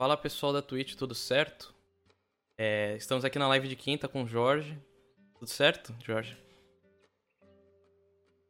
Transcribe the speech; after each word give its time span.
Fala 0.00 0.16
pessoal 0.16 0.50
da 0.50 0.62
Twitch, 0.62 0.94
tudo 0.94 1.14
certo? 1.14 1.74
É, 2.56 2.96
estamos 2.96 3.22
aqui 3.22 3.38
na 3.38 3.46
live 3.48 3.68
de 3.68 3.76
quinta 3.76 4.08
com 4.08 4.22
o 4.22 4.26
Jorge. 4.26 4.80
Tudo 5.38 5.46
certo, 5.50 5.94
Jorge? 6.02 6.38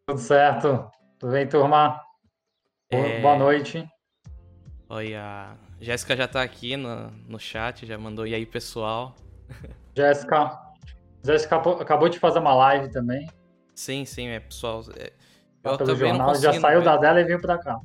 Tudo 0.06 0.20
certo. 0.20 0.88
Tudo 1.18 1.32
bem, 1.32 1.48
turma? 1.48 2.00
É... 2.88 3.20
Boa 3.20 3.36
noite. 3.36 3.84
Olha, 4.88 5.24
a 5.24 5.56
Jéssica 5.80 6.14
já 6.14 6.28
tá 6.28 6.40
aqui 6.40 6.76
no, 6.76 7.10
no 7.26 7.40
chat, 7.40 7.84
já 7.84 7.98
mandou 7.98 8.28
e 8.28 8.32
aí, 8.32 8.46
pessoal. 8.46 9.16
Jéssica. 9.98 10.56
Jéssica 11.24 11.56
acabou 11.56 12.08
de 12.08 12.20
fazer 12.20 12.38
uma 12.38 12.54
live 12.54 12.92
também. 12.92 13.28
Sim, 13.74 14.04
sim, 14.04 14.28
é, 14.28 14.38
pessoal. 14.38 14.84
É, 14.96 15.12
eu 15.64 15.76
pelo 15.76 15.96
jornal, 15.96 16.32
já 16.36 16.52
saiu 16.52 16.78
ver. 16.78 16.84
da 16.84 16.96
dela 16.96 17.20
e 17.20 17.24
veio 17.24 17.40
pra 17.40 17.58
cá. 17.58 17.80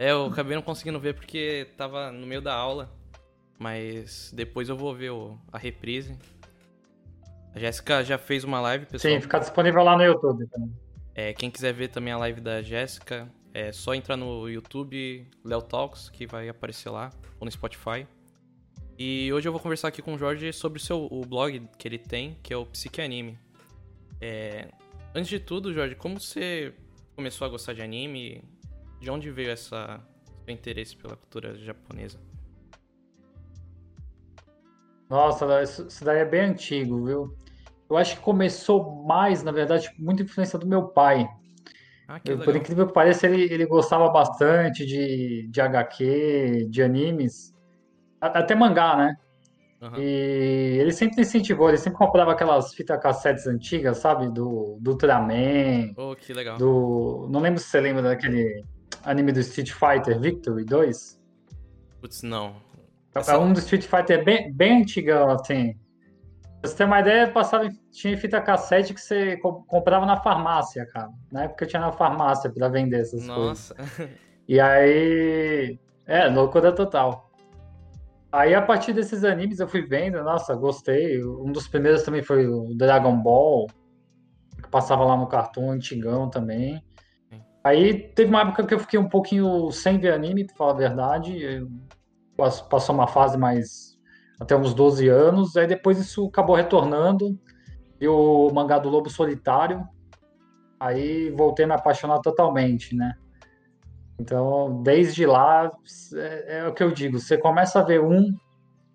É, 0.00 0.10
eu 0.10 0.26
acabei 0.26 0.56
não 0.56 0.62
conseguindo 0.62 0.98
ver 0.98 1.14
porque 1.14 1.68
tava 1.76 2.10
no 2.10 2.26
meio 2.26 2.42
da 2.42 2.52
aula. 2.52 2.90
Mas 3.64 4.30
depois 4.36 4.68
eu 4.68 4.76
vou 4.76 4.94
ver 4.94 5.08
o, 5.08 5.38
a 5.50 5.56
reprise. 5.56 6.14
A 7.54 7.58
Jéssica 7.58 8.04
já 8.04 8.18
fez 8.18 8.44
uma 8.44 8.60
live, 8.60 8.84
pessoal. 8.84 9.14
Sim, 9.14 9.22
fica 9.22 9.38
disponível 9.38 9.82
lá 9.82 9.96
no 9.96 10.04
YouTube 10.04 10.46
também. 10.48 10.70
É, 11.14 11.32
quem 11.32 11.50
quiser 11.50 11.72
ver 11.72 11.88
também 11.88 12.12
a 12.12 12.18
live 12.18 12.42
da 12.42 12.60
Jéssica, 12.60 13.26
é 13.54 13.72
só 13.72 13.94
entrar 13.94 14.18
no 14.18 14.50
YouTube 14.50 15.26
Léo 15.42 15.62
Talks, 15.62 16.10
que 16.10 16.26
vai 16.26 16.46
aparecer 16.46 16.90
lá, 16.90 17.08
ou 17.40 17.46
no 17.46 17.50
Spotify. 17.50 18.06
E 18.98 19.32
hoje 19.32 19.48
eu 19.48 19.52
vou 19.52 19.58
conversar 19.62 19.88
aqui 19.88 20.02
com 20.02 20.12
o 20.12 20.18
Jorge 20.18 20.52
sobre 20.52 20.78
o, 20.78 20.82
seu, 20.82 21.08
o 21.10 21.24
blog 21.24 21.66
que 21.78 21.88
ele 21.88 21.96
tem, 21.96 22.36
que 22.42 22.52
é 22.52 22.56
o 22.58 22.66
Psique 22.66 23.00
Anime. 23.00 23.38
É, 24.20 24.68
antes 25.14 25.30
de 25.30 25.40
tudo, 25.40 25.72
Jorge, 25.72 25.94
como 25.94 26.20
você 26.20 26.74
começou 27.16 27.46
a 27.46 27.48
gostar 27.48 27.72
de 27.72 27.80
anime? 27.80 28.44
De 29.00 29.10
onde 29.10 29.30
veio 29.30 29.50
essa, 29.50 30.06
seu 30.44 30.52
interesse 30.52 30.94
pela 30.94 31.16
cultura 31.16 31.56
japonesa? 31.56 32.20
Nossa, 35.08 35.62
isso 35.62 36.04
daí 36.04 36.18
é 36.18 36.24
bem 36.24 36.40
antigo, 36.40 37.04
viu? 37.04 37.34
Eu 37.88 37.96
acho 37.96 38.16
que 38.16 38.22
começou 38.22 39.04
mais, 39.04 39.42
na 39.42 39.52
verdade, 39.52 39.90
muita 39.98 40.22
influência 40.22 40.58
do 40.58 40.66
meu 40.66 40.88
pai. 40.88 41.28
Ah, 42.08 42.20
Por 42.20 42.56
incrível 42.56 42.86
que 42.86 42.92
pareça, 42.92 43.26
ele, 43.26 43.42
ele 43.52 43.66
gostava 43.66 44.08
bastante 44.08 44.84
de, 44.84 45.48
de 45.48 45.60
HQ, 45.60 46.66
de 46.68 46.82
animes, 46.82 47.54
até 48.20 48.54
mangá, 48.54 48.96
né? 48.96 49.16
Uhum. 49.80 49.98
E 49.98 50.78
ele 50.80 50.92
sempre 50.92 51.20
incentivou, 51.20 51.68
ele 51.68 51.76
sempre 51.76 51.98
comprava 51.98 52.32
aquelas 52.32 52.72
fitas 52.74 53.00
cassetes 53.02 53.46
antigas, 53.46 53.98
sabe? 53.98 54.28
Do, 54.28 54.78
do 54.80 54.92
Ultraman. 54.92 55.92
Oh, 55.96 56.16
que 56.16 56.32
legal. 56.32 56.56
Do, 56.56 57.28
não 57.30 57.40
lembro 57.40 57.60
se 57.60 57.68
você 57.68 57.80
lembra 57.80 58.02
daquele 58.02 58.64
anime 59.02 59.32
do 59.32 59.40
Street 59.40 59.72
Fighter 59.72 60.18
Victory 60.18 60.64
2. 60.64 61.20
Putz, 62.00 62.22
não. 62.22 62.56
É 63.14 63.38
um 63.38 63.52
do 63.52 63.58
Street 63.60 63.84
Fighter 63.84 64.24
bem, 64.24 64.52
bem 64.52 64.82
antigão, 64.82 65.30
assim. 65.30 65.74
Pra 66.60 66.70
você 66.70 66.76
ter 66.76 66.84
uma 66.84 67.00
ideia, 67.00 67.30
passava, 67.30 67.68
tinha 67.92 68.16
fita 68.16 68.40
cassete 68.40 68.94
que 68.94 69.00
você 69.00 69.36
comprava 69.36 70.04
na 70.04 70.16
farmácia, 70.16 70.86
cara. 70.86 71.10
Na 71.30 71.44
época 71.44 71.66
tinha 71.66 71.80
na 71.80 71.92
farmácia 71.92 72.50
para 72.50 72.68
vender 72.68 73.00
essas 73.00 73.26
Nossa. 73.26 73.74
coisas. 73.74 73.98
Nossa. 73.98 74.10
E 74.48 74.60
aí. 74.60 75.78
É, 76.06 76.26
loucura 76.28 76.72
total. 76.72 77.30
Aí 78.30 78.52
a 78.52 78.60
partir 78.60 78.92
desses 78.92 79.24
animes 79.24 79.60
eu 79.60 79.68
fui 79.68 79.82
vendo, 79.82 80.22
nossa, 80.22 80.54
gostei. 80.54 81.24
Um 81.24 81.52
dos 81.52 81.68
primeiros 81.68 82.02
também 82.02 82.20
foi 82.20 82.48
o 82.48 82.74
Dragon 82.74 83.16
Ball, 83.16 83.68
que 84.60 84.68
passava 84.68 85.04
lá 85.04 85.16
no 85.16 85.28
cartão 85.28 85.70
antigão 85.70 86.28
também. 86.28 86.82
Aí 87.62 87.94
teve 87.94 88.30
uma 88.30 88.42
época 88.42 88.66
que 88.66 88.74
eu 88.74 88.78
fiquei 88.80 88.98
um 88.98 89.08
pouquinho 89.08 89.70
sem 89.70 89.98
ver 89.98 90.12
anime, 90.12 90.44
pra 90.44 90.56
falar 90.56 90.72
a 90.72 90.76
verdade. 90.76 91.66
Passou 92.36 92.94
uma 92.94 93.06
fase 93.06 93.38
mais 93.38 93.98
até 94.40 94.56
uns 94.56 94.74
12 94.74 95.08
anos. 95.08 95.56
Aí 95.56 95.66
depois 95.66 95.98
isso 95.98 96.26
acabou 96.26 96.56
retornando. 96.56 97.38
E 98.00 98.08
o 98.08 98.50
mangá 98.52 98.78
do 98.78 98.88
Lobo 98.88 99.08
Solitário. 99.08 99.86
Aí 100.78 101.30
voltei 101.30 101.64
a 101.64 101.68
me 101.68 101.74
apaixonar 101.74 102.20
totalmente, 102.20 102.94
né? 102.94 103.14
Então, 104.18 104.82
desde 104.82 105.26
lá, 105.26 105.70
é, 106.14 106.58
é 106.58 106.68
o 106.68 106.74
que 106.74 106.82
eu 106.82 106.90
digo: 106.90 107.18
você 107.18 107.38
começa 107.38 107.80
a 107.80 107.82
ver 107.82 108.00
um. 108.00 108.36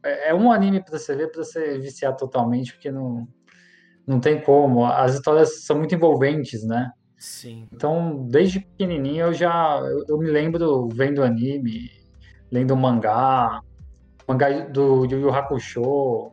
É, 0.03 0.29
é 0.29 0.33
um 0.33 0.51
anime 0.51 0.83
para 0.83 0.97
você 0.97 1.15
ver, 1.15 1.31
para 1.31 1.43
você 1.43 1.77
viciar 1.79 2.15
totalmente, 2.15 2.73
porque 2.73 2.91
não, 2.91 3.27
não 4.07 4.19
tem 4.19 4.41
como. 4.41 4.85
As 4.85 5.15
histórias 5.15 5.65
são 5.65 5.77
muito 5.77 5.95
envolventes, 5.95 6.63
né? 6.63 6.91
Sim. 7.17 7.67
Então, 7.73 8.25
desde 8.29 8.61
pequenininho 8.61 9.27
eu 9.27 9.33
já 9.33 9.79
eu, 9.81 10.05
eu 10.07 10.17
me 10.17 10.29
lembro 10.31 10.87
vendo 10.87 11.21
anime, 11.21 11.89
lendo 12.51 12.75
mangá, 12.75 13.61
mangá 14.27 14.49
do 14.67 15.05
Yu 15.05 15.19
Yu 15.19 15.29
Hakusho, 15.29 16.31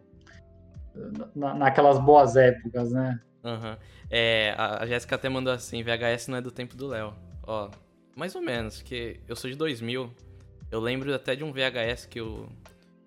na, 1.35 1.55
naquelas 1.55 1.99
boas 1.99 2.37
épocas, 2.37 2.93
né? 2.93 3.21
Uhum. 3.45 3.77
É, 4.11 4.55
a 4.57 4.87
Jéssica 4.87 5.17
até 5.17 5.29
mandou 5.29 5.53
assim, 5.53 5.83
VHS 5.83 6.29
não 6.29 6.39
é 6.39 6.41
do 6.41 6.51
tempo 6.51 6.77
do 6.77 6.87
Léo. 6.87 7.15
Ó, 7.47 7.71
mais 8.17 8.35
ou 8.35 8.43
menos, 8.43 8.83
que 8.83 9.21
eu 9.29 9.37
sou 9.37 9.51
de 9.51 9.57
2000. 9.57 10.11
Eu 10.71 10.81
lembro 10.81 11.15
até 11.15 11.37
de 11.37 11.45
um 11.45 11.53
VHS 11.53 12.07
que 12.07 12.19
eu, 12.19 12.49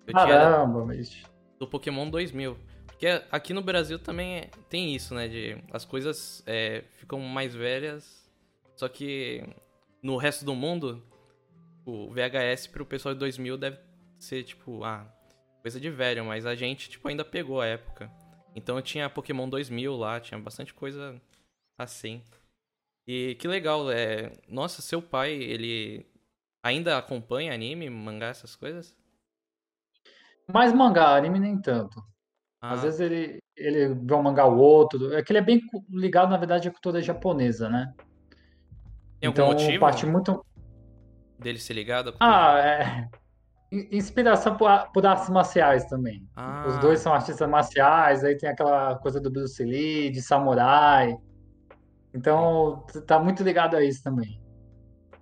eu 0.06 0.14
Caramba, 0.14 0.84
mas... 0.84 1.22
do 1.58 1.66
Pokémon 1.66 2.08
2000. 2.08 2.56
Porque 2.86 3.06
aqui 3.30 3.52
no 3.52 3.62
Brasil 3.62 3.98
também 3.98 4.48
tem 4.68 4.94
isso, 4.94 5.14
né? 5.14 5.26
De 5.26 5.56
as 5.72 5.84
coisas 5.84 6.42
é, 6.46 6.84
ficam 6.98 7.18
mais 7.18 7.54
velhas, 7.54 8.30
só 8.76 8.88
que 8.88 9.42
no 10.02 10.16
resto 10.16 10.44
do 10.44 10.54
mundo, 10.54 11.02
o 11.84 12.10
VHS 12.10 12.66
pro 12.66 12.86
pessoal 12.86 13.14
de 13.14 13.20
2000 13.20 13.56
deve 13.56 13.78
ser, 14.18 14.42
tipo, 14.44 14.84
ah, 14.84 15.06
coisa 15.62 15.80
de 15.80 15.90
velho, 15.90 16.24
mas 16.24 16.46
a 16.46 16.54
gente, 16.54 16.88
tipo, 16.88 17.08
ainda 17.08 17.24
pegou 17.24 17.60
a 17.60 17.66
época. 17.66 18.10
Então 18.54 18.76
eu 18.76 18.82
tinha 18.82 19.08
Pokémon 19.08 19.48
2000 19.48 19.96
lá, 19.96 20.20
tinha 20.20 20.38
bastante 20.38 20.74
coisa 20.74 21.20
assim. 21.78 22.22
E 23.06 23.34
que 23.36 23.48
legal, 23.48 23.90
é... 23.90 24.32
Nossa, 24.48 24.82
seu 24.82 25.00
pai, 25.00 25.32
ele 25.32 26.06
ainda 26.62 26.98
acompanha 26.98 27.54
anime, 27.54 27.88
mangá, 27.88 28.28
essas 28.28 28.54
coisas? 28.54 28.96
Mais 30.52 30.72
mangá, 30.72 31.16
anime 31.16 31.38
nem 31.38 31.60
tanto. 31.60 32.02
Ah. 32.60 32.72
Às 32.72 32.82
vezes 32.82 33.00
ele, 33.00 33.38
ele 33.56 33.94
vê 33.94 34.14
um 34.14 34.22
mangá 34.22 34.44
ou 34.44 34.58
outro. 34.58 35.14
É 35.14 35.22
que 35.22 35.32
ele 35.32 35.38
é 35.38 35.42
bem 35.42 35.60
ligado, 35.88 36.30
na 36.30 36.36
verdade, 36.36 36.68
à 36.68 36.70
cultura 36.70 37.00
japonesa, 37.00 37.68
né? 37.68 37.94
Tem 39.18 39.30
então, 39.30 39.48
motivo? 39.48 39.78
parte 39.78 40.06
muito 40.06 40.44
dele 41.40 41.58
ser 41.58 41.74
ligado? 41.74 42.14
Ah, 42.20 42.58
é. 42.58 43.08
Inspiração 43.72 44.56
por, 44.56 44.68
por 44.92 45.06
artes 45.06 45.28
marciais 45.30 45.84
também. 45.84 46.28
Ah. 46.34 46.64
Os 46.66 46.78
dois 46.78 47.00
são 47.00 47.12
artistas 47.12 47.48
marciais, 47.48 48.24
aí 48.24 48.36
tem 48.36 48.48
aquela 48.48 48.96
coisa 48.96 49.20
do 49.20 49.30
Bruce 49.30 49.62
Lee, 49.62 50.10
de 50.10 50.20
samurai. 50.20 51.16
Então, 52.12 52.84
tá 53.06 53.18
muito 53.18 53.42
ligado 53.42 53.76
a 53.76 53.84
isso 53.84 54.02
também. 54.02 54.40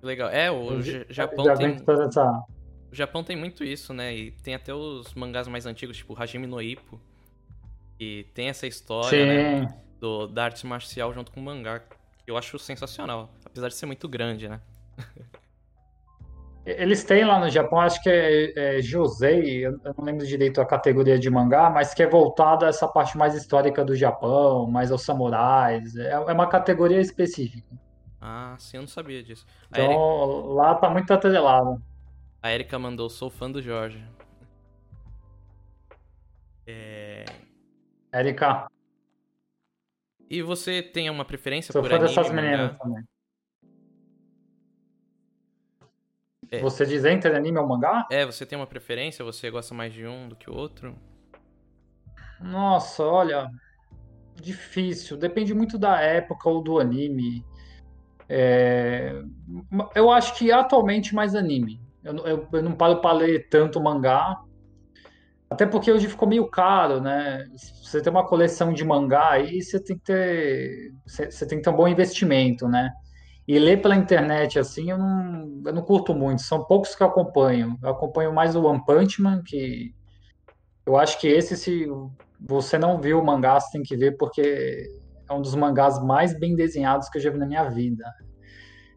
Legal. 0.02 0.30
É, 0.30 0.50
o 0.50 0.80
Japão 1.10 1.54
tem... 1.54 1.76
Essa... 2.06 2.42
O 2.90 2.94
Japão 2.94 3.22
tem 3.22 3.36
muito 3.36 3.62
isso, 3.62 3.92
né? 3.92 4.16
E 4.16 4.30
tem 4.30 4.54
até 4.54 4.72
os 4.72 5.12
mangás 5.14 5.46
mais 5.46 5.66
antigos, 5.66 5.96
tipo 5.96 6.20
Hajime 6.20 6.46
no 6.46 6.60
Ippo. 6.62 6.98
E 8.00 8.24
tem 8.32 8.48
essa 8.48 8.66
história, 8.66 9.26
né? 9.60 9.78
Do, 10.00 10.26
da 10.26 10.44
arte 10.44 10.66
marcial 10.66 11.12
junto 11.12 11.30
com 11.30 11.40
o 11.40 11.42
mangá. 11.42 11.80
Que 12.24 12.30
eu 12.30 12.36
acho 12.38 12.58
sensacional. 12.58 13.30
Apesar 13.44 13.68
de 13.68 13.74
ser 13.74 13.84
muito 13.84 14.08
grande, 14.08 14.48
né? 14.48 14.60
Eles 16.76 17.02
têm 17.02 17.24
lá 17.24 17.38
no 17.38 17.48
Japão, 17.48 17.80
acho 17.80 18.02
que 18.02 18.10
é, 18.10 18.76
é 18.76 18.82
Josei, 18.82 19.64
eu 19.64 19.80
não 19.96 20.04
lembro 20.04 20.26
direito 20.26 20.60
a 20.60 20.66
categoria 20.66 21.18
de 21.18 21.30
mangá, 21.30 21.70
mas 21.70 21.94
que 21.94 22.02
é 22.02 22.06
voltado 22.06 22.66
a 22.66 22.68
essa 22.68 22.86
parte 22.86 23.16
mais 23.16 23.34
histórica 23.34 23.82
do 23.82 23.96
Japão, 23.96 24.66
mais 24.70 24.92
aos 24.92 25.02
samurais. 25.02 25.96
É, 25.96 26.10
é 26.10 26.18
uma 26.18 26.46
categoria 26.46 27.00
específica. 27.00 27.74
Ah, 28.20 28.54
sim, 28.58 28.76
eu 28.76 28.82
não 28.82 28.88
sabia 28.88 29.22
disso. 29.22 29.46
então, 29.70 29.84
Eric... 29.84 30.54
lá 30.54 30.74
tá 30.74 30.90
muito 30.90 31.10
atrelado. 31.10 31.82
A 32.42 32.52
Erika 32.52 32.78
mandou, 32.78 33.08
sou 33.08 33.30
fã 33.30 33.50
do 33.50 33.62
Jorge. 33.62 34.04
É... 36.66 37.24
Erika. 38.12 38.66
E 40.28 40.42
você 40.42 40.82
tem 40.82 41.08
uma 41.08 41.24
preferência 41.24 41.72
sou 41.72 41.80
por 41.80 41.88
fã 41.88 41.96
anime, 41.96 42.14
dessas 42.14 42.30
meninas 42.30 42.76
também. 42.76 43.02
É. 46.50 46.60
Você 46.60 46.86
diz 46.86 47.04
entre 47.04 47.34
anime 47.34 47.58
ou 47.58 47.66
mangá? 47.66 48.06
É, 48.10 48.24
você 48.24 48.46
tem 48.46 48.58
uma 48.58 48.66
preferência? 48.66 49.24
Você 49.24 49.50
gosta 49.50 49.74
mais 49.74 49.92
de 49.92 50.06
um 50.06 50.28
do 50.28 50.36
que 50.36 50.50
o 50.50 50.54
outro? 50.54 50.94
Nossa, 52.40 53.04
olha, 53.04 53.50
difícil. 54.40 55.16
Depende 55.16 55.52
muito 55.52 55.78
da 55.78 56.00
época 56.00 56.48
ou 56.48 56.62
do 56.62 56.78
anime. 56.78 57.44
É... 58.28 59.12
Eu 59.94 60.10
acho 60.10 60.34
que 60.36 60.50
atualmente 60.50 61.14
mais 61.14 61.34
anime. 61.34 61.80
Eu, 62.02 62.16
eu, 62.26 62.48
eu 62.52 62.62
não 62.62 62.72
paro 62.72 63.00
para 63.00 63.16
ler 63.18 63.48
tanto 63.48 63.80
mangá. 63.80 64.40
Até 65.50 65.66
porque 65.66 65.90
hoje 65.90 66.08
ficou 66.08 66.28
meio 66.28 66.46
caro, 66.46 67.00
né? 67.00 67.46
Você 67.56 68.02
tem 68.02 68.10
uma 68.10 68.26
coleção 68.26 68.72
de 68.72 68.84
mangá 68.84 69.30
aí, 69.30 69.62
você 69.62 69.82
tem 69.82 69.96
que 69.96 70.04
ter, 70.04 70.92
você, 71.06 71.30
você 71.30 71.46
tem 71.46 71.58
que 71.58 71.64
ter 71.64 71.70
um 71.70 71.76
bom 71.76 71.88
investimento, 71.88 72.68
né? 72.68 72.92
E 73.48 73.58
ler 73.58 73.80
pela 73.80 73.96
internet, 73.96 74.58
assim, 74.58 74.90
eu 74.90 74.98
não, 74.98 75.62
eu 75.64 75.72
não 75.72 75.80
curto 75.80 76.14
muito. 76.14 76.42
São 76.42 76.62
poucos 76.64 76.94
que 76.94 77.02
eu 77.02 77.06
acompanho. 77.06 77.78
Eu 77.82 77.88
acompanho 77.88 78.30
mais 78.30 78.54
o 78.54 78.62
One 78.62 78.84
Punch 78.84 79.22
Man, 79.22 79.42
que 79.42 79.94
eu 80.84 80.98
acho 80.98 81.18
que 81.18 81.26
esse, 81.26 81.56
se 81.56 81.86
você 82.38 82.76
não 82.76 83.00
viu 83.00 83.18
o 83.18 83.24
mangá, 83.24 83.58
você 83.58 83.72
tem 83.72 83.82
que 83.82 83.96
ver, 83.96 84.18
porque 84.18 84.86
é 85.26 85.32
um 85.32 85.40
dos 85.40 85.54
mangás 85.54 85.98
mais 86.04 86.38
bem 86.38 86.54
desenhados 86.54 87.08
que 87.08 87.16
eu 87.16 87.22
já 87.22 87.30
vi 87.30 87.38
na 87.38 87.46
minha 87.46 87.64
vida. 87.70 88.04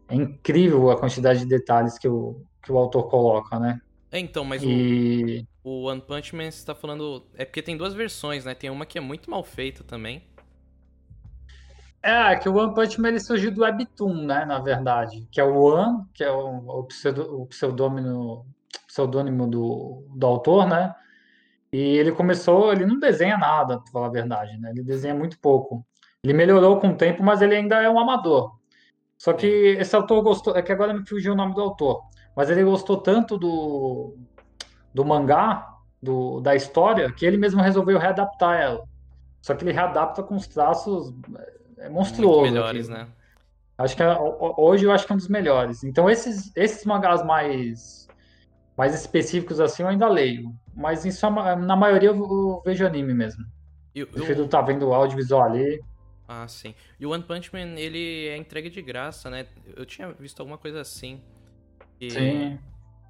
É 0.06 0.14
incrível 0.14 0.90
a 0.90 0.98
quantidade 0.98 1.38
de 1.40 1.46
detalhes 1.46 1.98
que 1.98 2.06
o, 2.06 2.44
que 2.62 2.70
o 2.70 2.76
autor 2.76 3.08
coloca, 3.08 3.58
né? 3.58 3.80
É, 4.10 4.18
então, 4.18 4.44
mas 4.44 4.62
E 4.62 5.46
o, 5.64 5.70
o 5.70 5.84
One 5.84 6.02
Punch 6.02 6.36
Man 6.36 6.50
você 6.50 6.66
tá 6.66 6.74
falando. 6.74 7.26
É 7.34 7.46
porque 7.46 7.62
tem 7.62 7.74
duas 7.74 7.94
versões, 7.94 8.44
né? 8.44 8.54
Tem 8.54 8.68
uma 8.68 8.84
que 8.84 8.98
é 8.98 9.00
muito 9.00 9.30
mal 9.30 9.42
feita 9.42 9.82
também. 9.82 10.22
É 12.02 12.36
que 12.36 12.48
o 12.48 12.56
One 12.56 12.74
Punch 12.74 13.00
Man 13.00 13.08
ele 13.08 13.20
surgiu 13.20 13.52
do 13.52 13.62
Webtoon, 13.62 14.24
né? 14.24 14.44
Na 14.44 14.58
verdade, 14.58 15.26
que 15.30 15.40
é 15.40 15.44
o 15.44 15.56
One, 15.56 16.04
que 16.12 16.24
é 16.24 16.30
o, 16.30 16.80
o, 16.80 16.84
pseudo, 16.84 17.42
o 17.42 17.46
pseudônimo, 17.46 18.46
pseudônimo 18.86 19.46
do, 19.46 20.04
do 20.16 20.26
autor, 20.26 20.66
né? 20.66 20.94
E 21.72 21.78
ele 21.78 22.12
começou, 22.12 22.72
ele 22.72 22.84
não 22.84 22.98
desenha 22.98 23.38
nada, 23.38 23.78
pra 23.80 23.92
falar 23.92 24.06
a 24.06 24.10
verdade, 24.10 24.58
né? 24.58 24.70
Ele 24.70 24.82
desenha 24.82 25.14
muito 25.14 25.38
pouco. 25.38 25.86
Ele 26.22 26.32
melhorou 26.34 26.78
com 26.78 26.90
o 26.90 26.96
tempo, 26.96 27.22
mas 27.22 27.40
ele 27.40 27.54
ainda 27.54 27.80
é 27.80 27.88
um 27.88 27.98
amador. 27.98 28.56
Só 29.16 29.32
que 29.32 29.46
esse 29.78 29.94
autor 29.94 30.22
gostou, 30.22 30.56
é 30.56 30.62
que 30.62 30.72
agora 30.72 30.92
me 30.92 31.06
fugiu 31.06 31.32
o 31.32 31.36
nome 31.36 31.54
do 31.54 31.60
autor, 31.60 32.02
mas 32.36 32.50
ele 32.50 32.64
gostou 32.64 32.96
tanto 32.96 33.38
do, 33.38 34.16
do 34.92 35.04
mangá, 35.04 35.68
do, 36.02 36.40
da 36.40 36.56
história, 36.56 37.10
que 37.12 37.24
ele 37.24 37.36
mesmo 37.36 37.62
resolveu 37.62 37.98
readaptar 37.98 38.60
ela. 38.60 38.84
Só 39.40 39.54
que 39.54 39.64
ele 39.64 39.72
readapta 39.72 40.22
com 40.22 40.34
os 40.34 40.46
traços 40.46 41.14
é, 41.82 41.86
é 41.86 41.88
Muito 41.88 41.94
monstruoso 41.94 42.42
melhores, 42.42 42.88
aquilo. 42.88 42.98
né? 42.98 43.08
Acho 43.78 43.96
que 43.96 44.02
é- 44.02 44.12
ho- 44.18 44.54
hoje 44.58 44.84
eu 44.84 44.92
acho 44.92 45.06
que 45.06 45.12
é 45.12 45.14
um 45.14 45.18
dos 45.18 45.28
melhores. 45.28 45.82
Então 45.84 46.08
esses, 46.10 46.52
esses 46.56 46.84
mangás 46.84 47.24
mais 47.24 48.02
mais 48.76 48.94
específicos 48.94 49.60
assim 49.60 49.82
eu 49.82 49.88
ainda 49.88 50.08
leio, 50.08 50.54
mas 50.74 51.04
é 51.04 51.26
uma- 51.26 51.56
na 51.56 51.76
maioria 51.76 52.10
eu, 52.10 52.16
eu 52.16 52.62
vejo 52.64 52.86
anime 52.86 53.14
mesmo. 53.14 53.44
E, 53.94 54.02
o- 54.02 54.06
Prefiro 54.08 54.42
o- 54.42 54.46
estar 54.46 54.62
vendo 54.62 54.88
o 54.88 54.94
audiovisual 54.94 55.42
ali. 55.42 55.80
ah, 56.28 56.46
sim. 56.48 56.74
E 56.98 57.06
o 57.06 57.10
One 57.10 57.22
Punch 57.24 57.52
Man, 57.52 57.78
ele 57.78 58.28
é 58.28 58.36
entregue 58.36 58.70
de 58.70 58.80
graça, 58.80 59.28
né? 59.30 59.46
Eu 59.76 59.84
tinha 59.84 60.12
visto 60.12 60.40
alguma 60.40 60.58
coisa 60.58 60.80
assim. 60.80 61.20
Que 61.98 62.08
Sim, 62.12 62.58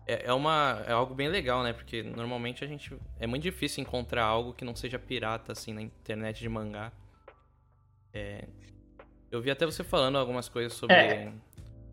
é, 0.06 0.26
é 0.26 0.32
uma, 0.32 0.82
é 0.86 0.92
algo 0.92 1.14
bem 1.14 1.28
legal, 1.28 1.62
né? 1.62 1.72
Porque 1.72 2.02
normalmente 2.02 2.64
a 2.64 2.66
gente. 2.66 2.96
É 3.20 3.26
muito 3.26 3.42
difícil 3.42 3.82
encontrar 3.82 4.24
algo 4.24 4.54
que 4.54 4.64
não 4.64 4.74
seja 4.76 4.98
pirata, 4.98 5.52
assim, 5.52 5.72
na 5.72 5.82
internet 5.82 6.40
de 6.40 6.48
mangá. 6.48 6.92
Eu 9.30 9.40
vi 9.40 9.50
até 9.50 9.64
você 9.64 9.82
falando 9.82 10.18
algumas 10.18 10.48
coisas 10.48 10.74
sobre 10.74 10.94
É. 10.94 11.32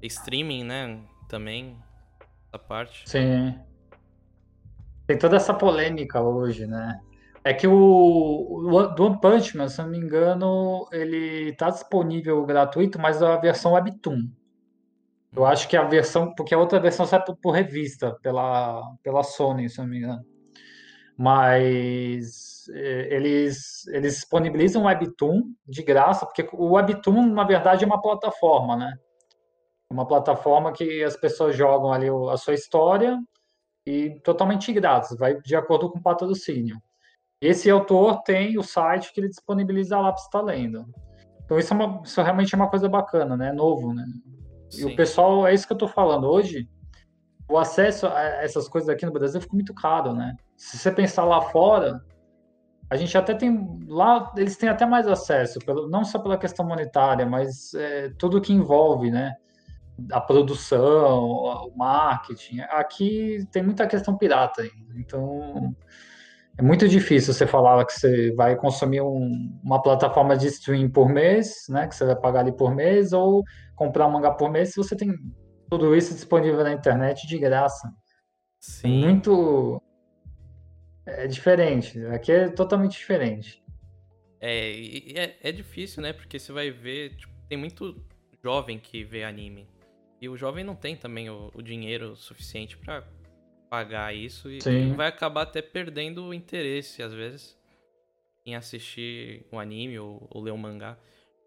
streaming, 0.02 0.64
né? 0.64 1.00
Também, 1.28 1.78
essa 2.48 2.60
parte. 2.60 3.10
sim. 3.10 3.58
Tem 5.08 5.18
toda 5.18 5.38
essa 5.38 5.54
polêmica 5.54 6.22
hoje, 6.22 6.68
né? 6.68 7.00
É 7.44 7.52
que 7.54 7.66
o, 7.68 8.92
do 8.96 9.06
One 9.06 9.20
Punch 9.20 9.58
Man, 9.58 9.68
se 9.68 9.82
eu 9.82 9.86
não 9.86 9.92
me 9.92 9.98
engano, 9.98 10.88
ele 10.92 11.52
tá 11.54 11.70
disponível 11.70 12.46
gratuito, 12.46 13.00
mas 13.00 13.24
a 13.24 13.38
versão 13.38 13.72
Webtoon. 13.72 14.30
Eu 15.36 15.46
acho 15.46 15.68
que 15.68 15.78
a 15.78 15.84
versão, 15.84 16.34
porque 16.36 16.54
a 16.54 16.60
outra 16.60 16.80
versão 16.80 17.06
sai 17.08 17.24
por, 17.24 17.36
por 17.38 17.52
revista, 17.52 18.16
pela, 18.22 18.84
pela 19.02 19.24
Sony, 19.24 19.70
se 19.70 19.80
eu 19.80 19.84
não 19.86 19.92
me 19.92 19.98
engano. 19.98 20.26
Mas 21.18 22.59
eles, 22.76 23.88
eles 23.88 24.16
disponibilizam 24.16 24.84
o 24.84 24.86
Webtoon 24.86 25.44
de 25.68 25.84
graça, 25.84 26.26
porque 26.26 26.48
o 26.54 26.74
Webtoon, 26.74 27.28
na 27.34 27.44
verdade, 27.44 27.84
é 27.84 27.88
uma 27.88 28.02
plataforma, 28.02 28.76
né? 28.76 28.94
É 29.90 29.94
Uma 29.94 30.06
plataforma 30.06 30.72
que 30.72 31.04
as 31.04 31.18
pessoas 31.18 31.56
jogam 31.56 31.92
ali 31.92 32.08
a 32.32 32.38
sua 32.38 32.54
história 32.54 33.18
e 33.86 34.20
totalmente 34.24 34.72
grátis, 34.72 35.18
vai 35.18 35.40
de 35.42 35.56
acordo 35.56 35.90
com 35.90 36.00
o 36.00 36.04
patrocínio. 36.04 36.78
Esse 37.42 37.70
autor 37.70 38.22
tem 38.24 38.58
o 38.58 38.64
site 38.64 39.14
que 39.14 39.20
ele 39.20 39.30
disponibiliza 39.30 39.98
lá 39.98 40.12
para 40.12 40.22
estar 40.22 40.42
lendo. 40.42 40.86
Então 41.46 41.58
isso, 41.58 41.74
é 41.74 41.76
uma, 41.76 42.02
isso 42.04 42.22
realmente 42.22 42.54
é 42.54 42.58
uma 42.58 42.70
coisa 42.70 42.88
bacana, 42.88 43.36
né? 43.36 43.52
Novo, 43.52 43.94
né? 43.94 44.06
E 44.78 44.86
o 44.86 44.90
Sim. 44.90 44.96
pessoal, 44.96 45.48
é 45.48 45.54
isso 45.54 45.66
que 45.66 45.74
eu 45.74 45.78
tô 45.78 45.88
falando. 45.88 46.26
Hoje, 46.26 46.70
o 47.50 47.58
acesso 47.58 48.06
a 48.06 48.22
essas 48.44 48.70
coisas 48.70 48.90
aqui 48.90 49.06
no 49.06 49.12
Brasil 49.12 49.42
ficou 49.42 49.56
muito 49.56 49.74
caro, 49.74 50.14
né? 50.14 50.36
Se 50.56 50.78
você 50.78 50.92
pensar 50.92 51.24
lá 51.24 51.42
fora, 51.42 52.00
a 52.90 52.96
gente 52.96 53.18
até 53.18 53.34
tem. 53.34 53.80
Lá 53.88 54.32
eles 54.36 54.58
têm 54.58 54.70
até 54.70 54.86
mais 54.86 55.08
acesso, 55.08 55.60
pelo, 55.60 55.88
não 55.88 56.04
só 56.04 56.18
pela 56.20 56.38
questão 56.38 56.66
monetária, 56.66 57.26
mas 57.26 57.74
é, 57.74 58.10
tudo 58.18 58.42
que 58.42 58.52
envolve, 58.52 59.12
né? 59.12 59.36
A 60.12 60.20
produção, 60.20 61.26
o 61.26 61.72
marketing. 61.76 62.62
Aqui 62.62 63.46
tem 63.52 63.62
muita 63.62 63.86
questão 63.86 64.18
pirata 64.18 64.62
ainda. 64.62 64.98
Então, 64.98 65.76
é 66.58 66.62
muito 66.64 66.88
difícil 66.88 67.34
você 67.34 67.46
falar 67.46 67.86
que 67.86 67.94
você 67.94 68.34
vai 68.34 68.56
consumir 68.56 69.02
um- 69.02 69.60
uma 69.64 69.82
plataforma 69.82 70.36
de 70.38 70.48
stream 70.48 70.90
por 70.90 71.10
mês, 71.10 71.66
né? 71.70 71.88
Que 71.88 71.96
você 71.96 72.06
vai 72.06 72.16
pagar 72.16 72.40
ali 72.40 72.52
por 72.52 72.74
mês, 72.74 73.14
ou 73.14 73.44
comprar 73.76 74.08
um 74.08 74.12
mangá 74.12 74.32
por 74.32 74.50
mês, 74.50 74.70
se 74.72 74.78
você 74.78 74.96
tem 74.96 75.14
tudo 75.70 75.96
isso 75.96 76.14
disponível 76.14 76.64
na 76.64 76.74
internet 76.74 77.28
de 77.28 77.38
graça. 77.38 77.88
É 77.88 77.92
Sim. 78.60 79.02
muito. 79.06 79.82
É 81.18 81.28
diferente. 81.28 82.06
Aqui 82.08 82.32
é 82.32 82.50
totalmente 82.50 82.92
diferente. 82.98 83.64
É, 84.40 84.72
é, 85.16 85.38
é 85.42 85.52
difícil, 85.52 86.02
né? 86.02 86.14
Porque 86.14 86.40
você 86.40 86.52
vai 86.52 86.72
ver, 86.72 87.16
tipo, 87.16 87.34
tem 87.48 87.58
muito 87.58 88.02
jovem 88.44 88.80
que 88.80 89.04
vê 89.04 89.24
anime. 89.24 89.68
E 90.22 90.28
o 90.30 90.38
jovem 90.38 90.64
não 90.64 90.76
tem 90.76 90.96
também 90.96 91.30
o, 91.30 91.52
o 91.54 91.62
dinheiro 91.62 92.16
suficiente 92.16 92.78
pra 92.78 93.04
pagar 93.70 94.14
isso 94.16 94.50
e, 94.50 94.62
Sim. 94.62 94.94
vai 94.96 95.08
acabar 95.08 95.44
até 95.44 95.62
perdendo 95.62 96.26
o 96.26 96.34
interesse, 96.34 97.04
às 97.04 97.14
vezes, 97.14 97.58
em 98.46 98.56
assistir 98.56 99.46
um 99.52 99.60
anime 99.60 100.00
ou, 100.00 100.28
ou 100.30 100.42
ler 100.42 100.52
um 100.52 100.58
mangá. 100.58 100.98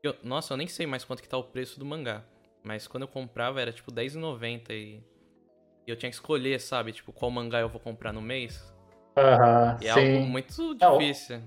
Eu- 0.02 0.16
nossa, 0.22 0.52
eu 0.52 0.56
nem 0.56 0.66
sei 0.66 0.86
mais 0.86 1.04
quanto 1.04 1.22
que 1.22 1.28
tá 1.28 1.36
o 1.36 1.44
preço 1.44 1.78
do 1.78 1.84
mangá. 1.84 2.24
Mas 2.62 2.86
quando 2.86 3.02
eu 3.02 3.08
comprava 3.08 3.60
era 3.60 3.72
tipo 3.72 3.90
R$10,90 3.90 4.70
e, 4.70 5.02
e 5.86 5.90
eu 5.90 5.96
tinha 5.96 6.08
que 6.08 6.14
escolher, 6.14 6.60
sabe? 6.60 6.92
Tipo, 6.92 7.12
qual 7.12 7.30
mangá 7.30 7.60
eu 7.60 7.68
vou 7.68 7.80
comprar 7.80 8.12
no 8.12 8.22
mês. 8.22 8.71
Aham, 9.16 9.78
E 9.80 9.86
é 9.86 9.90
algo 9.90 10.02
sim. 10.06 10.26
muito 10.26 10.74
Não, 10.80 10.98
difícil. 10.98 11.40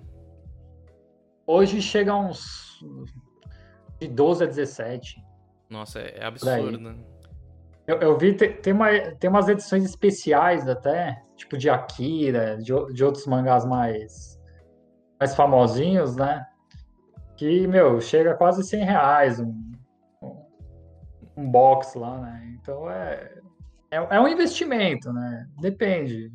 Hoje 1.48 1.82
chega 1.82 2.12
a 2.12 2.18
uns 2.18 2.80
de 4.00 4.08
12 4.08 4.44
a 4.44 4.48
17. 4.48 5.24
Nossa, 5.70 6.00
é, 6.00 6.20
é 6.20 6.26
absurdo. 6.26 6.80
né? 6.80 6.96
Eu, 7.88 7.98
eu 7.98 8.18
vi, 8.18 8.34
tem, 8.34 8.54
tem, 8.58 8.74
uma, 8.74 8.90
tem 9.16 9.30
umas 9.30 9.48
edições 9.48 9.84
especiais 9.86 10.68
até, 10.68 11.22
tipo 11.36 11.58
de 11.58 11.70
Akira, 11.70 12.58
de, 12.58 12.74
de 12.94 13.04
outros 13.04 13.28
mangás 13.28 13.64
mais, 13.66 14.40
mais 15.20 15.36
famosinhos, 15.36 16.16
né? 16.16 16.46
Que, 17.38 17.68
meu, 17.68 18.00
chega 18.02 18.32
a 18.32 18.36
quase 18.36 18.64
100 18.64 18.84
reais 18.86 19.40
um, 19.40 19.72
um, 20.22 20.46
um 21.38 21.50
box 21.52 21.96
lá, 21.96 22.18
né? 22.20 22.58
Então 22.60 22.90
é, 22.90 23.32
é, 23.92 23.98
é 23.98 24.20
um 24.20 24.28
investimento, 24.28 25.14
né? 25.14 25.48
Depende. 25.60 26.32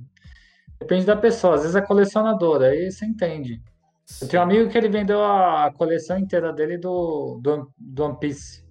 Depende 0.81 1.05
da 1.05 1.17
pessoa. 1.17 1.55
Às 1.57 1.61
vezes 1.63 1.77
é 1.77 1.83
colecionador, 1.83 2.63
aí 2.63 2.91
você 2.91 3.05
entende. 3.05 3.61
Eu 4.21 4.29
tenho 4.29 4.43
um 4.43 4.47
Sim. 4.47 4.53
amigo 4.57 4.71
que 4.71 4.79
ele 4.79 4.89
vendeu 4.89 5.23
a 5.23 5.71
coleção 5.77 6.19
inteira 6.19 6.53
dele 6.53 6.79
do, 6.79 7.39
do, 7.43 7.71
do 7.79 8.05
One 8.05 8.19
Piece. 8.19 8.65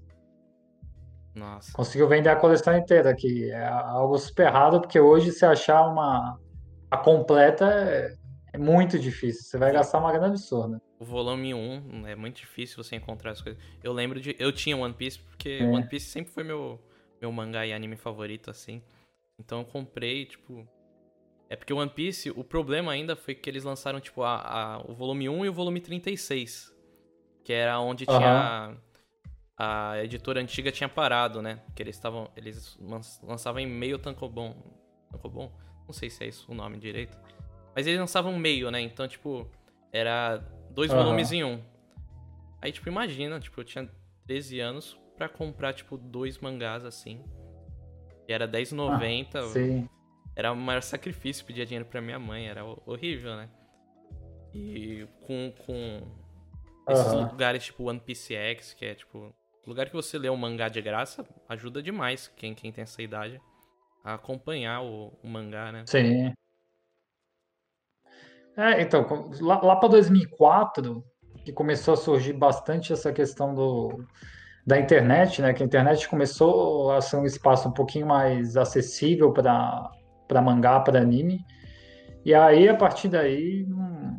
Nossa. 1.36 1.72
Conseguiu 1.72 2.08
vender 2.08 2.30
a 2.30 2.36
coleção 2.36 2.76
inteira, 2.76 3.16
que 3.16 3.50
é 3.52 3.66
algo 3.68 4.18
super 4.18 4.50
raro, 4.50 4.82
porque 4.82 5.00
hoje 5.00 5.32
se 5.32 5.46
achar 5.46 5.88
uma 5.88 6.38
a 6.92 6.98
completa 6.98 7.66
é, 7.72 8.16
é 8.54 8.58
muito 8.58 8.98
difícil. 9.00 9.44
Você 9.44 9.58
vai 9.58 9.70
Vou- 9.72 9.80
gastar 9.80 10.00
uma 10.00 10.12
grana 10.12 10.28
absurda. 10.28 10.82
O 11.00 11.06
volume 11.06 11.54
1 11.54 12.08
é 12.08 12.16
muito 12.16 12.38
difícil 12.38 12.84
você 12.84 12.96
encontrar 12.98 13.32
as 13.32 13.42
coisas. 13.42 13.62
Eu 13.82 13.94
lembro 13.94 14.20
de. 14.20 14.36
Eu 14.38 14.52
tinha 14.52 14.76
One 14.76 14.94
Piece 14.94 15.20
porque 15.20 15.60
É. 15.62 15.66
One 15.66 15.88
Piece 15.88 16.08
sempre 16.08 16.34
foi 16.34 16.44
meu, 16.44 16.78
meu 17.22 17.32
mangá 17.32 17.66
e 17.66 17.72
anime 17.72 17.96
favorito, 17.96 18.50
assim. 18.50 18.82
Então 19.40 19.60
eu 19.60 19.66
comprei, 19.66 20.26
tipo. 20.26 20.68
É 21.50 21.56
porque 21.56 21.74
o 21.74 21.78
One 21.78 21.90
Piece, 21.90 22.30
o 22.30 22.44
problema 22.44 22.92
ainda 22.92 23.16
foi 23.16 23.34
que 23.34 23.50
eles 23.50 23.64
lançaram, 23.64 24.00
tipo, 24.00 24.22
a, 24.22 24.36
a- 24.36 24.82
o 24.88 24.94
volume 24.94 25.28
1 25.28 25.46
e 25.46 25.50
o 25.50 25.54
volume 25.54 25.82
36. 25.82 26.72
Que 27.44 27.54
era 27.54 27.80
onde 27.80 28.06
tinha. 28.06 28.78
A 29.58 30.02
editora 30.04 30.40
antiga 30.40 30.72
tinha 30.72 30.88
parado, 30.88 31.42
né? 31.42 31.62
Que 31.76 31.82
eles 31.84 31.96
estavam. 31.96 32.30
Eles 32.36 32.78
lan- 32.80 33.02
lançavam 33.24 33.60
em 33.60 33.68
meio 33.68 33.98
tankobon. 33.98 34.56
Tankobon? 35.12 35.52
Não 35.86 35.94
sei 35.94 36.10
se 36.10 36.24
é 36.24 36.28
isso 36.28 36.50
o 36.52 36.56
nome 36.56 36.78
direito. 36.78 37.18
Mas 37.76 37.88
eles 37.88 38.00
lançavam 38.00 38.38
meio, 38.38 38.70
né? 38.70 38.80
Então, 38.80 39.08
tipo, 39.08 39.50
era 39.92 40.38
dois 40.70 40.92
Aham. 40.92 41.04
volumes 41.04 41.32
em 41.32 41.44
um. 41.44 41.62
Aí, 42.62 42.72
tipo, 42.72 42.88
imagina, 42.88 43.40
tipo, 43.40 43.60
eu 43.60 43.66
tinha 43.66 43.90
13 44.28 44.60
anos 44.60 44.98
pra 45.18 45.28
comprar, 45.28 45.74
tipo, 45.74 45.98
dois 45.98 46.38
mangás 46.38 46.86
assim. 46.86 47.24
E 48.28 48.32
era 48.34 48.46
R$10,90. 48.46 49.42
Sim. 49.52 49.90
Era 50.36 50.52
o 50.52 50.56
maior 50.56 50.82
sacrifício 50.82 51.46
pedir 51.46 51.66
dinheiro 51.66 51.86
pra 51.86 52.02
minha 52.02 52.20
mãe. 52.20 52.48
Era 52.48 52.66
ho- 52.66 52.82
horrível, 52.86 53.36
né? 53.36 53.50
E 54.54 55.08
com, 55.26 55.54
com 55.66 56.02
esses 56.88 57.14
Aham. 57.14 57.30
lugares 57.30 57.66
tipo 57.66 57.84
One 57.90 58.00
Piece 58.00 58.34
X, 58.34 58.74
que 58.74 58.86
é 58.86 58.96
tipo 58.96 59.34
lugar 59.68 59.88
que 59.88 59.94
você 59.96 60.18
lê 60.18 60.30
um 60.30 60.36
mangá 60.38 60.68
de 60.68 60.82
graça, 60.82 61.24
ajuda 61.48 61.82
demais 61.84 62.28
quem, 62.36 62.56
quem 62.56 62.72
tem 62.72 62.82
essa 62.82 63.02
idade 63.04 63.40
a 64.04 64.16
acompanhar 64.16 64.82
o, 64.82 65.14
o 65.24 65.28
mangá, 65.28 65.72
né? 65.72 65.84
Sim. 65.86 66.34
É, 68.58 68.82
então, 68.82 69.06
lá, 69.42 69.62
lá 69.62 69.76
para 69.76 69.90
2004, 69.90 71.04
que 71.46 71.54
começou 71.54 71.94
a 71.94 71.98
surgir 71.98 72.34
bastante 72.34 72.92
essa 72.92 73.14
questão 73.14 73.54
do, 73.54 74.04
da 74.66 74.80
internet, 74.80 75.42
né? 75.42 75.54
Que 75.54 75.64
a 75.64 75.66
internet 75.66 76.10
começou 76.10 76.92
a 76.92 77.02
ser 77.02 77.18
um 77.18 77.26
espaço 77.26 77.70
um 77.70 77.74
pouquinho 77.74 78.08
mais 78.08 78.58
acessível 78.58 79.32
para 79.32 79.90
para 80.30 80.42
mangá, 80.42 80.80
para 80.80 81.02
anime. 81.02 81.44
E 82.24 82.34
aí, 82.34 82.70
a 82.70 82.76
partir 82.76 83.10
daí, 83.10 83.66
hum, 83.68 84.16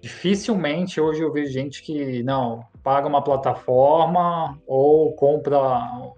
dificilmente 0.00 1.00
hoje 1.00 1.20
eu 1.20 1.32
vejo 1.32 1.52
gente 1.52 1.82
que, 1.82 2.22
não, 2.22 2.64
paga 2.82 3.08
uma 3.08 3.22
plataforma 3.22 4.56
ou 4.66 5.12
compra 5.14 5.58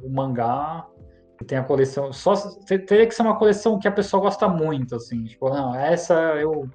o 0.03 0.09
mangá 0.11 0.87
e 1.41 1.45
tem 1.45 1.57
a 1.57 1.65
coleção. 1.65 2.13
Só 2.13 2.35
teria 2.67 3.07
que 3.07 3.15
ser 3.15 3.23
uma 3.23 3.39
coleção 3.39 3.79
que 3.79 3.89
a 3.89 3.93
pessoa 3.93 4.23
gosta 4.23 4.47
muito, 4.47 4.95
assim. 4.95 5.25
Tipo, 5.25 5.49
não, 5.49 5.75
essa 5.75 6.15
eu, 6.15 6.69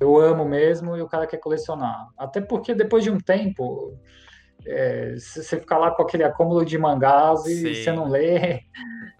eu 0.00 0.18
amo 0.18 0.46
mesmo 0.46 0.96
e 0.96 1.02
o 1.02 1.08
cara 1.08 1.26
quer 1.26 1.38
colecionar. 1.38 2.08
Até 2.16 2.40
porque 2.40 2.74
depois 2.74 3.04
de 3.04 3.10
um 3.10 3.18
tempo 3.18 3.94
é, 4.66 5.14
você 5.16 5.60
ficar 5.60 5.76
lá 5.76 5.90
com 5.90 6.02
aquele 6.02 6.24
acúmulo 6.24 6.64
de 6.64 6.78
mangás 6.78 7.44
e 7.46 7.74
Sim. 7.74 7.74
você 7.74 7.92
não 7.92 8.08
lê, 8.08 8.60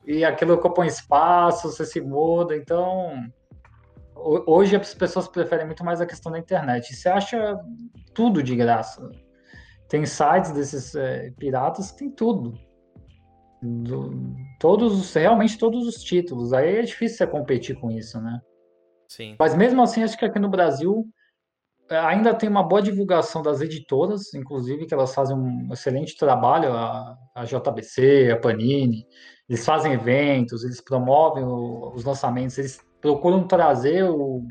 e 0.06 0.24
aquilo 0.24 0.54
ocupa 0.54 0.82
um 0.82 0.84
espaço, 0.84 1.70
você 1.70 1.84
se 1.84 2.00
muda, 2.00 2.56
então 2.56 3.26
hoje 4.14 4.76
as 4.76 4.94
pessoas 4.94 5.28
preferem 5.28 5.66
muito 5.66 5.84
mais 5.84 6.00
a 6.00 6.06
questão 6.06 6.30
da 6.30 6.38
internet. 6.38 6.94
Você 6.94 7.08
acha 7.08 7.58
tudo 8.14 8.42
de 8.42 8.54
graça. 8.54 9.10
Tem 9.88 10.06
sites 10.06 10.52
desses 10.52 10.94
é, 10.94 11.30
piratas 11.38 11.90
que 11.90 11.98
tem 11.98 12.10
tudo. 12.10 12.54
Do, 13.62 14.10
todos, 14.58 15.12
realmente 15.14 15.58
todos 15.58 15.86
os 15.86 16.02
títulos. 16.02 16.52
Aí 16.52 16.78
é 16.78 16.82
difícil 16.82 17.18
você 17.18 17.26
competir 17.26 17.78
com 17.78 17.90
isso, 17.90 18.20
né? 18.20 18.40
Sim. 19.08 19.36
Mas 19.38 19.54
mesmo 19.54 19.82
assim, 19.82 20.02
acho 20.02 20.16
que 20.16 20.24
aqui 20.24 20.38
no 20.38 20.48
Brasil 20.48 21.06
é, 21.90 21.98
ainda 21.98 22.34
tem 22.34 22.48
uma 22.48 22.62
boa 22.62 22.80
divulgação 22.80 23.42
das 23.42 23.60
editoras, 23.60 24.32
inclusive, 24.34 24.86
que 24.86 24.94
elas 24.94 25.14
fazem 25.14 25.36
um 25.36 25.68
excelente 25.72 26.16
trabalho, 26.16 26.72
a, 26.72 27.16
a 27.34 27.44
JBC, 27.44 28.30
a 28.32 28.36
Panini, 28.40 29.06
eles 29.48 29.64
fazem 29.64 29.92
eventos, 29.92 30.64
eles 30.64 30.80
promovem 30.80 31.44
o, 31.44 31.92
os 31.94 32.04
lançamentos, 32.04 32.56
eles 32.58 32.80
procuram 33.00 33.46
trazer 33.46 34.04
o, 34.04 34.46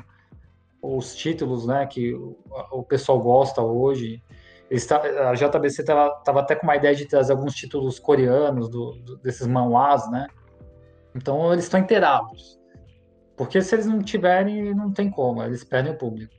os 0.80 1.14
títulos 1.14 1.66
né, 1.66 1.86
que 1.86 2.14
o, 2.14 2.36
o 2.70 2.82
pessoal 2.82 3.20
gosta 3.20 3.62
hoje. 3.62 4.22
Eles, 4.70 4.90
a 4.90 5.34
JBC 5.34 5.82
estava 5.82 6.40
até 6.40 6.54
com 6.54 6.64
uma 6.64 6.76
ideia 6.76 6.94
de 6.94 7.06
trazer 7.06 7.32
alguns 7.32 7.54
títulos 7.54 7.98
coreanos 7.98 8.68
do, 8.68 8.92
do, 8.92 9.16
desses 9.18 9.46
manhwas, 9.46 10.10
né? 10.10 10.26
Então 11.14 11.52
eles 11.52 11.64
estão 11.64 11.78
inteirados. 11.78 12.58
Porque 13.36 13.60
se 13.60 13.74
eles 13.74 13.86
não 13.86 14.02
tiverem, 14.02 14.74
não 14.74 14.90
tem 14.90 15.10
como, 15.10 15.42
eles 15.42 15.64
perdem 15.64 15.92
o 15.92 15.98
público. 15.98 16.34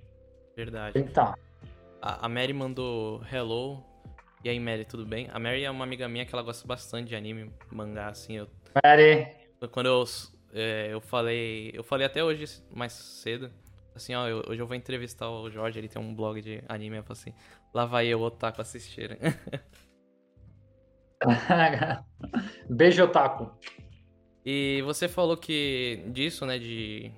Verdade. 0.55 0.93
Tem 0.93 1.03
que 1.03 1.11
tá. 1.11 1.35
A, 2.01 2.25
a 2.25 2.29
Mary 2.29 2.53
mandou 2.53 3.21
hello. 3.31 3.83
E 4.43 4.49
aí, 4.49 4.59
Mary, 4.59 4.83
tudo 4.85 5.05
bem? 5.05 5.29
A 5.31 5.39
Mary 5.39 5.63
é 5.63 5.71
uma 5.71 5.85
amiga 5.85 6.07
minha 6.09 6.25
que 6.25 6.35
ela 6.35 6.43
gosta 6.43 6.67
bastante 6.67 7.09
de 7.09 7.15
anime, 7.15 7.51
mangá, 7.71 8.09
assim. 8.09 8.37
Eu... 8.37 8.47
Mary! 8.83 9.27
Quando 9.71 9.85
eu, 9.85 10.03
é, 10.53 10.89
eu 10.91 10.99
falei. 10.99 11.71
Eu 11.73 11.83
falei 11.83 12.05
até 12.05 12.23
hoje 12.23 12.61
mais 12.69 12.91
cedo. 12.91 13.49
Assim, 13.95 14.13
ó, 14.15 14.27
eu, 14.27 14.43
hoje 14.47 14.61
eu 14.61 14.67
vou 14.67 14.75
entrevistar 14.75 15.29
o 15.29 15.49
Jorge, 15.49 15.79
ele 15.79 15.87
tem 15.87 16.01
um 16.01 16.13
blog 16.15 16.41
de 16.41 16.63
anime, 16.67 16.97
eu 16.97 17.03
falei 17.03 17.21
assim, 17.21 17.33
lá 17.73 17.85
vai 17.85 18.07
eu, 18.07 18.19
Otaku, 18.21 18.59
assistir. 18.59 19.17
Beijo, 22.69 23.03
Otaku. 23.03 23.51
E 24.43 24.81
você 24.83 25.07
falou 25.07 25.37
que 25.37 26.03
disso, 26.07 26.43
né, 26.45 26.57
de 26.57 27.13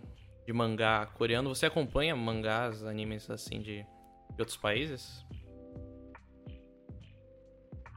de 0.45 0.53
mangá 0.53 1.07
coreano. 1.07 1.53
Você 1.53 1.65
acompanha 1.65 2.15
mangás, 2.15 2.83
animes 2.83 3.29
assim 3.29 3.59
de, 3.59 3.83
de 3.83 4.39
outros 4.39 4.57
países? 4.57 5.25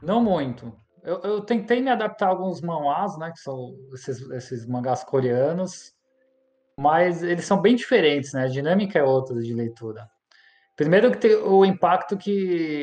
Não 0.01 0.21
muito. 0.21 0.73
Eu, 1.03 1.19
eu, 1.21 1.41
tentei 1.41 1.81
me 1.81 1.89
adaptar 1.89 2.27
a 2.27 2.29
alguns 2.29 2.61
manhwas, 2.61 3.17
né, 3.17 3.31
que 3.31 3.39
são 3.39 3.75
esses, 3.93 4.21
esses 4.31 4.65
mangás 4.65 5.03
coreanos, 5.03 5.93
mas 6.77 7.23
eles 7.23 7.45
são 7.45 7.61
bem 7.61 7.75
diferentes, 7.75 8.33
né? 8.33 8.43
A 8.43 8.47
dinâmica 8.47 8.99
é 8.99 9.03
outra 9.03 9.39
de 9.41 9.53
leitura. 9.53 10.07
Primeiro 10.75 11.11
que 11.11 11.17
tem 11.17 11.35
o 11.35 11.65
impacto 11.65 12.17
que 12.17 12.31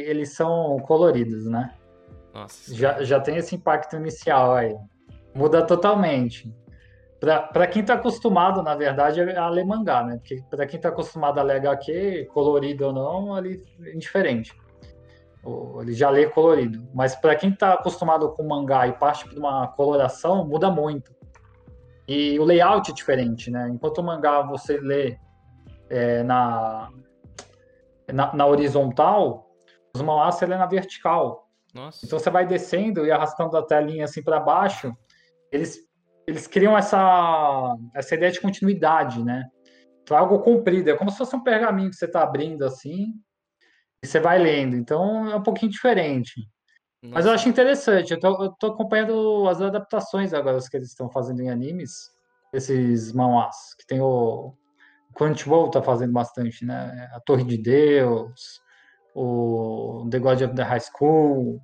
eles 0.06 0.35
são 0.35 0.78
coloridos, 0.80 1.46
né? 1.46 1.75
Nossa. 2.35 2.75
Já, 2.75 3.02
já 3.02 3.18
tem 3.18 3.37
esse 3.37 3.54
impacto 3.54 3.96
inicial 3.96 4.54
aí. 4.54 4.76
Muda 5.35 5.66
totalmente. 5.66 6.54
Para 7.18 7.66
quem 7.66 7.80
está 7.80 7.94
acostumado, 7.94 8.62
na 8.62 8.75
verdade, 8.75 9.20
a 9.20 9.49
ler 9.49 9.64
mangá, 9.64 10.04
né? 10.04 10.18
Porque 10.18 10.42
para 10.50 10.66
quem 10.66 10.76
está 10.76 10.90
acostumado 10.90 11.38
a 11.38 11.42
ler 11.42 11.56
HQ, 11.56 12.28
colorido 12.32 12.87
ou 12.87 12.92
não, 12.92 13.35
ali 13.35 13.62
é 13.82 13.94
indiferente. 13.94 14.54
Ele 15.80 15.92
já 15.92 16.10
lê 16.10 16.28
colorido. 16.28 16.88
Mas 16.94 17.14
para 17.14 17.36
quem 17.36 17.50
está 17.50 17.74
acostumado 17.74 18.32
com 18.32 18.46
mangá 18.46 18.86
e 18.88 18.92
parte 18.92 19.28
de 19.28 19.38
uma 19.38 19.68
coloração, 19.68 20.44
muda 20.44 20.70
muito. 20.70 21.14
E 22.08 22.38
o 22.38 22.44
layout 22.44 22.90
é 22.90 22.94
diferente, 22.94 23.50
né? 23.50 23.68
Enquanto 23.70 23.98
o 23.98 24.02
mangá 24.02 24.42
você 24.42 24.78
lê 24.78 25.18
é, 25.88 26.22
na, 26.22 26.90
na, 28.12 28.34
na, 28.34 28.46
horizontal, 28.46 29.50
os 29.94 30.02
mangás 30.02 30.36
você 30.36 30.46
lê 30.46 30.56
na 30.56 30.66
vertical. 30.66 31.48
Nossa. 31.74 32.04
Então 32.04 32.18
você 32.18 32.30
vai 32.30 32.46
descendo 32.46 33.04
e 33.04 33.10
arrastando 33.10 33.56
a 33.56 33.62
telinha 33.62 34.04
assim 34.04 34.22
para 34.22 34.40
baixo. 34.40 34.92
Eles 35.52 35.86
eles 36.26 36.46
criam 36.46 36.76
essa, 36.76 37.76
essa 37.94 38.14
ideia 38.14 38.32
de 38.32 38.40
continuidade, 38.40 39.22
né? 39.24 39.44
Então, 40.02 40.16
é 40.16 40.20
algo 40.20 40.40
comprido, 40.40 40.90
é 40.90 40.96
como 40.96 41.10
se 41.10 41.18
fosse 41.18 41.36
um 41.36 41.42
pergaminho 41.42 41.90
que 41.90 41.96
você 41.96 42.06
está 42.06 42.22
abrindo 42.22 42.64
assim, 42.64 43.14
e 44.06 44.08
você 44.08 44.20
vai 44.20 44.38
lendo. 44.38 44.76
Então, 44.76 45.28
é 45.28 45.36
um 45.36 45.42
pouquinho 45.42 45.72
diferente. 45.72 46.48
Nossa. 47.02 47.14
Mas 47.14 47.26
eu 47.26 47.32
acho 47.32 47.48
interessante, 47.48 48.12
eu 48.12 48.20
tô, 48.20 48.44
eu 48.44 48.52
tô, 48.52 48.68
acompanhando 48.68 49.46
as 49.48 49.60
adaptações 49.60 50.32
agora 50.32 50.58
que 50.58 50.76
eles 50.76 50.88
estão 50.88 51.10
fazendo 51.10 51.42
em 51.42 51.50
animes, 51.50 52.10
esses 52.52 53.12
manhwas, 53.12 53.75
que 53.78 53.86
tem 53.86 54.00
o 54.00 54.54
Crunchyroll 55.14 55.70
tá 55.70 55.82
fazendo 55.82 56.12
bastante, 56.12 56.64
né? 56.64 57.08
A 57.12 57.20
Torre 57.20 57.44
de 57.44 57.58
Deus, 57.58 58.60
o 59.14 60.06
The 60.10 60.18
God 60.18 60.42
of 60.42 60.54
the 60.54 60.62
High 60.62 60.80
School, 60.80 61.60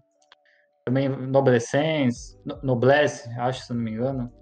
também 0.84 1.08
Noblessence, 1.08 2.38
Noblesse, 2.62 3.28
acho, 3.38 3.64
se 3.64 3.72
não 3.72 3.80
me 3.80 3.92
engano. 3.92 4.32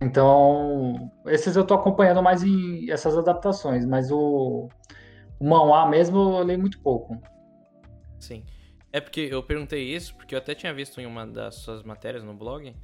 Então, 0.00 1.10
esses 1.26 1.56
eu 1.56 1.64
tô 1.64 1.74
acompanhando 1.74 2.22
mais 2.22 2.42
em 2.42 2.90
essas 2.90 3.16
adaptações, 3.16 3.86
mas 3.86 4.10
o, 4.10 4.68
o 5.42 5.48
manhwa 5.48 5.86
mesmo 5.88 6.38
eu 6.38 6.44
leio 6.44 6.60
muito 6.60 6.80
pouco. 6.80 7.20
Sim. 8.20 8.44
É 8.92 9.00
porque 9.00 9.22
eu 9.22 9.42
perguntei 9.42 9.82
isso, 9.82 10.14
porque 10.14 10.34
eu 10.34 10.38
até 10.38 10.54
tinha 10.54 10.72
visto 10.72 11.00
em 11.00 11.06
uma 11.06 11.26
das 11.26 11.56
suas 11.56 11.82
matérias 11.82 12.22
no 12.22 12.32
blog, 12.32 12.76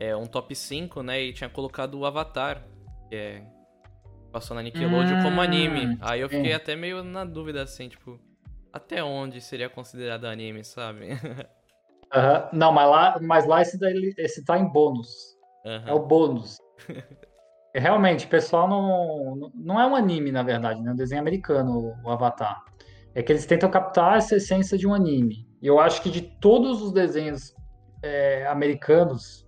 é 0.00 0.16
um 0.16 0.26
top 0.26 0.52
5, 0.54 1.02
né, 1.02 1.22
e 1.22 1.32
tinha 1.32 1.48
colocado 1.48 1.94
o 1.98 2.04
Avatar, 2.04 2.66
que 3.08 3.14
é 3.14 3.42
passou 4.32 4.56
na 4.56 4.62
Nickelodeon 4.62 5.18
hum, 5.18 5.22
como 5.22 5.42
anime. 5.42 5.98
Aí 6.00 6.22
eu 6.22 6.28
fiquei 6.28 6.50
sim. 6.50 6.56
até 6.56 6.74
meio 6.74 7.04
na 7.04 7.22
dúvida 7.22 7.62
assim, 7.62 7.88
tipo, 7.88 8.18
até 8.72 9.04
onde 9.04 9.42
seria 9.42 9.68
considerado 9.68 10.24
anime, 10.24 10.64
sabe? 10.64 11.08
Uhum. 12.14 12.58
Não, 12.58 12.72
mas 12.72 12.90
lá, 12.90 13.18
mas 13.22 13.46
lá 13.46 13.62
esse, 13.62 13.78
daí, 13.78 14.14
esse 14.18 14.44
tá 14.44 14.58
em 14.58 14.70
bônus. 14.70 15.34
Uhum. 15.64 15.82
É 15.86 15.92
o 15.94 15.98
bônus. 15.98 16.58
Realmente, 17.74 18.26
pessoal 18.26 18.68
não, 18.68 19.50
não 19.54 19.80
é 19.80 19.86
um 19.86 19.96
anime, 19.96 20.30
na 20.30 20.42
verdade, 20.42 20.80
né? 20.82 20.90
É 20.90 20.92
um 20.92 20.96
desenho 20.96 21.20
americano, 21.20 21.94
o 22.04 22.10
Avatar. 22.10 22.62
É 23.14 23.22
que 23.22 23.32
eles 23.32 23.46
tentam 23.46 23.70
captar 23.70 24.18
essa 24.18 24.36
essência 24.36 24.76
de 24.76 24.86
um 24.86 24.92
anime. 24.92 25.46
E 25.60 25.66
eu 25.66 25.80
acho 25.80 26.02
que 26.02 26.10
de 26.10 26.20
todos 26.20 26.82
os 26.82 26.92
desenhos 26.92 27.54
é, 28.02 28.46
americanos 28.46 29.46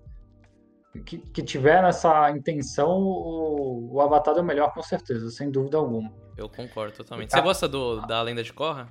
que, 1.04 1.18
que, 1.18 1.42
tiveram 1.42 1.88
essa 1.88 2.30
intenção, 2.30 2.98
o, 2.98 3.94
o, 3.94 4.00
Avatar 4.00 4.36
é 4.36 4.40
o 4.40 4.44
melhor, 4.44 4.72
com 4.72 4.82
certeza, 4.82 5.28
sem 5.30 5.50
dúvida 5.50 5.76
alguma. 5.76 6.10
Eu 6.36 6.48
concordo 6.48 6.96
totalmente. 6.96 7.30
Você 7.30 7.42
gosta 7.42 7.68
do, 7.68 8.00
da 8.06 8.22
Lenda 8.22 8.42
de 8.42 8.52
Korra? 8.52 8.88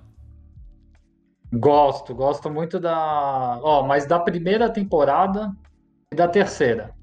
Gosto, 1.51 2.13
gosto 2.13 2.49
muito 2.51 2.79
da. 2.79 3.59
Ó, 3.63 3.83
mas 3.83 4.05
da 4.05 4.19
primeira 4.19 4.69
temporada 4.69 5.51
e 6.11 6.15
da 6.15 6.27
terceira 6.27 6.93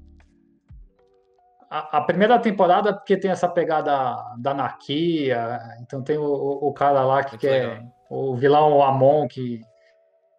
a, 1.79 2.01
primeira 2.01 2.37
temporada, 2.37 2.93
porque 2.93 3.15
tem 3.17 3.31
essa 3.31 3.47
pegada 3.47 3.91
da 4.37 4.51
anarquia, 4.51 5.59
então 5.81 6.03
tem 6.03 6.17
o, 6.17 6.23
o 6.25 6.73
cara 6.73 7.03
lá 7.03 7.23
que 7.23 7.37
quer. 7.37 7.83
O 8.09 8.35
vilão 8.35 8.81
Amon 8.83 9.27
que. 9.27 9.61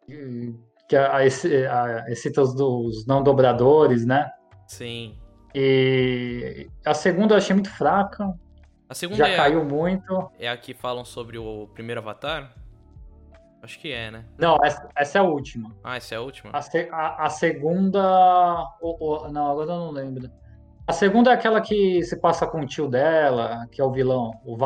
que 0.07 0.97
excita 2.09 2.43
os 2.43 2.55
dos 2.55 3.07
não 3.07 3.23
dobradores, 3.23 4.05
né? 4.05 4.31
Sim. 4.67 5.19
E 5.55 6.69
a 6.85 6.95
segunda 6.95 7.35
eu 7.35 7.39
achei 7.39 7.55
muito 7.55 7.71
fraca. 7.71 8.33
A 8.89 8.95
segunda 8.95 9.19
já 9.19 9.29
é 9.29 9.37
caiu 9.37 9.62
a, 9.62 9.65
muito. 9.65 10.31
É 10.39 10.49
a 10.49 10.57
que 10.57 10.75
falam 10.75 11.05
sobre 11.05 11.39
o 11.39 11.67
primeiro 11.75 12.01
Avatar? 12.01 12.53
Acho 13.62 13.79
que 13.79 13.93
é, 13.93 14.11
né? 14.11 14.25
Não, 14.37 14.59
essa, 14.62 14.89
essa 14.97 15.19
é 15.19 15.21
a 15.21 15.25
última. 15.25 15.75
Ah, 15.85 15.97
essa 15.97 16.15
é 16.15 16.19
a 16.19 16.21
última? 16.21 16.51
A, 16.53 16.59
a- 16.59 17.27
a 17.27 17.31
segunda. 17.31 18.65
o- 18.83 19.25
o- 19.25 19.29
não, 19.31 19.51
agora 19.51 19.71
eu 19.71 19.79
não 19.79 19.91
lembro. 19.93 20.29
A 20.93 20.95
segunda 20.95 21.31
é 21.31 21.33
aquela 21.35 21.63
que 21.63 22.03
se 22.03 22.21
passa 22.21 22.47
com 22.47 22.61
o 22.61 22.67
tio 22.67 22.87
dela, 22.87 23.67
que 23.73 23.81
é 23.81 23.85
o 23.85 23.91
vilão, 23.91 24.31
o 24.45 24.59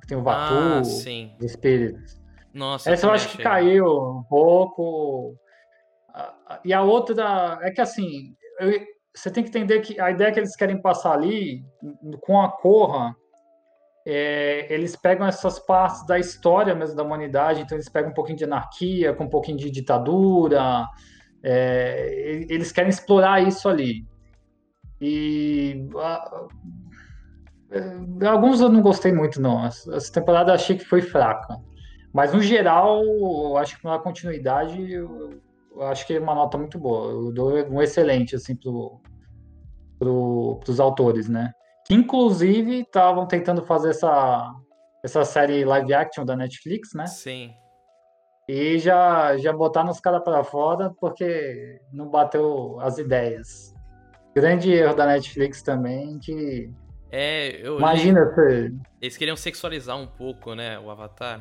que 0.00 0.06
tem 0.06 0.16
o 0.16 0.22
Vatu, 0.22 0.54
Ah, 0.54 0.80
os 0.80 1.44
espíritos. 1.44 2.18
Nossa, 2.54 2.90
Essa 2.90 3.06
eu 3.06 3.10
acho 3.10 3.28
que 3.28 3.42
caiu 3.42 3.84
um 3.84 4.22
pouco. 4.22 5.34
E 6.64 6.72
a 6.72 6.80
outra 6.80 7.58
é 7.60 7.70
que 7.70 7.82
assim, 7.82 8.34
eu- 8.60 8.80
você 9.14 9.30
tem 9.30 9.42
que 9.44 9.50
entender 9.50 9.80
que 9.80 10.00
a 10.00 10.10
ideia 10.10 10.32
que 10.32 10.40
eles 10.40 10.56
querem 10.56 10.80
passar 10.80 11.12
ali 11.12 11.62
com 12.22 12.40
a 12.40 12.48
Corra, 12.48 13.14
é, 14.06 14.66
eles 14.72 14.96
pegam 14.96 15.26
essas 15.26 15.58
partes 15.58 16.06
da 16.06 16.18
história 16.18 16.74
mesmo 16.74 16.96
da 16.96 17.02
humanidade, 17.02 17.60
então 17.60 17.76
eles 17.76 17.90
pegam 17.90 18.10
um 18.10 18.14
pouquinho 18.14 18.38
de 18.38 18.44
anarquia, 18.44 19.12
com 19.12 19.24
um 19.24 19.30
pouquinho 19.30 19.58
de 19.58 19.70
ditadura, 19.70 20.86
é, 21.42 22.46
eles 22.48 22.72
querem 22.72 22.88
explorar 22.88 23.42
isso 23.46 23.68
ali. 23.68 24.02
E 25.00 25.88
a- 25.96 26.46
é, 27.70 28.26
alguns 28.26 28.60
eu 28.60 28.68
não 28.68 28.80
gostei 28.80 29.12
muito, 29.12 29.40
não. 29.40 29.64
Essa 29.64 29.94
essa 29.96 30.12
temporada 30.12 30.50
eu 30.50 30.54
achei 30.54 30.76
que 30.76 30.84
foi 30.84 31.02
fraca. 31.02 31.56
Mas 32.12 32.32
no 32.32 32.40
geral, 32.40 33.02
eu 33.04 33.56
acho 33.56 33.76
que 33.78 33.84
na 33.84 33.98
continuidade, 33.98 34.80
eu, 34.92 35.40
eu 35.72 35.82
acho 35.82 36.06
que 36.06 36.14
é 36.14 36.20
uma 36.20 36.34
nota 36.34 36.56
muito 36.56 36.78
boa. 36.78 37.10
Eu 37.10 37.32
dou 37.32 37.52
um 37.68 37.82
excelente 37.82 38.36
assim 38.36 38.54
pro, 38.54 39.00
pro, 39.98 40.60
pros 40.64 40.78
autores, 40.78 41.28
né? 41.28 41.50
Que 41.86 41.94
inclusive 41.94 42.80
estavam 42.82 43.26
tentando 43.26 43.64
fazer 43.64 43.90
essa 43.90 44.52
essa 45.02 45.22
série 45.22 45.66
live 45.66 45.92
action 45.92 46.24
da 46.24 46.34
Netflix, 46.34 46.94
né? 46.94 47.06
Sim. 47.06 47.52
E 48.48 48.78
já 48.78 49.36
já 49.36 49.52
botaram 49.52 49.90
os 49.90 50.00
caras 50.00 50.22
para 50.22 50.42
fora 50.44 50.90
porque 50.98 51.80
não 51.92 52.08
bateu 52.08 52.78
as 52.80 52.96
ideias. 52.96 53.73
Grande 54.34 54.72
erro 54.72 54.94
da 54.94 55.06
Netflix 55.06 55.62
também, 55.62 56.18
que 56.18 56.70
É, 57.10 57.66
eu 57.66 57.78
imagina 57.78 58.24
você 58.24 58.72
Eles 59.00 59.16
queriam 59.16 59.36
sexualizar 59.36 59.96
um 59.96 60.06
pouco, 60.06 60.54
né, 60.54 60.78
o 60.78 60.90
Avatar. 60.90 61.40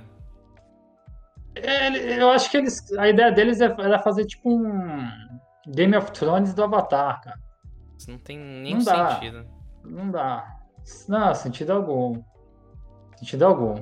É, 1.56 2.20
eu 2.22 2.30
acho 2.32 2.50
que 2.50 2.58
eles, 2.58 2.92
a 2.98 3.08
ideia 3.10 3.32
deles 3.32 3.62
é- 3.62 3.76
era 3.80 4.00
fazer 4.00 4.26
tipo 4.26 4.50
um 4.50 5.08
Game 5.68 5.96
of 5.96 6.12
Thrones 6.12 6.54
do 6.54 6.64
Avatar, 6.64 7.22
cara. 7.22 7.40
Isso 7.98 8.10
não 8.12 8.18
tem 8.18 8.38
nenhum 8.38 8.78
Não 8.78 8.84
dá. 8.86 9.16
sentido. 9.16 9.46
Não 9.84 10.12
dá. 10.12 10.58
Não, 11.08 11.34
sentido 11.36 11.72
algum. 11.74 12.22
Sentido 13.18 13.46
algum. 13.46 13.76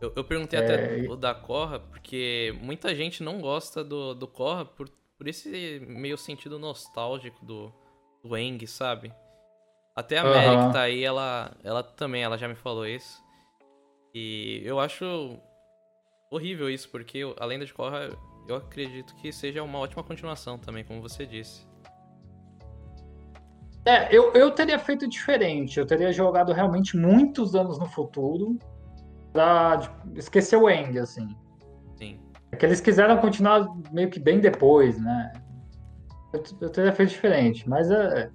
Eu, 0.00 0.12
eu 0.14 0.24
perguntei 0.24 0.58
É, 0.58 0.62
até 0.62 1.08
o 1.08 1.16
da 1.16 1.34
Korra, 1.34 1.80
porque 1.80 2.54
muita 2.62 2.94
gente 2.94 3.22
não 3.22 3.40
gosta 3.40 3.82
do, 3.82 4.14
do 4.14 4.28
Korra 4.28 4.64
por, 4.66 4.88
por 5.16 5.26
esse 5.26 5.80
meio 5.88 6.18
sentido 6.18 6.58
nostálgico 6.58 7.44
do, 7.44 7.72
do 8.24 8.36
Eng, 8.36 8.66
sabe? 8.66 9.12
Até 9.94 10.18
a 10.18 10.24
Mary 10.24 10.66
que 10.66 10.72
tá 10.72 10.80
aí, 10.80 11.04
ela, 11.04 11.52
ela 11.62 11.82
também, 11.82 12.22
ela 12.22 12.38
já 12.38 12.48
me 12.48 12.54
falou 12.54 12.86
isso. 12.86 13.22
E 14.14 14.62
eu 14.64 14.80
acho 14.80 15.38
horrível 16.30 16.70
isso, 16.70 16.88
porque 16.88 17.20
a 17.38 17.44
lenda 17.44 17.66
de 17.66 17.74
Korra, 17.74 18.10
eu 18.48 18.56
acredito 18.56 19.14
que 19.16 19.30
seja 19.30 19.62
uma 19.62 19.78
ótima 19.78 20.02
continuação 20.02 20.58
também, 20.58 20.82
como 20.82 21.00
você 21.00 21.26
disse. 21.26 21.66
É, 23.84 24.14
eu, 24.16 24.32
eu 24.32 24.50
teria 24.50 24.78
feito 24.78 25.06
diferente. 25.06 25.78
Eu 25.78 25.86
teria 25.86 26.10
jogado 26.10 26.52
realmente 26.52 26.96
muitos 26.96 27.54
anos 27.54 27.78
no 27.78 27.86
futuro 27.86 28.58
pra 29.32 29.78
tipo, 29.78 30.18
esquecer 30.18 30.56
o 30.56 30.70
Eng, 30.70 30.98
assim. 30.98 31.28
Sim. 31.96 32.18
É 32.50 32.56
que 32.56 32.64
eles 32.64 32.80
quiseram 32.80 33.18
continuar 33.18 33.68
meio 33.92 34.08
que 34.10 34.18
bem 34.18 34.40
depois, 34.40 34.98
né? 34.98 35.32
Eu, 36.60 36.70
teria 36.70 36.92
feito 36.92 37.10
diferente, 37.10 37.68
mas 37.68 37.90
é, 37.90 38.30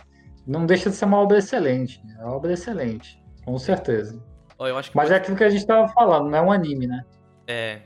não 0.47 0.65
deixa 0.65 0.89
de 0.89 0.95
ser 0.95 1.05
uma 1.05 1.17
obra 1.17 1.37
excelente. 1.37 2.01
É 2.17 2.23
uma 2.23 2.35
obra 2.35 2.53
excelente, 2.53 3.21
com 3.45 3.57
certeza. 3.57 4.23
Mas 4.57 4.89
pode- 4.89 5.13
é 5.13 5.15
aquilo 5.15 5.37
que 5.37 5.43
a 5.43 5.49
gente 5.49 5.65
tava 5.65 5.87
falando, 5.89 6.29
não 6.29 6.37
é 6.37 6.41
um 6.41 6.51
anime, 6.51 6.87
né? 6.87 7.03
É. 7.47 7.81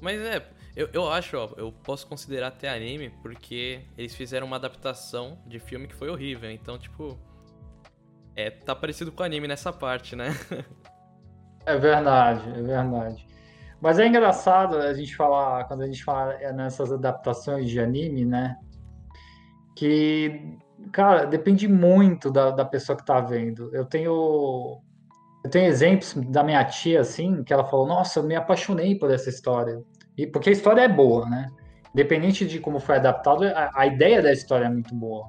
Mas 0.00 0.20
é, 0.20 0.42
eu, 0.76 0.88
eu 0.92 1.10
acho, 1.10 1.36
ó, 1.36 1.50
eu 1.56 1.72
posso 1.72 2.06
considerar 2.06 2.48
até 2.48 2.68
anime 2.68 3.10
porque 3.22 3.82
eles 3.96 4.14
fizeram 4.14 4.46
uma 4.46 4.56
adaptação 4.56 5.38
de 5.46 5.58
filme 5.60 5.86
que 5.86 5.94
foi 5.94 6.10
horrível. 6.10 6.50
Então, 6.50 6.78
tipo. 6.78 7.18
É, 8.36 8.50
tá 8.50 8.74
parecido 8.74 9.12
com 9.12 9.22
anime 9.22 9.46
nessa 9.46 9.72
parte, 9.72 10.16
né? 10.16 10.28
É 11.66 11.78
verdade, 11.78 12.46
é 12.50 12.60
verdade. 12.60 13.26
Mas 13.80 13.98
é 13.98 14.06
engraçado 14.06 14.76
a 14.76 14.92
gente 14.92 15.16
falar, 15.16 15.64
quando 15.64 15.82
a 15.82 15.86
gente 15.86 16.04
fala 16.04 16.34
é 16.34 16.52
nessas 16.52 16.92
adaptações 16.92 17.70
de 17.70 17.80
anime, 17.80 18.24
né? 18.26 18.56
Que, 19.74 20.58
cara, 20.92 21.24
depende 21.24 21.66
muito 21.66 22.30
da, 22.30 22.50
da 22.50 22.64
pessoa 22.64 22.96
que 22.96 23.04
tá 23.04 23.20
vendo. 23.20 23.74
Eu 23.74 23.84
tenho, 23.84 24.80
eu 25.44 25.50
tenho 25.50 25.66
exemplos 25.66 26.14
da 26.28 26.42
minha 26.42 26.64
tia, 26.64 27.00
assim, 27.00 27.42
que 27.42 27.52
ela 27.52 27.64
falou, 27.64 27.86
nossa, 27.86 28.20
eu 28.20 28.24
me 28.24 28.36
apaixonei 28.36 28.96
por 28.96 29.10
essa 29.10 29.28
história. 29.28 29.82
E 30.16 30.26
porque 30.26 30.50
a 30.50 30.52
história 30.52 30.82
é 30.82 30.88
boa, 30.88 31.28
né? 31.28 31.48
Independente 31.92 32.46
de 32.46 32.58
como 32.58 32.80
foi 32.80 32.96
adaptado, 32.96 33.44
a, 33.44 33.70
a 33.74 33.86
ideia 33.86 34.22
da 34.22 34.32
história 34.32 34.66
é 34.66 34.70
muito 34.70 34.94
boa. 34.94 35.28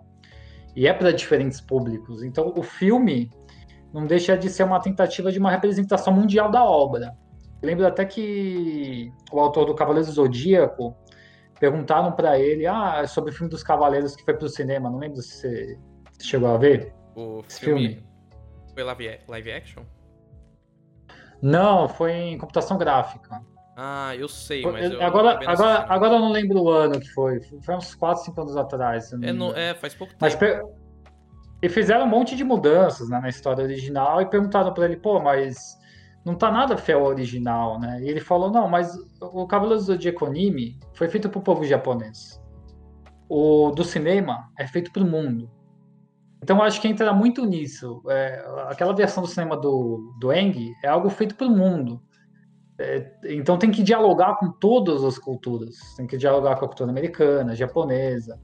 E 0.76 0.88
é 0.88 0.94
para 0.94 1.12
diferentes 1.12 1.62
públicos. 1.62 2.22
Então, 2.24 2.54
o 2.56 2.62
filme 2.62 3.32
não 3.94 4.06
deixa 4.06 4.38
de 4.38 4.50
ser 4.50 4.64
uma 4.64 4.80
tentativa 4.80 5.32
de 5.32 5.40
uma 5.40 5.50
representação 5.50 6.12
mundial 6.12 6.52
da 6.52 6.64
obra. 6.64 7.16
Eu 7.62 7.68
lembro 7.68 7.88
até 7.88 8.04
que 8.04 9.10
o 9.32 9.40
autor 9.40 9.66
do 9.66 9.74
Cavaleiro 9.74 10.06
do 10.06 10.14
Zodíaco 10.14 10.96
perguntaram 11.60 12.12
para 12.12 12.38
ele 12.40 12.66
ah, 12.68 13.00
é 13.04 13.08
sobre 13.08 13.32
o 13.32 13.34
filme 13.34 13.50
dos 13.50 13.64
Cavaleiros 13.64 14.16
que 14.16 14.24
foi 14.24 14.34
pro 14.36 14.50
cinema. 14.50 14.90
Não 14.90 15.00
lembro 15.00 15.22
se 15.22 15.38
você 15.40 15.80
chegou 16.22 16.50
a 16.54 16.58
ver. 16.58 16.94
O 17.16 17.42
Esse 17.48 17.60
filme. 17.62 17.88
filme. 17.96 18.08
Foi 18.74 18.84
live, 18.84 19.20
live 19.28 19.52
action? 19.52 19.84
Não, 21.42 21.88
foi 21.88 22.12
em 22.12 22.38
computação 22.38 22.78
gráfica. 22.78 23.42
Ah, 23.78 24.16
eu 24.16 24.28
sei, 24.30 24.62
mas 24.66 24.90
eu 24.90 25.02
agora, 25.02 25.38
agora, 25.46 25.86
agora 25.90 26.14
eu 26.14 26.20
não 26.20 26.32
lembro 26.32 26.62
o 26.62 26.70
ano 26.70 27.00
que 27.00 27.10
foi. 27.10 27.42
Foi 27.62 27.76
uns 27.76 27.94
4, 27.94 28.24
5 28.24 28.42
anos 28.42 28.56
atrás. 28.56 29.12
É, 29.12 29.34
no- 29.34 29.54
é, 29.54 29.76
faz 29.76 29.94
pouco 29.94 30.14
tempo. 30.14 30.24
Mas 30.24 30.36
e 31.62 31.70
fizeram 31.70 32.06
um 32.06 32.10
monte 32.10 32.36
de 32.36 32.44
mudanças 32.44 33.10
né, 33.10 33.20
na 33.20 33.28
história 33.30 33.64
original 33.64 34.22
e 34.22 34.26
perguntaram 34.26 34.74
para 34.74 34.86
ele, 34.86 34.98
pô, 34.98 35.20
mas 35.20 35.78
não 36.26 36.34
tá 36.34 36.52
nada 36.52 36.76
fiel 36.76 37.02
ao 37.02 37.06
original, 37.06 37.80
né? 37.80 38.02
E 38.02 38.10
ele 38.10 38.20
falou, 38.20 38.52
não, 38.52 38.68
mas 38.68 38.98
o 39.22 39.46
Cavaleiro 39.46 39.80
do 39.80 39.86
Zodíaco 39.86 40.26
anime 40.26 40.80
foi 40.94 41.08
feito 41.08 41.30
pro 41.30 41.40
povo 41.40 41.64
japonês. 41.64 42.42
O 43.30 43.72
do 43.72 43.84
cinema 43.84 44.50
é 44.58 44.66
feito 44.66 44.92
pro 44.92 45.06
mundo. 45.06 45.50
Então 46.42 46.62
acho 46.62 46.82
que 46.82 46.88
entra 46.88 47.14
muito 47.14 47.46
nisso. 47.46 48.02
É, 48.10 48.44
aquela 48.68 48.94
versão 48.94 49.24
do 49.24 49.30
cinema 49.30 49.56
do, 49.56 50.16
do 50.20 50.34
Eng 50.34 50.74
é 50.84 50.88
algo 50.88 51.10
feito 51.10 51.36
pro 51.36 51.50
mundo. 51.50 52.02
É, 52.78 53.12
então 53.26 53.58
tem 53.58 53.72
que 53.72 53.84
dialogar 53.84 54.36
com 54.38 54.52
todas 54.52 55.04
as 55.04 55.20
culturas. 55.20 55.76
Tem 55.96 56.08
que 56.08 56.18
dialogar 56.18 56.56
com 56.56 56.66
a 56.66 56.68
cultura 56.68 56.90
americana, 56.90 57.56
japonesa. 57.56 58.40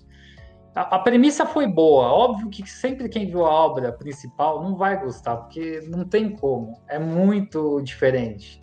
A, 0.75 0.95
a 0.95 0.99
premissa 0.99 1.45
foi 1.45 1.67
boa. 1.67 2.07
Óbvio 2.07 2.49
que 2.49 2.65
sempre 2.69 3.09
quem 3.09 3.25
viu 3.27 3.45
a 3.45 3.49
obra 3.49 3.91
principal 3.91 4.63
não 4.63 4.75
vai 4.75 4.99
gostar, 4.99 5.35
porque 5.37 5.81
não 5.87 6.05
tem 6.05 6.35
como. 6.35 6.81
É 6.87 6.97
muito 6.97 7.81
diferente. 7.81 8.59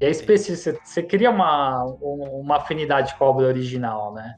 E 0.00 0.06
é 0.06 0.10
específico. 0.10 0.78
Você, 0.78 0.80
você 0.84 1.02
cria 1.02 1.30
uma, 1.30 1.84
um- 2.02 2.40
uma 2.40 2.56
afinidade 2.56 3.14
com 3.16 3.24
a 3.24 3.28
obra 3.30 3.46
original, 3.46 4.12
né? 4.14 4.34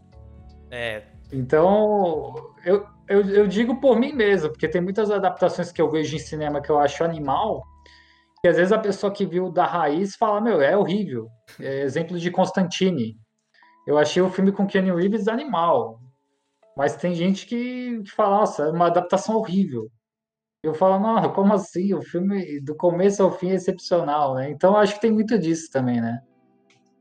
É, 0.71 1.03
Então, 1.33 2.35
eu, 2.65 2.87
eu, 3.09 3.21
eu 3.29 3.47
digo 3.47 3.81
por 3.81 3.99
mim 3.99 4.13
mesmo, 4.13 4.49
porque 4.51 4.69
tem 4.69 4.81
muitas 4.81 5.11
adaptações 5.11 5.71
que 5.73 5.81
eu 5.83 5.91
vejo 5.91 6.17
em 6.17 6.19
cinema 6.19 6.61
que 6.61 6.71
eu 6.71 6.79
acho 6.79 7.05
animal, 7.05 7.63
que 8.41 8.49
às 8.49 8.57
vezes 8.57 8.73
a 8.73 8.79
pessoa 8.79 9.13
que 9.13 9.27
viu 9.27 9.51
da 9.51 9.67
raiz 9.67 10.15
fala, 10.17 10.41
meu, 10.41 10.61
é 10.63 10.77
horrível. 10.77 11.29
É, 11.61 11.81
exemplo 11.83 12.19
de 12.19 12.31
Constantine. 12.31 13.17
Eu 13.87 13.99
achei 13.99 14.23
o 14.23 14.31
filme 14.31 14.51
com 14.53 14.67
Keanu 14.67 14.97
Reeves 14.97 15.29
animal. 15.29 16.01
Mas 16.77 16.97
tem 16.97 17.15
gente 17.15 17.47
que, 17.47 18.03
que 18.03 18.11
fala, 18.11 18.39
nossa, 18.39 18.65
é 18.65 18.71
uma 18.71 18.87
adaptação 18.87 19.37
horrível. 19.37 19.91
Eu 20.63 20.75
falo, 20.75 20.99
não, 20.99 21.33
como 21.33 21.55
assim? 21.55 21.95
O 21.95 22.03
filme 22.03 22.61
do 22.61 22.77
começo 22.77 23.23
ao 23.23 23.33
fim 23.33 23.51
é 23.51 23.55
excepcional, 23.55 24.35
né? 24.35 24.51
Então 24.51 24.77
acho 24.77 24.95
que 24.95 25.01
tem 25.01 25.11
muito 25.11 25.39
disso 25.39 25.71
também, 25.73 26.01
né? 26.01 26.21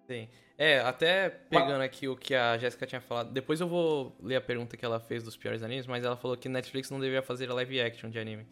sim. 0.07 0.29
É, 0.57 0.79
até 0.79 1.29
pegando 1.29 1.81
aqui 1.81 2.07
o 2.07 2.15
que 2.15 2.33
a 2.33 2.57
Jéssica 2.57 2.88
tinha 2.88 3.01
falado. 3.01 3.33
Depois 3.33 3.59
eu 3.59 3.67
vou 3.67 4.15
ler 4.21 4.38
a 4.38 4.41
pergunta 4.41 4.77
que 4.77 4.85
ela 4.85 5.01
fez 5.01 5.21
dos 5.21 5.35
piores 5.35 5.61
animes, 5.61 5.85
mas 5.85 6.05
ela 6.05 6.15
falou 6.15 6.38
que 6.38 6.47
Netflix 6.47 6.89
não 6.89 6.97
deveria 6.97 7.21
fazer 7.21 7.51
live 7.51 7.81
action 7.81 8.09
de 8.09 8.17
anime. 8.17 8.47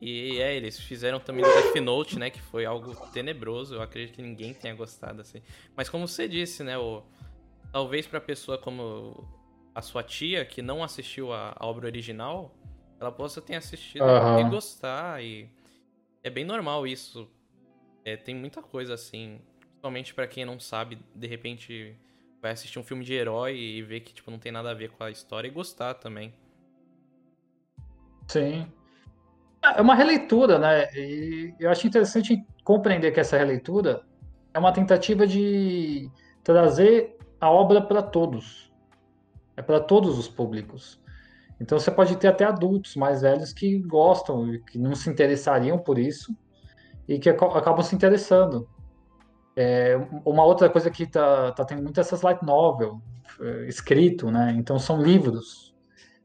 E 0.00 0.40
é, 0.40 0.56
eles 0.56 0.80
fizeram 0.80 1.20
também 1.20 1.44
o 1.44 1.48
Death 1.48 1.76
Note, 1.82 2.18
né? 2.18 2.30
Que 2.30 2.40
foi 2.40 2.64
algo 2.64 2.96
tenebroso. 3.12 3.74
Eu 3.74 3.82
acredito 3.82 4.14
que 4.14 4.22
ninguém 4.22 4.54
tenha 4.54 4.74
gostado, 4.74 5.20
assim. 5.20 5.42
Mas 5.76 5.90
como 5.90 6.08
você 6.08 6.26
disse, 6.26 6.64
né? 6.64 6.78
O, 6.78 7.02
talvez 7.70 8.06
pra 8.06 8.20
pessoa 8.20 8.56
como 8.56 9.28
a 9.74 9.80
sua 9.80 10.02
tia, 10.02 10.44
que 10.44 10.60
não 10.60 10.82
assistiu 10.82 11.32
a, 11.32 11.54
a 11.56 11.66
obra 11.66 11.86
original, 11.86 12.54
ela 13.00 13.10
possa 13.10 13.40
ter 13.40 13.56
assistido 13.56 14.04
Aham. 14.04 14.40
e 14.40 14.50
gostar. 14.50 15.22
E 15.22 15.48
é 16.22 16.30
bem 16.30 16.44
normal 16.44 16.86
isso. 16.86 17.28
É, 18.04 18.16
tem 18.16 18.34
muita 18.34 18.62
coisa 18.62 18.94
assim. 18.94 19.40
Principalmente 19.60 20.14
pra 20.14 20.26
quem 20.26 20.44
não 20.44 20.60
sabe, 20.60 20.98
de 21.14 21.26
repente, 21.26 21.96
vai 22.40 22.52
assistir 22.52 22.78
um 22.78 22.84
filme 22.84 23.04
de 23.04 23.14
herói 23.14 23.56
e 23.56 23.82
ver 23.82 24.00
que, 24.00 24.12
tipo, 24.12 24.30
não 24.30 24.38
tem 24.38 24.52
nada 24.52 24.70
a 24.70 24.74
ver 24.74 24.90
com 24.90 25.02
a 25.02 25.10
história 25.10 25.48
e 25.48 25.50
gostar 25.50 25.94
também. 25.94 26.32
Sim. 28.28 28.70
É 29.64 29.80
uma 29.80 29.94
releitura, 29.94 30.58
né? 30.58 30.92
E 30.94 31.54
eu 31.58 31.70
acho 31.70 31.86
interessante 31.86 32.44
compreender 32.64 33.12
que 33.12 33.20
essa 33.20 33.36
releitura 33.36 34.04
é 34.54 34.58
uma 34.58 34.72
tentativa 34.72 35.26
de 35.26 36.10
trazer 36.42 37.16
a 37.40 37.50
obra 37.50 37.80
para 37.80 38.02
todos. 38.02 38.71
É 39.56 39.62
para 39.62 39.80
todos 39.80 40.18
os 40.18 40.28
públicos. 40.28 41.00
Então 41.60 41.78
você 41.78 41.90
pode 41.90 42.16
ter 42.16 42.28
até 42.28 42.44
adultos 42.44 42.96
mais 42.96 43.22
velhos 43.22 43.52
que 43.52 43.78
gostam, 43.78 44.58
que 44.70 44.78
não 44.78 44.94
se 44.94 45.08
interessariam 45.08 45.78
por 45.78 45.98
isso 45.98 46.36
e 47.06 47.18
que 47.18 47.28
acabam 47.28 47.82
se 47.82 47.94
interessando. 47.94 48.68
É, 49.54 49.96
uma 50.24 50.44
outra 50.44 50.68
coisa 50.68 50.90
que 50.90 51.06
tá, 51.06 51.52
tá 51.52 51.64
tendo 51.64 51.82
muito 51.82 52.00
essas 52.00 52.22
light 52.22 52.42
novel, 52.42 53.00
é, 53.40 53.66
escrito, 53.66 54.30
né? 54.30 54.54
Então 54.56 54.78
são 54.78 55.00
livros. 55.00 55.72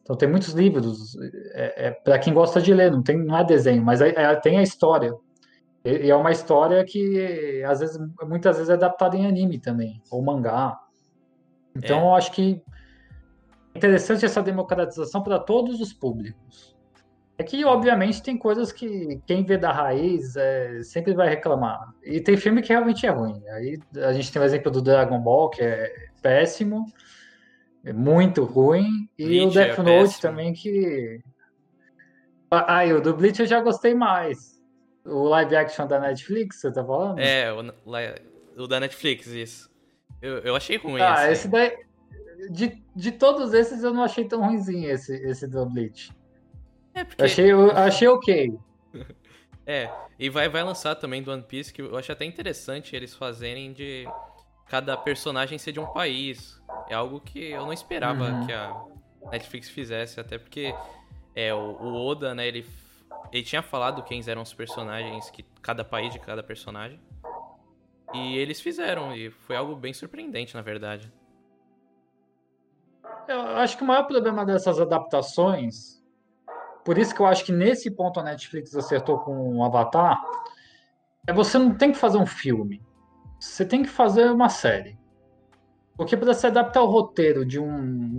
Então 0.01 0.15
tem 0.15 0.29
muitos 0.29 0.53
livros. 0.53 1.15
É, 1.53 1.87
é 1.87 1.91
para 1.91 2.17
quem 2.17 2.33
gosta 2.33 2.61
de 2.61 2.73
ler, 2.73 2.91
não 2.91 3.03
tem 3.03 3.17
não 3.17 3.37
é 3.37 3.43
desenho, 3.43 3.83
mas 3.83 4.01
é, 4.01 4.09
é, 4.09 4.35
tem 4.37 4.57
a 4.57 4.63
história. 4.63 5.13
E, 5.83 6.07
e 6.07 6.09
é 6.09 6.15
uma 6.15 6.31
história 6.31 6.83
que 6.83 7.63
às 7.63 7.79
vezes, 7.79 7.99
muitas 8.23 8.55
vezes 8.55 8.69
é 8.69 8.73
adaptada 8.73 9.15
em 9.15 9.27
anime 9.27 9.59
também, 9.59 10.01
ou 10.09 10.21
mangá. 10.23 10.79
Então 11.75 11.99
eu 12.07 12.15
acho 12.15 12.31
que 12.31 12.61
interessante 13.77 14.25
essa 14.25 14.41
democratização 14.41 15.21
para 15.23 15.39
todos 15.39 15.79
os 15.79 15.93
públicos. 15.93 16.75
É 17.37 17.43
que, 17.43 17.63
obviamente, 17.63 18.23
tem 18.23 18.35
coisas 18.35 18.71
que 18.71 19.21
quem 19.27 19.45
vê 19.45 19.57
da 19.57 19.71
raiz 19.71 20.35
é, 20.35 20.81
sempre 20.81 21.13
vai 21.13 21.29
reclamar. 21.29 21.93
E 22.03 22.19
tem 22.19 22.35
filme 22.35 22.63
que 22.63 22.69
realmente 22.69 23.05
é 23.05 23.09
ruim. 23.09 23.41
Aí 23.49 23.79
a 23.97 24.11
gente 24.11 24.31
tem 24.31 24.41
o 24.41 24.45
exemplo 24.45 24.71
do 24.71 24.81
Dragon 24.81 25.19
Ball, 25.19 25.49
que 25.51 25.61
é 25.61 26.09
péssimo, 26.19 26.91
é 27.85 27.93
muito 27.93 28.43
ruim. 28.43 29.07
E 29.17 29.25
Bleach 29.25 29.45
o 29.45 29.51
Death 29.51 29.79
é 29.79 29.83
Note 29.83 30.01
péssimo. 30.01 30.21
também, 30.21 30.53
que. 30.53 31.21
Ah, 32.49 32.83
o 32.85 33.01
do 33.01 33.13
Bleach 33.13 33.39
eu 33.39 33.45
já 33.45 33.61
gostei 33.61 33.93
mais. 33.93 34.59
O 35.05 35.23
live 35.25 35.55
action 35.55 35.85
da 35.85 35.99
Netflix, 35.99 36.59
você 36.59 36.71
tá 36.71 36.83
falando? 36.83 37.19
É, 37.19 37.53
o, 37.53 38.63
o 38.63 38.67
da 38.67 38.79
Netflix, 38.79 39.27
isso. 39.27 39.69
Eu, 40.21 40.39
eu 40.39 40.55
achei 40.55 40.77
ruim. 40.77 41.01
Ah, 41.01 41.13
assim. 41.13 41.31
esse 41.31 41.47
daí 41.47 41.86
de, 42.49 42.83
de 42.95 43.11
todos 43.11 43.53
esses, 43.53 43.83
eu 43.83 43.93
não 43.93 44.03
achei 44.03 44.25
tão 44.25 44.41
ruimzinho 44.41 44.89
esse, 44.89 45.13
esse 45.15 45.47
do 45.47 45.65
Bleach. 45.65 46.11
É 46.93 47.03
porque... 47.03 47.23
achei, 47.23 47.51
eu 47.51 47.71
achei 47.71 48.07
ok. 48.07 48.57
é, 49.65 49.91
e 50.17 50.29
vai, 50.29 50.49
vai 50.49 50.63
lançar 50.63 50.95
também 50.95 51.21
do 51.21 51.31
One 51.31 51.43
Piece, 51.43 51.73
que 51.73 51.81
eu 51.81 51.97
acho 51.97 52.11
até 52.11 52.25
interessante 52.25 52.95
eles 52.95 53.13
fazerem 53.13 53.73
de 53.73 54.07
cada 54.67 54.95
personagem 54.97 55.57
ser 55.57 55.71
de 55.71 55.79
um 55.79 55.87
país. 55.87 56.61
É 56.89 56.95
algo 56.95 57.19
que 57.19 57.51
eu 57.51 57.65
não 57.65 57.73
esperava 57.73 58.29
uhum. 58.29 58.45
que 58.45 58.53
a 58.53 58.75
Netflix 59.31 59.69
fizesse, 59.69 60.19
até 60.19 60.37
porque 60.37 60.73
é, 61.35 61.53
o, 61.53 61.57
o, 61.57 62.07
Oda, 62.07 62.33
né, 62.33 62.47
ele, 62.47 62.65
ele 63.31 63.43
tinha 63.43 63.61
falado 63.61 64.03
quem 64.03 64.21
eram 64.27 64.41
os 64.41 64.53
personagens, 64.53 65.29
que 65.29 65.43
cada 65.61 65.83
país 65.83 66.11
de 66.11 66.19
cada 66.19 66.43
personagem. 66.43 66.99
E 68.13 68.37
eles 68.37 68.61
fizeram, 68.61 69.15
e 69.15 69.29
foi 69.29 69.55
algo 69.55 69.75
bem 69.75 69.93
surpreendente, 69.93 70.55
na 70.55 70.61
verdade. 70.61 71.11
Eu 73.27 73.41
acho 73.57 73.77
que 73.77 73.83
o 73.83 73.85
maior 73.85 74.03
problema 74.03 74.45
dessas 74.45 74.79
adaptações, 74.79 76.01
por 76.85 76.97
isso 76.97 77.13
que 77.13 77.21
eu 77.21 77.25
acho 77.25 77.43
que 77.43 77.51
nesse 77.51 77.91
ponto 77.91 78.19
a 78.19 78.23
Netflix 78.23 78.75
acertou 78.75 79.19
com 79.19 79.57
o 79.57 79.63
Avatar, 79.63 80.21
é 81.27 81.33
você 81.33 81.57
não 81.57 81.75
tem 81.75 81.91
que 81.91 81.97
fazer 81.97 82.17
um 82.17 82.25
filme. 82.25 82.81
Você 83.39 83.65
tem 83.65 83.83
que 83.83 83.89
fazer 83.89 84.31
uma 84.31 84.49
série. 84.49 84.97
Porque 85.97 86.15
para 86.15 86.33
se 86.33 86.47
adaptar 86.47 86.79
ao 86.79 86.87
roteiro 86.87 87.45
de 87.45 87.59
um 87.59 87.67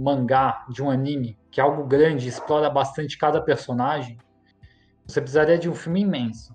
mangá, 0.03 0.67
de 0.69 0.83
um 0.83 0.91
anime, 0.91 1.39
que 1.51 1.61
é 1.61 1.65
algo 1.65 1.85
grande, 1.85 2.29
explora 2.29 2.69
bastante 2.69 3.17
cada 3.17 3.41
personagem, 3.41 4.19
você 5.07 5.21
precisaria 5.21 5.57
de 5.57 5.71
um 5.71 5.75
filme 5.75 6.03
imenso. 6.03 6.55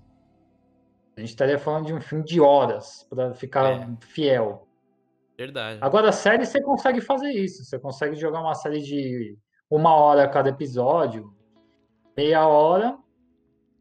A 1.16 1.20
gente 1.20 1.30
estaria 1.30 1.58
falando 1.58 1.86
de 1.86 1.94
um 1.94 2.00
filme 2.00 2.24
de 2.24 2.40
horas 2.40 3.06
para 3.08 3.32
ficar 3.34 3.70
é. 3.70 3.88
fiel. 4.00 4.68
Verdade. 5.36 5.78
Agora, 5.80 6.10
a 6.10 6.12
série 6.12 6.46
você 6.46 6.62
consegue 6.62 7.00
fazer 7.00 7.30
isso. 7.30 7.64
Você 7.64 7.78
consegue 7.78 8.16
jogar 8.16 8.40
uma 8.40 8.54
série 8.54 8.80
de 8.80 9.36
uma 9.70 9.94
hora 9.94 10.24
a 10.24 10.28
cada 10.28 10.50
episódio, 10.50 11.34
meia 12.16 12.46
hora, 12.46 12.96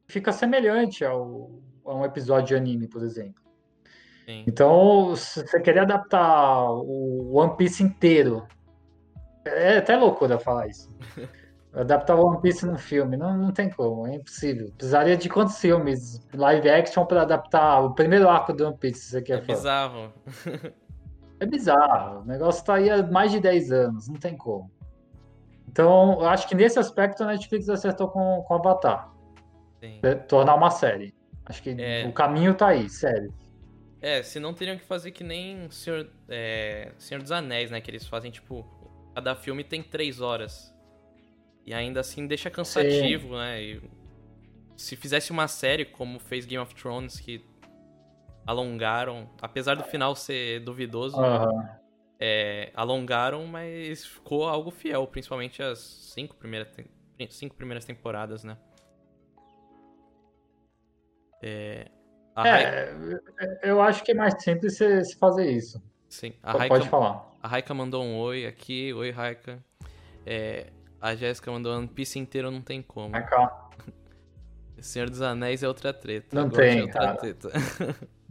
fica 0.08 0.32
semelhante 0.32 1.06
ao, 1.06 1.52
a 1.86 1.94
um 1.94 2.06
episódio 2.06 2.48
de 2.48 2.56
anime, 2.56 2.88
por 2.88 3.04
exemplo. 3.04 3.44
Sim. 4.26 4.44
Então, 4.48 5.16
se 5.16 5.46
você 5.46 5.60
querer 5.60 5.82
adaptar 5.82 6.72
o 6.72 7.36
One 7.36 7.56
Piece 7.58 7.84
inteiro, 7.84 8.48
é 9.46 9.78
até 9.78 9.96
loucura 9.96 10.40
falar 10.40 10.68
isso. 10.68 10.90
adaptar 11.74 12.16
o 12.16 12.26
One 12.26 12.42
Piece 12.42 12.66
num 12.66 12.78
filme, 12.78 13.18
não, 13.18 13.38
não 13.38 13.52
tem 13.52 13.70
como, 13.70 14.08
é 14.08 14.16
impossível. 14.16 14.72
Precisaria 14.78 15.18
de 15.18 15.30
quantos 15.30 15.58
filmes 15.60 16.26
live 16.34 16.70
action 16.70 17.06
para 17.06 17.24
adaptar 17.24 17.82
o 17.82 17.94
primeiro 17.94 18.30
arco 18.30 18.54
do 18.54 18.66
One 18.66 18.78
Piece, 18.78 19.10
você 19.10 19.22
quer 19.22 19.40
é 19.40 19.42
falar? 19.42 19.58
bizarro. 19.58 20.14
É 21.44 21.46
bizarro. 21.46 22.22
O 22.22 22.26
negócio 22.26 22.62
está 22.62 22.76
aí 22.76 22.90
há 22.90 23.04
mais 23.04 23.30
de 23.32 23.42
10 23.42 23.72
anos, 23.72 24.08
não 24.08 24.16
tem 24.16 24.38
como. 24.38 24.72
Então, 25.68 26.22
eu 26.22 26.30
acho 26.30 26.48
que 26.48 26.56
nesse 26.56 26.80
aspecto 26.80 27.22
a 27.22 27.28
Netflix 27.28 27.68
acertou 27.68 28.08
com, 28.08 28.42
com 28.48 28.54
Avatar. 28.54 29.12
Sim. 29.82 30.00
Tornar 30.30 30.56
uma 30.56 30.72
série. 30.72 31.14
Acho 31.46 31.62
que 31.62 31.76
é... 31.78 32.08
o 32.08 32.14
caminho 32.14 32.54
tá 32.54 32.68
aí, 32.68 32.90
sério. 32.90 33.34
É, 34.02 34.24
se 34.24 34.40
não 34.40 34.54
teriam 34.54 34.78
que 34.78 34.86
fazer 34.86 35.12
que 35.12 35.24
nem 35.24 35.70
Senhor, 35.70 36.10
é, 36.30 36.94
Senhor 36.98 37.22
dos 37.22 37.32
Anéis, 37.32 37.70
né? 37.72 37.82
Que 37.82 37.92
eles 37.92 38.08
fazem, 38.08 38.32
tipo, 38.32 38.66
cada 39.14 39.36
filme 39.36 39.64
tem 39.64 39.84
três 39.84 40.22
horas. 40.22 40.74
E 41.66 41.74
ainda 41.74 42.00
assim 42.00 42.26
deixa 42.26 42.50
cansativo, 42.50 43.30
Sim. 43.30 43.36
né? 43.36 43.62
E 43.62 43.82
se 44.78 44.96
fizesse 44.96 45.32
uma 45.32 45.50
série 45.50 45.84
como 45.84 46.20
fez 46.20 46.46
Game 46.46 46.64
of 46.64 46.74
Thrones, 46.74 47.20
que 47.20 47.44
alongaram, 48.46 49.30
apesar 49.42 49.76
do 49.76 49.84
final 49.84 50.16
ser 50.16 50.60
duvidoso, 50.62 51.18
uhum. 51.18 51.68
é, 52.20 52.72
alongaram, 52.76 53.46
mas 53.48 54.06
ficou 54.06 54.48
algo 54.48 54.72
fiel, 54.72 55.08
principalmente 55.08 55.62
as 55.62 55.80
cinco 55.80 56.36
primeiras, 56.36 56.70
cinco 57.30 57.56
primeiras 57.56 57.86
temporadas, 57.86 58.44
né? 58.44 58.58
É, 61.42 61.88
é, 62.38 62.94
eu 63.64 63.82
acho 63.82 64.04
que 64.04 64.12
é 64.12 64.16
mais 64.16 64.42
simples 64.42 64.78
você 64.78 65.04
fazer 65.20 65.52
isso. 65.52 65.82
Sim, 66.10 66.34
a 66.42 66.54
Raika, 66.54 66.68
pode 66.68 66.90
falar. 66.90 67.32
A 67.42 67.48
Raika 67.48 67.74
mandou 67.74 68.04
um 68.04 68.18
oi 68.20 68.46
aqui, 68.46 68.94
oi 68.94 69.12
Raika. 69.12 69.64
É, 70.26 70.68
a 71.02 71.16
Jéssica 71.16 71.52
mandou 71.52 71.76
One 71.76 71.88
Piece 71.88 72.18
inteiro, 72.18 72.50
não 72.50 72.62
tem 72.62 72.82
como. 72.82 73.14
Senhor 74.80 75.10
dos 75.10 75.22
Anéis 75.22 75.64
é 75.64 75.68
outra 75.68 75.94
treta. 75.94 76.36
Não 76.36 76.50
tem, 76.50 76.80
é 76.80 76.82
outra 76.84 77.00
cara. 77.00 77.18
treta. 77.18 77.50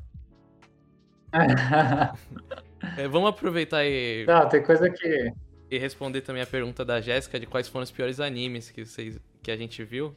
é, 2.98 3.08
vamos 3.08 3.30
aproveitar 3.30 3.84
e. 3.84 4.24
Não, 4.26 4.48
tem 4.48 4.62
coisa 4.62 4.90
que. 4.90 5.32
E 5.70 5.78
responder 5.78 6.20
também 6.20 6.42
a 6.42 6.46
pergunta 6.46 6.84
da 6.84 7.00
Jéssica 7.00 7.40
de 7.40 7.46
quais 7.46 7.66
foram 7.66 7.84
os 7.84 7.90
piores 7.90 8.20
animes 8.20 8.70
que, 8.70 8.84
vocês, 8.84 9.18
que 9.42 9.50
a 9.50 9.56
gente 9.56 9.82
viu. 9.82 10.14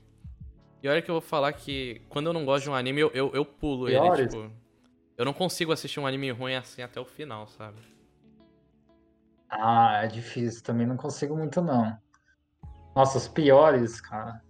E 0.83 0.89
olha 0.89 1.01
que 1.01 1.09
eu 1.09 1.15
vou 1.15 1.21
falar 1.21 1.53
que 1.53 2.01
quando 2.09 2.27
eu 2.27 2.33
não 2.33 2.43
gosto 2.43 2.65
de 2.65 2.69
um 2.69 2.75
anime, 2.75 3.01
eu, 3.01 3.11
eu, 3.13 3.31
eu 3.33 3.45
pulo 3.45 3.87
piores? 3.87 4.19
ele, 4.19 4.27
tipo. 4.27 4.51
Eu 5.17 5.23
não 5.23 5.33
consigo 5.33 5.71
assistir 5.71 5.99
um 5.99 6.05
anime 6.05 6.29
ruim 6.31 6.55
assim 6.55 6.81
até 6.81 6.99
o 6.99 7.05
final, 7.05 7.47
sabe? 7.47 7.77
Ah, 9.49 10.01
é 10.03 10.07
difícil. 10.07 10.61
Também 10.61 10.85
não 10.85 10.97
consigo 10.97 11.37
muito, 11.37 11.61
não. 11.61 11.97
Nossa, 12.93 13.17
os 13.17 13.27
piores, 13.27 14.01
cara. 14.01 14.41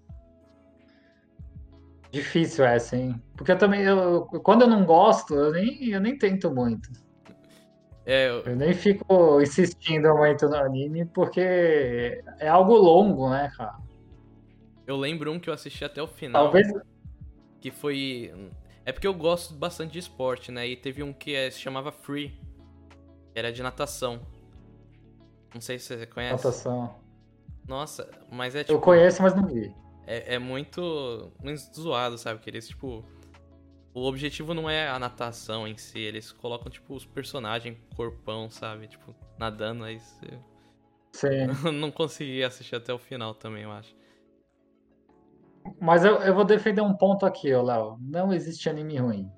Difícil 2.16 2.64
essa, 2.64 2.96
hein? 2.96 3.22
Porque 3.36 3.52
eu 3.52 3.58
também, 3.58 3.82
eu, 3.82 4.26
quando 4.42 4.62
eu 4.62 4.70
não 4.70 4.86
gosto, 4.86 5.36
eu 5.36 5.52
nem, 5.52 5.90
eu 5.90 6.00
nem 6.00 6.18
tento 6.18 6.50
muito. 6.50 6.90
É, 8.06 8.30
eu... 8.30 8.40
eu 8.44 8.56
nem 8.56 8.74
fico 8.74 9.42
insistindo 9.42 10.16
muito 10.16 10.48
no 10.48 10.56
anime, 10.56 11.04
porque 11.04 12.24
é 12.40 12.48
algo 12.48 12.74
longo, 12.74 13.30
né, 13.30 13.52
cara? 13.58 13.76
Eu 14.88 14.96
lembro 14.96 15.30
um 15.30 15.38
que 15.38 15.50
eu 15.50 15.54
assisti 15.54 15.84
até 15.84 16.02
o 16.02 16.08
final. 16.08 16.44
Talvez. 16.44 16.72
Que 17.60 17.70
foi. 17.70 18.34
É 18.86 18.94
porque 18.94 19.08
eu 19.08 19.14
gosto 19.14 19.54
bastante 19.54 19.92
de 19.92 20.00
esporte, 20.00 20.54
né? 20.54 20.66
E 20.66 20.78
teve 20.78 21.04
um 21.04 21.12
que 21.12 21.36
é, 21.36 21.52
se 21.52 21.60
chamava 21.60 21.92
Free. 21.92 22.40
Era 23.34 23.52
de 23.52 23.62
natação. 23.62 24.22
Não 25.54 25.60
sei 25.60 25.80
se 25.80 25.98
você 25.98 26.06
conhece. 26.06 26.46
Natação. 26.46 26.96
Nossa, 27.68 28.10
mas 28.32 28.56
é 28.56 28.64
tipo. 28.64 28.72
Eu 28.72 28.80
conheço, 28.80 29.22
mas 29.22 29.36
não 29.36 29.46
vi 29.46 29.76
é, 30.08 30.36
é 30.36 30.40
muito, 30.40 31.32
muito 31.42 31.60
zoado, 31.74 32.18
sabe? 32.18 32.40
Que 32.40 32.50
eles, 32.50 32.68
tipo. 32.68 33.04
O 33.94 34.06
objetivo 34.08 34.54
não 34.54 34.70
é 34.70 34.90
a 34.90 35.00
natação 35.00 35.66
em 35.66 35.78
si, 35.78 36.00
eles 36.00 36.30
colocam, 36.30 36.70
tipo, 36.70 36.94
os 36.94 37.06
personagens 37.06 37.78
corpão, 37.96 38.50
sabe? 38.50 38.90
Tipo, 38.90 39.16
nadando, 39.40 39.86
aí 39.86 40.00
você... 40.00 40.38
Sim. 41.14 41.48
não 41.72 41.90
consegui 41.90 42.44
assistir 42.44 42.76
até 42.76 42.94
o 42.94 43.00
final 43.00 43.34
também, 43.34 43.64
eu 43.64 43.72
acho. 43.72 43.96
Mas 45.80 46.04
eu, 46.04 46.18
eu 46.18 46.36
vou 46.36 46.44
defender 46.44 46.82
um 46.82 46.94
ponto 46.94 47.26
aqui, 47.26 47.54
ó, 47.54 47.62
Léo. 47.62 47.98
Não 48.02 48.34
existe 48.34 48.70
anime 48.70 48.98
ruim. 48.98 49.32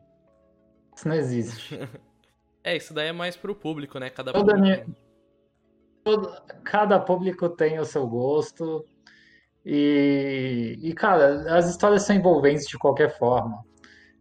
Isso 0.96 1.08
não 1.08 1.16
existe. 1.16 1.80
é, 2.64 2.76
isso 2.76 2.96
daí 2.96 3.10
é 3.10 3.14
mais 3.14 3.38
pro 3.38 3.56
público, 3.56 4.00
né? 4.00 4.10
Cada 4.10 4.34
Todo 4.34 4.48
público... 4.48 4.68
Anime... 4.68 4.96
todo, 6.04 6.42
cada 6.64 7.00
público 7.00 7.48
tem 7.48 7.80
o 7.80 7.86
seu 7.86 8.08
gosto. 8.08 8.84
E, 9.70 10.80
e, 10.82 10.94
cara, 10.94 11.58
as 11.58 11.70
histórias 11.70 12.04
são 12.04 12.16
envolventes 12.16 12.66
de 12.68 12.78
qualquer 12.78 13.18
forma. 13.18 13.66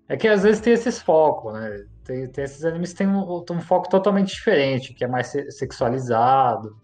É 0.08 0.16
que 0.16 0.26
às 0.26 0.42
vezes 0.42 0.60
tem 0.60 0.72
esses 0.72 1.00
focos, 1.00 1.52
né? 1.52 1.84
Tem, 2.02 2.26
tem 2.26 2.44
esses 2.44 2.64
animes 2.64 2.90
que 2.90 2.98
tem 2.98 3.06
um, 3.06 3.44
um 3.48 3.60
foco 3.60 3.88
totalmente 3.88 4.34
diferente, 4.34 4.92
que 4.92 5.04
é 5.04 5.08
mais 5.08 5.28
sexualizado, 5.50 6.76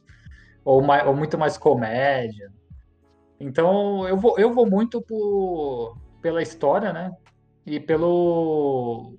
ou, 0.64 0.80
mais, 0.80 1.04
ou 1.04 1.16
muito 1.16 1.36
mais 1.36 1.58
comédia. 1.58 2.52
Então 3.40 4.06
eu 4.06 4.16
vou, 4.16 4.38
eu 4.38 4.52
vou 4.52 4.64
muito 4.64 5.02
por, 5.02 5.96
pela 6.20 6.40
história, 6.40 6.92
né? 6.92 7.10
E 7.66 7.80
pelo, 7.80 9.16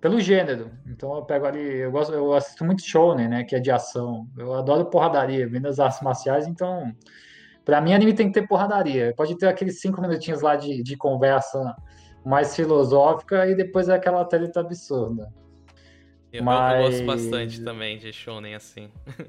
pelo 0.00 0.20
gênero. 0.20 0.70
Então 0.86 1.16
eu 1.16 1.24
pego 1.24 1.46
ali, 1.46 1.78
eu 1.78 1.90
gosto, 1.90 2.12
eu 2.14 2.32
assisto 2.32 2.64
muito 2.64 2.82
shonen, 2.82 3.28
né, 3.28 3.42
que 3.42 3.56
é 3.56 3.60
de 3.60 3.72
ação. 3.72 4.28
Eu 4.38 4.54
adoro 4.54 4.86
porradaria, 4.86 5.48
vendo 5.48 5.66
as 5.66 5.80
artes 5.80 6.00
marciais, 6.00 6.46
então 6.46 6.92
para 7.68 7.82
mim 7.82 7.92
anime 7.92 8.14
tem 8.14 8.28
que 8.28 8.40
ter 8.40 8.48
porradaria. 8.48 9.12
Pode 9.14 9.36
ter 9.36 9.46
aqueles 9.46 9.78
cinco 9.78 10.00
minutinhos 10.00 10.40
lá 10.40 10.56
de, 10.56 10.82
de 10.82 10.96
conversa 10.96 11.76
mais 12.24 12.56
filosófica 12.56 13.46
e 13.46 13.54
depois 13.54 13.90
é 13.90 13.94
aquela 13.94 14.24
treta 14.24 14.60
absurda. 14.60 15.30
Eu, 16.32 16.44
Mas... 16.44 16.76
eu 16.76 16.90
gosto 16.90 17.04
bastante 17.04 17.62
também 17.62 17.98
de 17.98 18.10
shonen 18.10 18.54
assim. 18.54 18.90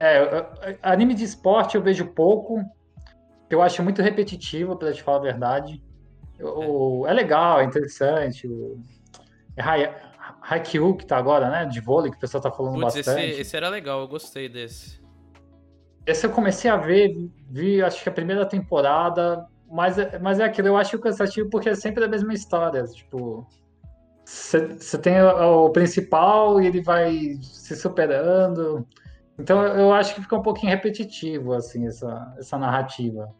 é, 0.00 0.78
anime 0.80 1.12
de 1.12 1.24
esporte 1.24 1.74
eu 1.74 1.82
vejo 1.82 2.06
pouco, 2.14 2.64
eu 3.50 3.60
acho 3.60 3.82
muito 3.82 4.00
repetitivo, 4.00 4.74
para 4.74 4.90
te 4.94 5.02
falar 5.02 5.18
a 5.18 5.20
verdade. 5.20 5.84
O, 6.40 7.06
é 7.06 7.12
legal, 7.12 7.60
é 7.60 7.64
interessante. 7.64 8.48
O, 8.48 8.80
é 9.54 9.94
Haikyuu 10.40 10.96
que 10.96 11.04
tá 11.04 11.18
agora, 11.18 11.50
né? 11.50 11.66
De 11.66 11.78
vôlei, 11.78 12.10
que 12.10 12.16
o 12.16 12.20
pessoal 12.20 12.42
tá 12.42 12.50
falando 12.50 12.80
Puts, 12.80 12.94
bastante. 12.94 13.32
Esse, 13.32 13.40
esse 13.42 13.54
era 13.54 13.68
legal, 13.68 14.00
eu 14.00 14.08
gostei 14.08 14.48
desse. 14.48 14.97
Esse 16.08 16.24
eu 16.24 16.30
comecei 16.30 16.70
a 16.70 16.76
ver, 16.78 17.14
vi 17.50 17.82
acho 17.82 18.02
que 18.02 18.08
a 18.08 18.12
primeira 18.12 18.46
temporada, 18.46 19.46
mas, 19.70 19.98
é, 19.98 20.18
mas 20.18 20.40
é 20.40 20.44
aquilo, 20.44 20.68
eu 20.68 20.76
acho 20.78 20.98
cansativo 20.98 21.50
porque 21.50 21.68
é 21.68 21.74
sempre 21.74 22.02
a 22.02 22.08
mesma 22.08 22.32
história. 22.32 22.82
Tipo, 22.84 23.46
você 24.24 24.98
tem 25.02 25.20
o, 25.20 25.66
o, 25.66 25.70
principal 25.70 26.62
e 26.62 26.66
ele 26.66 26.80
vai 26.80 27.34
se 27.42 27.76
superando. 27.76 28.88
Então 29.38 29.62
eu 29.62 29.92
acho 29.92 30.14
que 30.14 30.22
fica 30.22 30.34
um 30.34 30.42
pouquinho 30.42 30.70
repetitivo, 30.70 31.52
assim, 31.52 31.86
essa, 31.86 32.34
essa 32.38 32.56
narrativa. 32.56 33.30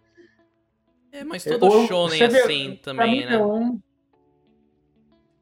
É, 1.10 1.24
mas 1.24 1.44
todo 1.44 1.64
Ou, 1.64 1.86
shonen 1.86 2.22
assim 2.22 2.78
também, 2.82 3.24
né? 3.24 3.36
É 3.36 3.38
um... 3.42 3.80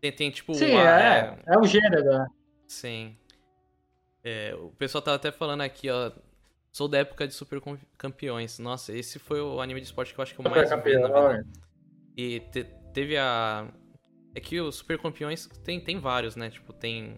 tem, 0.00 0.12
tem 0.12 0.30
tipo. 0.30 0.54
Sim, 0.54 0.76
é, 0.76 1.36
é, 1.44 1.54
é 1.54 1.58
o 1.58 1.64
gênero, 1.64 2.04
né? 2.04 2.26
Sim. 2.68 3.16
É, 4.22 4.54
o 4.54 4.68
pessoal 4.70 5.02
tava 5.02 5.16
até 5.16 5.32
falando 5.32 5.62
aqui, 5.62 5.90
ó. 5.90 6.12
Sou 6.76 6.86
da 6.86 6.98
época 6.98 7.26
de 7.26 7.32
Super 7.32 7.58
Campeões. 7.96 8.58
Nossa, 8.58 8.94
esse 8.94 9.18
foi 9.18 9.40
o 9.40 9.62
anime 9.62 9.80
de 9.80 9.86
esporte 9.86 10.12
que 10.12 10.20
eu 10.20 10.22
acho 10.22 10.34
que 10.34 10.40
eu 10.46 10.50
mais 10.50 10.68
vi 10.68 10.76
na 10.76 10.76
vida. 10.76 11.46
E 12.14 12.40
te, 12.40 12.64
teve 12.92 13.16
a. 13.16 13.66
É 14.34 14.40
que 14.40 14.60
os 14.60 14.74
Super 14.74 14.98
Campeões 14.98 15.46
tem, 15.64 15.80
tem 15.80 15.98
vários, 15.98 16.36
né? 16.36 16.50
Tipo, 16.50 16.74
tem 16.74 17.16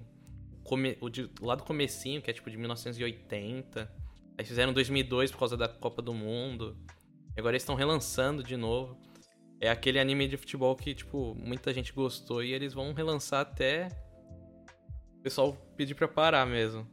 come, 0.63 0.97
o 1.01 1.09
de, 1.11 1.29
lá 1.41 1.57
do 1.57 1.65
comecinho, 1.65 2.23
que 2.23 2.31
é 2.31 2.33
tipo 2.33 2.49
de 2.49 2.57
1980. 2.57 3.93
Aí 4.39 4.45
fizeram 4.45 4.73
2002 4.73 5.33
por 5.33 5.41
causa 5.41 5.57
da 5.57 5.67
Copa 5.67 6.01
do 6.01 6.15
Mundo. 6.15 6.79
Agora 7.37 7.57
eles 7.57 7.63
estão 7.63 7.75
relançando 7.75 8.45
de 8.45 8.57
novo. 8.57 8.97
É 9.61 9.69
aquele 9.69 9.99
anime 9.99 10.29
de 10.29 10.37
futebol 10.37 10.77
que, 10.77 10.95
tipo, 10.95 11.35
muita 11.35 11.75
gente 11.75 11.93
gostou 11.93 12.45
e 12.45 12.53
eles 12.53 12.75
vão 12.75 12.93
relançar 12.93 13.41
até 13.41 13.89
o 15.19 15.21
pessoal 15.21 15.53
pedir 15.77 15.97
pra 15.97 16.07
parar 16.07 16.47
mesmo. 16.47 16.87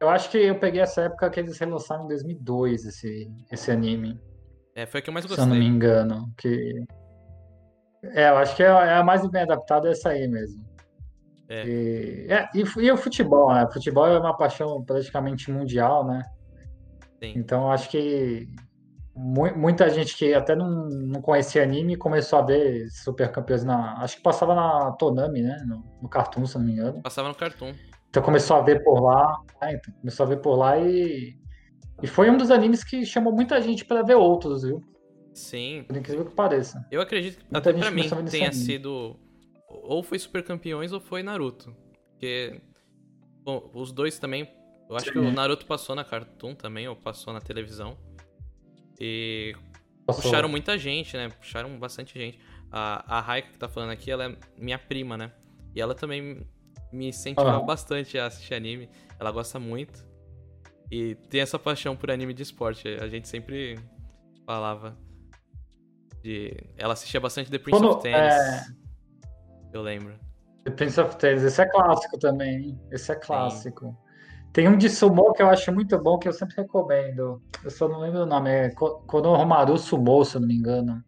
Eu 0.00 0.08
acho 0.08 0.30
que 0.30 0.38
eu 0.38 0.58
peguei 0.58 0.80
essa 0.80 1.02
época 1.02 1.28
que 1.28 1.38
eles 1.38 1.58
relançaram 1.58 2.04
em 2.04 2.08
2002 2.08 2.86
esse, 2.86 3.30
esse 3.52 3.70
anime. 3.70 4.18
É, 4.74 4.86
foi 4.86 5.00
o 5.00 5.02
que 5.02 5.10
eu 5.10 5.14
mais 5.14 5.26
gostei. 5.26 5.44
Se 5.44 5.50
eu 5.50 5.54
não 5.54 5.60
me 5.60 5.66
engano. 5.66 6.32
Que... 6.38 6.84
É, 8.14 8.30
eu 8.30 8.36
acho 8.38 8.56
que 8.56 8.62
é, 8.62 8.66
é 8.66 8.94
a 8.94 9.04
mais 9.04 9.28
bem 9.28 9.42
adaptada 9.42 9.88
é 9.88 9.90
essa 9.90 10.08
aí 10.08 10.26
mesmo. 10.26 10.64
É. 11.50 11.66
E, 11.66 12.26
é, 12.32 12.48
e, 12.54 12.60
e, 12.60 12.90
o 12.90 12.96
futebol, 12.96 13.52
né? 13.52 13.64
O 13.64 13.72
futebol 13.72 14.06
é 14.06 14.18
uma 14.18 14.34
paixão 14.34 14.82
praticamente 14.82 15.50
mundial, 15.50 16.06
né? 16.06 16.22
Sim. 17.18 17.34
Então 17.36 17.70
acho 17.70 17.90
que 17.90 18.48
muita 19.14 19.90
gente 19.90 20.16
que 20.16 20.32
até 20.32 20.56
não, 20.56 20.88
não 20.88 21.20
conhecia 21.20 21.62
anime 21.62 21.96
começou 21.96 22.38
a 22.38 22.42
ver 22.42 22.88
Super 22.88 23.30
Campeões 23.30 23.64
na. 23.64 23.98
Acho 23.98 24.16
que 24.16 24.22
passava 24.22 24.54
na 24.54 24.92
Tonami, 24.92 25.42
né? 25.42 25.62
No, 25.66 25.84
no 26.00 26.08
Cartoon, 26.08 26.46
se 26.46 26.56
não 26.56 26.64
me 26.64 26.72
engano. 26.72 27.02
Passava 27.02 27.28
no 27.28 27.34
Cartoon. 27.34 27.74
Então 28.10 28.22
começou 28.22 28.56
a 28.56 28.60
ver 28.60 28.84
por 28.84 29.00
lá. 29.00 29.40
Né? 29.62 29.74
Então, 29.74 29.94
começou 30.00 30.26
a 30.26 30.28
ver 30.28 30.40
por 30.40 30.56
lá 30.56 30.78
e. 30.78 31.38
E 32.02 32.06
foi 32.06 32.30
um 32.30 32.36
dos 32.36 32.50
animes 32.50 32.84
que 32.84 33.04
chamou 33.04 33.32
muita 33.32 33.60
gente 33.60 33.84
para 33.84 34.02
ver 34.02 34.14
outros, 34.14 34.62
viu? 34.62 34.82
Sim. 35.32 35.84
Por 35.86 35.96
incrível 35.96 36.24
que 36.24 36.34
pareça. 36.34 36.86
Eu 36.90 37.00
acredito 37.00 37.38
que 37.38 37.44
muita 37.50 37.70
até 37.70 37.78
pra 37.78 37.90
mim 37.90 38.08
tenha 38.30 38.52
sido. 38.52 39.16
Ou 39.68 40.02
foi 40.02 40.18
Super 40.18 40.42
Campeões 40.42 40.92
ou 40.92 41.00
foi 41.00 41.22
Naruto. 41.22 41.74
Porque. 42.12 42.60
Bom, 43.42 43.70
os 43.74 43.92
dois 43.92 44.18
também 44.18 44.46
eu 44.90 44.96
acho 44.96 45.06
Sim. 45.06 45.12
que 45.12 45.18
o 45.20 45.30
Naruto 45.30 45.64
passou 45.66 45.94
na 45.94 46.02
Cartoon 46.02 46.52
também, 46.52 46.88
ou 46.88 46.96
passou 46.96 47.32
na 47.32 47.40
televisão. 47.40 47.96
E 48.98 49.54
passou. 50.04 50.24
puxaram 50.24 50.48
muita 50.48 50.76
gente, 50.76 51.16
né? 51.16 51.28
Puxaram 51.28 51.78
bastante 51.78 52.18
gente. 52.18 52.40
A, 52.72 53.18
a 53.18 53.20
Raika 53.20 53.52
que 53.52 53.58
tá 53.58 53.68
falando 53.68 53.90
aqui, 53.90 54.10
ela 54.10 54.24
é 54.24 54.36
minha 54.58 54.80
prima, 54.80 55.16
né? 55.16 55.30
E 55.76 55.80
ela 55.80 55.94
também 55.94 56.44
me 56.92 57.08
incentivou 57.08 57.50
ah. 57.50 57.60
bastante 57.60 58.18
a 58.18 58.26
assistir 58.26 58.54
anime. 58.54 58.88
Ela 59.18 59.30
gosta 59.30 59.58
muito. 59.58 60.04
E 60.90 61.14
tem 61.28 61.40
essa 61.40 61.58
paixão 61.58 61.94
por 61.96 62.10
anime 62.10 62.34
de 62.34 62.42
esporte. 62.42 62.88
A 63.00 63.08
gente 63.08 63.28
sempre 63.28 63.78
falava 64.44 64.96
de. 66.22 66.56
Ela 66.76 66.94
assistia 66.94 67.20
bastante 67.20 67.50
The 67.50 67.58
Prince 67.58 67.78
Quando, 67.78 67.92
of 67.92 68.02
Tennis. 68.02 68.34
É... 68.34 68.66
Eu 69.72 69.82
lembro. 69.82 70.18
The 70.64 70.72
Prince 70.72 71.00
of 71.00 71.16
Tennis, 71.16 71.42
esse 71.44 71.62
é 71.62 71.66
clássico 71.66 72.18
também. 72.18 72.78
Esse 72.90 73.12
é 73.12 73.14
clássico. 73.14 73.86
Sim. 73.86 74.10
Tem 74.52 74.68
um 74.68 74.76
de 74.76 74.90
sumo 74.90 75.32
que 75.32 75.42
eu 75.42 75.48
acho 75.48 75.72
muito 75.72 75.96
bom, 76.02 76.18
que 76.18 76.26
eu 76.26 76.32
sempre 76.32 76.56
recomendo. 76.56 77.40
Eu 77.62 77.70
só 77.70 77.88
não 77.88 78.00
lembro 78.00 78.22
o 78.22 78.26
nome. 78.26 78.50
É 78.50 78.70
Konohamaru 78.70 79.78
Sumo, 79.78 80.24
se 80.24 80.36
eu 80.36 80.40
não 80.40 80.48
me 80.48 80.56
engano. 80.56 81.04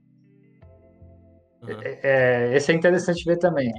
Uhum. 1.62 1.80
É, 1.82 2.00
é, 2.02 2.56
esse 2.56 2.70
é 2.70 2.74
interessante 2.74 3.24
ver 3.24 3.38
também. 3.38 3.72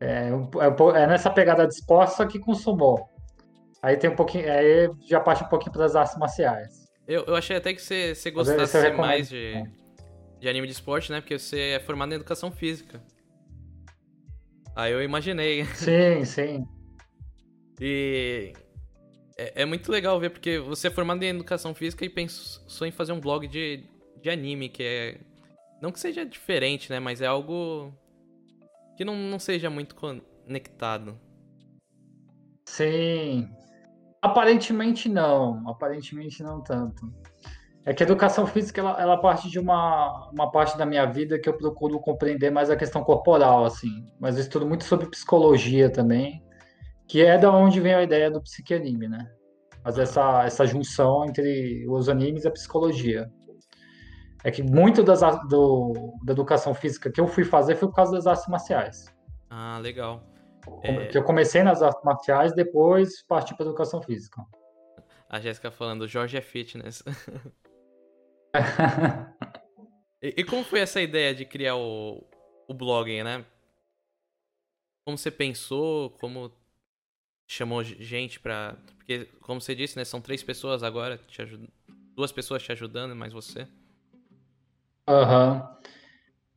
É, 0.00 0.28
é, 0.28 1.02
é, 1.02 1.06
nessa 1.06 1.30
pegada 1.30 1.66
de 1.66 1.74
esporte, 1.74 2.14
só 2.14 2.26
que 2.26 2.38
com 2.38 2.54
sumo. 2.54 3.08
Aí 3.82 3.96
tem 3.96 4.10
um 4.10 4.16
pouquinho. 4.16 4.50
Aí 4.50 4.90
já 5.08 5.20
parte 5.20 5.44
um 5.44 5.48
pouquinho 5.48 5.72
para 5.72 5.84
as 5.84 5.96
artes 5.96 6.16
marciais. 6.18 6.86
Eu, 7.06 7.24
eu 7.24 7.36
achei 7.36 7.56
até 7.56 7.72
que 7.72 7.80
você, 7.80 8.14
você 8.14 8.30
gostasse 8.30 8.90
mais 8.92 9.28
de, 9.28 9.62
de 10.40 10.48
anime 10.48 10.66
de 10.66 10.72
esporte, 10.72 11.10
né? 11.12 11.20
Porque 11.20 11.38
você 11.38 11.74
é 11.76 11.80
formado 11.80 12.12
em 12.12 12.16
educação 12.16 12.50
física. 12.50 13.00
Aí 14.74 14.92
eu 14.92 15.02
imaginei. 15.02 15.64
Sim, 15.66 16.24
sim. 16.24 16.66
E 17.78 18.54
é, 19.36 19.62
é, 19.62 19.64
muito 19.66 19.92
legal 19.92 20.18
ver, 20.18 20.30
porque 20.30 20.58
você 20.58 20.88
é 20.88 20.90
formado 20.90 21.22
em 21.22 21.28
educação 21.28 21.74
física 21.74 22.06
e 22.06 22.08
pensou 22.08 22.86
em 22.86 22.90
fazer 22.90 23.12
um 23.12 23.20
blog 23.20 23.46
de, 23.46 23.84
de 24.22 24.30
anime, 24.30 24.70
que 24.70 24.82
é. 24.82 25.20
Não 25.82 25.92
que 25.92 26.00
seja 26.00 26.24
diferente, 26.24 26.90
né? 26.90 26.98
Mas 26.98 27.20
é 27.20 27.26
algo 27.26 27.92
que 28.96 29.04
não, 29.04 29.14
não 29.16 29.38
seja 29.38 29.68
muito 29.68 29.94
conectado. 29.94 31.18
Sim. 32.68 33.48
Aparentemente 34.22 35.08
não. 35.08 35.68
Aparentemente 35.68 36.42
não 36.42 36.62
tanto. 36.62 37.12
É 37.84 37.94
que 37.94 38.02
a 38.02 38.06
educação 38.06 38.46
física 38.46 38.80
ela, 38.80 39.00
ela 39.00 39.16
parte 39.16 39.48
de 39.48 39.60
uma, 39.60 40.28
uma 40.32 40.50
parte 40.50 40.76
da 40.76 40.84
minha 40.84 41.06
vida 41.06 41.38
que 41.38 41.48
eu 41.48 41.56
procuro 41.56 42.00
compreender 42.00 42.50
mais 42.50 42.68
a 42.70 42.76
questão 42.76 43.04
corporal, 43.04 43.64
assim. 43.64 44.06
Mas 44.18 44.36
eu 44.36 44.42
estudo 44.42 44.66
muito 44.66 44.84
sobre 44.84 45.06
psicologia 45.08 45.88
também 45.88 46.44
que 47.06 47.24
é 47.24 47.38
da 47.38 47.52
onde 47.52 47.80
vem 47.80 47.94
a 47.94 48.02
ideia 48.02 48.30
do 48.30 48.42
psiquianime, 48.42 49.08
né? 49.08 49.30
Fazer 49.82 50.02
essa, 50.02 50.44
essa 50.44 50.66
junção 50.66 51.24
entre 51.24 51.86
os 51.88 52.08
animes 52.08 52.44
e 52.44 52.48
a 52.48 52.50
psicologia. 52.50 53.30
É 54.46 54.50
que 54.52 54.62
muito 54.62 55.02
das, 55.02 55.20
do, 55.48 56.14
da 56.22 56.32
educação 56.32 56.72
física 56.72 57.10
que 57.10 57.20
eu 57.20 57.26
fui 57.26 57.42
fazer 57.42 57.74
foi 57.74 57.88
por 57.88 57.96
causa 57.96 58.12
das 58.12 58.28
artes 58.28 58.46
marciais. 58.46 59.12
Ah, 59.50 59.80
legal. 59.82 60.22
É... 60.84 61.06
Que 61.06 61.18
eu 61.18 61.24
comecei 61.24 61.64
nas 61.64 61.82
artes 61.82 62.00
marciais, 62.04 62.54
depois 62.54 63.22
parti 63.22 63.56
para 63.56 63.66
educação 63.66 64.00
física. 64.00 64.46
A 65.28 65.40
Jéssica 65.40 65.68
falando, 65.72 66.06
Jorge 66.06 66.36
é 66.36 66.40
fitness. 66.40 67.02
e, 70.22 70.34
e, 70.36 70.44
como 70.44 70.62
foi 70.62 70.78
essa 70.78 71.02
ideia 71.02 71.34
de 71.34 71.44
criar 71.44 71.74
o, 71.74 72.24
o 72.68 72.72
blog, 72.72 73.24
né? 73.24 73.44
Como 75.04 75.18
você 75.18 75.32
pensou? 75.32 76.10
Como 76.10 76.52
chamou 77.48 77.82
gente 77.82 78.38
pra. 78.38 78.76
Porque, 78.96 79.24
como 79.40 79.60
você 79.60 79.74
disse, 79.74 79.96
né? 79.96 80.04
São 80.04 80.20
três 80.20 80.44
pessoas 80.44 80.84
agora, 80.84 81.18
te 81.18 81.42
ajud... 81.42 81.68
duas 82.14 82.30
pessoas 82.30 82.62
te 82.62 82.70
ajudando, 82.70 83.16
mais 83.16 83.32
você. 83.32 83.66
Aham. 85.06 85.68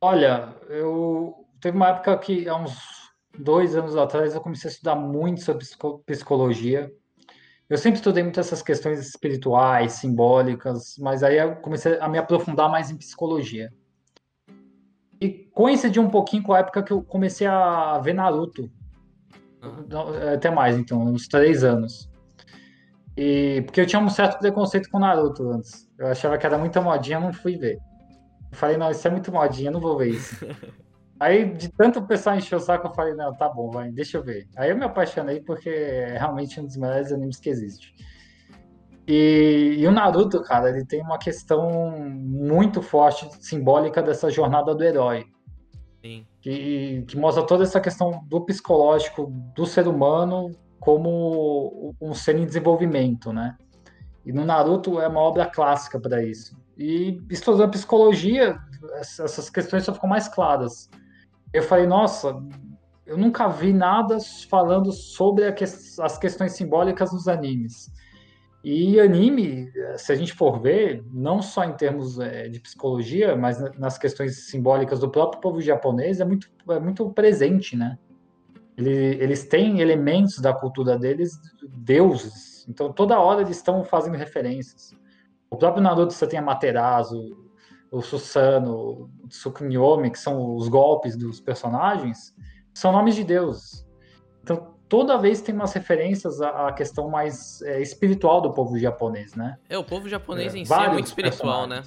Olha, 0.00 0.54
eu. 0.68 1.46
Teve 1.60 1.76
uma 1.76 1.88
época 1.88 2.16
que, 2.18 2.48
há 2.48 2.56
uns 2.56 2.78
dois 3.38 3.76
anos 3.76 3.94
atrás, 3.96 4.34
eu 4.34 4.40
comecei 4.40 4.68
a 4.70 4.72
estudar 4.72 4.94
muito 4.94 5.42
sobre 5.42 5.66
psicologia. 6.06 6.90
Eu 7.68 7.78
sempre 7.78 7.98
estudei 7.98 8.22
muito 8.22 8.40
essas 8.40 8.62
questões 8.62 8.98
espirituais, 8.98 9.92
simbólicas, 9.92 10.96
mas 10.98 11.22
aí 11.22 11.36
eu 11.36 11.56
comecei 11.56 11.98
a 12.00 12.08
me 12.08 12.18
aprofundar 12.18 12.68
mais 12.68 12.90
em 12.90 12.96
psicologia. 12.96 13.70
E 15.20 15.28
coincidiu 15.28 16.02
um 16.02 16.10
pouquinho 16.10 16.42
com 16.42 16.54
a 16.54 16.60
época 16.60 16.82
que 16.82 16.92
eu 16.92 17.02
comecei 17.02 17.46
a 17.46 17.98
ver 17.98 18.14
Naruto. 18.14 18.70
Uhum. 19.62 19.86
Até 20.34 20.50
mais, 20.50 20.78
então, 20.78 21.00
uns 21.02 21.28
três 21.28 21.62
anos. 21.62 22.10
E 23.16 23.60
porque 23.66 23.82
eu 23.82 23.86
tinha 23.86 24.00
um 24.00 24.08
certo 24.08 24.38
preconceito 24.38 24.88
com 24.90 24.98
Naruto 24.98 25.50
antes. 25.50 25.86
Eu 25.98 26.06
achava 26.06 26.38
que 26.38 26.46
era 26.46 26.56
muita 26.56 26.80
modinha, 26.80 27.20
não 27.20 27.32
fui 27.34 27.56
ver. 27.56 27.78
Eu 28.50 28.56
falei, 28.56 28.76
não, 28.76 28.90
isso 28.90 29.06
é 29.06 29.10
muito 29.10 29.32
modinha, 29.32 29.70
não 29.70 29.80
vou 29.80 29.96
ver 29.96 30.10
isso. 30.10 30.46
Aí, 31.20 31.52
de 31.52 31.68
tanto 31.68 31.98
o 31.98 32.06
pessoal 32.06 32.36
encher 32.36 32.56
o 32.56 32.60
saco, 32.60 32.88
eu 32.88 32.94
falei, 32.94 33.14
não, 33.14 33.34
tá 33.34 33.46
bom, 33.46 33.70
vai, 33.70 33.90
deixa 33.92 34.16
eu 34.16 34.22
ver. 34.22 34.48
Aí 34.56 34.70
eu 34.70 34.76
me 34.76 34.84
apaixonei 34.84 35.38
porque 35.38 35.68
é 35.68 36.16
realmente 36.16 36.58
um 36.58 36.64
dos 36.64 36.78
melhores 36.78 37.12
animes 37.12 37.38
que 37.38 37.50
existe. 37.50 37.94
E, 39.06 39.76
e, 39.78 39.86
o 39.86 39.90
Naruto, 39.90 40.42
cara, 40.42 40.70
ele 40.70 40.84
tem 40.84 41.02
uma 41.02 41.18
questão 41.18 41.90
muito 41.98 42.80
forte, 42.80 43.28
simbólica 43.44 44.02
dessa 44.02 44.30
jornada 44.30 44.74
do 44.74 44.82
herói. 44.82 45.26
Sim. 46.02 46.26
Que, 46.40 47.04
que 47.06 47.18
mostra 47.18 47.42
toda 47.42 47.64
essa 47.64 47.80
questão 47.80 48.24
do 48.26 48.40
psicológico 48.40 49.26
do 49.54 49.66
ser 49.66 49.86
humano 49.86 50.52
como 50.78 51.94
um 52.00 52.14
ser 52.14 52.36
em 52.36 52.46
desenvolvimento, 52.46 53.32
né? 53.32 53.56
E 54.24 54.32
no 54.32 54.44
Naruto 54.44 55.00
é 55.00 55.08
uma 55.08 55.20
obra 55.20 55.44
clássica 55.44 56.00
para 56.00 56.22
isso. 56.22 56.59
E 56.80 57.20
estudando 57.30 57.70
psicologia, 57.70 58.58
essas 58.98 59.48
questões 59.50 59.84
só 59.84 59.94
ficam 59.94 60.08
mais 60.08 60.26
claras 60.26 60.88
eu 61.52 61.62
falei, 61.62 61.86
nossa, 61.86 62.40
eu 63.06 63.16
nunca 63.16 63.48
vi 63.48 63.72
nada 63.72 64.18
falando 64.48 64.92
sobre 64.92 65.50
que, 65.52 65.64
as 65.64 66.18
questões 66.18 66.52
simbólicas 66.52 67.10
dos 67.10 67.26
animes. 67.26 67.90
E 68.62 69.00
anime, 69.00 69.70
se 69.96 70.12
a 70.12 70.14
gente 70.14 70.34
for 70.34 70.60
ver, 70.60 71.02
não 71.12 71.40
só 71.40 71.64
em 71.64 71.72
termos 71.72 72.20
é, 72.20 72.46
de 72.48 72.60
psicologia, 72.60 73.34
mas 73.34 73.58
nas 73.78 73.96
questões 73.96 74.48
simbólicas 74.48 75.00
do 75.00 75.10
próprio 75.10 75.40
povo 75.40 75.60
japonês, 75.60 76.20
é 76.20 76.24
muito, 76.24 76.48
é 76.68 76.78
muito 76.78 77.10
presente, 77.10 77.74
né? 77.74 77.98
Ele, 78.76 78.90
eles 79.22 79.46
têm 79.46 79.80
elementos 79.80 80.38
da 80.38 80.52
cultura 80.52 80.98
deles, 80.98 81.32
deuses. 81.68 82.66
Então, 82.68 82.92
toda 82.92 83.18
hora 83.18 83.40
eles 83.40 83.56
estão 83.56 83.82
fazendo 83.82 84.16
referências. 84.16 84.94
O 85.50 85.56
próprio 85.56 85.82
Naruto, 85.82 86.12
você 86.12 86.26
tem 86.28 86.38
a 86.38 86.42
Materazo, 86.42 87.36
o 87.90 88.00
Susano, 88.00 89.10
o 89.24 89.28
Tsukuyomi, 89.28 90.10
que 90.10 90.18
são 90.18 90.54
os 90.54 90.68
golpes 90.68 91.16
dos 91.16 91.40
personagens, 91.40 92.32
são 92.72 92.92
nomes 92.92 93.16
de 93.16 93.24
deuses. 93.24 93.84
Então, 94.42 94.74
toda 94.88 95.18
vez 95.18 95.42
tem 95.42 95.52
umas 95.54 95.72
referências 95.72 96.40
à, 96.40 96.72
questão 96.72 97.10
mais 97.10 97.60
é, 97.62 97.82
espiritual 97.82 98.40
do 98.40 98.52
povo 98.52 98.78
japonês, 98.78 99.34
né? 99.34 99.58
É, 99.68 99.76
o 99.76 99.82
povo 99.82 100.08
japonês 100.08 100.54
é, 100.54 100.58
em 100.58 100.64
si 100.64 100.72
é 100.72 100.88
muito 100.88 101.06
espiritual, 101.06 101.66
né? 101.66 101.82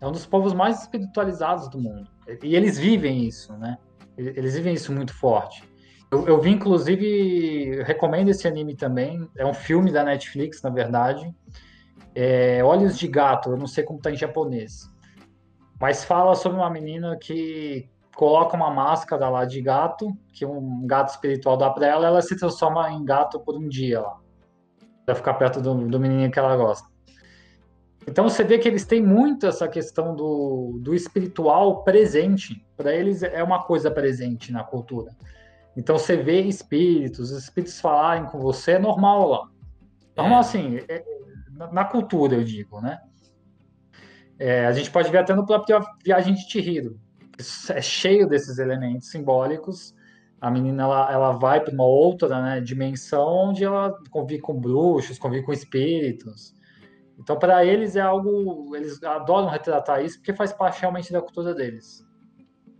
É 0.00 0.06
um 0.06 0.12
dos 0.12 0.26
povos 0.26 0.52
mais 0.52 0.82
espiritualizados 0.82 1.68
do 1.68 1.78
mundo. 1.78 2.10
E 2.42 2.54
eles 2.56 2.78
vivem 2.78 3.24
isso, 3.24 3.52
né? 3.56 3.78
Eles 4.16 4.56
vivem 4.56 4.74
isso 4.74 4.92
muito 4.92 5.14
forte. 5.14 5.62
Eu, 6.10 6.26
eu 6.26 6.40
vi, 6.40 6.50
inclusive, 6.50 7.82
recomendo 7.84 8.28
esse 8.28 8.46
anime 8.48 8.74
também. 8.74 9.28
É 9.36 9.46
um 9.46 9.54
filme 9.54 9.92
da 9.92 10.02
Netflix, 10.02 10.62
na 10.62 10.70
verdade 10.70 11.32
é, 12.20 12.64
Olhos 12.64 12.98
de 12.98 13.06
Gato, 13.06 13.50
eu 13.50 13.56
não 13.56 13.68
sei 13.68 13.84
como 13.84 14.00
tá 14.00 14.10
em 14.10 14.16
japonês. 14.16 14.92
Mas 15.80 16.02
fala 16.02 16.34
sobre 16.34 16.58
uma 16.58 16.68
menina 16.68 17.16
que 17.16 17.88
coloca 18.16 18.56
uma 18.56 18.72
máscara 18.72 19.28
lá 19.28 19.44
de 19.44 19.62
gato, 19.62 20.10
que 20.32 20.44
um 20.44 20.84
gato 20.84 21.10
espiritual 21.10 21.56
dá 21.56 21.70
pra 21.70 21.86
ela, 21.86 22.08
ela 22.08 22.20
se 22.20 22.36
transforma 22.36 22.90
em 22.90 23.04
gato 23.04 23.38
por 23.38 23.56
um 23.56 23.68
dia 23.68 24.00
lá. 24.00 24.18
Pra 25.06 25.14
ficar 25.14 25.34
perto 25.34 25.60
do, 25.60 25.72
do 25.86 26.00
menininho 26.00 26.28
que 26.28 26.40
ela 26.40 26.56
gosta. 26.56 26.88
Então 28.08 28.28
você 28.28 28.42
vê 28.42 28.58
que 28.58 28.66
eles 28.66 28.84
têm 28.84 29.00
muito 29.00 29.46
essa 29.46 29.68
questão 29.68 30.16
do, 30.16 30.80
do 30.82 30.96
espiritual 30.96 31.84
presente. 31.84 32.66
Para 32.76 32.92
eles 32.92 33.22
é 33.22 33.44
uma 33.44 33.62
coisa 33.62 33.92
presente 33.92 34.50
na 34.50 34.64
cultura. 34.64 35.12
Então 35.76 35.96
você 35.96 36.16
vê 36.16 36.40
espíritos, 36.40 37.30
os 37.30 37.44
espíritos 37.44 37.80
falarem 37.80 38.24
com 38.24 38.40
você 38.40 38.72
é 38.72 38.78
normal 38.80 39.28
lá. 39.28 39.48
Normal 40.16 40.38
é. 40.38 40.40
assim, 40.40 40.78
é, 40.88 41.04
na, 41.72 41.84
cultura, 41.84 42.36
eu 42.36 42.44
digo, 42.44 42.80
né? 42.80 43.00
É, 44.38 44.66
a 44.66 44.72
gente 44.72 44.90
pode 44.90 45.10
ver 45.10 45.18
até 45.18 45.34
no 45.34 45.44
próprio 45.44 45.80
Viagem 46.04 46.34
de 46.34 46.48
Chihiro. 46.48 46.98
É 47.70 47.80
cheio 47.80 48.28
desses 48.28 48.58
elementos 48.58 49.10
simbólicos. 49.10 49.94
A 50.40 50.50
menina 50.50 50.84
ela, 50.84 51.12
ela 51.12 51.32
vai 51.32 51.60
para 51.60 51.74
uma 51.74 51.84
outra 51.84 52.40
né, 52.40 52.60
dimensão 52.60 53.48
onde 53.48 53.64
ela 53.64 53.96
convive 54.10 54.40
com 54.40 54.60
bruxos, 54.60 55.18
convive 55.18 55.44
com 55.44 55.52
espíritos. 55.52 56.54
Então, 57.18 57.36
para 57.36 57.64
eles 57.64 57.96
é 57.96 58.00
algo. 58.00 58.74
Eles 58.76 59.02
adoram 59.02 59.48
retratar 59.48 60.04
isso 60.04 60.18
porque 60.18 60.32
faz 60.32 60.52
parte 60.52 60.80
realmente 60.80 61.12
da 61.12 61.20
cultura 61.20 61.52
deles. 61.52 62.06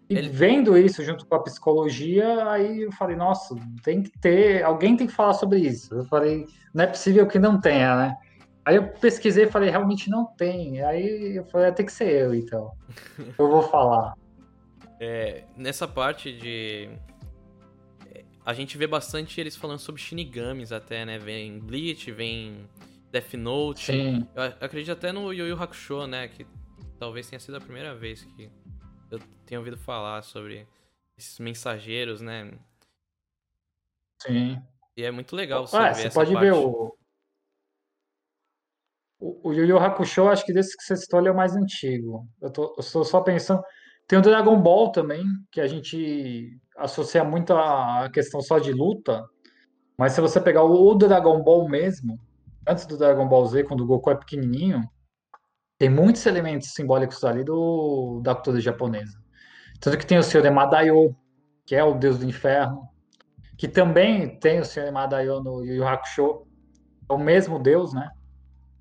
E 0.09 0.17
Ele... 0.17 0.29
vendo 0.29 0.79
isso 0.79 1.03
junto 1.03 1.27
com 1.27 1.35
a 1.35 1.43
psicologia, 1.43 2.49
aí 2.49 2.83
eu 2.83 2.93
falei, 2.93 3.17
nossa, 3.17 3.55
tem 3.83 4.03
que 4.03 4.17
ter. 4.21 4.63
Alguém 4.63 4.97
tem 4.97 5.09
que 5.09 5.13
falar 5.13 5.35
sobre 5.35 5.59
isso. 5.59 5.93
Eu 5.95 6.05
falei, 6.05 6.47
não 6.73 6.85
é 6.85 6.87
possível 6.87 7.27
que 7.27 7.39
não 7.39 7.61
tenha, 7.61 7.97
né? 7.97 8.17
Aí 8.69 8.77
eu 8.77 8.87
pesquisei 8.87 9.45
e 9.45 9.51
falei, 9.51 9.71
realmente 9.71 10.11
não 10.11 10.27
tem. 10.27 10.83
Aí 10.83 11.37
eu 11.37 11.45
falei, 11.47 11.69
ah, 11.69 11.73
tem 11.73 11.87
que 11.87 11.93
ser 11.93 12.11
eu, 12.11 12.35
então. 12.35 12.77
Eu 13.39 13.49
vou 13.49 13.63
falar. 13.63 14.15
É, 15.01 15.45
nessa 15.57 15.89
parte 15.89 16.31
de. 16.31 16.91
A 18.45 18.53
gente 18.53 18.77
vê 18.77 18.87
bastante 18.87 19.41
eles 19.41 19.57
falando 19.57 19.79
sobre 19.79 20.03
Shinigamis 20.03 20.71
até, 20.71 21.07
né? 21.07 21.19
Vem 21.19 21.59
Bleach, 21.59 22.13
vem 22.13 22.69
Death 23.11 23.33
Note. 23.39 23.87
Sim. 23.87 24.29
Eu 24.35 24.43
acredito 24.61 24.93
até 24.93 25.13
no 25.13 25.33
Yu 25.33 25.47
Yu 25.47 25.63
Hakusho, 25.63 26.07
né? 26.07 26.29
Que 26.29 26.47
talvez 26.99 27.27
tenha 27.27 27.41
sido 27.41 27.57
a 27.57 27.61
primeira 27.63 27.95
vez 27.95 28.23
que 28.23 28.51
eu 29.11 29.19
tenho 29.47 29.63
ouvido 29.63 29.79
falar 29.79 30.21
sobre 30.21 30.69
esses 31.17 31.39
mensageiros, 31.39 32.21
né? 32.21 32.53
Sim. 34.21 34.63
E 34.95 35.05
é 35.05 35.11
muito 35.11 35.35
legal 35.35 35.67
você 35.67 35.75
ah, 35.75 35.91
ver 35.91 36.03
você 36.03 36.11
pode 36.11 36.35
parte. 36.35 36.45
ver 36.45 36.53
o, 36.53 36.98
o, 39.21 39.53
Yu 39.53 39.65
Yu 39.65 39.79
Hakusho, 39.79 40.29
acho 40.29 40.45
que 40.45 40.53
desse 40.53 40.77
que 40.77 40.83
você 40.85 40.97
citou, 40.97 41.21
ele 41.21 41.29
é 41.29 41.33
o 41.33 41.37
mais 41.37 41.57
antigo. 41.57 42.27
Eu, 42.41 42.51
tô, 42.51 42.75
eu 42.77 42.81
estou 42.81 43.05
só 43.05 43.21
pensando. 43.21 43.63
Tem 44.07 44.19
o 44.19 44.23
Dragon 44.23 44.61
Ball 44.61 44.91
também, 44.93 45.25
que 45.51 45.61
a 45.61 45.67
gente 45.67 46.59
associa 46.77 47.25
muito 47.25 47.53
à 47.53 48.09
questão 48.13 48.41
só 48.41 48.59
de 48.59 48.73
luta. 48.73 49.25
Mas 49.99 50.13
se 50.13 50.21
você 50.21 50.41
pegar 50.41 50.63
o 50.63 50.95
Dragon 50.95 51.43
Ball 51.43 51.69
mesmo, 51.69 52.19
antes 52.67 52.87
do 52.87 52.97
Dragon 52.97 53.29
Ball 53.29 53.47
Z, 53.47 53.65
quando 53.65 53.81
o 53.83 53.87
Goku 53.87 54.11
é 54.11 54.15
pequenininho, 54.15 54.83
tem 55.79 55.91
muitos 55.91 56.25
elementos 56.27 56.73
simbólicos 56.73 57.25
ali 57.25 57.45
do, 57.45 58.21
da 58.23 58.35
cultura 58.35 58.61
japonesa. 58.61 59.19
Tanto 59.81 59.99
que 59.99 60.07
tem 60.07 60.19
o 60.19 60.23
Senhor 60.23 60.45
Emadayo, 60.45 61.15
que 61.67 61.75
é 61.75 61.85
o 61.85 61.95
deus 61.95 62.19
do 62.19 62.27
inferno, 62.27 62.89
que 63.57 63.69
também 63.69 64.39
tem 64.39 64.61
o 64.61 64.65
Senhor 64.65 64.87
Emadayo 64.87 65.41
no 65.41 65.65
Yu 65.65 65.75
Yu 65.75 65.87
Hakusho, 65.87 66.47
é 67.11 67.13
o 67.13 67.19
mesmo 67.19 67.59
deus, 67.59 67.93
né? 67.93 68.09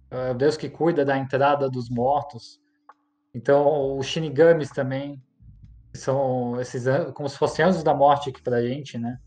É 0.09 0.33
Deus 0.33 0.57
que 0.57 0.69
cuida 0.69 1.03
da 1.03 1.17
entrada 1.17 1.69
dos 1.69 1.89
mortos. 1.89 2.59
Então, 3.33 3.97
os 3.97 4.05
Shinigamis 4.05 4.69
também 4.69 5.21
são 5.93 6.59
esses 6.59 6.85
como 7.13 7.27
se 7.27 7.37
fossem 7.37 7.65
anjos 7.65 7.83
da 7.83 7.93
morte 7.93 8.29
aqui 8.29 8.41
pra 8.41 8.61
gente, 8.61 8.97
né? 8.97 9.17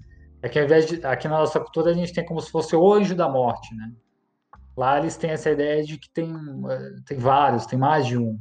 É 0.42 0.48
que 0.48 0.58
ao 0.58 0.64
invés 0.64 0.86
de 0.86 1.04
aqui 1.04 1.28
na 1.28 1.38
nossa 1.38 1.60
cultura 1.60 1.90
a 1.90 1.94
gente 1.94 2.12
tem 2.12 2.24
como 2.24 2.40
se 2.40 2.50
fosse 2.50 2.74
o 2.74 2.92
anjo 2.92 3.14
da 3.14 3.28
morte, 3.28 3.74
né? 3.74 3.92
Lá 4.76 4.98
eles 4.98 5.16
têm 5.16 5.30
essa 5.30 5.50
ideia 5.50 5.82
de 5.84 5.98
que 5.98 6.10
tem 6.10 6.32
eh, 6.32 6.94
tem 7.04 7.18
vários, 7.18 7.66
tem 7.66 7.78
mais 7.78 8.06
de 8.06 8.16
um. 8.16 8.40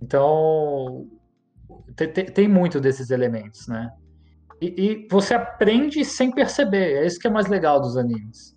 Então, 0.00 1.06
tem, 1.94 2.12
tem 2.12 2.48
muito 2.48 2.80
desses 2.80 3.10
elementos, 3.10 3.66
né? 3.66 3.90
E, 4.60 4.66
e, 4.66 5.08
você 5.08 5.34
aprende 5.34 6.04
sem 6.04 6.30
perceber. 6.30 7.02
É 7.02 7.06
isso 7.06 7.18
que 7.18 7.26
é 7.26 7.30
mais 7.30 7.46
legal 7.46 7.80
dos 7.80 7.96
animes. 7.96 8.56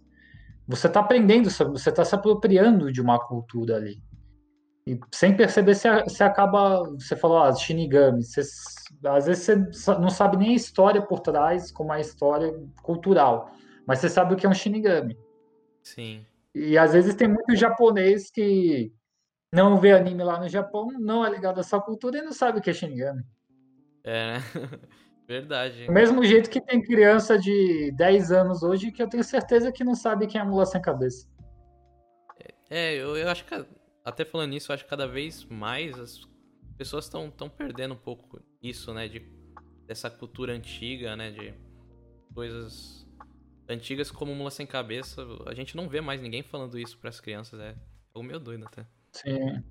Você 0.72 0.88
está 0.88 1.02
aprendendo 1.02 1.50
você 1.50 1.90
está 1.90 2.06
se 2.06 2.16
apropriando 2.16 2.92
de 2.92 3.02
uma 3.02 3.20
cultura 3.20 3.76
ali. 3.76 4.02
E 4.88 5.00
sem 5.12 5.36
perceber, 5.36 5.76
você, 5.76 6.04
você 6.04 6.24
acaba. 6.24 6.84
Você 6.94 7.16
falou, 7.16 7.44
ah, 7.44 7.54
Shinigami. 7.54 8.24
Você, 8.24 8.42
às 9.06 9.26
vezes 9.26 9.44
você 9.44 9.94
não 9.94 10.10
sabe 10.10 10.38
nem 10.38 10.52
a 10.52 10.56
história 10.56 11.02
por 11.02 11.20
trás, 11.20 11.72
como 11.72 11.92
a 11.92 12.00
história 12.00 12.52
cultural. 12.82 13.52
Mas 13.86 14.00
você 14.00 14.10
sabe 14.10 14.34
o 14.34 14.38
que 14.38 14.46
é 14.46 14.50
um 14.50 14.54
Shinigami. 14.54 15.18
Sim. 15.84 16.26
E 16.56 16.78
às 16.78 16.94
vezes 16.94 17.16
tem 17.16 17.28
muito 17.28 17.56
japonês 17.56 18.32
que 18.32 18.94
não 19.54 19.78
vê 19.78 19.92
anime 19.92 20.24
lá 20.24 20.40
no 20.40 20.48
Japão, 20.48 20.88
não 21.00 21.26
é 21.26 21.30
ligado 21.30 21.58
a 21.58 21.62
essa 21.62 21.80
cultura 21.80 22.20
e 22.20 22.22
não 22.22 22.32
sabe 22.32 22.60
o 22.60 22.62
que 22.62 22.70
é 22.70 22.74
Shinigami. 22.74 23.24
É, 24.04 24.38
Verdade. 25.28 25.86
Do 25.86 25.92
mesmo 25.92 26.24
jeito 26.24 26.50
que 26.50 26.60
tem 26.60 26.82
criança 26.82 27.38
de 27.38 27.92
10 27.96 28.32
anos 28.32 28.64
hoje 28.64 28.92
que 28.92 29.02
eu 29.02 29.08
tenho 29.08 29.24
certeza 29.24 29.72
que 29.72 29.84
não 29.84 29.96
sabe 29.96 30.28
quem 30.28 30.40
é 30.40 30.44
a 30.44 30.46
mula 30.46 30.66
sem 30.66 30.82
cabeça. 30.82 31.28
É, 32.70 32.96
eu, 32.96 33.18
eu 33.18 33.30
acho 33.30 33.46
que, 33.46 33.66
até 34.04 34.24
falando 34.24 34.50
nisso, 34.52 34.72
eu 34.72 34.74
acho 34.74 34.84
que 34.84 34.90
cada 34.90 35.08
vez 35.08 35.46
mais 35.46 36.00
as 36.00 36.22
pessoas 36.78 37.06
estão 37.06 37.50
perdendo 37.50 37.94
um 37.94 37.98
pouco 37.98 38.42
isso, 38.62 38.94
né? 38.94 39.08
De, 39.08 39.20
dessa 39.86 40.10
cultura 40.10 40.54
antiga, 40.54 41.16
né? 41.16 41.32
De 41.32 41.54
coisas 42.34 43.08
antigas 43.68 44.12
como 44.12 44.34
Mula 44.34 44.52
Sem 44.52 44.66
Cabeça. 44.66 45.22
A 45.46 45.54
gente 45.54 45.76
não 45.76 45.88
vê 45.88 46.02
mais 46.02 46.22
ninguém 46.22 46.44
falando 46.44 46.80
isso 46.80 46.98
para 46.98 47.10
as 47.10 47.20
crianças. 47.20 47.60
É 47.60 47.76
algo 48.14 48.28
meio 48.28 48.40
doido 48.40 48.66
até. 48.66 48.86
Sim. 49.12 49.64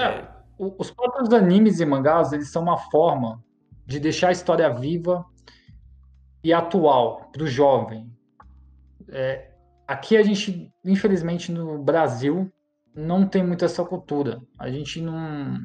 É, 0.00 0.28
os 0.58 0.90
próprios 0.90 1.32
animes 1.32 1.80
e 1.80 1.86
mangás, 1.86 2.32
eles 2.32 2.48
são 2.48 2.62
uma 2.62 2.78
forma 2.78 3.42
de 3.86 4.00
deixar 4.00 4.28
a 4.28 4.32
história 4.32 4.68
viva 4.72 5.24
e 6.42 6.52
atual 6.52 7.30
para 7.32 7.42
o 7.42 7.46
jovem. 7.46 8.10
É, 9.08 9.50
aqui 9.86 10.16
a 10.16 10.22
gente, 10.22 10.72
infelizmente, 10.84 11.50
no 11.50 11.82
Brasil, 11.82 12.50
não 12.94 13.26
tem 13.26 13.44
muito 13.44 13.64
essa 13.64 13.84
cultura. 13.84 14.40
A 14.58 14.70
gente 14.70 15.00
não 15.00 15.60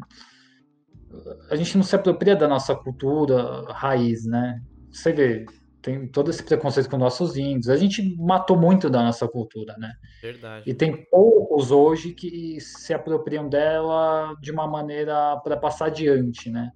a 1.50 1.56
gente 1.56 1.76
não 1.76 1.84
se 1.84 1.96
apropria 1.96 2.36
da 2.36 2.48
nossa 2.48 2.76
cultura 2.76 3.66
raiz, 3.72 4.26
né? 4.26 4.62
Você 4.92 5.12
vê, 5.12 5.46
tem 5.82 6.08
todo 6.08 6.30
esse 6.30 6.44
preconceito 6.44 6.90
com 6.90 6.98
nossos 6.98 7.36
índios. 7.38 7.70
A 7.70 7.76
gente 7.76 8.16
matou 8.18 8.58
muito 8.58 8.90
da 8.90 9.02
nossa 9.02 9.28
cultura, 9.28 9.76
né? 9.78 9.92
Verdade. 10.22 10.70
E 10.70 10.74
tem 10.74 11.06
poucos 11.10 11.72
hoje 11.72 12.14
que 12.14 12.60
se 12.60 12.94
apropriam 12.94 13.50
dela 13.50 14.36
de 14.42 14.52
uma 14.52 14.68
maneira 14.68 15.38
para 15.44 15.58
passar 15.58 15.86
adiante, 15.86 16.50
né? 16.50 16.72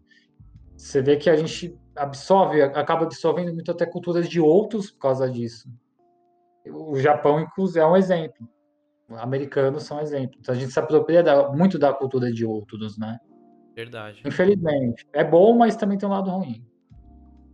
Você 0.78 1.02
vê 1.02 1.18
que 1.18 1.30
a 1.30 1.36
gente 1.36 1.78
absorve, 1.96 2.62
acaba 2.62 3.04
absorvendo 3.04 3.54
muito 3.54 3.72
até 3.72 3.86
culturas 3.86 4.28
de 4.28 4.40
outros 4.40 4.92
por 4.92 5.00
causa 5.00 5.30
disso. 5.30 5.70
O 6.68 6.98
Japão, 6.98 7.40
inclusive, 7.40 7.80
é 7.80 7.86
um 7.86 7.96
exemplo. 7.96 8.48
Americanos 9.10 9.84
são 9.84 10.00
exemplos. 10.00 10.48
A 10.50 10.54
gente 10.54 10.72
se 10.72 10.80
apropria 10.80 11.22
da, 11.22 11.52
muito 11.52 11.78
da 11.78 11.94
cultura 11.94 12.32
de 12.32 12.46
outros, 12.46 12.98
né? 12.98 13.20
Verdade. 13.76 14.22
Infelizmente. 14.26 15.06
É 15.14 15.24
bom, 15.24 15.56
mas 15.58 15.76
também 15.76 15.98
tem 15.98 16.08
um 16.08 16.12
lado 16.12 16.30
ruim. 16.30 16.66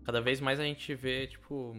Cada 0.06 0.22
vez 0.22 0.40
mais 0.40 0.60
a 0.60 0.64
gente 0.64 0.94
vê, 0.96 1.28
tipo, 1.28 1.76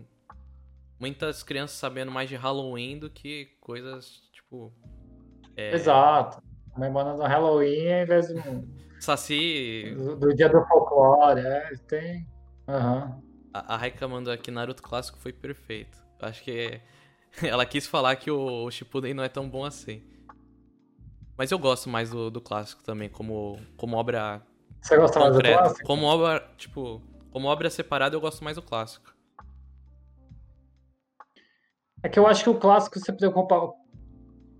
muitas 0.99 1.43
crianças 1.43 1.77
sabendo 1.77 2.11
mais 2.11 2.29
de 2.29 2.37
Halloween 2.37 2.99
do 2.99 3.11
que 3.11 3.57
coisas, 3.61 4.23
tipo. 4.33 4.73
É... 5.57 5.75
Exato. 5.75 6.43
Comemorando 6.73 7.23
Halloween 7.23 7.93
ao 7.93 8.03
invés 8.03 8.29
do. 8.29 8.35
Saci. 9.01 9.95
Do, 9.97 10.17
do, 10.17 10.35
dia 10.35 10.49
do 10.49 10.65
folclore, 10.67 11.41
é, 11.41 11.73
tem. 11.89 12.29
Uhum. 12.69 13.23
A, 13.53 13.75
a 13.75 13.77
Raika 13.77 14.07
mandou 14.07 14.33
aqui 14.33 14.51
Naruto 14.51 14.83
clássico 14.83 15.19
foi 15.19 15.33
perfeito. 15.33 15.99
Acho 16.21 16.45
que 16.45 16.81
ela 17.43 17.65
quis 17.65 17.87
falar 17.87 18.15
que 18.17 18.31
o, 18.31 18.65
o 18.65 18.71
Shippuden 18.71 19.15
não 19.15 19.25
é 19.25 19.29
tão 19.29 19.49
bom 19.49 19.65
assim. 19.65 20.03
Mas 21.37 21.51
eu 21.51 21.59
gosto 21.59 21.89
mais 21.89 22.11
do, 22.11 22.31
do 22.31 22.41
clássico 22.41 22.85
também, 22.85 23.09
como, 23.09 23.59
como 23.77 23.97
obra. 23.97 24.43
Você 24.83 24.97
gosta 24.97 25.19
concreta. 25.19 25.43
mais 25.43 25.59
do 25.59 25.63
clássico? 25.63 25.87
Como 25.87 26.07
obra, 26.07 26.51
tipo, 26.59 27.03
como 27.31 27.49
obra 27.49 27.71
separada, 27.71 28.15
eu 28.15 28.21
gosto 28.21 28.45
mais 28.45 28.57
do 28.57 28.63
clássico. 28.63 29.15
É 32.03 32.09
que 32.09 32.19
eu 32.19 32.27
acho 32.27 32.45
que 32.45 32.51
o 32.51 32.59
clássico 32.59 32.99
se 32.99 33.13
preocupa 33.13 33.73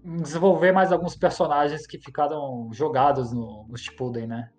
desenvolver 0.05 0.73
mais 0.73 0.93
alguns 0.93 1.17
personagens 1.17 1.87
que 1.87 1.99
ficaram 1.99 2.71
jogados 2.73 3.33
no, 3.33 3.67
no 3.69 3.77
Shippuden, 3.77 4.27
né? 4.27 4.51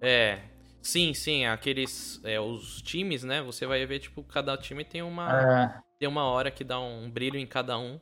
É, 0.00 0.40
sim, 0.82 1.14
sim, 1.14 1.46
aqueles, 1.46 2.20
é, 2.24 2.38
os 2.40 2.82
times, 2.82 3.22
né? 3.24 3.42
Você 3.42 3.66
vai 3.66 3.84
ver, 3.86 4.00
tipo, 4.00 4.22
cada 4.22 4.56
time 4.56 4.84
tem 4.84 5.02
uma, 5.02 5.40
é. 5.40 5.82
tem 5.98 6.08
uma 6.08 6.24
hora 6.24 6.50
que 6.50 6.64
dá 6.64 6.78
um 6.80 7.10
brilho 7.10 7.38
em 7.38 7.46
cada 7.46 7.78
um. 7.78 8.00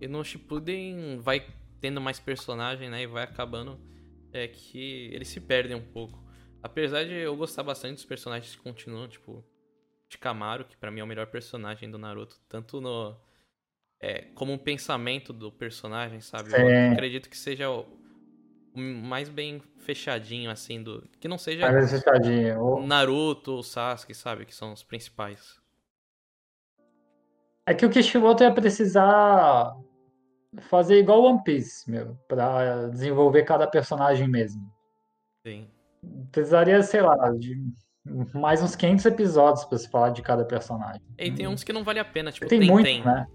E 0.00 0.06
no 0.06 0.24
Shippuden 0.24 1.18
vai 1.20 1.46
tendo 1.80 2.00
mais 2.00 2.18
personagem, 2.20 2.88
né? 2.88 3.02
E 3.02 3.06
vai 3.06 3.24
acabando 3.24 3.80
é, 4.32 4.46
que 4.46 5.10
eles 5.12 5.28
se 5.28 5.40
perdem 5.40 5.76
um 5.76 5.84
pouco. 5.92 6.22
Apesar 6.62 7.04
de 7.04 7.14
eu 7.14 7.36
gostar 7.36 7.62
bastante 7.62 7.94
dos 7.94 8.04
personagens 8.04 8.54
que 8.54 8.62
continuam, 8.62 9.08
tipo, 9.08 9.44
Shikamaru, 10.08 10.64
que 10.64 10.76
para 10.76 10.90
mim 10.90 11.00
é 11.00 11.04
o 11.04 11.06
melhor 11.06 11.26
personagem 11.26 11.90
do 11.90 11.98
Naruto, 11.98 12.36
tanto 12.48 12.80
no 12.80 13.16
é, 14.00 14.26
como 14.34 14.52
um 14.52 14.58
pensamento 14.58 15.32
do 15.32 15.50
personagem, 15.50 16.20
sabe? 16.20 16.50
Eu 16.52 16.92
acredito 16.92 17.28
que 17.28 17.36
seja 17.36 17.68
o, 17.70 17.86
o, 18.74 18.78
mais 18.80 19.28
bem 19.28 19.60
fechadinho, 19.78 20.50
assim, 20.50 20.82
do. 20.82 21.06
Que 21.20 21.26
não 21.26 21.38
seja 21.38 21.66
fechadinho. 21.86 22.86
Naruto 22.86 23.52
ou 23.52 23.62
Sasuke, 23.62 24.14
sabe? 24.14 24.44
Que 24.44 24.54
são 24.54 24.72
os 24.72 24.82
principais. 24.82 25.60
É 27.66 27.74
que 27.74 27.84
o 27.84 27.90
Kishimoto 27.90 28.42
ia 28.42 28.52
precisar 28.52 29.76
fazer 30.70 30.98
igual 30.98 31.22
One 31.24 31.42
Piece, 31.42 31.90
meu, 31.90 32.16
pra 32.26 32.86
desenvolver 32.88 33.42
cada 33.42 33.66
personagem 33.66 34.26
mesmo. 34.26 34.62
Sim. 35.44 35.68
Precisaria, 36.32 36.82
sei 36.82 37.02
lá, 37.02 37.30
de 37.32 37.60
mais 38.32 38.62
uns 38.62 38.74
500 38.74 39.04
episódios 39.06 39.64
pra 39.64 39.76
se 39.76 39.90
falar 39.90 40.10
de 40.10 40.22
cada 40.22 40.44
personagem. 40.44 41.02
E 41.18 41.30
tem 41.30 41.46
uns 41.46 41.62
que 41.62 41.72
não 41.72 41.84
vale 41.84 41.98
a 41.98 42.04
pena, 42.04 42.32
tipo, 42.32 42.46
tem, 42.46 42.60
tem 42.60 42.70
muito, 42.70 42.86
tem, 42.86 43.04
né? 43.04 43.26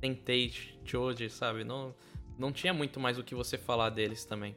Tate, 0.00 0.78
Choji, 0.84 1.28
sabe? 1.28 1.64
Não, 1.64 1.94
não 2.38 2.52
tinha 2.52 2.72
muito 2.72 3.00
mais 3.00 3.18
o 3.18 3.24
que 3.24 3.34
você 3.34 3.58
falar 3.58 3.90
deles 3.90 4.24
também. 4.24 4.56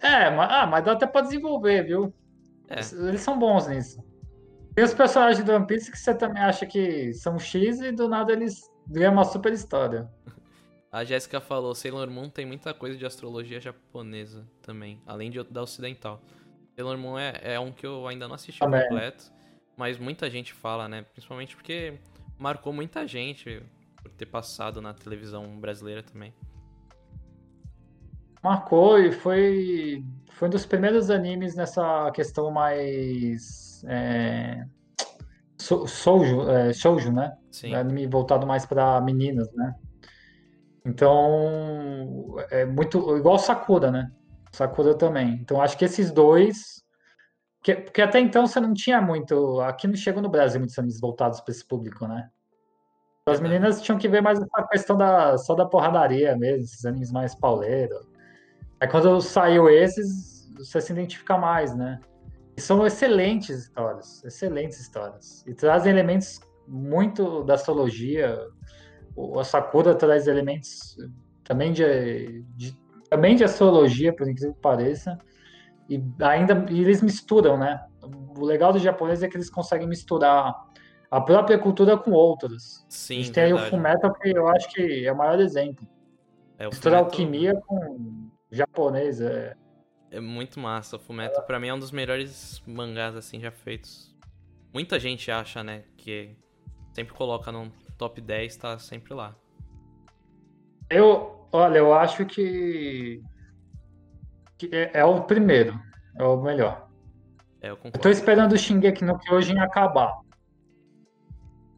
É, 0.00 0.30
mas, 0.30 0.50
ah, 0.50 0.66
mas 0.66 0.84
dá 0.84 0.92
até 0.92 1.06
pra 1.06 1.20
desenvolver, 1.20 1.82
viu? 1.82 2.14
É. 2.68 2.80
Eles 3.08 3.20
são 3.20 3.38
bons 3.38 3.66
nisso. 3.66 4.04
Tem 4.74 4.84
os 4.84 4.94
personagens 4.94 5.44
do 5.44 5.52
One 5.52 5.66
Piece 5.66 5.90
que 5.90 5.98
você 5.98 6.14
também 6.14 6.42
acha 6.42 6.66
que 6.66 7.12
são 7.14 7.38
X 7.38 7.80
e 7.80 7.92
do 7.92 8.08
nada 8.08 8.32
eles 8.32 8.70
ganham 8.86 9.12
uma 9.12 9.24
super 9.24 9.52
história. 9.52 10.08
A 10.92 11.04
Jéssica 11.04 11.40
falou, 11.40 11.74
Sailor 11.74 12.08
Moon 12.08 12.30
tem 12.30 12.46
muita 12.46 12.72
coisa 12.72 12.96
de 12.96 13.04
astrologia 13.04 13.60
japonesa 13.60 14.46
também, 14.62 15.02
além 15.04 15.30
de, 15.30 15.42
da 15.44 15.62
ocidental. 15.62 16.22
Sailor 16.74 16.96
Moon 16.96 17.18
é, 17.18 17.38
é 17.42 17.60
um 17.60 17.70
que 17.70 17.86
eu 17.86 18.06
ainda 18.06 18.26
não 18.26 18.34
assisti 18.34 18.60
também. 18.60 18.80
completo, 18.82 19.30
mas 19.76 19.98
muita 19.98 20.30
gente 20.30 20.52
fala, 20.52 20.88
né? 20.88 21.02
Principalmente 21.12 21.54
porque 21.54 21.98
marcou 22.38 22.72
muita 22.72 23.06
gente 23.06 23.62
por 24.02 24.10
ter 24.12 24.26
passado 24.26 24.80
na 24.80 24.94
televisão 24.94 25.58
brasileira 25.58 26.02
também. 26.02 26.32
Marcou 28.42 28.98
e 28.98 29.10
foi, 29.10 30.04
foi 30.30 30.48
um 30.48 30.50
dos 30.50 30.64
primeiros 30.64 31.10
animes 31.10 31.56
nessa 31.56 32.10
questão 32.12 32.50
mais. 32.50 33.84
É, 33.88 34.64
shoujo, 35.58 36.48
é, 36.48 36.72
shoujo, 36.72 37.12
né? 37.12 37.36
Sim. 37.50 37.74
Anime 37.74 38.06
voltado 38.06 38.46
mais 38.46 38.64
para 38.64 39.00
meninas, 39.00 39.52
né? 39.52 39.74
Então, 40.84 42.36
é 42.50 42.64
muito. 42.64 43.16
Igual 43.16 43.38
Sakura, 43.38 43.90
né? 43.90 44.12
Sakura 44.52 44.94
também. 44.94 45.34
Então, 45.34 45.60
acho 45.60 45.76
que 45.76 45.84
esses 45.84 46.12
dois. 46.12 46.85
Porque, 47.66 47.74
porque 47.82 48.00
até 48.00 48.20
então 48.20 48.46
você 48.46 48.60
não 48.60 48.72
tinha 48.72 49.00
muito. 49.00 49.60
Aqui 49.60 49.88
não 49.88 49.96
chegou 49.96 50.22
no 50.22 50.28
Brasil 50.28 50.60
muitos 50.60 50.78
animes 50.78 51.00
voltados 51.00 51.40
para 51.40 51.50
esse 51.50 51.64
público, 51.64 52.06
né? 52.06 52.30
Então, 53.22 53.34
as 53.34 53.40
meninas 53.40 53.82
tinham 53.82 53.98
que 53.98 54.08
ver 54.08 54.20
mais 54.20 54.40
essa 54.40 54.68
questão 54.68 54.96
da, 54.96 55.36
só 55.36 55.52
da 55.56 55.66
porradaria 55.66 56.36
mesmo, 56.36 56.62
esses 56.62 56.84
animes 56.84 57.10
mais 57.10 57.34
pauleiros. 57.34 58.06
Aí 58.80 58.86
quando 58.86 59.20
saiu 59.20 59.68
esses, 59.68 60.48
você 60.56 60.80
se 60.80 60.92
identifica 60.92 61.36
mais, 61.36 61.74
né? 61.74 61.98
E 62.56 62.60
são 62.60 62.86
excelentes 62.86 63.64
histórias, 63.64 64.22
excelentes 64.24 64.78
histórias. 64.78 65.44
E 65.44 65.52
trazem 65.52 65.90
elementos 65.90 66.38
muito 66.68 67.42
da 67.42 67.54
astrologia, 67.54 68.38
o 69.16 69.42
Sakura 69.42 69.92
traz 69.92 70.28
elementos 70.28 70.96
também 71.42 71.72
de, 71.72 72.44
de, 72.54 72.78
também 73.10 73.34
de 73.34 73.42
astrologia, 73.42 74.14
por 74.14 74.28
incrível 74.28 74.54
que 74.54 74.60
pareça, 74.60 75.18
e 75.88 76.02
ainda 76.20 76.66
e 76.70 76.80
eles 76.80 77.02
misturam, 77.02 77.56
né? 77.56 77.84
O 78.36 78.44
legal 78.44 78.72
do 78.72 78.78
japonês 78.78 79.22
é 79.22 79.28
que 79.28 79.36
eles 79.36 79.50
conseguem 79.50 79.88
misturar 79.88 80.54
a 81.10 81.20
própria 81.20 81.58
cultura 81.58 81.96
com 81.96 82.10
outras. 82.12 82.84
Sim, 82.88 83.14
a 83.14 83.16
gente 83.18 83.32
tem 83.32 83.44
verdade. 83.44 83.62
aí 83.62 83.68
o 83.68 83.70
Fullmetal 83.70 84.14
que 84.14 84.30
eu 84.30 84.48
acho 84.48 84.68
que 84.70 85.06
é 85.06 85.12
o 85.12 85.16
maior 85.16 85.40
exemplo. 85.40 85.86
É, 86.58 86.66
o 86.66 86.94
alquimia 86.96 87.54
com 87.66 88.30
japonês 88.50 89.20
é... 89.20 89.54
É 90.10 90.20
muito 90.20 90.58
massa. 90.58 90.96
O 90.96 90.98
Fullmetal 90.98 91.42
pra 91.44 91.60
mim 91.60 91.68
é 91.68 91.74
um 91.74 91.78
dos 91.78 91.90
melhores 91.90 92.62
mangás 92.66 93.14
assim 93.14 93.40
já 93.40 93.50
feitos. 93.50 94.14
Muita 94.72 94.98
gente 94.98 95.30
acha, 95.30 95.62
né, 95.62 95.84
que 95.96 96.36
sempre 96.92 97.14
coloca 97.14 97.50
num 97.52 97.70
top 97.96 98.20
10 98.20 98.56
tá 98.56 98.78
sempre 98.78 99.14
lá. 99.14 99.34
Eu, 100.88 101.48
olha, 101.52 101.78
eu 101.78 101.92
acho 101.92 102.24
que 102.26 103.22
é, 104.72 105.00
é, 105.00 105.04
o 105.04 105.22
primeiro, 105.22 105.78
é 106.18 106.24
o 106.24 106.40
melhor. 106.40 106.88
É, 107.60 107.70
eu, 107.70 107.78
eu 107.82 107.92
tô 107.92 108.08
esperando 108.08 108.52
o 108.52 108.58
Shingeki 108.58 109.04
no 109.04 109.18
Kyojin 109.18 109.58
acabar. 109.58 110.18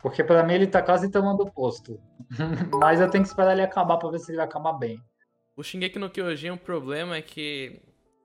Porque 0.00 0.22
para 0.22 0.42
mim 0.44 0.54
ele 0.54 0.66
tá 0.66 0.80
quase 0.80 1.10
tomando 1.10 1.42
o 1.42 1.50
posto. 1.50 2.00
Mas 2.80 3.00
eu 3.00 3.10
tenho 3.10 3.24
que 3.24 3.30
esperar 3.30 3.52
ele 3.52 3.62
acabar 3.62 3.96
para 3.96 4.10
ver 4.10 4.18
se 4.20 4.30
ele 4.30 4.36
vai 4.36 4.46
acabar 4.46 4.72
bem. 4.74 5.02
O 5.56 5.62
Shingeki 5.62 5.98
no 5.98 6.10
Kyojin, 6.10 6.50
o 6.50 6.58
problema 6.58 7.16
é 7.16 7.22
que. 7.22 7.80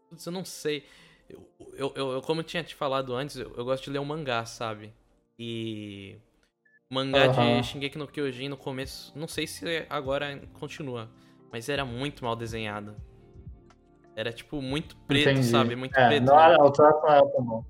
Putz, 0.10 0.26
eu 0.26 0.32
não 0.32 0.45
sei. 0.45 0.86
Eu, 1.28 1.49
eu, 1.74 1.93
eu, 1.95 2.22
como 2.22 2.41
eu 2.41 2.43
tinha 2.43 2.64
te 2.64 2.76
falado 2.76 3.16
antes, 3.16 3.38
eu, 3.38 3.51
eu 3.56 3.66
gosto 3.66 3.86
de 3.86 3.89
ler 3.89 3.99
um 3.99 4.06
mangá, 4.06 4.45
sabe? 4.45 4.93
E 5.39 6.16
mangá 6.89 7.28
uhum. 7.28 7.60
de 7.60 7.68
Shingeki 7.68 7.97
no 7.97 8.08
Kyojin 8.08 8.49
no 8.49 8.58
começo, 8.58 9.12
não 9.18 9.28
sei 9.28 9.47
se 9.47 9.66
agora 9.89 10.39
continua, 10.54 11.10
mas 11.51 11.70
era 11.70 11.84
muito 11.84 12.24
mal 12.24 12.36
desenhado. 12.36 12.95
Era, 14.16 14.32
tipo, 14.32 14.61
muito 14.61 14.95
preto, 15.07 15.30
Entendi. 15.32 15.47
sabe? 15.47 15.76
Muito 15.76 15.97
É, 15.97 16.07
preto. 16.07 16.24
não 16.24 16.36
né? 16.36 16.43
era, 16.43 16.64
o 16.64 16.72
traço 16.72 17.01
não 17.01 17.09
era 17.09 17.28
tão 17.30 17.43
bom. 17.43 17.66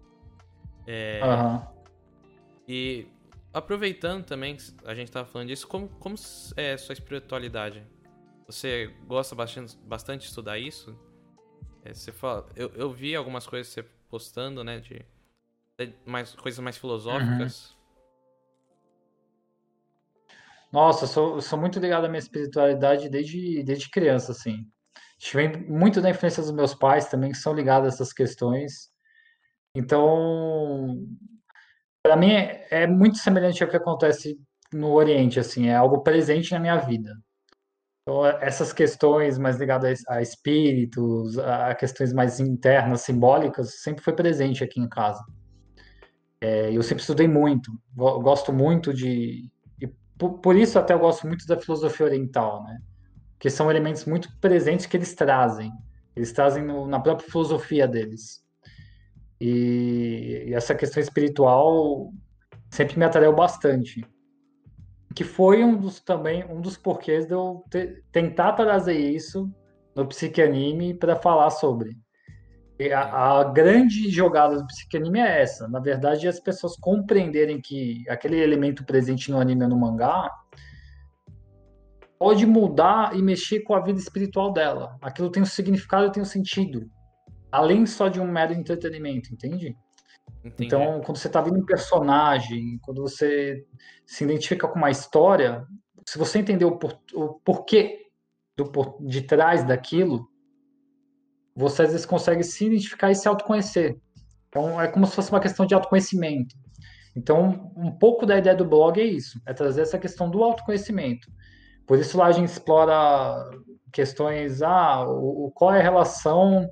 É, 0.85 1.21
Aham. 1.23 1.67
E 2.67 3.07
aproveitando 3.53 4.25
também, 4.25 4.57
a 4.85 4.93
gente 4.93 5.11
tava 5.11 5.27
falando 5.27 5.47
disso, 5.47 5.67
como, 5.67 5.87
como 5.99 6.15
é 6.55 6.77
sua 6.77 6.93
espiritualidade? 6.93 7.85
Você 8.47 8.93
gosta 9.07 9.35
bastante, 9.35 9.77
bastante 9.85 10.21
de 10.21 10.27
estudar 10.27 10.57
isso? 10.57 10.97
É, 11.83 11.93
você 11.93 12.11
fala, 12.11 12.45
eu, 12.55 12.71
eu 12.75 12.91
vi 12.91 13.15
algumas 13.15 13.45
coisas 13.45 13.71
você 13.71 13.83
postando, 14.09 14.63
né, 14.63 14.79
de, 14.79 15.05
de 15.77 15.93
mais, 16.05 16.33
coisas 16.35 16.59
mais 16.59 16.77
filosóficas. 16.77 17.75
Nossa, 20.71 21.03
eu 21.03 21.07
sou, 21.07 21.35
eu 21.35 21.41
sou 21.41 21.59
muito 21.59 21.79
ligado 21.79 22.05
à 22.05 22.09
minha 22.09 22.19
espiritualidade 22.19 23.09
desde, 23.09 23.63
desde 23.63 23.89
criança, 23.89 24.31
assim. 24.31 24.65
Vem 25.31 25.55
muito 25.67 26.01
da 26.01 26.09
influência 26.09 26.41
dos 26.41 26.51
meus 26.51 26.73
pais 26.73 27.07
também, 27.07 27.31
que 27.31 27.37
são 27.37 27.53
ligados 27.53 27.85
a 27.85 27.93
essas 27.93 28.11
questões. 28.11 28.91
Então, 29.75 31.07
para 32.03 32.15
mim 32.15 32.31
é, 32.31 32.85
muito 32.87 33.17
semelhante 33.17 33.63
ao 33.63 33.69
que 33.69 33.77
acontece 33.77 34.39
no 34.73 34.91
Oriente, 34.91 35.39
assim, 35.39 35.67
é 35.67 35.75
algo 35.75 36.01
presente 36.01 36.51
na 36.51 36.59
minha 36.59 36.77
vida. 36.77 37.15
Então, 38.01 38.25
essas 38.25 38.73
questões 38.73 39.37
mais 39.37 39.57
ligadas 39.57 40.01
a 40.09 40.21
espíritos, 40.21 41.37
a 41.37 41.73
questões 41.73 42.11
mais 42.11 42.39
internas, 42.39 43.01
simbólicas, 43.01 43.81
sempre 43.81 44.03
foi 44.03 44.13
presente 44.13 44.63
aqui 44.63 44.79
em 44.79 44.89
casa. 44.89 45.23
É, 46.41 46.75
eu 46.75 46.83
sempre 46.83 47.01
estudei 47.01 47.27
muito, 47.27 47.71
go- 47.95 48.19
gosto 48.19 48.51
muito 48.51 48.93
de. 48.93 49.49
Por, 50.17 50.39
por 50.39 50.55
isso 50.55 50.77
até 50.77 50.93
eu 50.93 50.99
gosto 50.99 51.25
muito 51.25 51.45
da 51.47 51.57
filosofia 51.59 52.05
oriental, 52.05 52.63
né? 52.65 52.79
Que 53.43 53.49
são 53.49 53.69
elementos 53.69 54.05
muito 54.05 54.29
presentes 54.39 54.85
que 54.85 54.95
eles 54.95 55.13
trazem. 55.13 55.69
Eles 56.15 56.31
trazem 56.31 56.63
no- 56.63 56.87
na 56.87 56.97
própria 56.97 57.29
filosofia 57.29 57.85
deles. 57.85 58.41
E, 59.37 60.45
e 60.47 60.53
essa 60.53 60.73
questão 60.73 61.03
espiritual 61.03 62.09
sempre 62.71 62.97
me 62.97 63.03
atraiu 63.03 63.35
bastante. 63.35 64.07
Que 65.13 65.25
foi 65.25 65.61
um 65.61 65.75
dos 65.75 65.99
também 65.99 66.45
um 66.49 66.61
dos 66.61 66.77
porquês 66.77 67.25
de 67.25 67.33
eu 67.33 67.65
te- 67.69 68.01
tentar 68.13 68.53
trazer 68.53 68.97
isso 68.97 69.53
no 69.93 70.07
psiquianime 70.07 70.93
para 70.93 71.17
falar 71.17 71.49
sobre. 71.49 71.97
A, 72.95 73.39
a 73.41 73.43
grande 73.43 74.09
jogada 74.09 74.55
do 74.55 74.65
psicanime 74.67 75.19
é 75.19 75.41
essa. 75.41 75.67
Na 75.67 75.81
verdade, 75.81 76.29
as 76.29 76.39
pessoas 76.39 76.77
compreenderem 76.77 77.59
que 77.59 78.05
aquele 78.07 78.39
elemento 78.39 78.85
presente 78.85 79.29
no 79.29 79.37
anime 79.37 79.63
ou 79.63 79.69
no 79.69 79.77
mangá 79.77 80.31
pode 82.23 82.45
mudar 82.45 83.13
e 83.17 83.21
mexer 83.21 83.59
com 83.63 83.75
a 83.75 83.81
vida 83.81 83.99
espiritual 83.99 84.53
dela. 84.53 84.97
Aquilo 85.01 85.29
tem 85.29 85.43
um 85.43 85.45
significado 85.45 86.07
e 86.07 86.11
tem 86.13 86.23
um 86.23 86.25
sentido. 86.25 86.89
Além 87.51 87.85
só 87.85 88.07
de 88.07 88.17
um 88.17 88.25
mero 88.25 88.53
entretenimento, 88.53 89.33
entende? 89.33 89.75
Entendi. 90.39 90.65
Então, 90.65 91.01
quando 91.01 91.17
você 91.17 91.27
está 91.27 91.41
vendo 91.41 91.59
um 91.59 91.65
personagem, 91.65 92.79
quando 92.81 93.01
você 93.01 93.65
se 94.05 94.23
identifica 94.23 94.69
com 94.69 94.79
uma 94.79 94.89
história, 94.89 95.67
se 96.07 96.17
você 96.17 96.39
entender 96.39 96.63
o, 96.63 96.77
por, 96.77 96.97
o 97.13 97.41
porquê 97.43 98.07
do, 98.55 98.71
por, 98.71 98.95
de 99.01 99.23
trás 99.23 99.65
daquilo, 99.65 100.25
você 101.53 101.81
às 101.81 101.91
vezes 101.91 102.05
consegue 102.05 102.41
se 102.41 102.67
identificar 102.67 103.11
e 103.11 103.15
se 103.15 103.27
autoconhecer. 103.27 103.99
Então, 104.47 104.79
é 104.79 104.87
como 104.87 105.05
se 105.05 105.13
fosse 105.13 105.29
uma 105.29 105.41
questão 105.41 105.65
de 105.65 105.75
autoconhecimento. 105.75 106.55
Então, 107.17 107.69
um 107.75 107.91
pouco 107.91 108.25
da 108.25 108.37
ideia 108.37 108.55
do 108.55 108.63
blog 108.63 108.97
é 108.97 109.03
isso, 109.03 109.41
é 109.45 109.53
trazer 109.53 109.81
essa 109.81 109.99
questão 109.99 110.29
do 110.29 110.41
autoconhecimento. 110.41 111.27
Por 111.93 111.99
isso 111.99 112.17
lá 112.17 112.25
a 112.25 112.31
gente 112.31 112.49
explora 112.49 113.51
questões, 113.91 114.63
ah, 114.63 115.05
o, 115.07 115.51
qual 115.53 115.75
é 115.75 115.79
a 115.79 115.83
relação 115.83 116.67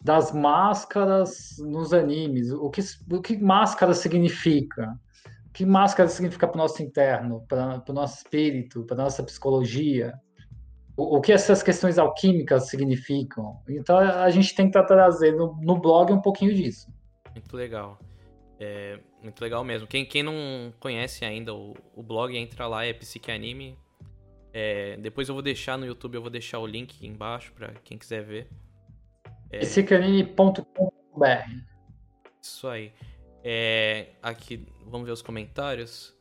das 0.00 0.32
máscaras 0.32 1.54
nos 1.60 1.92
animes, 1.92 2.50
o 2.50 2.68
que, 2.68 2.80
o 3.12 3.22
que 3.22 3.36
máscara 3.36 3.94
significa, 3.94 4.92
o 5.46 5.52
que 5.52 5.64
máscara 5.64 6.08
significa 6.08 6.48
para 6.48 6.56
o 6.56 6.58
nosso 6.58 6.82
interno, 6.82 7.46
para 7.46 7.80
o 7.88 7.92
nosso 7.92 8.16
espírito, 8.16 8.84
para 8.84 8.96
a 8.96 9.04
nossa 9.04 9.22
psicologia, 9.22 10.12
o, 10.96 11.20
que 11.20 11.30
essas 11.30 11.62
questões 11.62 11.96
alquímicas 11.96 12.68
significam. 12.68 13.62
Então 13.68 13.96
a 13.96 14.28
gente 14.30 14.52
tenta 14.52 14.84
trazer 14.84 15.30
no, 15.36 15.56
no 15.62 15.78
blog 15.78 16.12
um 16.12 16.20
pouquinho 16.20 16.52
disso. 16.52 16.92
Muito 17.32 17.56
legal. 17.56 18.00
É, 18.58 18.98
muito 19.22 19.40
legal 19.40 19.62
mesmo. 19.62 19.86
Quem, 19.86 20.04
quem 20.04 20.24
não 20.24 20.74
conhece 20.80 21.24
ainda 21.24 21.54
o, 21.54 21.72
o 21.94 22.02
blog, 22.02 22.36
entra 22.36 22.66
lá, 22.66 22.84
é 22.84 22.92
Psiquianime. 22.92 23.78
É, 24.58 24.96
depois 24.96 25.28
eu 25.28 25.34
vou 25.34 25.42
deixar 25.42 25.76
no 25.76 25.84
YouTube, 25.84 26.14
eu 26.14 26.22
vou 26.22 26.30
deixar 26.30 26.58
o 26.60 26.66
link 26.66 26.96
aqui 26.96 27.06
embaixo 27.06 27.52
pra 27.52 27.74
quem 27.84 27.98
quiser 27.98 28.24
ver. 28.24 28.48
É. 29.50 29.60
Isso 32.40 32.66
aí. 32.66 32.90
É, 33.44 34.14
aqui, 34.22 34.66
vamos 34.86 35.06
ver 35.06 35.12
os 35.12 35.20
comentários. 35.20 36.16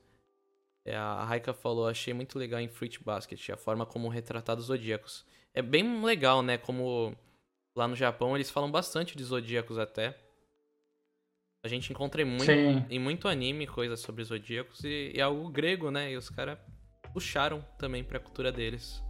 É, 0.84 0.98
a 0.98 1.24
Raika 1.24 1.54
falou, 1.54 1.88
achei 1.88 2.14
muito 2.14 2.38
legal 2.38 2.60
em 2.60 2.68
Fruit 2.68 3.02
Basket, 3.02 3.52
a 3.52 3.56
forma 3.56 3.86
como 3.86 4.10
retratar 4.10 4.58
os 4.58 4.66
zodíacos. 4.66 5.26
É 5.54 5.62
bem 5.62 6.04
legal, 6.04 6.44
né? 6.44 6.58
Como 6.58 7.16
lá 7.74 7.88
no 7.88 7.96
Japão 7.96 8.36
eles 8.36 8.50
falam 8.50 8.70
bastante 8.70 9.16
de 9.16 9.24
zodíacos 9.24 9.78
até. 9.78 10.14
A 11.64 11.70
gente 11.70 11.90
encontra 11.90 12.22
em 12.22 12.26
muito, 12.26 12.44
Sim. 12.44 12.86
em 12.90 13.00
muito 13.00 13.30
anime 13.30 13.66
coisas 13.66 14.02
sobre 14.02 14.26
zodíacos 14.26 14.84
e, 14.84 15.14
e 15.16 15.20
é 15.20 15.22
algo 15.22 15.48
grego, 15.48 15.90
né? 15.90 16.12
E 16.12 16.18
os 16.18 16.30
caras 16.30 16.60
puxaram 17.16 17.64
também 17.78 18.04
pra 18.04 18.20
cultura 18.20 18.52
deles. 18.52 19.02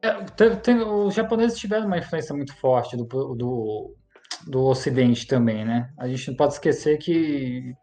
É, 0.00 0.12
tem- 0.22 0.56
tem- 0.60 0.80
os 0.80 1.14
japoneses 1.14 1.58
tiveram 1.58 1.86
uma 1.86 1.98
influência 1.98 2.32
muito 2.32 2.54
forte 2.54 2.96
do, 2.96 3.04
do, 3.04 3.96
do 4.46 4.64
Ocidente 4.66 5.26
também, 5.26 5.64
né? 5.64 5.92
A 5.98 6.06
gente 6.06 6.28
não 6.28 6.36
pode 6.36 6.52
esquecer 6.52 6.98
que 6.98 7.74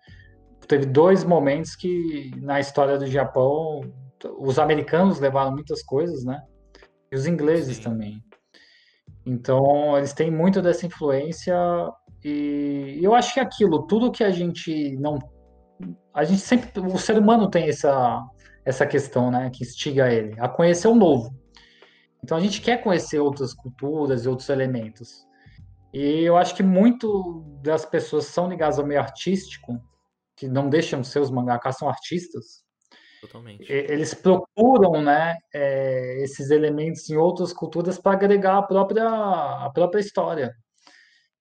teve 0.69 0.85
dois 0.85 1.25
momentos 1.25 1.75
que 1.75 2.31
na 2.37 2.61
história 2.61 2.97
do 2.97 3.07
Japão 3.07 3.81
os 4.39 4.57
americanos 4.57 5.19
levaram 5.19 5.51
muitas 5.51 5.83
coisas, 5.83 6.23
né? 6.23 6.41
E 7.11 7.15
os 7.17 7.27
ingleses 7.27 7.75
Sim. 7.75 7.83
também. 7.83 8.23
Então, 9.25 9.97
eles 9.97 10.13
têm 10.13 10.31
muito 10.31 10.61
dessa 10.61 10.85
influência 10.85 11.53
e 12.23 12.99
eu 13.01 13.13
acho 13.13 13.33
que 13.33 13.41
é 13.41 13.43
aquilo, 13.43 13.85
tudo 13.85 14.11
que 14.13 14.23
a 14.23 14.29
gente 14.29 14.95
não 14.95 15.19
a 16.13 16.23
gente 16.23 16.41
sempre 16.41 16.79
o 16.79 16.97
ser 16.97 17.17
humano 17.17 17.49
tem 17.49 17.69
essa 17.69 18.23
essa 18.65 18.85
questão, 18.85 19.29
né, 19.29 19.49
que 19.49 19.63
instiga 19.63 20.11
ele 20.11 20.39
a 20.39 20.47
conhecer 20.47 20.87
o 20.87 20.95
novo. 20.95 21.35
Então 22.23 22.37
a 22.37 22.41
gente 22.41 22.61
quer 22.61 22.81
conhecer 22.81 23.19
outras 23.19 23.53
culturas 23.53 24.23
e 24.23 24.29
outros 24.29 24.47
elementos. 24.47 25.27
E 25.93 26.21
eu 26.23 26.37
acho 26.37 26.55
que 26.55 26.63
muito 26.63 27.43
das 27.61 27.85
pessoas 27.85 28.25
são 28.25 28.49
ligadas 28.49 28.79
ao 28.79 28.85
meio 28.85 29.01
artístico, 29.01 29.79
que 30.35 30.47
não 30.47 30.69
deixam 30.69 31.01
de 31.01 31.07
ser 31.07 31.19
os 31.19 31.29
mangakas, 31.29 31.77
são 31.77 31.89
artistas. 31.89 32.63
Totalmente. 33.21 33.71
E- 33.71 33.91
Eles 33.91 34.13
procuram, 34.13 35.01
né, 35.01 35.37
é, 35.53 36.23
esses 36.23 36.49
elementos 36.49 37.09
em 37.09 37.17
outras 37.17 37.51
culturas 37.53 37.99
para 37.99 38.13
agregar 38.13 38.57
a 38.57 38.63
própria, 38.63 39.07
a 39.07 39.69
própria 39.73 39.99
história. 39.99 40.55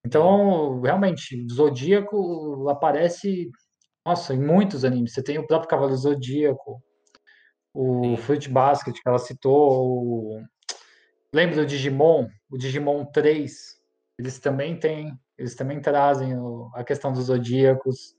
Então, 0.05 0.81
realmente, 0.81 1.47
Zodíaco 1.51 2.69
aparece, 2.69 3.51
nossa, 4.05 4.35
em 4.35 4.41
muitos 4.41 4.85
animes. 4.85 5.13
Você 5.15 5.23
tem 5.23 5.39
o 5.39 5.47
próprio 5.47 5.69
Cavaleiro 5.71 5.97
Zodíaco, 6.01 6.83
o 7.75 8.03
Sim. 8.05 8.17
Fruit 8.19 8.49
Basket 8.49 8.95
que 8.95 9.09
ela 9.09 9.19
citou, 9.19 9.97
o... 9.99 10.45
lembra 11.35 11.57
do 11.57 11.67
Digimon? 11.67 12.29
O 12.51 12.59
Digimon 12.59 13.05
3, 13.07 13.81
eles 14.19 14.39
também 14.39 14.79
têm, 14.79 15.19
eles 15.39 15.55
também 15.55 15.81
trazem 15.81 16.37
o- 16.39 16.71
a 16.75 16.85
questão 16.85 17.13
dos 17.13 17.25
zodíacos. 17.27 18.15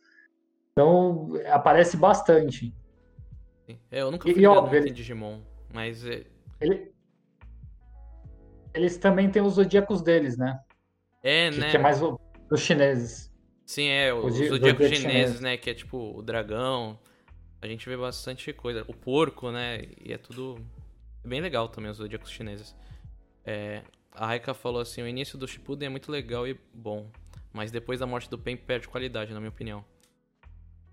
Então, 0.71 1.29
aparece 1.51 1.95
bastante. 1.97 2.73
Sim. 3.65 3.79
É, 3.91 4.01
eu 4.01 4.09
nunca 4.11 4.23
fui 4.23 4.31
e 4.31 4.35
ligado 4.35 4.57
óbvio, 4.57 4.77
ele- 4.77 4.89
Digimon, 4.91 5.41
mas 5.73 6.05
é, 6.05 6.25
Ele- 6.61 6.93
Eles 8.73 8.97
também 8.97 9.29
têm 9.29 9.41
os 9.41 9.53
zodíacos 9.53 10.01
deles, 10.01 10.35
né? 10.37 10.59
é 11.21 11.51
Que, 11.51 11.59
né? 11.59 11.69
que 11.69 11.77
é 11.77 11.79
mais 11.79 11.99
dos 11.99 12.59
chineses. 12.59 13.31
Sim, 13.73 13.87
é, 13.87 14.13
os 14.13 14.35
di- 14.35 14.47
zodíacos 14.47 14.49
zodíaco 14.49 14.83
chineses, 14.95 15.01
chinês. 15.01 15.41
né? 15.41 15.57
Que 15.57 15.69
é 15.69 15.73
tipo 15.73 16.17
o 16.17 16.21
dragão. 16.21 16.99
A 17.61 17.67
gente 17.67 17.87
vê 17.87 17.95
bastante 17.97 18.51
coisa. 18.53 18.83
O 18.87 18.93
porco, 18.93 19.51
né? 19.51 19.81
E 20.03 20.13
é 20.13 20.17
tudo 20.17 20.57
é 21.23 21.27
bem 21.27 21.41
legal 21.41 21.67
também, 21.67 21.89
os 21.89 21.97
zodíacos 21.97 22.29
chineses. 22.29 22.75
É, 23.45 23.81
a 24.11 24.27
Raika 24.27 24.53
falou 24.53 24.81
assim: 24.81 25.01
o 25.01 25.07
início 25.07 25.37
do 25.37 25.47
Shippuden 25.47 25.87
é 25.87 25.89
muito 25.89 26.11
legal 26.11 26.47
e 26.47 26.59
bom. 26.73 27.09
Mas 27.51 27.71
depois 27.71 27.99
da 27.99 28.05
morte 28.05 28.29
do 28.29 28.37
Pen 28.37 28.57
perde 28.57 28.87
qualidade, 28.87 29.33
na 29.33 29.39
minha 29.39 29.49
opinião. 29.49 29.83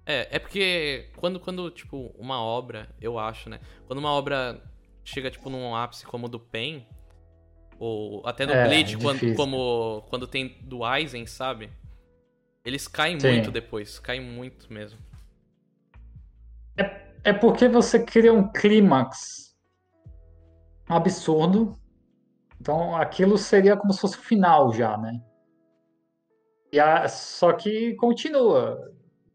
É, 0.06 0.28
é 0.36 0.38
porque 0.38 1.08
quando, 1.16 1.38
quando, 1.40 1.70
tipo, 1.70 2.14
uma 2.18 2.42
obra, 2.42 2.88
eu 3.00 3.18
acho, 3.18 3.48
né? 3.48 3.60
Quando 3.86 3.98
uma 3.98 4.10
obra 4.12 4.62
chega, 5.04 5.30
tipo, 5.30 5.48
num 5.50 5.74
ápice 5.74 6.04
como 6.06 6.26
o 6.26 6.28
do 6.28 6.38
Pen, 6.40 6.86
ou 7.78 8.22
até 8.26 8.44
no 8.46 8.52
É, 8.52 8.66
Bleach, 8.66 8.94
é 8.94 8.98
quando, 8.98 9.34
como 9.34 10.02
quando 10.08 10.26
tem 10.26 10.56
do 10.62 10.84
Aizen, 10.84 11.26
sabe? 11.26 11.70
Eles 12.64 12.86
caem 12.86 13.18
Sim. 13.18 13.32
muito 13.32 13.50
depois, 13.50 13.98
caem 13.98 14.20
muito 14.20 14.72
mesmo. 14.72 14.98
É 17.22 17.32
porque 17.32 17.68
você 17.68 18.02
cria 18.02 18.32
um 18.32 18.50
clímax 18.50 19.54
absurdo 20.88 21.78
Então 22.60 22.96
aquilo 22.96 23.36
seria 23.38 23.76
como 23.76 23.92
se 23.92 24.00
fosse 24.00 24.16
o 24.16 24.22
final 24.22 24.72
já, 24.72 24.96
né? 24.96 25.20
E 26.72 26.78
a, 26.78 27.08
só 27.08 27.52
que 27.52 27.94
continua. 27.96 28.78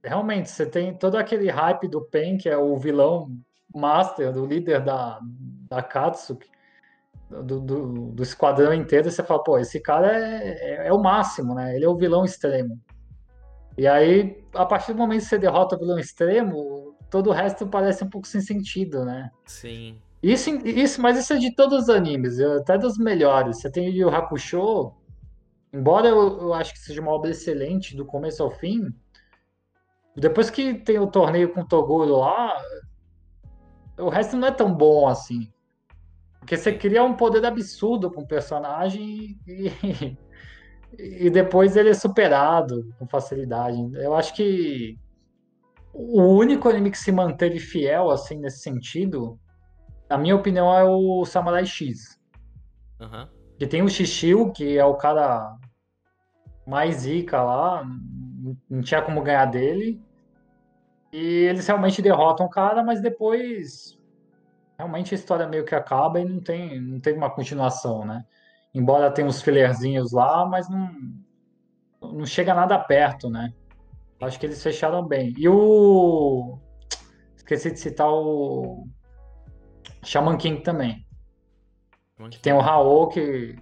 Realmente, 0.03 0.49
você 0.49 0.65
tem 0.65 0.97
todo 0.97 1.15
aquele 1.15 1.49
hype 1.49 1.87
do 1.87 2.01
Pen, 2.01 2.37
que 2.37 2.47
é 2.47 2.57
o 2.57 2.77
vilão 2.77 3.29
master, 3.73 4.31
do 4.31 4.45
líder 4.45 4.83
da, 4.83 5.19
da 5.69 5.81
Katsuki, 5.81 6.49
do, 7.29 7.59
do, 7.59 8.11
do 8.11 8.23
esquadrão 8.23 8.73
inteiro, 8.73 9.07
e 9.07 9.11
você 9.11 9.23
fala, 9.23 9.43
pô, 9.43 9.57
esse 9.57 9.79
cara 9.81 10.15
é, 10.15 10.47
é, 10.47 10.87
é, 10.87 10.93
o 10.93 11.01
máximo, 11.01 11.55
né? 11.55 11.75
Ele 11.75 11.85
é 11.85 11.89
o 11.89 11.97
vilão 11.97 12.23
extremo. 12.23 12.79
E 13.77 13.87
aí, 13.87 14.41
a 14.53 14.65
partir 14.65 14.93
do 14.93 14.99
momento 14.99 15.21
que 15.21 15.27
você 15.27 15.37
derrota 15.37 15.75
o 15.75 15.79
vilão 15.79 15.99
extremo, 15.99 16.95
todo 17.09 17.29
o 17.29 17.33
resto 17.33 17.67
parece 17.67 18.03
um 18.03 18.09
pouco 18.09 18.27
sem 18.27 18.41
sentido, 18.41 19.03
né? 19.03 19.29
Sim. 19.45 20.01
Isso, 20.23 20.49
isso, 20.65 21.01
mas 21.01 21.19
isso 21.19 21.33
é 21.33 21.37
de 21.37 21.53
todos 21.53 21.83
os 21.83 21.89
animes, 21.89 22.39
até 22.39 22.77
dos 22.77 22.97
melhores. 22.97 23.59
Você 23.59 23.69
tem 23.69 23.89
o 23.89 23.93
Yu 23.93 24.09
Hakusho, 24.09 24.93
embora 25.73 26.07
eu, 26.07 26.41
eu 26.41 26.53
acho 26.53 26.73
que 26.73 26.79
seja 26.79 27.01
uma 27.01 27.11
obra 27.11 27.31
excelente 27.31 27.95
do 27.95 28.05
começo 28.05 28.41
ao 28.41 28.49
fim, 28.49 28.91
depois 30.15 30.49
que 30.49 30.73
tem 30.73 30.97
o 30.97 31.07
torneio 31.07 31.53
com 31.53 31.61
o 31.61 31.67
Toguro 31.67 32.17
lá, 32.17 32.57
o 33.97 34.09
resto 34.09 34.37
não 34.37 34.47
é 34.47 34.51
tão 34.51 34.73
bom 34.73 35.07
assim. 35.07 35.51
Porque 36.39 36.55
você 36.55 36.71
cria 36.73 37.03
um 37.03 37.15
poder 37.15 37.45
absurdo 37.45 38.09
para 38.09 38.21
um 38.21 38.25
personagem 38.25 39.37
e, 39.45 39.67
e 39.83 40.17
depois 41.31 41.75
ele 41.75 41.89
é 41.89 41.93
superado 41.93 42.93
com 42.97 43.07
facilidade. 43.07 43.77
Eu 43.95 44.15
acho 44.15 44.33
que 44.33 44.97
o 45.93 46.21
único 46.21 46.67
anime 46.67 46.91
que 46.91 46.97
se 46.97 47.11
manteve 47.11 47.59
fiel 47.59 48.11
assim 48.11 48.37
nesse 48.37 48.59
sentido, 48.59 49.39
na 50.09 50.17
minha 50.17 50.35
opinião, 50.35 50.73
é 50.77 50.83
o 50.83 51.25
Samurai 51.25 51.65
X. 51.65 52.19
Uhum. 52.99 53.27
Que 53.57 53.65
tem 53.65 53.81
o 53.81 53.89
Shishio, 53.89 54.51
que 54.51 54.77
é 54.77 54.85
o 54.85 54.95
cara 54.95 55.57
mais 56.67 56.97
zica 56.97 57.41
lá, 57.41 57.85
não 58.69 58.81
tinha 58.81 59.01
como 59.01 59.21
ganhar 59.21 59.45
dele. 59.45 60.01
E 61.13 61.17
eles 61.17 61.65
realmente 61.65 62.01
derrotam 62.01 62.45
o 62.45 62.49
cara, 62.49 62.83
mas 62.83 63.01
depois 63.01 63.97
realmente 64.77 65.13
a 65.13 65.17
história 65.17 65.47
meio 65.47 65.63
que 65.63 65.73
acaba 65.73 66.19
e 66.19 66.25
não 66.25 66.41
tem, 66.41 66.81
não 66.81 66.99
teve 66.99 67.17
uma 67.17 67.29
continuação, 67.29 68.03
né? 68.03 68.25
Embora 68.75 69.09
tenha 69.09 69.27
uns 69.27 69.41
filerzinhos 69.41 70.11
lá, 70.11 70.45
mas 70.45 70.69
não, 70.69 70.91
não 72.01 72.25
chega 72.25 72.53
nada 72.53 72.77
perto, 72.77 73.29
né? 73.29 73.53
Acho 74.21 74.37
que 74.37 74.45
eles 74.45 74.61
fecharam 74.61 75.05
bem. 75.07 75.33
E 75.37 75.47
o. 75.47 76.59
Esqueci 77.35 77.71
de 77.71 77.79
citar 77.79 78.09
o. 78.11 78.85
Shaman 80.03 80.37
King 80.37 80.61
também. 80.61 81.05
Que 82.29 82.39
tem 82.39 82.53
o 82.53 82.59
Raul, 82.59 83.07
que, 83.07 83.55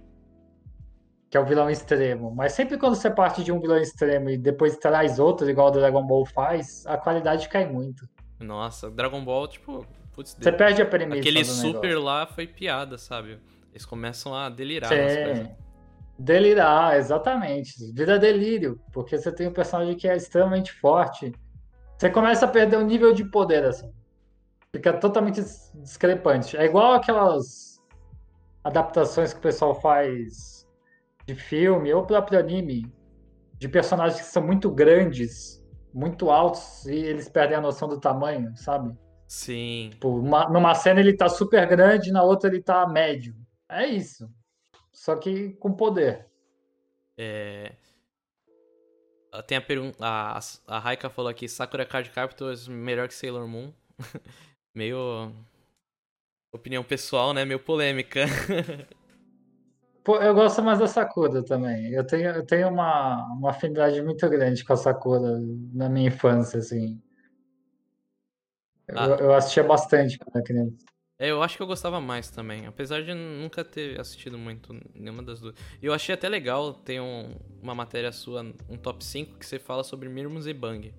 que 1.30 1.36
é 1.36 1.40
o 1.40 1.44
vilão 1.46 1.70
extremo. 1.70 2.34
Mas 2.34 2.52
sempre 2.52 2.76
quando 2.76 2.94
você 2.94 3.10
parte 3.10 3.42
de 3.42 3.52
um 3.52 3.60
vilão 3.60 3.78
extremo 3.78 4.30
e 4.30 4.36
depois 4.36 4.76
traz 4.76 5.18
outro, 5.18 5.48
igual 5.48 5.68
o 5.68 5.70
Dragon 5.70 6.04
Ball 6.06 6.26
faz, 6.26 6.84
a 6.86 6.98
qualidade 6.98 7.48
cai 7.48 7.66
muito. 7.66 8.06
Nossa, 8.40 8.90
Dragon 8.90 9.24
Ball, 9.24 9.48
tipo, 9.48 9.86
Putz, 10.14 10.36
Você 10.40 10.52
perde 10.52 10.80
a 10.80 10.86
premissa. 10.86 11.20
Aquele 11.20 11.44
super 11.44 11.88
negócio. 11.88 12.02
lá 12.02 12.26
foi 12.26 12.46
piada, 12.46 12.96
sabe? 12.96 13.38
Eles 13.74 13.84
começam 13.84 14.32
a 14.32 14.48
delirar. 14.48 14.88
Sim. 14.88 15.52
Delirar, 16.16 16.96
exatamente. 16.96 17.74
Vira 17.92 18.20
delírio, 18.20 18.80
porque 18.92 19.18
você 19.18 19.32
tem 19.32 19.48
um 19.48 19.52
personagem 19.52 19.96
que 19.96 20.06
é 20.06 20.16
extremamente 20.16 20.72
forte. 20.72 21.32
Você 21.98 22.08
começa 22.08 22.44
a 22.44 22.48
perder 22.48 22.76
o 22.76 22.84
nível 22.84 23.12
de 23.12 23.24
poder, 23.24 23.64
assim. 23.64 23.92
Fica 24.72 24.92
totalmente 24.92 25.40
discrepante. 25.74 26.56
É 26.56 26.64
igual 26.64 26.92
aquelas 26.92 27.82
adaptações 28.62 29.32
que 29.32 29.40
o 29.40 29.42
pessoal 29.42 29.74
faz 29.80 30.64
de 31.26 31.34
filme 31.34 31.92
ou 31.92 32.06
próprio 32.06 32.38
anime, 32.38 32.86
de 33.58 33.68
personagens 33.68 34.20
que 34.20 34.26
são 34.26 34.42
muito 34.42 34.70
grandes, 34.70 35.60
muito 35.92 36.30
altos, 36.30 36.86
e 36.86 36.94
eles 36.94 37.28
perdem 37.28 37.56
a 37.56 37.60
noção 37.60 37.88
do 37.88 37.98
tamanho, 37.98 38.56
sabe? 38.56 38.96
Sim. 39.26 39.88
Tipo, 39.90 40.16
uma, 40.20 40.48
numa 40.48 40.76
cena 40.76 41.00
ele 41.00 41.16
tá 41.16 41.28
super 41.28 41.66
grande, 41.66 42.12
na 42.12 42.22
outra 42.22 42.48
ele 42.48 42.62
tá 42.62 42.86
médio. 42.86 43.34
É 43.68 43.86
isso. 43.86 44.30
Só 44.92 45.16
que 45.16 45.50
com 45.54 45.72
poder. 45.72 46.26
É. 47.16 47.72
Tem 49.46 49.58
a 49.58 49.62
pergunta. 49.62 49.98
A, 50.00 50.38
a 50.66 50.78
Raika 50.78 51.10
falou 51.10 51.30
aqui: 51.30 51.48
Sakura 51.48 51.84
Card 51.84 52.10
Captors 52.10 52.68
melhor 52.68 53.08
que 53.08 53.14
Sailor 53.14 53.46
Moon. 53.48 53.72
Meio. 54.74 55.32
Opinião 56.52 56.84
pessoal, 56.84 57.32
né? 57.32 57.44
Meio 57.44 57.58
polêmica. 57.58 58.26
Pô, 60.04 60.18
eu 60.18 60.34
gosto 60.34 60.62
mais 60.62 60.78
da 60.78 60.86
Sakura 60.86 61.42
também. 61.42 61.90
Eu 61.90 62.06
tenho, 62.06 62.30
eu 62.30 62.44
tenho 62.44 62.68
uma, 62.68 63.24
uma 63.32 63.50
afinidade 63.50 64.00
muito 64.02 64.28
grande 64.28 64.62
com 64.62 64.74
a 64.74 64.76
Sakura 64.76 65.40
na 65.72 65.88
minha 65.88 66.08
infância, 66.08 66.58
assim. 66.58 67.02
Ah. 68.94 69.06
Eu, 69.06 69.16
eu 69.16 69.34
assistia 69.34 69.64
bastante 69.64 70.18
quando 70.18 70.36
era 70.36 70.44
criança. 70.44 70.93
É, 71.18 71.30
eu 71.30 71.42
acho 71.42 71.56
que 71.56 71.62
eu 71.62 71.66
gostava 71.66 72.00
mais 72.00 72.28
também, 72.28 72.66
apesar 72.66 73.02
de 73.02 73.14
nunca 73.14 73.64
ter 73.64 74.00
assistido 74.00 74.36
muito 74.36 74.74
nenhuma 74.94 75.22
das 75.22 75.40
duas. 75.40 75.54
E 75.80 75.86
eu 75.86 75.94
achei 75.94 76.12
até 76.14 76.28
legal 76.28 76.74
ter 76.74 77.00
um, 77.00 77.36
uma 77.62 77.74
matéria 77.74 78.10
sua, 78.10 78.42
um 78.68 78.76
top 78.76 79.04
5, 79.04 79.38
que 79.38 79.46
você 79.46 79.58
fala 79.58 79.84
sobre 79.84 80.08
Mirmus 80.08 80.46
e 80.46 80.52
Bang. 80.52 80.92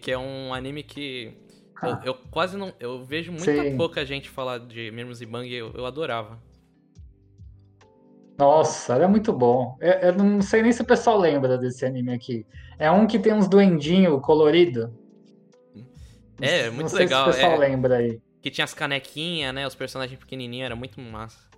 Que, 0.00 0.10
é 0.10 0.18
um 0.18 0.52
anime 0.52 0.82
que 0.82 1.36
ah. 1.80 2.00
eu, 2.04 2.12
eu, 2.12 2.18
quase 2.30 2.56
não. 2.56 2.72
Eu 2.80 3.04
vejo 3.04 3.30
muita 3.30 3.62
Sim. 3.62 3.76
pouca 3.76 4.04
gente 4.04 4.28
falar 4.28 4.58
de 4.58 4.90
Mirmus 4.90 5.20
e 5.20 5.26
Bang 5.26 5.48
e 5.48 5.54
eu, 5.54 5.72
eu 5.72 5.86
adorava. 5.86 6.38
Nossa, 8.38 8.94
era 8.94 9.06
muito 9.06 9.32
bom. 9.32 9.76
Eu, 9.80 9.92
eu, 9.92 10.14
não 10.14 10.42
sei 10.42 10.62
nem 10.62 10.72
se 10.72 10.82
o 10.82 10.84
pessoal 10.84 11.18
lembra 11.18 11.56
desse 11.56 11.84
anime 11.84 12.12
aqui. 12.12 12.44
É 12.76 12.90
um 12.90 13.06
que 13.06 13.18
tem 13.20 13.32
uns 13.32 13.46
duendinhos 13.46 14.20
coloridos. 14.20 14.88
É, 16.40 16.70
muito 16.70 16.82
não 16.82 16.88
sei 16.88 16.98
legal. 17.00 17.24
Se 17.24 17.30
o 17.30 17.32
pessoal 17.34 17.52
é, 17.54 17.68
lembra 17.68 17.96
aí. 17.98 18.20
Que 18.42 18.50
tinha 18.50 18.64
as 18.64 18.74
canequinhas, 18.74 19.54
né? 19.54 19.66
Os 19.66 19.74
personagens 19.74 20.18
pequenininhos, 20.18 20.66
era 20.66 20.76
muito 20.76 21.00
massa. 21.00 21.48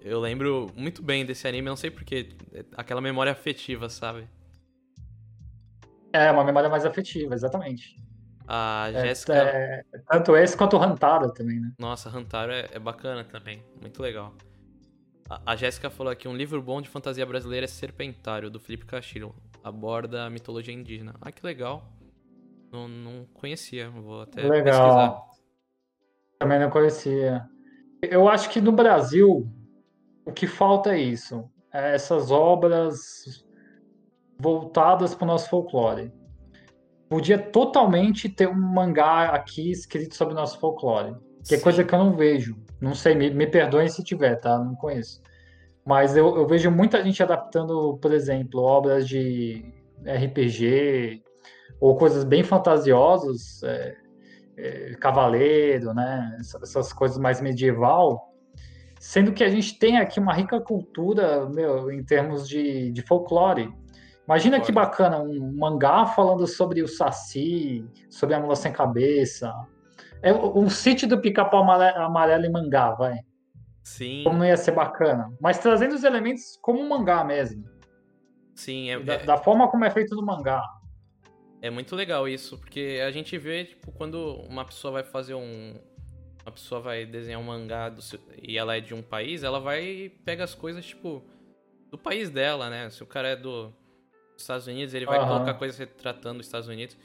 Eu 0.00 0.20
lembro 0.20 0.70
muito 0.76 1.02
bem 1.02 1.24
desse 1.24 1.48
anime, 1.48 1.68
não 1.68 1.76
sei 1.76 1.90
porquê. 1.90 2.30
Aquela 2.76 3.00
memória 3.00 3.32
afetiva, 3.32 3.88
sabe? 3.88 4.28
É, 6.12 6.30
uma 6.30 6.44
memória 6.44 6.68
mais 6.68 6.84
afetiva, 6.84 7.34
exatamente. 7.34 7.96
A 8.48 8.88
é, 8.92 9.06
Jéssica. 9.06 9.34
É, 9.34 9.84
tanto 10.08 10.36
esse 10.36 10.56
quanto 10.56 10.76
o 10.76 10.82
Hantaro 10.82 11.32
também, 11.32 11.60
né? 11.60 11.72
Nossa, 11.78 12.08
Hantaro 12.08 12.52
é, 12.52 12.68
é 12.72 12.78
bacana 12.78 13.24
também. 13.24 13.62
Muito 13.80 14.00
legal. 14.00 14.34
A, 15.28 15.52
a 15.52 15.56
Jéssica 15.56 15.90
falou 15.90 16.12
aqui: 16.12 16.28
um 16.28 16.36
livro 16.36 16.62
bom 16.62 16.80
de 16.80 16.88
fantasia 16.88 17.26
brasileira 17.26 17.64
é 17.64 17.68
Serpentário, 17.68 18.48
do 18.50 18.60
Felipe 18.60 18.86
Castilho. 18.86 19.34
Aborda 19.62 20.24
a 20.24 20.30
mitologia 20.30 20.72
indígena. 20.72 21.14
Ah, 21.20 21.32
que 21.32 21.44
legal. 21.44 21.92
Não, 22.70 22.86
não 22.86 23.24
conhecia, 23.34 23.90
vou 23.90 24.22
até 24.22 24.42
Legal. 24.42 24.62
pesquisar. 24.62 25.35
Também 26.38 26.58
não 26.58 26.70
conhecia. 26.70 27.44
Eu 28.02 28.28
acho 28.28 28.50
que 28.50 28.60
no 28.60 28.72
Brasil 28.72 29.48
o 30.24 30.32
que 30.32 30.46
falta 30.46 30.94
é 30.94 30.98
isso. 30.98 31.48
É 31.72 31.94
essas 31.94 32.30
obras 32.30 33.46
voltadas 34.38 35.14
para 35.14 35.24
o 35.24 35.28
nosso 35.28 35.48
folclore. 35.48 36.12
Podia 37.08 37.38
totalmente 37.38 38.28
ter 38.28 38.48
um 38.48 38.54
mangá 38.54 39.30
aqui 39.30 39.70
escrito 39.70 40.16
sobre 40.16 40.34
o 40.34 40.36
nosso 40.36 40.58
folclore. 40.58 41.14
Que 41.46 41.54
é 41.54 41.60
coisa 41.60 41.84
que 41.84 41.94
eu 41.94 41.98
não 41.98 42.16
vejo. 42.16 42.56
Não 42.80 42.94
sei, 42.94 43.14
me, 43.14 43.30
me 43.30 43.46
perdoem 43.46 43.88
se 43.88 44.02
tiver, 44.02 44.36
tá? 44.36 44.58
Não 44.58 44.74
conheço. 44.74 45.22
Mas 45.84 46.16
eu, 46.16 46.36
eu 46.36 46.46
vejo 46.46 46.68
muita 46.70 47.02
gente 47.02 47.22
adaptando, 47.22 47.96
por 48.02 48.12
exemplo, 48.12 48.60
obras 48.60 49.08
de 49.08 49.64
RPG, 50.04 51.22
ou 51.80 51.96
coisas 51.96 52.24
bem 52.24 52.42
fantasiosas, 52.42 53.62
é, 53.62 53.96
é, 54.56 54.94
cavaleiro, 55.00 55.92
né? 55.92 56.36
Essas 56.40 56.92
coisas 56.92 57.18
mais 57.18 57.40
medieval, 57.40 58.32
sendo 58.98 59.32
que 59.32 59.44
a 59.44 59.48
gente 59.48 59.78
tem 59.78 59.98
aqui 59.98 60.18
uma 60.18 60.32
rica 60.32 60.60
cultura, 60.60 61.48
meu, 61.48 61.90
em 61.90 62.02
termos 62.02 62.48
de, 62.48 62.90
de 62.90 63.02
folclore. 63.02 63.72
Imagina 64.26 64.60
que 64.60 64.72
bacana 64.72 65.20
um 65.20 65.56
mangá 65.56 66.06
falando 66.06 66.46
sobre 66.46 66.82
o 66.82 66.88
Saci, 66.88 67.84
sobre 68.10 68.34
a 68.34 68.40
mula 68.40 68.56
sem 68.56 68.72
cabeça. 68.72 69.54
É 70.20 70.32
um 70.32 70.68
sítio 70.68 71.06
do 71.06 71.20
pica-pau 71.20 71.62
amarelo 71.70 72.44
em 72.44 72.50
mangá, 72.50 72.90
vai. 72.92 73.20
Sim. 73.84 74.24
Como 74.24 74.38
não 74.38 74.44
ia 74.44 74.56
ser 74.56 74.72
bacana. 74.72 75.32
Mas 75.40 75.58
trazendo 75.58 75.94
os 75.94 76.02
elementos 76.02 76.58
como 76.60 76.80
um 76.80 76.88
mangá 76.88 77.22
mesmo. 77.22 77.64
Sim, 78.56 78.90
é, 78.90 78.98
da, 78.98 79.14
é... 79.14 79.24
da 79.24 79.36
forma 79.36 79.68
como 79.68 79.84
é 79.84 79.90
feito 79.90 80.16
no 80.16 80.26
mangá. 80.26 80.60
É 81.62 81.70
muito 81.70 81.96
legal 81.96 82.28
isso, 82.28 82.58
porque 82.58 83.00
a 83.06 83.10
gente 83.10 83.36
vê, 83.38 83.64
tipo, 83.64 83.90
quando 83.92 84.34
uma 84.48 84.64
pessoa 84.64 84.92
vai 84.92 85.02
fazer 85.02 85.34
um. 85.34 85.74
Uma 86.42 86.52
pessoa 86.52 86.80
vai 86.80 87.04
desenhar 87.04 87.40
um 87.40 87.44
mangá 87.44 87.92
seu, 87.98 88.20
e 88.40 88.56
ela 88.56 88.76
é 88.76 88.80
de 88.80 88.94
um 88.94 89.02
país, 89.02 89.42
ela 89.42 89.58
vai 89.58 90.12
pega 90.24 90.44
as 90.44 90.54
coisas, 90.54 90.86
tipo, 90.86 91.24
do 91.90 91.98
país 91.98 92.30
dela, 92.30 92.70
né? 92.70 92.88
Se 92.90 93.02
o 93.02 93.06
cara 93.06 93.28
é 93.28 93.36
do, 93.36 93.68
dos 94.32 94.42
Estados 94.42 94.66
Unidos, 94.66 94.94
ele 94.94 95.06
vai 95.06 95.18
uhum. 95.18 95.26
colocar 95.26 95.54
coisas 95.54 95.76
retratando 95.76 96.40
os 96.40 96.46
Estados 96.46 96.68
Unidos. 96.68 96.96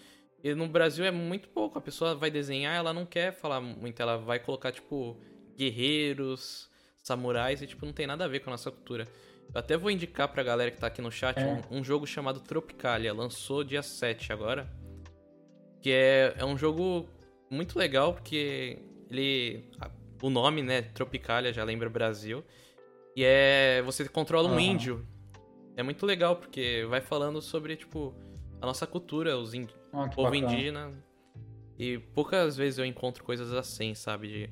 E 0.44 0.54
no 0.54 0.68
Brasil 0.68 1.06
é 1.06 1.12
muito 1.12 1.50
pouco. 1.50 1.78
A 1.78 1.82
pessoa 1.82 2.14
vai 2.16 2.30
desenhar, 2.30 2.76
ela 2.76 2.94
não 2.94 3.06
quer 3.06 3.34
falar 3.34 3.62
muito, 3.62 4.00
ela 4.00 4.18
vai 4.18 4.40
colocar, 4.40 4.72
tipo, 4.72 5.18
guerreiros, 5.58 6.70
samurais 7.02 7.62
e, 7.62 7.68
tipo, 7.68 7.86
não 7.86 7.94
tem 7.94 8.08
nada 8.08 8.26
a 8.26 8.28
ver 8.28 8.40
com 8.40 8.50
a 8.50 8.54
nossa 8.54 8.72
cultura. 8.72 9.08
Eu 9.54 9.60
até 9.60 9.76
vou 9.78 9.92
indicar 9.92 10.28
pra 10.30 10.44
galera 10.44 10.72
que 10.72 10.78
tá 10.78 10.88
aqui 10.88 11.02
no 11.02 11.12
chat 11.12 11.38
É. 11.40 11.46
um, 11.72 11.80
um 11.80 11.84
jogo 11.84 12.08
chamado 12.08 12.40
Tropicalia. 12.40 13.14
Lançou 13.14 13.64
dia 13.64 13.84
7 13.84 14.32
agora. 14.32 14.70
Que 15.82 15.92
é, 15.92 16.36
é 16.38 16.46
um 16.46 16.58
jogo 16.58 17.08
muito 17.50 17.78
legal 17.78 18.14
porque 18.14 18.80
ele. 19.10 19.70
O 20.22 20.30
nome, 20.30 20.62
né? 20.62 20.82
Tropicalia, 20.84 21.52
já 21.52 21.64
lembra 21.64 21.90
Brasil. 21.90 22.44
E 23.16 23.24
é. 23.26 23.82
Você 23.84 24.08
controla 24.08 24.48
um 24.48 24.54
Aham. 24.54 24.62
índio. 24.62 25.08
É 25.76 25.84
muito 25.84 26.06
legal 26.06 26.36
porque 26.36 26.86
vai 26.90 27.02
falando 27.02 27.42
sobre, 27.42 27.76
tipo, 27.76 28.14
a 28.62 28.66
nossa 28.66 28.86
cultura, 28.86 29.38
os 29.38 29.54
índios 29.54 29.78
Ah, 29.92 30.08
povo 30.10 30.30
bacana. 30.30 30.38
indígena. 30.54 31.04
E 31.80 31.98
poucas 31.98 32.56
vezes 32.56 32.78
eu 32.78 32.86
encontro 32.86 33.24
coisas 33.24 33.52
assim, 33.54 33.96
sabe? 33.96 34.28
De, 34.28 34.50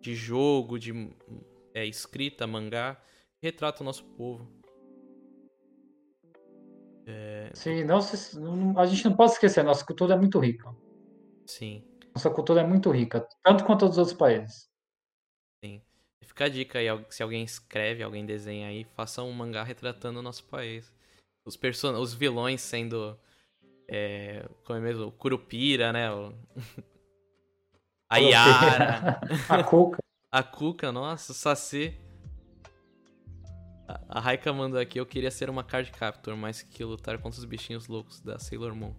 de 0.00 0.14
jogo, 0.14 0.78
de 0.78 0.92
é, 1.72 1.86
escrita, 1.86 2.46
mangá, 2.46 3.00
retrata 3.42 3.82
o 3.82 3.84
nosso 3.84 4.04
povo. 4.04 4.62
Sim, 7.54 7.84
não, 7.84 7.98
a 8.78 8.86
gente 8.86 9.04
não 9.04 9.16
pode 9.16 9.32
esquecer, 9.32 9.62
nossa 9.62 9.84
cultura 9.84 10.14
é 10.14 10.16
muito 10.16 10.38
rica. 10.38 10.74
Sim, 11.46 11.84
Nossa 12.14 12.30
cultura 12.30 12.60
é 12.60 12.66
muito 12.66 12.90
rica, 12.90 13.26
tanto 13.42 13.64
quanto 13.64 13.84
a 13.84 13.88
dos 13.88 13.98
outros 13.98 14.16
países. 14.16 14.70
sim. 15.62 15.82
Fica 16.24 16.46
a 16.46 16.48
dica 16.48 16.78
aí, 16.78 16.86
se 17.10 17.22
alguém 17.22 17.44
escreve, 17.44 18.02
alguém 18.02 18.24
desenha 18.24 18.68
aí, 18.68 18.84
faça 18.96 19.22
um 19.22 19.32
mangá 19.32 19.62
retratando 19.62 20.20
o 20.20 20.22
nosso 20.22 20.44
país. 20.44 20.90
Os, 21.44 21.56
person 21.56 22.00
os 22.00 22.14
vilões 22.14 22.62
sendo. 22.62 23.18
É, 23.88 24.48
como 24.64 24.78
é 24.78 24.82
mesmo? 24.82 25.06
O 25.06 25.12
Curupira, 25.12 25.92
né? 25.92 26.10
O... 26.10 26.32
A 28.08 28.18
Yara. 28.18 29.20
A 29.48 29.64
Cuca. 29.64 29.98
A 30.30 30.42
Cuca, 30.42 30.92
nossa, 30.92 31.32
o 31.32 31.34
Saci. 31.34 31.98
A- 34.08 34.20
Raika 34.20 34.52
mandou 34.52 34.78
aqui, 34.80 34.98
eu 34.98 35.06
queria 35.06 35.30
ser 35.30 35.48
uma 35.50 35.62
card 35.64 35.90
captor, 35.92 36.36
mais 36.36 36.62
que 36.62 36.84
lutar 36.84 37.18
contra 37.18 37.38
os 37.38 37.44
bichinhos 37.44 37.86
loucos 37.88 38.20
da 38.20 38.38
Sailor 38.38 38.74
Moon. 38.74 38.94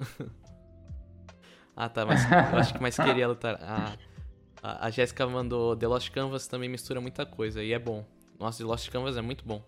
ah, 1.76 1.88
tá, 1.88 2.04
mas 2.06 2.20
eu 2.30 2.58
acho 2.58 2.74
que 2.74 2.80
mais 2.82 2.96
queria 2.96 3.28
lutar. 3.28 3.58
Ah, 3.60 3.96
a, 4.62 4.86
a 4.86 4.90
Jéssica 4.90 5.26
mandou 5.26 5.76
The 5.76 5.86
Lost 5.86 6.10
Canvas 6.10 6.46
também 6.46 6.68
mistura 6.68 7.00
muita 7.00 7.26
coisa 7.26 7.62
e 7.62 7.72
é 7.72 7.78
bom. 7.78 8.04
Nossa, 8.38 8.58
The 8.58 8.64
Lost 8.64 8.88
Canvas 8.90 9.16
é 9.16 9.22
muito 9.22 9.44
bom. 9.44 9.62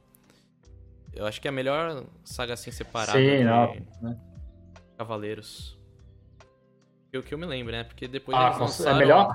Eu 1.13 1.25
acho 1.27 1.41
que 1.41 1.49
é 1.49 1.51
a 1.51 1.53
melhor 1.53 2.05
saga 2.25 2.55
assim 2.55 2.71
separada 2.71 3.19
Sim, 3.19 3.39
de 3.39 3.45
não. 3.45 3.75
né? 4.03 4.21
Cavaleiros. 4.99 5.79
O 7.15 7.23
que 7.23 7.33
eu 7.33 7.39
me 7.39 7.47
lembro, 7.47 7.73
né? 7.73 7.83
Porque 7.85 8.07
depois 8.07 8.37
Ah, 8.37 8.47
eles 8.49 8.57
é 8.57 8.61
lançaram... 8.61 8.99
melhor? 8.99 9.35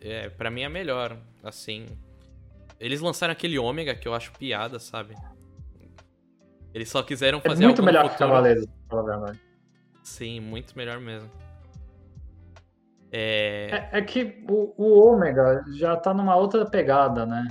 É, 0.00 0.30
pra 0.30 0.50
mim 0.50 0.62
é 0.62 0.68
melhor, 0.70 1.18
assim. 1.42 1.86
Eles 2.80 3.00
lançaram 3.00 3.32
aquele 3.32 3.58
ômega 3.58 3.94
que 3.94 4.06
eu 4.06 4.14
acho 4.14 4.32
piada, 4.32 4.78
sabe? 4.78 5.14
Eles 6.72 6.88
só 6.88 7.02
quiseram 7.02 7.38
É 7.38 7.42
fazer 7.42 7.64
muito 7.64 7.80
algo 7.80 7.82
no 7.82 7.86
melhor 7.86 8.04
que 8.04 8.10
futuro. 8.10 8.30
Cavaleiros, 8.30 8.66
pra 8.66 8.74
falar 8.88 9.00
a 9.00 9.16
verdade. 9.16 9.40
Sim, 10.02 10.40
muito 10.40 10.76
melhor 10.76 11.00
mesmo. 11.00 11.30
É, 13.10 13.88
É, 13.92 13.98
é 13.98 14.02
que 14.02 14.44
o, 14.48 14.74
o 14.76 15.12
Ômega 15.12 15.64
já 15.72 15.96
tá 15.96 16.12
numa 16.14 16.36
outra 16.36 16.64
pegada, 16.66 17.26
né? 17.26 17.48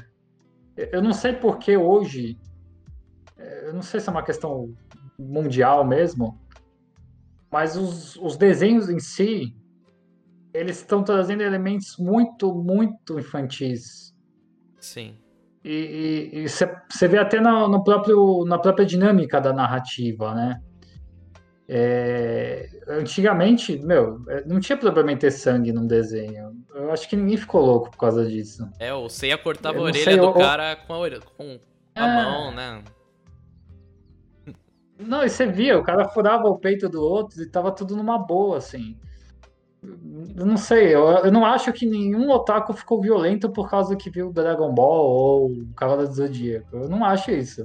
Eu 0.75 1.01
não 1.01 1.13
sei 1.13 1.33
por 1.33 1.57
que 1.57 1.75
hoje, 1.75 2.37
é, 3.35 3.69
eu 3.69 3.73
não 3.73 3.81
sei 3.81 3.99
se 3.99 4.07
é 4.07 4.11
uma 4.11 4.23
questão 4.23 4.73
mundial 5.17 5.83
mesmo, 5.83 6.39
mas 7.51 7.75
os, 7.75 8.15
os 8.17 8.37
desenhos 8.37 8.89
em 8.89 8.99
si, 8.99 9.55
eles 10.53 10.77
estão 10.77 11.03
trazendo 11.03 11.41
elementos 11.41 11.97
muito, 11.97 12.53
muito 12.53 13.19
infantis. 13.19 14.15
Sim. 14.79 15.15
E 15.63 16.45
você 16.47 17.07
vê 17.07 17.17
até 17.17 17.41
na, 17.41 17.67
no 17.67 17.83
próprio, 17.83 18.45
na 18.45 18.57
própria 18.57 18.85
dinâmica 18.85 19.41
da 19.41 19.51
narrativa, 19.51 20.33
né? 20.33 20.61
É, 21.69 22.69
antigamente, 22.87 23.77
meu, 23.79 24.21
é, 24.29 24.45
não 24.45 24.59
tinha 24.61 24.77
problema 24.77 25.11
em 25.11 25.17
ter 25.17 25.31
sangue 25.31 25.73
num 25.73 25.85
desenho. 25.85 26.53
Eu 26.73 26.91
acho 26.93 27.09
que 27.09 27.17
ninguém 27.17 27.35
ficou 27.35 27.61
louco 27.65 27.91
por 27.91 27.97
causa 27.97 28.25
disso. 28.25 28.65
É, 28.79 28.93
o 28.93 29.09
Seiya 29.09 29.37
cortava 29.37 29.77
a 29.79 29.81
orelha 29.81 30.03
sei, 30.05 30.15
do 30.17 30.23
eu- 30.23 30.33
cara 30.33 30.77
com 30.77 30.93
a, 30.93 30.97
orelha, 30.99 31.21
com 31.35 31.59
a 31.95 32.07
É. 32.07 32.15
mão, 32.23 32.51
né? 32.55 32.81
Não, 34.97 35.23
e 35.23 35.29
você 35.29 35.45
via, 35.45 35.77
o 35.77 35.83
cara 35.83 36.07
furava 36.09 36.47
o 36.47 36.57
peito 36.57 36.87
do 36.87 37.01
outro 37.01 37.41
e 37.43 37.49
tava 37.49 37.71
tudo 37.71 37.95
numa 37.95 38.17
boa, 38.17 38.57
assim. 38.57 38.97
Eu 40.35 40.45
não 40.45 40.57
sei, 40.57 40.93
eu, 40.93 41.07
eu 41.07 41.31
não 41.31 41.45
acho 41.45 41.71
que 41.71 41.85
nenhum 41.85 42.29
otaku 42.29 42.73
ficou 42.73 43.01
violento 43.01 43.49
por 43.49 43.69
causa 43.69 43.95
que 43.95 44.09
viu 44.09 44.31
Dragon 44.31 44.73
Ball 44.73 45.05
ou 45.05 45.51
Cavaleiro 45.75 46.09
do 46.09 46.15
Zodíaco. 46.15 46.75
Eu 46.75 46.89
não 46.89 47.03
acho 47.05 47.31
isso. 47.31 47.63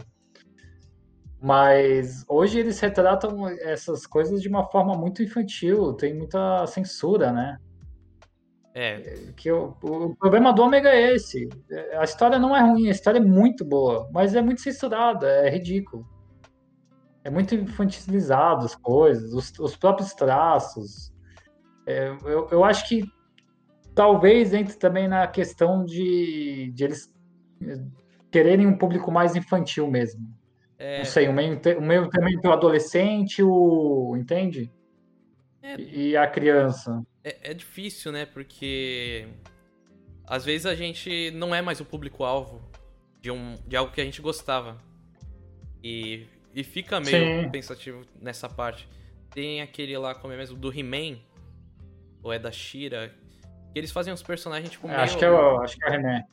Mas 1.41 2.25
hoje 2.29 2.61
eles 2.61 2.79
retratam 2.79 3.49
essas 3.49 4.07
coisas 4.07 4.41
de 4.41 4.49
uma 4.49 4.65
forma 4.71 4.95
muito 4.95 5.23
infantil, 5.23 5.93
tem 5.95 6.15
muita 6.15 6.65
censura, 6.69 7.33
né? 7.33 7.59
É, 8.75 9.01
Que 9.37 9.51
o, 9.51 9.77
o 9.83 10.17
problema 10.17 10.53
do 10.53 10.63
Ômega 10.63 10.89
é 10.89 11.15
esse. 11.15 11.49
A 11.99 12.05
história 12.05 12.39
não 12.39 12.57
é 12.57 12.61
ruim, 12.61 12.89
a 12.89 12.93
história 12.93 13.19
é 13.19 13.23
muito 13.23 13.65
boa, 13.65 14.09
mas 14.13 14.35
é 14.35 14.41
muito 14.41 14.61
censurada, 14.61 15.27
é 15.27 15.51
ridículo. 15.51 16.07
É 17.25 17.31
muito 17.31 17.55
infantilizado 17.55 18.65
as 18.65 18.75
coisas, 18.75 19.33
os, 19.33 19.53
os 19.59 19.77
próprios 19.77 20.15
traços. 20.15 21.12
É, 21.87 22.09
eu, 22.25 22.49
eu 22.51 22.65
acho 22.65 22.89
que 22.89 23.03
talvez 23.95 24.55
entre 24.55 24.75
também 24.77 25.09
na 25.09 25.27
questão 25.27 25.85
de, 25.85 26.71
de 26.73 26.85
eles 26.85 27.13
eh, 27.63 27.85
quererem 28.31 28.67
um 28.67 28.77
público 28.77 29.11
mais 29.11 29.37
infantil 29.37 29.91
mesmo. 29.91 30.27
é, 30.79 30.99
Não 30.99 31.05
sei, 31.05 31.29
um 31.29 31.33
meio, 31.33 31.61
um 31.79 31.87
meio 31.87 32.09
também 32.09 32.35
entre 32.35 32.49
o 32.49 32.53
adolescente, 32.53 33.43
o. 33.43 34.17
Entende? 34.17 34.71
É. 35.63 35.77
E 35.79 36.09
e 36.11 36.17
a 36.17 36.27
criança. 36.27 37.03
é, 37.25 37.51
é 37.51 37.55
difícil, 37.55 38.11
né? 38.13 38.27
Porque 38.27 39.29
às 40.27 40.45
vezes 40.45 40.67
a 40.67 40.75
gente 40.75 41.31
não 41.33 41.55
é 41.55 41.61
mais 41.61 41.81
o 41.81 41.85
público-alvo 41.85 42.61
de, 43.21 43.31
um, 43.31 43.55
de 43.67 43.77
algo 43.77 43.93
que 43.93 44.01
a 44.01 44.05
gente 44.05 44.21
gostava. 44.23 44.79
E, 45.85 46.27
e 46.55 46.63
fica 46.65 47.01
meio 47.01 47.43
Sim. 47.43 47.51
pensativo 47.51 48.05
nessa 48.21 48.49
parte. 48.49 48.89
Tem 49.31 49.61
aquele 49.61 49.97
lá, 49.99 50.15
como 50.15 50.33
é 50.33 50.37
mesmo, 50.37 50.57
do 50.57 50.73
He-Man, 50.73 51.19
ou 52.23 52.33
é 52.33 52.39
da 52.39 52.51
Shira, 52.53 53.13
que 53.73 53.79
eles 53.79 53.91
fazem 53.91 54.13
uns 54.13 54.23
personagens, 54.23 54.71
tipo, 54.71 54.87
meio... 54.87 55.01
Acho 55.01 55.19
que 55.19 55.25
é 55.25 55.31
o, 55.31 55.61
acho 55.61 55.77
que 55.77 55.85
é 55.85 55.89
o 55.89 55.91
René. 55.91 56.27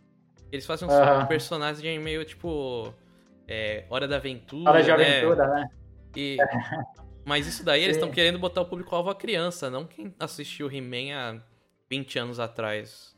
Eles 0.51 0.65
fazem 0.65 0.87
uns 0.87 0.93
Aham. 0.93 1.25
personagens 1.27 2.03
meio, 2.03 2.25
tipo... 2.25 2.93
é, 3.47 3.85
Hora 3.89 4.07
da 4.07 4.17
Aventura, 4.17 4.69
Hora 4.69 4.81
de 4.81 4.87
né? 4.87 4.93
aventura, 4.93 5.47
né? 5.47 5.69
E... 6.15 6.37
Mas 7.25 7.45
isso 7.45 7.63
daí 7.63 7.83
eles 7.83 7.95
Sim. 7.95 8.01
estão 8.01 8.13
querendo 8.13 8.39
botar 8.39 8.61
o 8.61 8.65
público-alvo 8.65 9.09
a 9.09 9.15
criança, 9.15 9.69
não 9.69 9.85
quem 9.85 10.13
assistiu 10.19 10.71
He-Man 10.71 11.13
há 11.15 11.39
20 11.89 12.17
anos 12.17 12.39
atrás. 12.39 13.15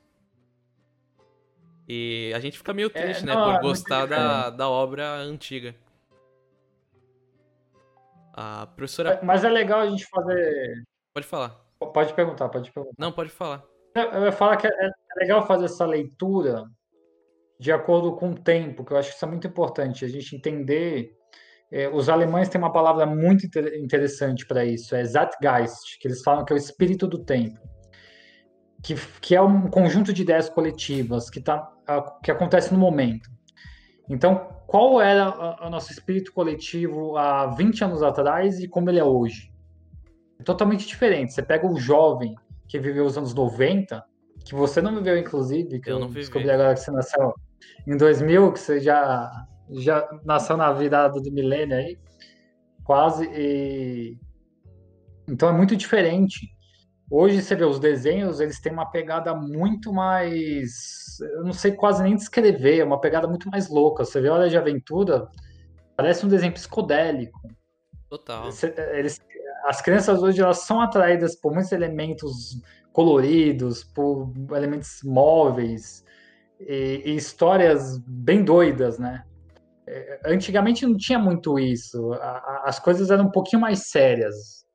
E 1.88 2.32
a 2.36 2.40
gente 2.40 2.58
fica 2.58 2.74
meio 2.74 2.88
É, 2.94 3.02
triste, 3.02 3.26
né? 3.26 3.34
não, 3.34 3.52
é 3.52 3.54
Por 3.56 3.62
gostar 3.62 4.06
da, 4.08 4.50
da 4.50 4.70
obra 4.70 5.16
antiga. 5.16 5.76
A 8.34 8.68
professora. 8.68 9.20
Mas 9.24 9.44
é 9.44 9.50
legal 9.50 9.80
a 9.82 9.90
gente 9.90 10.06
fazer. 10.06 10.84
Pode 11.14 11.28
falar. 11.28 11.60
Pode 11.94 12.14
perguntar, 12.14 12.50
pode 12.50 12.72
perguntar. 12.72 12.96
Não, 12.98 13.12
pode 13.12 13.30
falar. 13.30 13.64
Eu 13.96 14.26
ia 14.26 14.32
falar 14.32 14.58
que 14.58 14.68
é 14.68 14.70
é 14.70 15.20
legal 15.20 15.46
fazer 15.46 15.66
essa 15.66 15.86
leitura 15.86 16.64
de 17.60 17.72
acordo 17.72 18.16
com 18.16 18.32
o 18.32 18.36
tempo, 18.36 18.84
que 18.86 18.94
eu 18.94 18.98
acho 18.98 19.10
que 19.10 19.16
isso 19.16 19.26
é 19.26 19.28
muito 19.28 19.46
importante, 19.48 20.06
a 20.06 20.08
gente 20.08 20.36
entender. 20.36 21.12
é, 21.72 21.88
os 21.90 22.10
alemães 22.10 22.50
têm 22.50 22.60
uma 22.60 22.72
palavra 22.72 23.06
muito 23.06 23.46
inter- 23.46 23.76
interessante 23.78 24.46
para 24.48 24.64
isso, 24.66 24.96
é 24.96 25.04
Zeitgeist, 25.04 26.00
que 26.00 26.08
eles 26.08 26.22
falam 26.24 26.44
que 26.46 26.52
é 26.54 26.56
o 26.56 26.58
espírito 26.58 27.08
do 27.08 27.24
tempo, 27.24 27.60
que, 28.82 28.96
que 29.22 29.36
é 29.36 29.42
um 29.42 29.70
conjunto 29.70 30.12
de 30.14 30.22
ideias 30.22 30.50
coletivas 30.50 31.30
que, 31.30 31.40
tá, 31.42 31.72
que 32.24 32.32
acontece 32.32 32.74
no 32.74 32.80
momento. 32.80 33.30
Então, 34.10 34.36
qual 34.68 35.00
era 35.02 35.30
o 35.66 35.70
nosso 35.70 35.92
espírito 35.92 36.34
coletivo 36.34 37.16
há 37.18 37.48
20 37.48 37.84
anos 37.84 38.02
atrás 38.02 38.60
e 38.60 38.68
como 38.68 38.90
ele 38.90 39.00
é 39.00 39.04
hoje? 39.04 39.51
É 40.42 40.44
totalmente 40.44 40.88
diferente. 40.88 41.34
Você 41.34 41.44
pega 41.44 41.68
o 41.68 41.78
jovem 41.80 42.36
que 42.68 42.80
viveu 42.80 43.06
os 43.06 43.16
anos 43.16 43.32
90, 43.32 44.04
que 44.44 44.56
você 44.56 44.82
não 44.82 44.96
viveu, 44.96 45.16
inclusive, 45.16 45.80
que 45.80 45.90
Eu 45.90 45.96
eu, 45.96 46.00
não 46.00 46.08
vivi. 46.08 46.22
descobri 46.22 46.50
agora 46.50 46.74
que 46.74 46.80
você 46.80 46.90
nasceu 46.90 47.32
em 47.88 47.96
2000, 47.96 48.52
que 48.52 48.60
você 48.60 48.80
já, 48.80 49.32
já 49.70 50.10
nasceu 50.26 50.58
na 50.58 50.74
virada 50.74 51.22
do 51.22 51.32
milênio 51.32 51.78
aí, 51.78 52.00
quase, 52.84 53.30
e... 53.32 54.18
Então 55.30 55.48
é 55.48 55.52
muito 55.52 55.76
diferente. 55.76 56.50
Hoje 57.10 57.40
você 57.40 57.56
vê 57.56 57.64
os 57.64 57.80
desenhos, 57.80 58.40
eles 58.40 58.60
têm 58.60 58.74
uma 58.74 58.90
pegada 58.90 59.36
muito 59.36 59.94
mais... 59.94 61.20
Eu 61.36 61.44
não 61.44 61.54
sei 61.54 61.74
quase 61.74 62.02
nem 62.02 62.16
descrever, 62.16 62.80
é 62.80 62.84
uma 62.84 63.00
pegada 63.00 63.28
muito 63.28 63.48
mais 63.52 63.70
louca. 63.70 64.04
Você 64.04 64.20
vê 64.20 64.30
Hora 64.30 64.50
de 64.50 64.58
Aventura, 64.58 65.28
parece 65.96 66.26
um 66.26 66.30
desenho 66.30 66.54
psicodélico. 66.54 67.40
Total. 68.10 68.50
Eles, 68.94 69.22
as 69.66 69.82
crianças 69.82 70.22
hoje 70.22 70.42
elas 70.42 70.60
são 70.60 70.82
atraídas 70.82 71.36
por 71.36 71.54
muitos 71.54 71.72
elementos 71.72 72.62
coloridos, 72.92 73.84
por 73.84 74.34
elementos 74.52 75.02
móveis. 75.04 76.04
e, 76.60 77.02
e 77.06 77.16
histórias 77.16 77.98
bem 78.06 78.44
doidas, 78.44 79.00
né? 79.00 79.24
É, 79.88 80.22
antigamente 80.26 80.86
não 80.86 80.96
tinha 80.96 81.20
muito 81.20 81.60
isso. 81.60 82.14
A, 82.14 82.18
a, 82.18 82.64
as 82.66 82.80
coisas 82.80 83.10
eram 83.10 83.26
um 83.26 83.32
pouquinho 83.32 83.62
mais 83.62 83.90
sérias. 83.90 84.66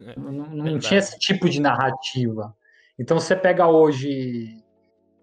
É, 0.00 0.18
não, 0.18 0.32
não 0.32 0.78
tinha 0.78 0.98
esse 0.98 1.18
tipo 1.18 1.48
de 1.48 1.60
narrativa. 1.60 2.54
Então 2.98 3.18
você 3.18 3.36
pega 3.36 3.66
hoje. 3.68 4.62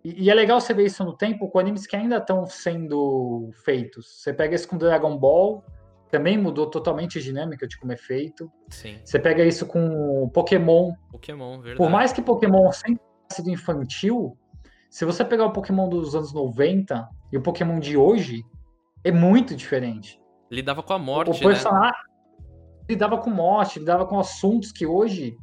E, 0.04 0.24
e, 0.24 0.30
é 0.30 0.34
legal 0.34 0.60
você 0.60 0.74
ver 0.74 0.86
isso 0.86 1.04
no 1.04 1.16
tempo 1.16 1.50
com 1.50 1.60
animes 1.60 1.86
que 1.86 1.96
ainda 1.96 2.18
estão 2.18 2.46
sendo 2.46 3.52
feitos. 3.64 4.22
Você 4.22 4.34
pega 4.34 4.56
isso 4.56 4.68
com 4.68 4.78
Dragon 4.78 5.18
Ball, 5.18 5.64
também 6.10 6.38
mudou 6.38 6.68
totalmente 6.68 7.18
a 7.18 7.22
dinâmica 7.22 7.68
de 7.68 7.78
como 7.78 7.92
é 7.92 7.98
feito. 7.98 8.52
Sim. 8.70 8.98
Você 9.04 9.20
pega 9.20 9.44
isso 9.44 9.66
com 9.66 10.30
Pokémon. 10.34 10.94
Pokémon, 11.12 11.60
verdade. 11.60 11.78
Por 11.78 11.90
mais 11.90 12.14
que 12.14 12.22
Pokémon 12.22 12.72
sempre 12.72 13.00
tenha 13.00 13.36
sido 13.36 13.50
infantil, 13.50 14.38
se 14.90 15.06
você 15.06 15.24
pegar 15.26 15.46
o 15.46 15.52
Pokémon 15.52 15.90
dos 15.90 16.16
anos 16.16 16.34
90 16.34 17.08
e 17.32 17.38
o 17.38 17.42
Pokémon 17.42 17.80
de 17.80 17.98
hoje, 17.98 18.44
é 19.04 19.12
muito 19.12 19.56
diferente. 19.56 20.20
Lidava 20.50 20.82
com 20.82 20.94
a 20.94 21.00
morte, 21.00 21.32
o 21.32 21.48
personagem 21.48 21.92
né? 21.92 22.08
lidava 22.90 23.18
com 23.18 23.30
morte, 23.30 23.80
lidava 23.80 24.06
com 24.06 24.18
assuntos 24.18 24.72
que 24.72 24.86
hoje 24.86 25.36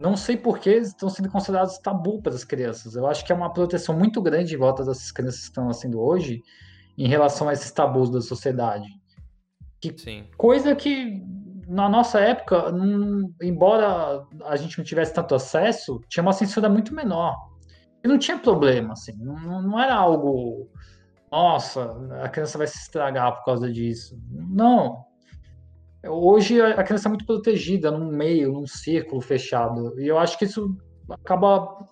não 0.00 0.16
sei 0.16 0.36
por 0.36 0.58
que 0.58 0.70
estão 0.70 1.10
sendo 1.10 1.28
considerados 1.28 1.78
tabu 1.78 2.22
para 2.22 2.32
as 2.32 2.42
crianças. 2.42 2.96
Eu 2.96 3.06
acho 3.06 3.24
que 3.24 3.30
é 3.30 3.34
uma 3.34 3.52
proteção 3.52 3.94
muito 3.96 4.22
grande 4.22 4.54
em 4.54 4.58
volta 4.58 4.82
dessas 4.82 5.12
crianças 5.12 5.40
que 5.40 5.46
estão 5.46 5.66
nascendo 5.66 6.00
hoje 6.00 6.42
em 6.96 7.06
relação 7.06 7.48
a 7.48 7.52
esses 7.52 7.70
tabus 7.70 8.10
da 8.10 8.20
sociedade. 8.22 8.88
Que 9.80 9.96
Sim. 9.98 10.26
Coisa 10.36 10.76
que 10.76 11.22
na 11.70 11.88
nossa 11.88 12.18
época, 12.18 12.72
não, 12.72 13.32
embora 13.40 14.26
a 14.44 14.56
gente 14.56 14.76
não 14.76 14.84
tivesse 14.84 15.14
tanto 15.14 15.36
acesso, 15.36 16.00
tinha 16.08 16.20
uma 16.20 16.32
censura 16.32 16.68
muito 16.68 16.92
menor. 16.92 17.36
E 18.02 18.08
não 18.08 18.18
tinha 18.18 18.36
problema, 18.36 18.94
assim, 18.94 19.12
não, 19.16 19.62
não 19.62 19.78
era 19.78 19.94
algo, 19.94 20.68
nossa, 21.30 21.96
a 22.22 22.28
criança 22.28 22.58
vai 22.58 22.66
se 22.66 22.78
estragar 22.78 23.36
por 23.36 23.44
causa 23.44 23.70
disso. 23.70 24.18
Não. 24.30 25.04
Hoje 26.04 26.60
a 26.60 26.82
criança 26.82 27.08
é 27.08 27.10
muito 27.10 27.26
protegida 27.26 27.90
num 27.90 28.10
meio, 28.10 28.52
num 28.52 28.66
círculo 28.66 29.20
fechado. 29.20 30.00
E 30.00 30.08
eu 30.08 30.18
acho 30.18 30.36
que 30.38 30.46
isso 30.46 30.76
acaba 31.08 31.86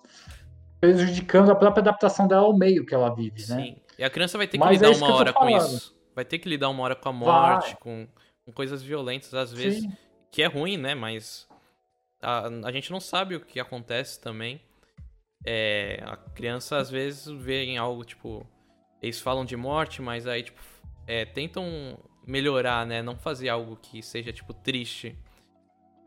prejudicando 0.81 1.51
a 1.51 1.55
própria 1.55 1.81
adaptação 1.81 2.27
dela 2.27 2.41
ao 2.41 2.57
meio 2.57 2.85
que 2.85 2.93
ela 2.93 3.13
vive, 3.13 3.45
né? 3.47 3.55
Sim. 3.63 3.77
E 3.97 4.03
a 4.03 4.09
criança 4.09 4.37
vai 4.37 4.47
ter 4.47 4.57
que 4.57 4.63
Mas 4.63 4.81
lidar 4.81 4.93
é 4.93 4.97
uma 4.97 5.13
hora 5.13 5.31
com 5.31 5.47
isso 5.47 5.98
vai 6.19 6.25
ter 6.25 6.37
que 6.37 6.49
lidar 6.49 6.67
uma 6.69 6.83
hora 6.83 6.95
com 6.95 7.07
a 7.07 7.13
morte, 7.13 7.77
com, 7.77 8.05
com, 8.45 8.51
coisas 8.51 8.83
violentas, 8.83 9.33
às 9.33 9.53
vezes, 9.53 9.81
Sim. 9.81 9.91
que 10.29 10.41
é 10.41 10.47
ruim, 10.47 10.75
né? 10.75 10.93
Mas 10.93 11.47
a, 12.21 12.47
a 12.65 12.71
gente 12.73 12.91
não 12.91 12.99
sabe 12.99 13.35
o 13.37 13.39
que 13.39 13.57
acontece 13.57 14.19
também. 14.19 14.61
É, 15.45 16.03
a 16.03 16.17
criança 16.17 16.77
às 16.77 16.89
vezes 16.89 17.25
vê 17.27 17.63
em 17.63 17.77
algo, 17.77 18.03
tipo, 18.03 18.45
eles 19.01 19.21
falam 19.21 19.45
de 19.45 19.55
morte, 19.55 20.01
mas 20.01 20.27
aí, 20.27 20.43
tipo, 20.43 20.61
é, 21.07 21.23
tentam 21.23 21.97
melhorar, 22.27 22.85
né? 22.85 23.01
Não 23.01 23.15
fazer 23.15 23.47
algo 23.47 23.77
que 23.77 24.03
seja, 24.03 24.33
tipo, 24.33 24.53
triste. 24.53 25.17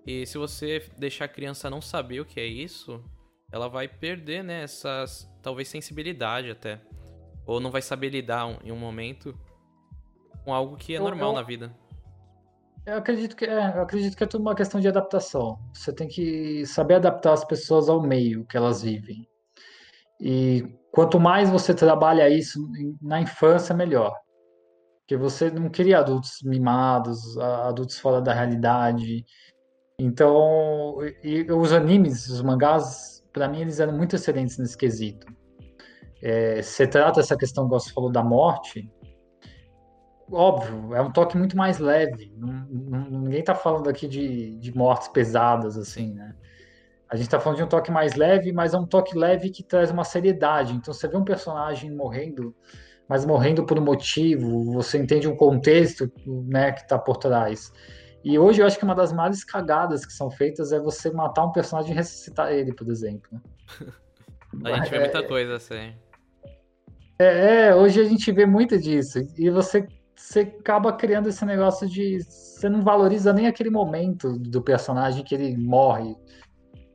E 0.07 0.27
se 0.27 0.37
você 0.37 0.91
deixar 0.99 1.25
a 1.25 1.29
criança 1.29 1.71
não 1.71 1.81
saber 1.81 2.21
o 2.21 2.27
que 2.27 2.39
é 2.39 2.47
isso, 2.47 3.03
ela 3.51 3.67
vai 3.67 3.89
perder, 3.89 4.45
né, 4.45 4.63
essas, 4.65 5.27
talvez, 5.43 5.69
sensibilidade 5.69 6.51
até. 6.51 6.83
Ou 7.47 7.61
não 7.61 7.71
vai 7.71 7.81
saber 7.81 8.11
lidar 8.11 8.59
em 8.63 8.71
um 8.71 8.77
momento 8.77 9.35
com 10.45 10.53
algo 10.53 10.77
que 10.77 10.95
é 10.95 10.99
eu, 10.99 11.03
normal 11.03 11.31
eu, 11.31 11.35
na 11.37 11.43
vida. 11.43 11.75
Eu 12.85 12.97
acredito 12.97 13.37
que 13.37 13.45
é, 13.45 13.77
eu 13.77 13.83
acredito 13.83 14.17
que 14.17 14.25
é 14.25 14.27
tudo 14.27 14.43
uma 14.43 14.55
questão 14.55 14.81
de 14.81 14.89
adaptação. 14.89 15.59
Você 15.73 15.93
tem 15.93 16.09
que 16.09 16.67
saber 16.67 16.95
adaptar 16.95 17.33
as 17.33 17.45
pessoas 17.45 17.89
ao 17.89 18.03
meio 18.03 18.45
que 18.47 18.57
elas 18.57 18.83
vivem. 18.83 19.27
E 20.21 20.65
quanto 20.93 21.19
mais 21.19 21.51
você 21.51 21.75
trabalha 21.75 22.29
isso 22.29 22.61
na 23.01 23.21
infância, 23.21 23.75
melhor. 23.75 24.15
Porque 25.01 25.17
você 25.17 25.51
não 25.51 25.69
cria 25.69 25.99
adultos 25.99 26.39
mimados, 26.45 27.37
adultos 27.39 27.99
fora 27.99 28.21
da 28.21 28.33
realidade. 28.33 29.25
Então, 29.99 30.97
e 31.23 31.51
os 31.53 31.73
animes, 31.73 32.29
os 32.29 32.43
mangás, 32.43 33.25
para 33.33 33.49
mim, 33.49 33.61
eles 33.61 33.81
eram 33.81 33.97
muito 33.97 34.17
excelentes 34.17 34.59
nesse 34.59 34.77
quesito. 34.77 35.27
É, 36.23 36.63
você 36.63 36.87
trata 36.87 37.21
essa 37.21 37.37
questão 37.37 37.65
que 37.65 37.71
você 37.71 37.93
falou 37.93 38.11
da 38.11 38.23
morte, 38.23 38.89
óbvio, 40.33 40.95
é 40.95 41.01
um 41.01 41.11
toque 41.11 41.37
muito 41.37 41.57
mais 41.57 41.79
leve. 41.79 42.33
ninguém 43.11 43.41
está 43.41 43.55
falando 43.55 43.89
aqui 43.89 44.09
de, 44.09 44.57
de 44.57 44.77
mortes 44.77 45.09
pesadas, 45.09 45.77
assim, 45.77 46.15
né? 46.15 46.35
A 47.09 47.17
gente 47.17 47.27
está 47.27 47.39
falando 47.39 47.59
de 47.59 47.65
um 47.65 47.69
toque 47.69 47.91
mais 47.91 48.15
leve, 48.15 48.53
mas 48.53 48.73
é 48.73 48.79
um 48.79 48.87
toque 48.87 49.17
leve 49.17 49.51
que 49.51 49.63
traz 49.63 49.91
uma 49.91 50.03
seriedade. 50.03 50.73
Então, 50.73 50.95
você 50.95 51.07
vê 51.07 51.15
um 51.15 51.25
personagem 51.25 51.95
morrendo, 51.95 52.57
mas 53.07 53.27
morrendo 53.27 53.67
por 53.67 53.79
um 53.79 53.83
motivo, 53.83 54.73
você 54.73 54.97
entende 54.97 55.29
um 55.29 55.37
contexto 55.37 56.11
né, 56.27 56.73
que 56.73 56.81
está 56.81 56.99
por 56.99 57.19
trás. 57.19 57.71
E 58.25 58.39
hoje 58.39 58.63
eu 58.63 58.67
acho 58.67 58.79
que 58.79 58.85
uma 58.85 58.95
das 58.95 59.13
maiores 59.13 59.45
cagadas 59.45 60.07
que 60.07 60.13
são 60.13 60.31
feitas 60.31 60.73
é 60.73 60.81
você 60.81 61.11
matar 61.11 61.45
um 61.45 61.53
personagem 61.53 61.93
e 61.93 61.95
ressuscitar 61.95 62.51
ele, 62.51 62.73
por 62.73 62.89
exemplo. 62.89 63.29
a 64.65 64.77
gente 64.77 64.91
vê 64.91 65.01
muita 65.01 65.19
é, 65.19 65.23
coisa 65.23 65.57
assim. 65.57 65.93
É, 67.19 67.67
é, 67.67 67.75
hoje 67.75 68.01
a 68.01 68.05
gente 68.05 68.33
vê 68.33 68.47
muito 68.47 68.79
disso. 68.79 69.19
E 69.37 69.51
você 69.51 69.87
você 70.15 70.41
acaba 70.41 70.93
criando 70.93 71.29
esse 71.29 71.45
negócio 71.45 71.89
de. 71.89 72.23
Você 72.23 72.69
não 72.69 72.83
valoriza 72.83 73.33
nem 73.33 73.47
aquele 73.47 73.71
momento 73.71 74.39
do 74.39 74.63
personagem 74.63 75.25
que 75.25 75.35
ele 75.35 75.57
morre. 75.57 76.15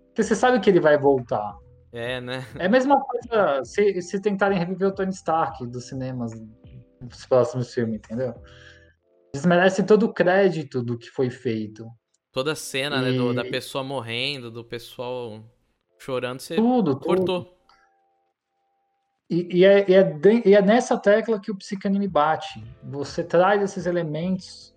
Porque 0.07 0.24
você 0.24 0.36
sabe 0.36 0.59
que 0.59 0.70
ele 0.70 0.80
vai 0.80 0.97
voltar. 0.97 1.55
É, 1.91 2.22
né? 2.22 2.45
É 2.57 2.65
a 2.65 2.70
mesma 2.70 2.99
coisa 3.01 3.63
se, 3.63 4.01
se 4.01 4.22
tentarem 4.22 4.57
reviver 4.57 4.89
o 4.89 4.93
Tony 4.93 5.11
Stark 5.11 5.65
dos 5.68 5.88
cinemas 5.88 6.32
nos 7.01 7.26
próximos 7.26 7.74
filmes, 7.74 7.97
entendeu? 7.97 8.34
Desmerecem 9.34 9.86
todo 9.86 10.03
o 10.03 10.13
crédito 10.13 10.82
do 10.82 10.97
que 10.97 11.09
foi 11.09 11.30
feito. 11.30 11.88
Toda 12.32 12.51
a 12.53 12.55
cena, 12.55 12.97
e... 12.97 13.01
né, 13.01 13.18
do, 13.18 13.34
da 13.34 13.43
pessoa 13.43 13.84
morrendo, 13.84 14.51
do 14.51 14.63
pessoal 14.63 15.43
chorando, 15.97 16.39
você 16.39 16.55
tudo, 16.55 16.99
cortou. 16.99 17.43
Tudo. 17.43 17.57
E, 19.30 19.60
e, 19.60 19.66
é, 19.66 19.86
e, 19.90 19.94
é 19.94 20.04
de, 20.04 20.42
e, 20.46 20.56
é, 20.56 20.62
nessa 20.62 20.98
tecla 20.98 21.40
que 21.40 21.52
o 21.52 21.56
psicanime 21.56 22.08
bate. 22.08 22.64
Você 22.84 23.24
traz 23.24 23.62
esses 23.62 23.86
elementos, 23.86 24.74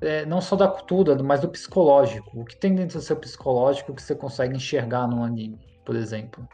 é, 0.00 0.24
não 0.26 0.40
só 0.40 0.54
da 0.54 0.68
cultura, 0.68 1.20
mas 1.22 1.40
do 1.40 1.48
psicológico. 1.48 2.40
O 2.40 2.44
que 2.44 2.56
tem 2.56 2.74
dentro 2.74 2.98
do 2.98 3.02
seu 3.02 3.16
psicológico 3.16 3.94
que 3.94 4.02
você 4.02 4.14
consegue 4.14 4.56
enxergar 4.56 5.08
num 5.08 5.24
anime, 5.24 5.58
por 5.84 5.96
exemplo. 5.96 6.46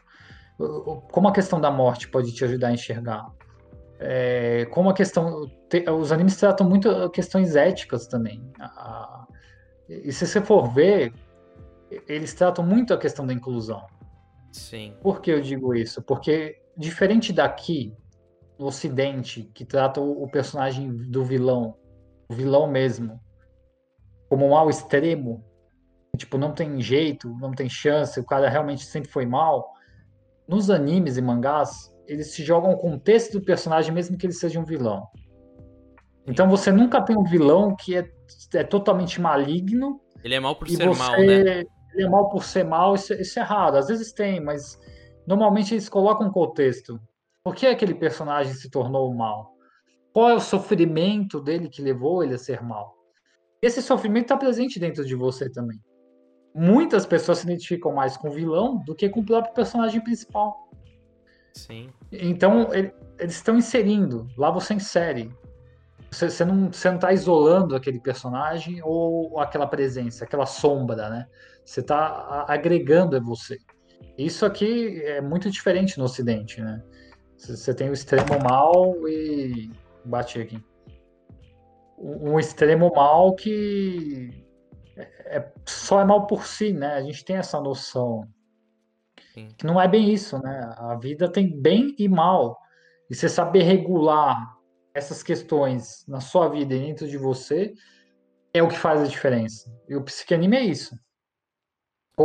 Como 1.11 1.27
a 1.27 1.31
questão 1.31 1.59
da 1.59 1.71
morte 1.71 2.07
pode 2.07 2.33
te 2.33 2.43
ajudar 2.43 2.67
a 2.69 2.73
enxergar. 2.73 3.31
É, 3.99 4.65
como 4.71 4.89
a 4.89 4.93
questão. 4.93 5.47
Te, 5.69 5.87
os 5.89 6.11
animes 6.11 6.35
tratam 6.37 6.67
muito 6.67 7.09
questões 7.11 7.55
éticas 7.55 8.07
também. 8.07 8.43
A, 8.59 9.27
e 9.87 10.11
se 10.11 10.25
você 10.25 10.41
for 10.41 10.73
ver, 10.73 11.13
eles 12.07 12.33
tratam 12.33 12.65
muito 12.65 12.93
a 12.93 12.97
questão 12.97 13.25
da 13.25 13.33
inclusão. 13.33 13.85
Sim. 14.51 14.95
Por 15.01 15.21
que 15.21 15.31
eu 15.31 15.41
digo 15.41 15.73
isso? 15.75 16.01
Porque 16.01 16.61
diferente 16.81 17.31
daqui, 17.31 17.95
no 18.59 18.65
Ocidente, 18.65 19.49
que 19.53 19.63
trata 19.63 20.01
o 20.01 20.27
personagem 20.29 20.91
do 21.09 21.23
vilão, 21.23 21.75
o 22.29 22.33
vilão 22.33 22.69
mesmo, 22.69 23.19
como 24.29 24.45
um 24.45 24.49
mal 24.49 24.69
extremo, 24.69 25.43
tipo, 26.17 26.37
não 26.37 26.53
tem 26.53 26.81
jeito, 26.81 27.29
não 27.39 27.51
tem 27.51 27.69
chance, 27.69 28.19
o 28.19 28.25
cara 28.25 28.49
realmente 28.49 28.85
sempre 28.85 29.09
foi 29.09 29.25
mal. 29.25 29.73
Nos 30.47 30.69
animes 30.69 31.17
e 31.17 31.21
mangás, 31.21 31.93
eles 32.07 32.33
se 32.33 32.43
jogam 32.43 32.71
o 32.71 32.77
contexto 32.77 33.39
do 33.39 33.45
personagem, 33.45 33.93
mesmo 33.93 34.17
que 34.17 34.25
ele 34.25 34.33
seja 34.33 34.59
um 34.59 34.65
vilão. 34.65 35.07
Então 36.27 36.49
você 36.49 36.71
nunca 36.71 37.01
tem 37.01 37.17
um 37.17 37.23
vilão 37.23 37.75
que 37.75 37.95
é, 37.95 38.09
é 38.53 38.63
totalmente 38.63 39.19
maligno. 39.19 39.99
Ele 40.23 40.35
é 40.35 40.39
mal 40.39 40.55
por 40.55 40.69
ser 40.69 40.87
você, 40.87 40.99
mal, 40.99 41.19
né? 41.19 41.63
Ele 41.93 42.03
é 42.05 42.09
mal 42.09 42.29
por 42.29 42.43
ser 42.43 42.63
mal, 42.63 42.95
isso, 42.95 43.13
isso 43.13 43.39
é 43.39 43.41
raro. 43.41 43.77
Às 43.77 43.87
vezes 43.87 44.13
tem, 44.13 44.39
mas 44.39 44.79
Normalmente 45.25 45.73
eles 45.73 45.89
colocam 45.89 46.27
um 46.27 46.31
contexto. 46.31 46.99
Por 47.43 47.55
que 47.55 47.67
aquele 47.67 47.93
personagem 47.93 48.53
se 48.53 48.69
tornou 48.69 49.13
mal? 49.13 49.55
Qual 50.13 50.29
é 50.29 50.33
o 50.33 50.39
sofrimento 50.39 51.39
dele 51.39 51.69
que 51.69 51.81
levou 51.81 52.23
ele 52.23 52.35
a 52.35 52.37
ser 52.37 52.61
mal? 52.61 52.95
Esse 53.61 53.81
sofrimento 53.81 54.25
está 54.25 54.37
presente 54.37 54.79
dentro 54.79 55.05
de 55.05 55.15
você 55.15 55.49
também. 55.49 55.79
Muitas 56.53 57.05
pessoas 57.05 57.39
se 57.39 57.45
identificam 57.45 57.93
mais 57.93 58.17
com 58.17 58.29
o 58.29 58.31
vilão 58.31 58.83
do 58.85 58.93
que 58.93 59.07
com 59.07 59.21
o 59.21 59.25
próprio 59.25 59.53
personagem 59.53 60.03
principal. 60.03 60.69
Sim. 61.53 61.89
Então, 62.11 62.73
ele, 62.73 62.93
eles 63.19 63.35
estão 63.35 63.57
inserindo. 63.57 64.27
Lá 64.37 64.51
você 64.51 64.73
insere. 64.73 65.33
Você, 66.11 66.29
você 66.29 66.43
não 66.43 66.69
está 66.69 67.13
isolando 67.13 67.75
aquele 67.75 67.99
personagem 67.99 68.81
ou 68.83 69.39
aquela 69.39 69.65
presença, 69.65 70.25
aquela 70.25 70.45
sombra, 70.45 71.09
né? 71.09 71.27
Você 71.63 71.79
está 71.79 72.45
agregando 72.49 73.15
a 73.15 73.19
você. 73.19 73.57
Isso 74.25 74.45
aqui 74.45 75.01
é 75.03 75.21
muito 75.21 75.49
diferente 75.49 75.97
no 75.97 76.05
Ocidente, 76.05 76.61
né? 76.61 76.81
Você 77.37 77.73
tem 77.73 77.89
o 77.89 77.93
extremo 77.93 78.39
mal 78.43 79.07
e. 79.07 79.71
Bate 80.05 80.39
aqui. 80.39 80.63
Um 81.97 82.39
extremo 82.39 82.91
mal 82.93 83.35
que 83.35 84.45
é, 84.97 85.37
é, 85.37 85.53
só 85.65 85.99
é 86.01 86.05
mal 86.05 86.25
por 86.25 86.45
si, 86.45 86.73
né? 86.73 86.93
A 86.93 87.01
gente 87.01 87.23
tem 87.23 87.35
essa 87.35 87.59
noção. 87.59 88.27
Sim. 89.33 89.49
Que 89.57 89.65
não 89.65 89.79
é 89.79 89.87
bem 89.87 90.11
isso, 90.11 90.41
né? 90.41 90.73
A 90.77 90.95
vida 90.95 91.31
tem 91.31 91.59
bem 91.59 91.95
e 91.97 92.07
mal. 92.07 92.59
e 93.09 93.15
você 93.15 93.29
saber 93.29 93.63
regular 93.63 94.57
essas 94.93 95.23
questões 95.23 96.05
na 96.07 96.19
sua 96.19 96.49
vida 96.49 96.73
e 96.73 96.79
dentro 96.79 97.07
de 97.07 97.17
você 97.17 97.73
é 98.53 98.61
o 98.61 98.67
que 98.67 98.77
faz 98.77 99.01
a 99.01 99.07
diferença. 99.07 99.71
E 99.87 99.95
o 99.95 100.03
psicanime 100.03 100.57
é 100.57 100.63
isso. 100.63 100.95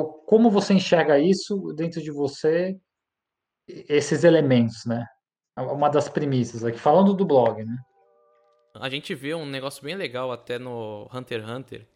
Como 0.04 0.50
você 0.50 0.74
enxerga 0.74 1.18
isso 1.18 1.72
dentro 1.74 2.02
de 2.02 2.10
você, 2.10 2.76
esses 3.66 4.24
elementos, 4.24 4.84
né? 4.86 5.06
Uma 5.56 5.88
das 5.88 6.08
premissas 6.08 6.64
aqui, 6.64 6.78
falando 6.78 7.14
do 7.14 7.24
blog, 7.24 7.64
né? 7.64 7.76
A 8.74 8.88
gente 8.88 9.14
vê 9.14 9.34
um 9.34 9.46
negócio 9.46 9.82
bem 9.82 9.94
legal 9.94 10.30
até 10.30 10.58
no 10.58 11.08
Hunter 11.12 11.40
x 11.40 11.50
Hunter, 11.50 11.88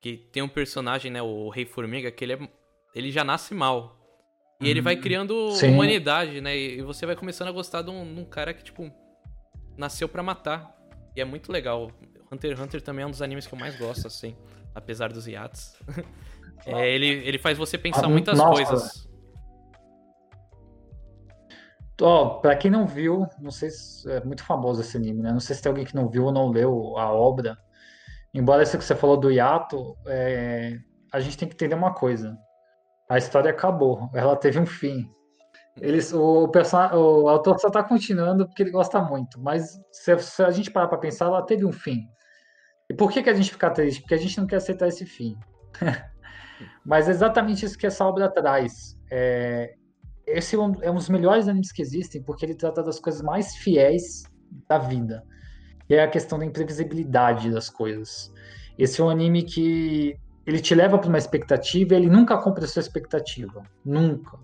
que 0.00 0.16
tem 0.16 0.42
um 0.42 0.48
personagem, 0.48 1.10
né, 1.10 1.20
o 1.20 1.48
Rei 1.48 1.64
Formiga, 1.64 2.10
que 2.10 2.24
ele, 2.24 2.34
é, 2.34 2.48
ele 2.94 3.10
já 3.10 3.24
nasce 3.24 3.54
mal. 3.54 4.00
E 4.60 4.68
ele 4.70 4.80
vai 4.80 4.94
uhum. 4.94 5.00
criando 5.00 5.50
Sim. 5.52 5.74
humanidade, 5.74 6.40
né? 6.40 6.56
E 6.56 6.80
você 6.82 7.04
vai 7.04 7.16
começando 7.16 7.48
a 7.48 7.52
gostar 7.52 7.82
de 7.82 7.90
um, 7.90 8.14
de 8.14 8.20
um 8.20 8.24
cara 8.24 8.54
que, 8.54 8.62
tipo, 8.62 8.90
nasceu 9.76 10.08
para 10.08 10.22
matar. 10.22 10.74
E 11.16 11.20
é 11.20 11.24
muito 11.24 11.50
legal. 11.50 11.90
Hunter 12.30 12.52
x 12.52 12.60
Hunter 12.60 12.80
também 12.80 13.02
é 13.02 13.06
um 13.06 13.10
dos 13.10 13.20
animes 13.20 13.46
que 13.46 13.54
eu 13.54 13.58
mais 13.58 13.76
gosto, 13.76 14.06
assim. 14.06 14.36
Apesar 14.74 15.12
dos 15.12 15.26
hiatos. 15.26 15.74
é, 16.66 16.90
ele, 16.90 17.06
ele 17.06 17.38
faz 17.38 17.58
você 17.58 17.76
pensar 17.76 18.06
ah, 18.06 18.08
muitas 18.08 18.38
nossa. 18.38 18.52
coisas. 18.52 19.08
Ó, 22.00 22.24
oh, 22.24 22.40
pra 22.40 22.56
quem 22.56 22.70
não 22.70 22.86
viu, 22.86 23.26
não 23.40 23.50
sei 23.50 23.70
se 23.70 24.10
é 24.10 24.24
muito 24.24 24.42
famoso 24.42 24.80
esse 24.80 24.96
anime, 24.96 25.22
né? 25.22 25.30
Não 25.30 25.40
sei 25.40 25.54
se 25.54 25.62
tem 25.62 25.70
alguém 25.70 25.84
que 25.84 25.94
não 25.94 26.08
viu 26.08 26.24
ou 26.24 26.32
não 26.32 26.50
leu 26.50 26.98
a 26.98 27.12
obra. 27.12 27.56
Embora 28.32 28.64
isso 28.64 28.76
que 28.76 28.84
você 28.84 28.96
falou 28.96 29.16
do 29.16 29.30
hiato, 29.30 29.96
é... 30.06 30.76
a 31.12 31.20
gente 31.20 31.38
tem 31.38 31.46
que 31.46 31.54
entender 31.54 31.76
uma 31.76 31.94
coisa. 31.94 32.36
A 33.08 33.16
história 33.16 33.50
acabou, 33.50 34.10
ela 34.12 34.34
teve 34.34 34.58
um 34.58 34.66
fim. 34.66 35.08
Eles, 35.80 36.12
o, 36.12 36.48
person... 36.48 36.78
o 36.94 37.28
autor 37.28 37.60
só 37.60 37.70
tá 37.70 37.82
continuando 37.82 38.46
porque 38.46 38.62
ele 38.62 38.70
gosta 38.70 39.00
muito, 39.00 39.40
mas 39.40 39.78
se, 39.92 40.18
se 40.18 40.42
a 40.42 40.50
gente 40.50 40.70
parar 40.70 40.88
pra 40.88 40.98
pensar, 40.98 41.26
ela 41.26 41.42
teve 41.42 41.64
um 41.64 41.72
fim. 41.72 42.00
E 42.90 42.94
por 42.94 43.10
que, 43.12 43.22
que 43.22 43.30
a 43.30 43.34
gente 43.34 43.52
fica 43.52 43.70
triste? 43.70 44.00
Porque 44.00 44.14
a 44.14 44.18
gente 44.18 44.38
não 44.38 44.46
quer 44.46 44.56
aceitar 44.56 44.88
esse 44.88 45.06
fim. 45.06 45.36
mas 46.84 47.08
é 47.08 47.10
exatamente 47.10 47.64
isso 47.64 47.78
que 47.78 47.86
essa 47.86 48.04
obra 48.04 48.28
traz. 48.28 48.96
É, 49.10 49.74
esse 50.26 50.56
é 50.56 50.58
um, 50.58 50.72
é 50.82 50.90
um 50.90 50.94
dos 50.94 51.08
melhores 51.08 51.48
animes 51.48 51.72
que 51.72 51.82
existem, 51.82 52.22
porque 52.22 52.44
ele 52.44 52.54
trata 52.54 52.82
das 52.82 52.98
coisas 52.98 53.22
mais 53.22 53.56
fiéis 53.56 54.24
da 54.68 54.78
vida. 54.78 55.24
E 55.88 55.94
é 55.94 56.02
a 56.02 56.08
questão 56.08 56.38
da 56.38 56.44
imprevisibilidade 56.44 57.50
das 57.50 57.68
coisas. 57.68 58.32
Esse 58.78 59.00
é 59.00 59.04
um 59.04 59.10
anime 59.10 59.42
que 59.42 60.16
ele 60.46 60.60
te 60.60 60.74
leva 60.74 60.98
para 60.98 61.08
uma 61.08 61.18
expectativa 61.18 61.94
e 61.94 61.96
ele 61.96 62.10
nunca 62.10 62.38
cumpre 62.38 62.64
a 62.64 62.68
sua 62.68 62.80
expectativa. 62.80 63.62
Nunca. 63.84 64.38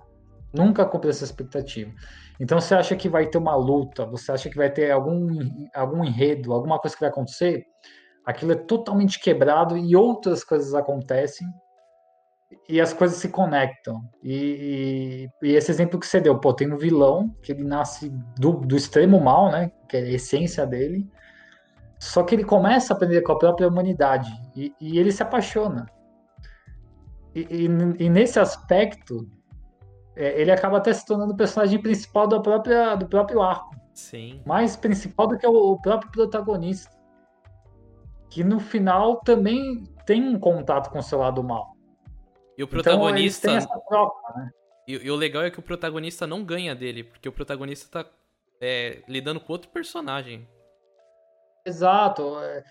Nunca 0.53 0.85
cumpre 0.85 1.11
essa 1.11 1.25
expectativa. 1.25 1.93
Então 2.39 2.61
você 2.61 2.75
acha 2.75 2.97
que 2.97 3.09
vai 3.09 3.27
ter 3.27 3.39
uma 3.39 3.55
luta, 3.55 4.05
você 4.07 4.33
acha 4.33 4.49
que 4.49 4.57
vai 4.57 4.71
ter 4.71 4.91
algum, 4.91 5.29
algum 5.75 6.05
enredo, 6.05 6.53
alguma 6.53 6.79
coisa 6.79 6.97
que 6.97 7.01
vai 7.01 7.11
acontecer, 7.11 7.65
aquilo 8.25 8.53
é 8.53 8.57
totalmente 8.57 9.21
quebrado 9.21 9.77
e 9.77 9.95
outras 9.95 10.43
coisas 10.43 10.75
acontecem 10.75 11.47
e 12.69 12.81
as 12.81 12.93
coisas 12.93 13.19
se 13.19 13.29
conectam. 13.29 14.03
E, 14.23 15.29
e, 15.43 15.49
e, 15.49 15.57
esse 15.57 15.71
exemplo 15.71 15.99
que 15.99 16.07
você 16.07 16.21
deu, 16.21 16.39
pô, 16.39 16.53
tem 16.53 16.73
um 16.73 16.77
vilão 16.77 17.35
que 17.43 17.53
ele 17.53 17.65
nasce 17.65 18.11
do, 18.39 18.53
do 18.53 18.77
extremo 18.77 19.21
mal, 19.21 19.51
né? 19.51 19.73
Que 19.89 19.97
é 19.97 20.01
a 20.01 20.11
essência 20.11 20.67
dele. 20.67 21.09
Só 21.99 22.23
que 22.23 22.35
ele 22.35 22.45
começa 22.45 22.93
a 22.93 22.97
aprender 22.97 23.21
com 23.23 23.33
a 23.33 23.39
própria 23.39 23.69
humanidade 23.69 24.31
e, 24.57 24.73
e 24.81 24.99
ele 24.99 25.13
se 25.13 25.23
apaixona. 25.23 25.87
E, 27.35 27.69
nesse 28.09 28.41
aspecto, 28.41 29.29
é, 30.17 30.41
ele 30.41 30.51
acaba 30.51 30.79
até 30.79 30.93
se 30.93 31.07
tornando 31.07 31.33
o 31.33 31.37
personagem 31.37 31.81
principal 31.81 32.27
da 32.27 32.41
própria, 32.41 32.97
do 32.97 33.07
próprio 33.07 33.41
arco. 33.43 33.77
Sim. 33.95 34.41
Mais 34.45 34.75
principal 34.75 35.29
do 35.29 35.39
que 35.39 35.47
o, 35.47 35.53
o 35.53 35.81
próprio 35.81 36.11
protagonista. 36.11 36.91
Que 38.29 38.43
no 38.43 38.59
final 38.59 39.21
também 39.21 39.85
tem 40.07 40.27
um 40.29 40.39
contato 40.39 40.91
com 40.91 40.99
o 40.99 41.03
seu 41.03 41.19
lado 41.19 41.43
mal. 41.43 41.77
E 42.61 42.63
o 42.63 42.67
então, 42.67 42.69
protagonista. 42.69 43.51
Então, 43.53 43.83
troca, 43.89 44.39
né? 44.39 44.51
e, 44.87 44.93
e, 44.93 45.11
o 45.11 45.17
legal 45.17 45.43
é 45.43 45.51
que 45.51 45.59
o 45.59 45.63
protagonista 45.63 46.27
não 46.27 46.45
ganha 46.45 46.75
dele, 46.75 47.03
porque 47.03 47.27
o 47.27 47.33
protagonista 47.33 48.05
tá 48.05 48.11
é, 48.61 49.03
lidando 49.09 49.41
com 49.41 49.51
outro 49.51 49.71
personagem. 49.71 50.47
Exato. 51.65 52.39
É, 52.39 52.65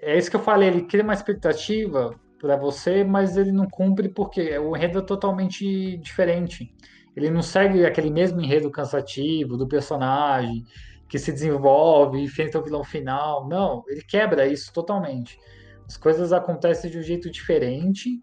é 0.00 0.16
isso 0.16 0.30
que 0.30 0.36
eu 0.36 0.42
falei, 0.42 0.70
ele 0.70 0.86
cria 0.86 1.02
uma 1.02 1.12
expectativa 1.12 2.18
para 2.40 2.56
você, 2.56 3.04
mas 3.04 3.36
ele 3.36 3.52
não 3.52 3.68
cumpre 3.68 4.08
porque 4.08 4.56
o 4.58 4.74
enredo 4.74 5.00
é 5.00 5.02
totalmente 5.02 5.98
diferente. 5.98 6.74
Ele 7.14 7.28
não 7.28 7.42
segue 7.42 7.84
aquele 7.84 8.08
mesmo 8.08 8.40
enredo 8.40 8.70
cansativo 8.70 9.58
do 9.58 9.68
personagem 9.68 10.64
que 11.10 11.18
se 11.18 11.30
desenvolve 11.30 12.20
e 12.20 12.24
enfrenta 12.24 12.58
o 12.58 12.64
vilão 12.64 12.82
final. 12.82 13.46
Não, 13.46 13.84
ele 13.86 14.00
quebra 14.02 14.46
isso 14.46 14.72
totalmente. 14.72 15.38
As 15.86 15.98
coisas 15.98 16.32
acontecem 16.32 16.90
de 16.90 16.98
um 16.98 17.02
jeito 17.02 17.30
diferente 17.30 18.18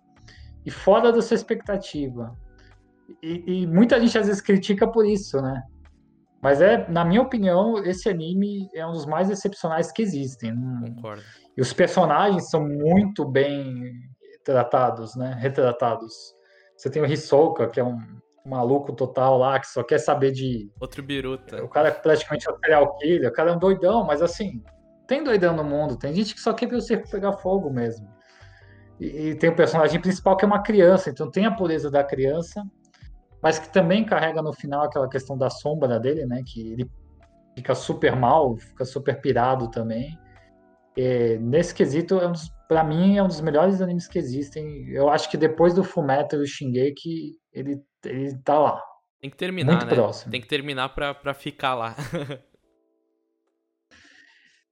e 0.65 0.71
fora 0.71 1.11
da 1.11 1.21
sua 1.21 1.35
expectativa. 1.35 2.35
E, 3.21 3.43
e, 3.45 3.67
muita 3.67 3.99
gente 3.99 4.17
às 4.17 4.27
vezes 4.27 4.41
critica 4.41 4.87
por 4.87 5.05
isso, 5.05 5.41
né? 5.41 5.61
Mas 6.41 6.61
é, 6.61 6.89
na 6.89 7.05
minha 7.05 7.21
opinião, 7.21 7.77
esse 7.83 8.09
anime 8.09 8.69
é 8.73 8.85
um 8.85 8.93
dos 8.93 9.05
mais 9.05 9.29
excepcionais 9.29 9.91
que 9.91 10.01
existem. 10.01 10.55
Concordo. 10.55 11.21
E 11.55 11.61
os 11.61 11.73
personagens 11.73 12.49
são 12.49 12.67
muito 12.67 13.25
bem 13.25 13.91
tratados, 14.43 15.15
né? 15.15 15.37
Retratados. 15.39 16.13
Você 16.75 16.89
tem 16.89 17.01
o 17.01 17.05
Hisoka, 17.05 17.67
que 17.69 17.79
é 17.79 17.83
um 17.83 17.99
maluco 18.45 18.93
total 18.93 19.37
lá, 19.37 19.59
que 19.59 19.67
só 19.67 19.83
quer 19.83 19.99
saber 19.99 20.31
de. 20.31 20.71
Outro 20.79 21.03
biruta. 21.03 21.63
O 21.63 21.69
cara 21.69 21.89
é 21.89 21.91
praticamente 21.91 22.49
um 22.49 22.57
serial 22.57 22.95
killer, 22.97 23.29
o 23.29 23.33
cara 23.33 23.51
é 23.51 23.53
um 23.53 23.59
doidão, 23.59 24.03
mas 24.03 24.21
assim, 24.21 24.63
tem 25.07 25.23
doidão 25.23 25.55
no 25.55 25.63
mundo, 25.63 25.97
tem 25.97 26.13
gente 26.13 26.33
que 26.33 26.41
só 26.41 26.53
quer 26.53 26.67
ver 26.67 26.77
o 26.77 26.81
circo 26.81 27.09
pegar 27.09 27.33
fogo 27.33 27.69
mesmo. 27.69 28.07
E, 29.01 29.29
e 29.29 29.35
tem 29.35 29.49
o 29.49 29.55
personagem 29.55 29.99
principal 29.99 30.37
que 30.37 30.45
é 30.45 30.47
uma 30.47 30.61
criança, 30.61 31.09
então 31.09 31.29
tem 31.29 31.45
a 31.45 31.51
pureza 31.51 31.89
da 31.89 32.03
criança, 32.03 32.63
mas 33.41 33.57
que 33.57 33.73
também 33.73 34.05
carrega 34.05 34.43
no 34.43 34.53
final 34.53 34.83
aquela 34.83 35.09
questão 35.09 35.35
da 35.35 35.49
sombra 35.49 35.99
dele, 35.99 36.27
né? 36.27 36.43
Que 36.45 36.71
ele 36.71 36.89
fica 37.55 37.73
super 37.73 38.15
mal, 38.15 38.55
fica 38.57 38.85
super 38.85 39.19
pirado 39.19 39.71
também. 39.71 40.15
E, 40.95 41.39
nesse 41.39 41.73
quesito, 41.73 42.19
é 42.19 42.27
um 42.27 42.33
para 42.67 42.85
mim, 42.85 43.17
é 43.17 43.23
um 43.23 43.27
dos 43.27 43.41
melhores 43.41 43.81
animes 43.81 44.07
que 44.07 44.17
existem. 44.17 44.87
Eu 44.91 45.09
acho 45.09 45.29
que 45.29 45.35
depois 45.35 45.73
do 45.73 45.83
Fullmetal 45.83 46.39
e 46.39 46.43
o 46.43 46.47
Shingeki, 46.47 47.33
ele, 47.51 47.81
ele 48.05 48.37
tá 48.45 48.57
lá. 48.57 48.81
Tem 49.19 49.29
que 49.29 49.35
terminar, 49.35 49.73
Muito 49.73 49.87
né? 49.87 49.93
Próximo. 49.93 50.31
Tem 50.31 50.39
que 50.39 50.47
terminar 50.47 50.87
pra, 50.89 51.13
pra 51.13 51.33
ficar 51.33 51.75
lá. 51.75 51.95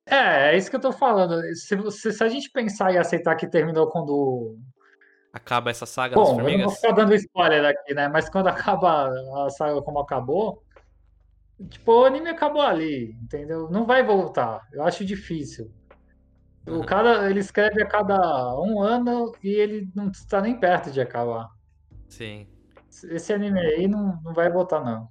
É, 0.10 0.52
é 0.52 0.58
isso 0.58 0.70
que 0.70 0.76
eu 0.76 0.82
tô 0.82 0.92
falando. 0.92 1.42
Se, 1.56 1.92
se, 1.92 2.12
se 2.12 2.24
a 2.24 2.28
gente 2.28 2.50
pensar 2.52 2.92
e 2.92 2.98
aceitar 2.98 3.36
que 3.36 3.48
terminou 3.48 3.88
quando. 3.88 4.58
Acaba 5.32 5.70
essa 5.70 5.86
saga 5.86 6.16
Bom, 6.16 6.24
das 6.24 6.30
formigas? 6.32 6.54
eu 6.54 6.58
não 6.58 6.66
vou 6.66 6.76
ficar 6.76 6.92
dando 6.92 7.14
spoiler 7.14 7.66
aqui, 7.66 7.94
né? 7.94 8.08
Mas 8.08 8.30
quando 8.30 8.48
acaba 8.50 9.10
a 9.46 9.50
saga 9.52 9.80
como 9.82 10.00
acabou, 10.00 10.64
tipo, 11.70 11.92
o 11.92 12.06
anime 12.06 12.30
acabou 12.30 12.64
ali, 12.64 13.16
entendeu? 13.22 13.70
Não 13.70 13.86
vai 13.86 14.04
voltar. 14.04 14.68
Eu 14.74 14.84
acho 14.84 15.06
difícil. 15.06 15.72
Uhum. 16.66 16.80
O 16.80 16.86
cara, 16.86 17.30
ele 17.30 17.40
escreve 17.40 17.82
a 17.84 17.88
cada 17.88 18.18
um 18.60 18.82
ano 18.82 19.32
e 19.44 19.50
ele 19.50 19.90
não 19.96 20.10
está 20.10 20.42
nem 20.42 20.60
perto 20.60 20.92
de 20.92 21.00
acabar. 21.00 21.50
Sim. 22.08 22.48
Esse 23.12 23.32
anime 23.32 23.60
aí 23.60 23.88
não, 23.88 24.20
não 24.24 24.34
vai 24.34 24.52
voltar, 24.52 24.84
não. 24.84 25.08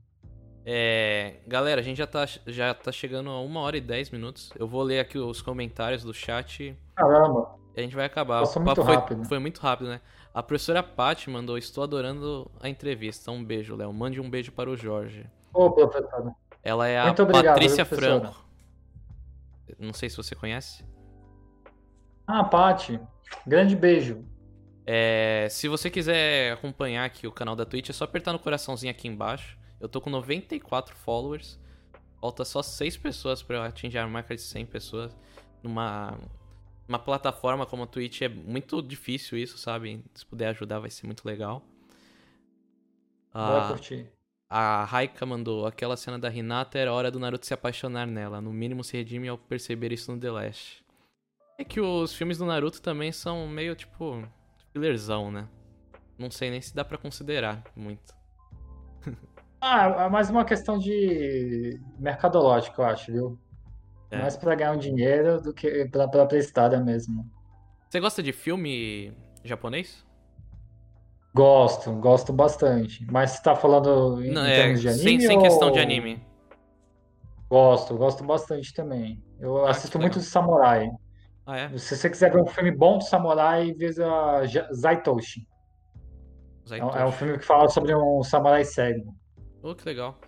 É, 0.70 1.36
galera, 1.46 1.80
a 1.80 1.82
gente 1.82 1.96
já 1.96 2.06
tá, 2.06 2.26
já 2.46 2.74
tá 2.74 2.92
chegando 2.92 3.30
a 3.30 3.40
uma 3.40 3.60
hora 3.60 3.78
e 3.78 3.80
dez 3.80 4.10
minutos. 4.10 4.50
Eu 4.54 4.68
vou 4.68 4.82
ler 4.82 5.00
aqui 5.00 5.16
os 5.16 5.40
comentários 5.40 6.04
do 6.04 6.12
chat. 6.12 6.76
Caramba. 6.94 7.54
E 7.74 7.80
a 7.80 7.82
gente 7.82 7.96
vai 7.96 8.04
acabar. 8.04 8.40
Passou 8.40 8.62
muito 8.62 8.84
foi, 8.84 8.94
rápido. 8.94 9.24
Foi 9.24 9.38
muito 9.38 9.62
rápido, 9.62 9.88
né? 9.88 10.02
A 10.34 10.42
professora 10.42 10.82
Paty 10.82 11.30
mandou: 11.30 11.56
Estou 11.56 11.82
adorando 11.82 12.50
a 12.60 12.68
entrevista. 12.68 13.30
Um 13.30 13.42
beijo, 13.42 13.74
Léo. 13.74 13.90
Mande 13.94 14.20
um 14.20 14.28
beijo 14.28 14.52
para 14.52 14.68
o 14.68 14.76
Jorge. 14.76 15.24
Ô, 15.54 15.70
professora. 15.70 16.34
Ela 16.62 16.86
é 16.86 17.02
muito 17.02 17.22
a 17.22 17.24
obrigado, 17.24 17.54
Patrícia 17.54 17.86
Franco. 17.86 18.44
Não 19.78 19.94
sei 19.94 20.10
se 20.10 20.18
você 20.18 20.34
conhece. 20.34 20.84
Ah, 22.26 22.44
Paty. 22.44 23.00
Grande 23.46 23.74
beijo. 23.74 24.22
É, 24.84 25.48
se 25.50 25.66
você 25.66 25.88
quiser 25.88 26.52
acompanhar 26.52 27.06
aqui 27.06 27.26
o 27.26 27.32
canal 27.32 27.56
da 27.56 27.64
Twitch, 27.64 27.88
é 27.88 27.92
só 27.94 28.04
apertar 28.04 28.34
no 28.34 28.38
coraçãozinho 28.38 28.90
aqui 28.90 29.08
embaixo. 29.08 29.56
Eu 29.80 29.88
tô 29.88 30.00
com 30.00 30.10
94 30.10 30.94
followers. 30.96 31.58
Falta 32.20 32.44
só 32.44 32.62
6 32.62 32.96
pessoas 32.96 33.42
para 33.42 33.56
eu 33.56 33.62
atingir 33.62 33.98
a 33.98 34.06
marca 34.06 34.34
de 34.34 34.42
100 34.42 34.66
pessoas. 34.66 35.16
Numa 35.62 36.18
uma 36.88 36.98
plataforma 36.98 37.66
como 37.66 37.82
a 37.82 37.86
Twitch 37.86 38.22
é 38.22 38.28
muito 38.28 38.80
difícil 38.80 39.36
isso, 39.36 39.58
sabe? 39.58 40.02
Se 40.14 40.24
puder 40.24 40.48
ajudar 40.48 40.78
vai 40.78 40.88
ser 40.88 41.06
muito 41.06 41.24
legal. 41.26 41.62
Vai 43.32 43.60
ah, 43.60 43.68
curtir. 43.68 44.10
A 44.48 44.84
Raika 44.84 45.26
mandou, 45.26 45.66
aquela 45.66 45.98
cena 45.98 46.18
da 46.18 46.32
Hinata 46.32 46.78
era 46.78 46.92
hora 46.92 47.10
do 47.10 47.20
Naruto 47.20 47.44
se 47.44 47.52
apaixonar 47.52 48.06
nela. 48.06 48.40
No 48.40 48.50
mínimo 48.50 48.82
se 48.82 48.96
redime 48.96 49.28
ao 49.28 49.36
perceber 49.36 49.92
isso 49.92 50.10
no 50.10 50.18
The 50.18 50.30
Last. 50.30 50.84
É 51.58 51.64
que 51.64 51.80
os 51.80 52.14
filmes 52.14 52.38
do 52.38 52.46
Naruto 52.46 52.80
também 52.80 53.12
são 53.12 53.46
meio, 53.46 53.76
tipo, 53.76 54.26
fillerzão, 54.72 55.30
né? 55.30 55.46
Não 56.16 56.30
sei 56.30 56.50
nem 56.50 56.60
se 56.62 56.74
dá 56.74 56.84
para 56.84 56.96
considerar 56.96 57.62
muito. 57.76 58.14
Ah, 59.60 60.04
é 60.06 60.08
mais 60.08 60.30
uma 60.30 60.44
questão 60.44 60.78
de 60.78 61.80
mercadológica, 61.98 62.80
eu 62.80 62.86
acho, 62.86 63.12
viu? 63.12 63.38
É. 64.10 64.18
Mais 64.18 64.36
pra 64.36 64.54
ganhar 64.54 64.72
um 64.72 64.78
dinheiro 64.78 65.40
do 65.40 65.52
que 65.52 65.84
pra 65.86 66.08
própria 66.08 66.38
história 66.38 66.78
mesmo. 66.78 67.28
Você 67.88 68.00
gosta 68.00 68.22
de 68.22 68.32
filme 68.32 69.12
japonês? 69.42 70.06
Gosto, 71.34 71.92
gosto 71.92 72.32
bastante. 72.32 73.04
Mas 73.10 73.32
você 73.32 73.42
tá 73.42 73.54
falando 73.56 74.22
em, 74.22 74.30
Não, 74.32 74.46
em 74.46 74.50
é, 74.50 74.54
termos 74.56 74.80
de 74.80 74.92
sem, 74.94 75.14
anime 75.16 75.26
sem 75.26 75.38
questão 75.42 75.70
de 75.70 75.78
ou- 75.78 75.84
anime. 75.84 76.22
Gosto, 77.50 77.96
gosto 77.96 78.24
bastante 78.24 78.72
também. 78.74 79.22
Eu 79.40 79.66
Ah, 79.66 79.70
assisto 79.70 79.98
muito 79.98 80.18
de 80.18 80.24
samurai. 80.24 80.88
Ah, 81.46 81.56
é? 81.58 81.78
Se 81.78 81.96
você 81.96 82.10
quiser 82.10 82.30
ver 82.30 82.40
um 82.42 82.46
filme 82.46 82.70
bom 82.70 82.98
de 82.98 83.08
samurai, 83.08 83.72
veja 83.72 84.44
Ja- 84.46 84.68
Zaitoshi. 84.72 85.46
É, 86.70 86.84
um- 86.84 86.88
é 86.88 86.92
Zaitoshi. 86.92 87.16
filme 87.18 87.38
que 87.38 87.44
fala 87.44 87.68
sobre 87.68 87.94
um 87.94 88.22
samurai 88.22 88.64
cego. 88.64 89.14
Oh, 89.62 89.74
que 89.74 89.84
legal. 89.84 90.18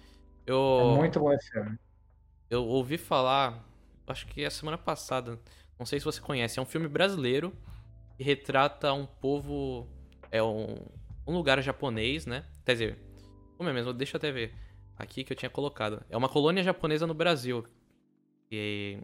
É 0.46 0.50
Eu, 0.52 0.96
muito 0.98 1.20
bom 1.20 1.32
esse 1.32 1.50
filme. 1.50 1.78
eu 2.48 2.64
ouvi 2.64 2.98
falar, 2.98 3.64
acho 4.06 4.26
que 4.26 4.42
é 4.42 4.46
a 4.46 4.50
semana 4.50 4.76
passada, 4.78 5.38
não 5.78 5.86
sei 5.86 5.98
se 5.98 6.04
você 6.04 6.20
conhece, 6.20 6.58
é 6.58 6.62
um 6.62 6.66
filme 6.66 6.88
brasileiro 6.88 7.52
que 8.16 8.24
retrata 8.24 8.92
um 8.92 9.06
povo, 9.06 9.88
é 10.30 10.42
um, 10.42 10.74
um 11.26 11.32
lugar 11.32 11.60
japonês, 11.62 12.26
né? 12.26 12.44
Quer 12.64 12.72
dizer, 12.72 12.98
como 13.56 13.68
é 13.68 13.72
mesmo? 13.72 13.92
Deixa 13.92 14.16
eu 14.16 14.18
até 14.18 14.30
ver 14.32 14.54
aqui 14.98 15.24
que 15.24 15.32
eu 15.32 15.36
tinha 15.36 15.50
colocado. 15.50 16.04
É 16.10 16.16
uma 16.16 16.28
colônia 16.28 16.62
japonesa 16.62 17.06
no 17.06 17.14
Brasil. 17.14 17.66
E 18.50 18.98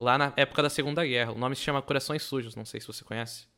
lá 0.00 0.16
na 0.16 0.32
época 0.36 0.62
da 0.62 0.70
Segunda 0.70 1.04
Guerra. 1.04 1.32
O 1.32 1.38
nome 1.38 1.56
se 1.56 1.62
chama 1.62 1.82
Corações 1.82 2.22
Sujos, 2.22 2.54
não 2.54 2.64
sei 2.64 2.80
se 2.80 2.86
você 2.86 3.02
conhece. 3.04 3.48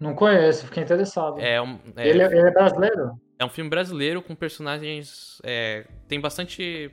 Não 0.00 0.14
conheço, 0.14 0.66
fiquei 0.66 0.82
interessado. 0.82 1.40
É 1.40 1.60
um, 1.60 1.78
é, 1.96 2.08
Ele, 2.08 2.22
ele 2.22 2.48
é 2.48 2.50
brasileiro? 2.50 3.20
É 3.38 3.44
um 3.44 3.48
filme 3.48 3.70
brasileiro 3.70 4.22
com 4.22 4.34
personagens. 4.34 5.40
é, 5.44 5.86
tem 6.08 6.20
bastante 6.20 6.90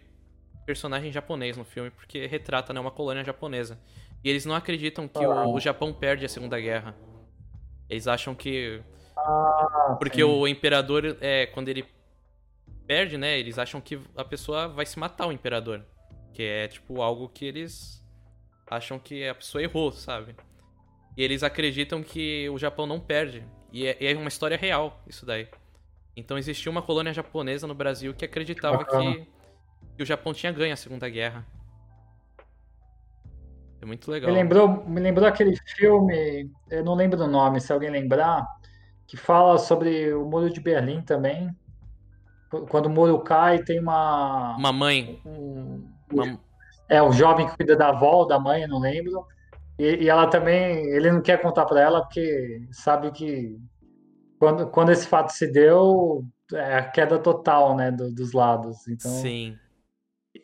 personagem 0.66 1.12
japonês 1.12 1.58
no 1.58 1.66
filme, 1.66 1.90
porque 1.92 2.26
retrata 2.28 2.74
né, 2.74 2.80
uma 2.80 2.92
colônia 2.92 3.24
japonesa. 3.24 3.80
E 4.24 4.30
eles 4.30 4.46
não 4.46 4.56
acreditam 4.56 5.08
que 5.08 5.26
o, 5.26 5.54
o 5.54 5.60
Japão 5.60 5.92
perde 5.94 6.26
a 6.26 6.30
Segunda 6.30 6.60
Guerra. 6.60 6.96
Eles 7.90 8.08
acham 8.08 8.34
que. 8.36 8.82
Ah, 9.18 9.98
Porque 10.00 10.20
sim. 10.20 10.24
o 10.24 10.48
imperador, 10.48 11.18
é, 11.20 11.48
quando 11.48 11.70
ele 11.70 11.86
perde, 12.88 13.18
né? 13.18 13.38
Eles 13.38 13.58
acham 13.58 13.82
que 13.82 14.00
a 14.16 14.24
pessoa 14.24 14.68
vai 14.68 14.86
se 14.86 14.98
matar, 14.98 15.28
o 15.28 15.32
imperador. 15.32 15.84
Que 16.34 16.44
é, 16.44 16.68
tipo, 16.68 17.02
algo 17.02 17.28
que 17.28 17.46
eles 17.46 18.02
acham 18.70 18.98
que 18.98 19.28
a 19.28 19.36
pessoa 19.36 19.62
errou, 19.62 19.92
sabe? 19.92 20.36
E 21.16 21.24
eles 21.24 21.44
acreditam 21.44 22.02
que 22.02 22.50
o 22.50 22.58
Japão 22.58 22.86
não 22.86 23.00
perde. 23.00 23.44
E 23.72 23.86
é, 23.88 23.98
é 24.12 24.16
uma 24.18 24.28
história 24.28 24.58
real, 24.58 25.02
isso 25.08 25.26
daí. 25.26 25.48
Então 26.16 26.38
existia 26.38 26.72
uma 26.72 26.82
colônia 26.82 27.14
japonesa 27.14 27.66
no 27.68 27.74
Brasil 27.76 28.14
que 28.14 28.26
acreditava 28.26 28.84
que, 28.84 29.28
que 29.98 30.04
o 30.04 30.06
Japão 30.06 30.34
tinha 30.34 30.52
ganho 30.52 30.74
a 30.74 30.78
Segunda 30.78 31.10
Guerra. 31.10 31.46
É 33.82 33.86
muito 33.86 34.12
legal. 34.12 34.30
Me 34.32 34.38
lembrou, 34.38 34.84
me 34.86 35.00
lembrou 35.02 35.28
aquele 35.28 35.56
filme, 35.76 36.50
eu 36.70 36.84
não 36.84 36.94
lembro 36.94 37.24
o 37.24 37.28
nome, 37.28 37.60
se 37.60 37.74
alguém 37.74 37.90
lembrar, 37.90 38.46
que 39.08 39.18
fala 39.18 39.58
sobre 39.58 40.14
o 40.14 40.24
Muro 40.26 40.50
de 40.52 40.62
Berlim 40.62 41.02
também. 41.02 41.50
Quando 42.70 42.88
o 42.88 42.90
muro 42.90 43.18
cai, 43.20 43.64
tem 43.64 43.80
uma. 43.80 44.56
Uma 44.58 44.74
mãe. 44.74 45.22
um- 45.26 45.88
uma- 46.12 46.40
é 46.90 47.02
um 47.02 47.14
jovem 47.14 47.48
que 47.48 47.56
cuida 47.56 47.78
da 47.78 47.88
avó, 47.88 48.26
da 48.26 48.38
mãe, 48.38 48.64
eu 48.64 48.68
não 48.68 48.80
lembro. 48.80 49.26
E, 49.82 50.04
e 50.04 50.10
ela 50.10 50.28
também, 50.28 50.86
ele 50.92 51.12
não 51.12 51.22
quer 51.22 51.42
contar 51.42 51.66
pra 51.66 51.82
ela 51.82 52.02
porque 52.02 52.68
sabe 52.72 53.10
que 53.12 53.58
quando, 54.38 54.68
quando 54.70 54.92
esse 54.92 55.08
fato 55.08 55.32
se 55.32 55.48
deu, 55.52 56.24
é 56.54 56.76
a 56.78 56.90
queda 56.90 57.18
total, 57.18 57.76
né, 57.76 57.92
do- 57.92 58.14
dos 58.14 58.32
lados. 58.32 58.88
Então, 58.88 59.10
Sim. 59.12 59.58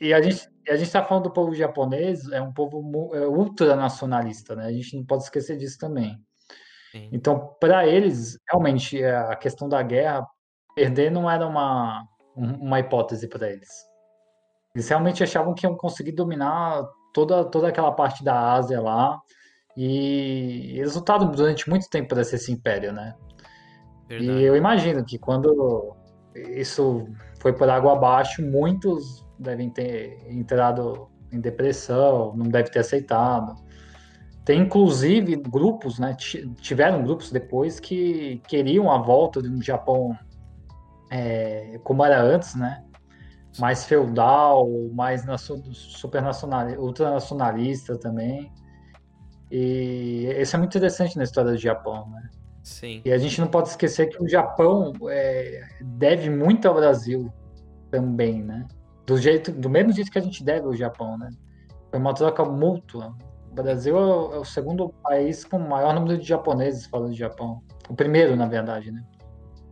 e 0.01 0.11
a 0.13 0.21
gente, 0.21 0.47
a 0.67 0.75
gente 0.75 0.87
está 0.87 1.03
falando 1.03 1.25
do 1.25 1.31
povo 1.33 1.53
japonês, 1.53 2.27
é 2.31 2.41
um 2.41 2.51
povo 2.51 3.11
é 3.15 3.27
ultranacionalista, 3.27 4.55
né? 4.55 4.65
A 4.65 4.71
gente 4.71 4.95
não 4.97 5.05
pode 5.05 5.23
esquecer 5.23 5.55
disso 5.57 5.77
também. 5.77 6.17
sim. 6.91 7.09
Então, 7.11 7.55
para 7.59 7.85
eles, 7.85 8.39
realmente, 8.49 9.01
é, 9.03 9.15
a 9.15 9.35
questão 9.35 9.69
da 9.69 9.83
guerra, 9.83 10.25
perder 10.75 11.11
não 11.11 11.29
era 11.29 11.45
uma, 11.45 12.03
um- 12.35 12.55
uma 12.67 12.79
hipótese 12.79 13.27
para 13.27 13.49
eles. 13.51 13.69
Eles 14.73 14.87
realmente 14.89 15.23
achavam 15.23 15.53
que 15.53 15.65
iam 15.65 15.75
conseguir 15.77 16.11
dominar 16.13 16.83
toda, 17.13 17.43
toda 17.45 17.67
aquela 17.67 17.91
parte 17.91 18.23
da 18.23 18.53
Ásia 18.53 18.81
lá. 18.81 19.19
E 19.75 20.73
eles 20.77 20.95
lutaram 20.95 21.29
durante 21.29 21.69
muito 21.69 21.87
tempo 21.89 22.09
para 22.09 22.21
esse 22.21 22.51
império, 22.51 22.91
né? 22.91 23.13
E 24.09 24.25
Verdade. 24.25 24.43
eu 24.43 24.55
imagino 24.55 25.05
que 25.05 25.19
quando 25.19 25.95
isso 26.35 27.07
foi 27.39 27.53
por 27.53 27.69
água 27.69 27.93
abaixo, 27.93 28.41
muitos 28.41 29.23
devem 29.37 29.69
ter 29.69 30.17
entrado 30.29 31.09
em 31.31 31.39
depressão, 31.39 32.35
não 32.35 32.47
devem 32.47 32.71
ter 32.71 32.79
aceitado. 32.79 33.53
Tem 34.45 34.61
inclusive 34.61 35.35
grupos, 35.35 35.99
né? 35.99 36.15
ti- 36.15 36.49
Tiveram 36.61 37.03
grupos 37.03 37.31
depois 37.31 37.79
que 37.79 38.41
queriam 38.47 38.89
a 38.89 38.97
volta 38.97 39.41
de 39.41 39.49
um 39.49 39.61
Japão 39.61 40.17
é, 41.11 41.79
como 41.83 42.03
era 42.03 42.21
antes, 42.21 42.55
né? 42.55 42.83
Mais 43.59 43.85
feudal, 43.85 44.69
mais 44.93 45.23
ultranacionalista 46.77 47.97
também. 47.97 48.51
E 49.51 50.27
isso 50.39 50.55
é 50.55 50.59
muito 50.59 50.77
interessante 50.77 51.17
na 51.17 51.23
história 51.23 51.51
do 51.51 51.57
Japão, 51.57 52.09
né? 52.09 52.29
Sim. 52.63 53.01
E 53.05 53.11
a 53.11 53.17
gente 53.17 53.39
não 53.39 53.47
pode 53.47 53.69
esquecer 53.69 54.07
que 54.07 54.21
o 54.21 54.27
Japão 54.27 54.91
é, 55.09 55.61
deve 55.81 56.29
muito 56.29 56.67
ao 56.67 56.75
Brasil 56.75 57.31
também, 57.89 58.43
né? 58.43 58.67
Do 59.05 59.17
jeito, 59.17 59.53
do 59.53 59.69
mesmo 59.69 59.93
jeito 59.93 60.11
que 60.11 60.19
a 60.19 60.21
gente 60.21 60.43
deve 60.43 60.65
ao 60.65 60.75
Japão, 60.75 61.17
né? 61.17 61.29
Foi 61.89 61.99
uma 61.99 62.13
troca 62.13 62.43
mútua. 62.43 63.15
O 63.49 63.55
Brasil 63.55 63.97
é 63.97 64.01
o, 64.01 64.33
é 64.33 64.39
o 64.39 64.45
segundo 64.45 64.89
país 65.01 65.45
com 65.45 65.57
o 65.57 65.69
maior 65.69 65.93
número 65.93 66.17
de 66.17 66.27
japoneses 66.27 66.85
falando 66.87 67.13
de 67.13 67.19
Japão. 67.19 67.61
O 67.87 67.95
primeiro, 67.95 68.35
na 68.35 68.47
verdade, 68.47 68.91
né? 68.91 69.01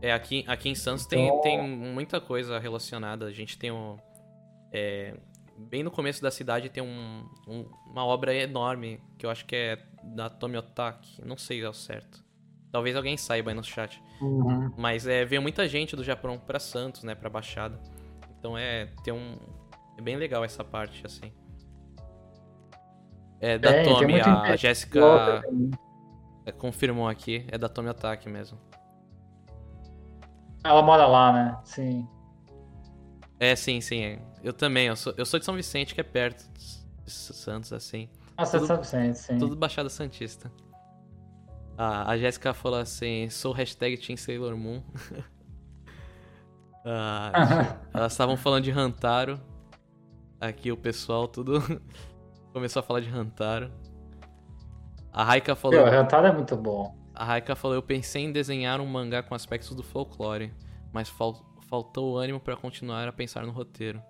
É, 0.05 0.13
aqui, 0.13 0.45
aqui 0.47 0.69
em 0.69 0.75
Santos 0.75 1.05
tem, 1.07 1.25
Então- 1.27 1.41
tem 1.41 1.67
muita 1.67 2.21
coisa 2.21 2.59
relacionada. 2.59 3.25
A 3.25 3.31
gente 3.31 3.57
tem 3.57 3.71
um. 3.71 3.97
é, 4.71 5.15
bem 5.57 5.81
no 5.83 5.89
começo 5.89 6.21
da 6.21 6.29
cidade 6.29 6.69
tem 6.69 6.83
um, 6.83 7.25
um- 7.47 7.65
uma 7.87 8.05
obra 8.05 8.33
enorme 8.35 9.01
que 9.17 9.25
eu 9.25 9.29
acho 9.31 9.45
que 9.45 9.55
é 9.55 9.79
da 10.03 10.29
Tomi 10.29 10.57
Otaki. 10.57 11.25
Não 11.25 11.37
sei 11.37 11.63
ao 11.65 11.73
certo. 11.73 12.23
Talvez 12.71 12.95
alguém 12.95 13.15
saiba 13.17 13.49
aí 13.51 13.55
no 13.55 13.63
chat. 13.63 13.99
Mas 14.77 15.07
é, 15.07 15.23
veio 15.25 15.41
muita 15.41 15.67
gente 15.67 15.95
do 15.95 16.03
Japão 16.03 16.37
pra 16.37 16.59
Santos, 16.59 17.03
né? 17.03 17.15
Pra 17.15 17.29
Baixada. 17.29 17.79
Então 18.37 18.55
é. 18.57 18.91
Tem 19.03 19.11
um. 19.13 19.37
É 19.97 20.01
bem 20.01 20.17
legal 20.17 20.43
essa 20.43 20.63
parte, 20.63 21.01
assim. 21.05 21.31
É 23.39 23.57
da 23.57 23.71
Tem, 23.71 23.83
tem 23.85 23.93
Tomi, 23.93 24.11
muito 24.11 24.29
a 24.29 24.55
Jéssica 24.55 24.99
é, 26.45 26.51
confirmou 26.51 27.07
aqui. 27.07 27.45
É 27.47 27.57
da 27.57 27.67
Tomi 27.69 27.89
Otaki 27.89 28.29
mesmo. 28.29 28.59
Ela 30.65 30.81
mora 30.81 31.05
lá, 31.05 31.31
né? 31.31 31.57
Sim. 31.63 32.07
É, 33.39 33.55
sim, 33.55 33.79
sim. 33.81 34.01
é. 34.03 34.19
Eu 34.43 34.51
também. 34.51 34.87
Eu 34.87 34.95
sou, 34.95 35.13
eu 35.15 35.25
sou 35.25 35.39
de 35.39 35.45
São 35.45 35.53
Vicente, 35.55 35.93
que 35.93 36.01
é 36.01 36.03
perto 36.03 36.43
de 36.53 37.11
Santos, 37.11 37.71
assim. 37.71 38.09
Nossa, 38.37 38.57
Tudo- 38.57 38.67
São 38.67 38.77
Vicente, 38.77 39.17
sim. 39.19 39.37
Tudo 39.37 39.55
Baixada 39.55 39.89
Santista. 39.89 40.51
Ah, 41.77 42.09
a 42.09 42.17
Jéssica 42.17 42.53
falou 42.53 42.79
assim: 42.79 43.29
sou 43.29 43.53
hashtag 43.53 43.95
Team 43.97 44.17
Sailor 44.17 44.57
Moon. 44.57 44.81
Ah, 46.87 47.77
elas 47.93 48.11
estavam 48.11 48.37
falando 48.37 48.63
de 48.63 48.71
Hantaro. 48.71 49.41
Aqui 50.39 50.71
o 50.71 50.77
pessoal 50.77 51.27
tudo 51.27 51.59
começou 52.53 52.79
a 52.79 52.83
falar 52.83 52.99
de 52.99 53.09
Hantaro. 53.09 53.71
A 55.11 55.23
Raika 55.23 55.55
falou. 55.55 55.83
Meu, 55.83 55.91
o 55.91 55.95
Hantaro 55.99 56.27
é 56.27 56.31
muito 56.31 56.55
bom. 56.55 56.95
A 57.15 57.23
Raika 57.23 57.55
falou: 57.55 57.75
Eu 57.75 57.81
pensei 57.83 58.23
em 58.23 58.31
desenhar 58.31 58.79
um 58.81 58.85
mangá 58.85 59.23
com 59.23 59.33
aspectos 59.33 59.73
do 59.75 59.81
folclore, 59.83 60.53
mas 60.93 61.07
fal- 61.09 61.45
faltou 61.69 62.13
o 62.13 62.17
ânimo 62.17 62.39
pra 62.39 62.55
continuar 62.55 63.07
a 63.07 63.13
pensar 63.13 63.45
no 63.45 63.51
roteiro. 63.51 64.01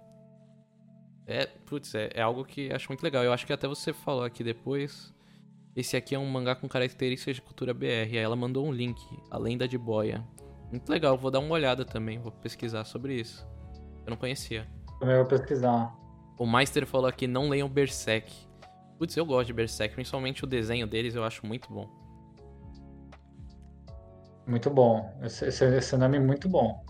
É, 1.28 1.46
putz, 1.46 1.94
é, 1.96 2.10
é 2.14 2.22
algo 2.22 2.44
que 2.46 2.72
acho 2.72 2.88
muito 2.90 3.02
legal. 3.04 3.24
Eu 3.24 3.34
acho 3.34 3.46
que 3.46 3.54
até 3.54 3.68
você 3.68 3.94
falou 3.94 4.24
aqui 4.24 4.44
depois. 4.44 5.14
Esse 5.76 5.98
aqui 5.98 6.16
é 6.16 6.20
um 6.20 6.26
mangá 6.30 6.56
com 6.56 6.68
características 6.70 7.36
de 7.36 7.42
cultura 7.42 7.74
BR. 7.74 7.86
Aí 8.12 8.18
ela 8.18 8.36
mandou 8.36 8.66
um 8.66 8.72
link, 8.72 9.02
A 9.30 9.38
Lenda 9.38 9.68
de 9.68 9.78
Boia. 9.78 10.26
Muito 10.72 10.90
legal, 10.90 11.18
vou 11.18 11.30
dar 11.30 11.40
uma 11.40 11.54
olhada 11.54 11.84
também, 11.84 12.18
vou 12.20 12.32
pesquisar 12.32 12.86
sobre 12.86 13.20
isso. 13.20 13.46
Eu 14.06 14.10
não 14.12 14.18
conhecia. 14.18 14.68
Também 15.00 15.16
vou 15.18 15.26
pesquisar. 15.26 15.94
O 16.38 16.46
Meister 16.46 16.86
falou 16.86 17.08
aqui: 17.08 17.28
não 17.28 17.50
leiam 17.50 17.68
Berserk. 17.68 18.32
Putz, 18.98 19.18
eu 19.18 19.26
gosto 19.26 19.48
de 19.48 19.54
Berserk, 19.54 19.94
principalmente 19.96 20.44
o 20.44 20.48
desenho 20.48 20.88
deles 20.88 21.16
eu 21.16 21.24
acho 21.24 21.46
muito 21.46 21.72
bom. 21.74 21.90
Muito 24.48 24.70
bom. 24.70 25.12
Esse, 25.24 25.46
esse, 25.48 25.66
esse 25.66 25.98
nome 25.98 26.18
é 26.18 26.20
muito 26.20 26.48
bom. 26.48 26.84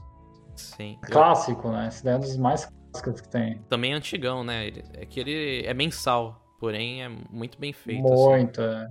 Sim. 0.56 0.98
Eu- 1.03 1.10
Clássico, 1.10 1.69
né? 1.72 1.88
Esse 1.88 2.03
daí 2.03 2.14
é 2.14 2.18
um 2.18 2.19
dos 2.22 2.38
mais 2.38 2.65
clássicos 2.65 3.22
que 3.22 3.30
tem. 3.30 3.60
também 3.69 3.91
é 3.94 3.95
antigão, 3.95 4.44
né? 4.44 4.68
Ele- 4.68 4.84
é 4.94 5.06
que 5.06 5.19
ele 5.19 5.65
é 5.65 5.73
mensal, 5.73 6.41
porém 6.60 7.03
é 7.03 7.10
muito 7.10 7.57
bem 7.60 7.72
feito. 7.73 8.06
assim. 8.11 8.23
Muito. 8.30 8.61
é. 8.61 8.88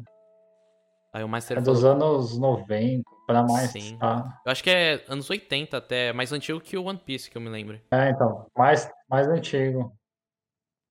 Aí 1.12 1.22
o 1.22 1.28
Master 1.28 1.58
É 1.58 1.60
falou, 1.60 1.74
dos 1.74 1.84
anos 1.84 2.38
90. 2.38 3.02
Pra 3.26 3.42
mais. 3.42 3.70
Sim. 3.70 3.96
Tá. 3.98 4.38
Eu 4.44 4.52
acho 4.52 4.62
que 4.62 4.68
é 4.68 5.02
anos 5.08 5.30
80 5.30 5.78
até, 5.78 6.12
mais 6.12 6.30
antigo 6.32 6.60
que 6.60 6.76
o 6.76 6.84
One 6.84 6.98
Piece, 6.98 7.30
que 7.30 7.38
eu 7.38 7.40
me 7.40 7.48
lembro. 7.48 7.80
É, 7.90 8.10
então, 8.10 8.46
mais, 8.56 8.90
mais 9.08 9.26
antigo. 9.28 9.96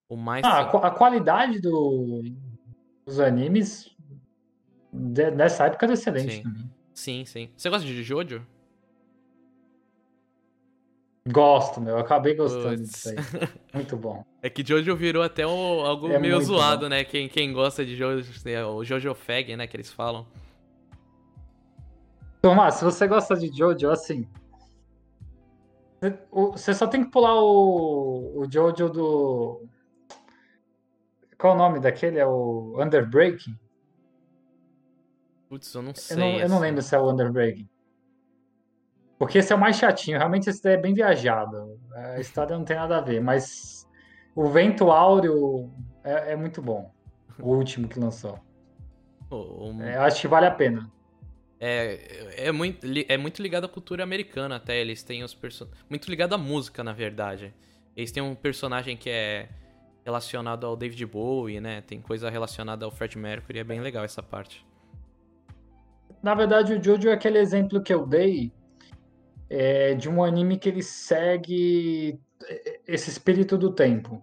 O 0.10 0.16
mais. 0.16 0.44
Ah, 0.44 0.62
a, 0.62 0.88
a 0.88 0.92
qualidade 0.92 1.60
do, 1.62 2.24
dos 3.06 3.20
animes 3.20 3.96
de- 4.92 5.30
dessa 5.32 5.66
época 5.68 5.86
era 5.86 5.94
excelente 5.94 6.38
Sim. 6.38 6.44
também. 6.44 6.72
Sim, 6.94 7.26
sim. 7.26 7.50
Você 7.56 7.70
gosta 7.70 7.86
de 7.88 8.04
Jojo? 8.04 8.46
Gosto, 11.28 11.80
meu. 11.80 11.96
Eu 11.96 12.00
acabei 12.02 12.36
gostando 12.36 12.78
Puts. 12.78 12.90
disso 12.92 13.10
aí. 13.10 13.16
Muito 13.74 13.96
bom. 13.96 14.26
É 14.42 14.50
que 14.50 14.64
Jojo 14.66 14.96
virou 14.96 15.24
até 15.24 15.48
um- 15.48 15.86
algo 15.86 16.10
É 16.10 16.20
meio 16.20 16.40
zoado, 16.42 16.82
bom. 16.82 16.90
né? 16.90 17.04
Quem, 17.06 17.30
quem 17.30 17.54
gosta 17.54 17.86
de 17.86 17.96
Jojo, 17.96 18.30
é 18.50 18.66
o 18.66 18.84
Jojo 18.84 19.14
Fag, 19.16 19.56
né? 19.56 19.66
Que 19.66 19.78
eles 19.78 19.92
falam. 19.92 20.28
Tomás, 22.42 22.76
se 22.76 22.84
você 22.84 23.08
gosta 23.08 23.38
de 23.38 23.48
Jojo, 23.58 23.90
assim. 23.90 24.28
Você 26.30 26.74
só 26.74 26.86
tem 26.86 27.06
que 27.06 27.10
pular 27.10 27.42
o, 27.42 28.42
o 28.42 28.52
Jojo 28.52 28.90
do. 28.90 29.66
Qual 31.38 31.56
o 31.56 31.58
nome 31.58 31.80
daquele? 31.80 32.20
É 32.20 32.26
o 32.28 32.76
Underbreaking? 32.78 33.58
Putz, 35.54 35.72
eu 35.76 35.84
não 35.84 35.94
sei. 35.94 36.16
Eu 36.16 36.20
não, 36.20 36.28
eu 36.40 36.50
não 36.50 36.56
assim. 36.56 36.66
lembro 36.66 36.82
se 36.82 36.96
é 36.96 37.00
o 37.00 37.12
Underbreaking. 37.12 37.70
Porque 39.20 39.38
esse 39.38 39.54
é 39.54 39.56
o 39.56 39.60
mais 39.60 39.76
chatinho. 39.78 40.18
Realmente 40.18 40.50
esse 40.50 40.64
daí 40.64 40.74
é 40.74 40.78
bem 40.78 40.96
viajado. 40.96 41.80
A 41.94 42.18
história 42.20 42.58
não 42.58 42.66
tem 42.66 42.76
nada 42.76 42.98
a 42.98 43.02
ver. 43.02 43.22
Mas 43.22 43.88
o 44.36 44.50
Vento 44.50 44.90
Áureo 44.90 45.72
é, 46.04 46.32
é 46.32 46.36
muito 46.36 46.60
bom. 46.60 46.92
O 47.40 47.54
último 47.56 47.88
que 47.88 48.00
lançou. 48.00 48.40
O- 49.30 49.70
o- 49.70 49.82
É, 49.84 49.98
eu 49.98 50.02
acho 50.02 50.22
que 50.22 50.28
vale 50.28 50.48
a 50.48 50.52
pena. 50.52 50.92
É, 51.60 52.48
é, 52.48 52.52
muito, 52.52 52.86
é 53.08 53.16
muito 53.16 53.40
ligado 53.40 53.66
à 53.66 53.70
cultura 53.70 54.02
americana 54.02 54.56
até. 54.56 54.82
Eles 54.82 55.04
têm 55.04 55.24
os 55.24 55.36
person... 55.36 55.68
Muito 55.88 56.10
ligado 56.10 56.34
à 56.34 56.38
música, 56.38 56.84
na 56.84 56.94
verdade. 56.94 57.54
Eles 57.96 58.12
têm 58.12 58.24
um 58.24 58.34
personagem 58.34 58.98
que 58.98 59.08
é 59.12 59.50
relacionado 60.04 60.66
ao 60.66 60.76
David 60.76 61.06
Bowie, 61.06 61.62
né? 61.62 61.82
Tem 61.82 62.02
coisa 62.02 62.28
relacionada 62.28 62.86
ao 62.86 62.90
Fred 62.92 63.16
Mercury. 63.20 63.60
É 63.60 63.64
bem 63.64 63.80
legal 63.82 64.04
essa 64.04 64.24
parte. 64.24 64.66
Na 66.24 66.34
verdade, 66.34 66.74
o 66.74 66.82
Jojo 66.82 67.10
é 67.10 67.14
aquele 67.14 67.38
exemplo 67.38 67.84
que 67.84 67.94
eu 67.94 68.08
dei 68.08 68.50
é, 69.50 69.94
de 69.94 70.10
um 70.10 70.24
anime 70.24 70.58
que 70.58 70.70
ele 70.70 70.82
segue 70.82 72.18
esse 72.88 73.10
espírito 73.10 73.58
do 73.58 73.74
tempo. 73.74 74.22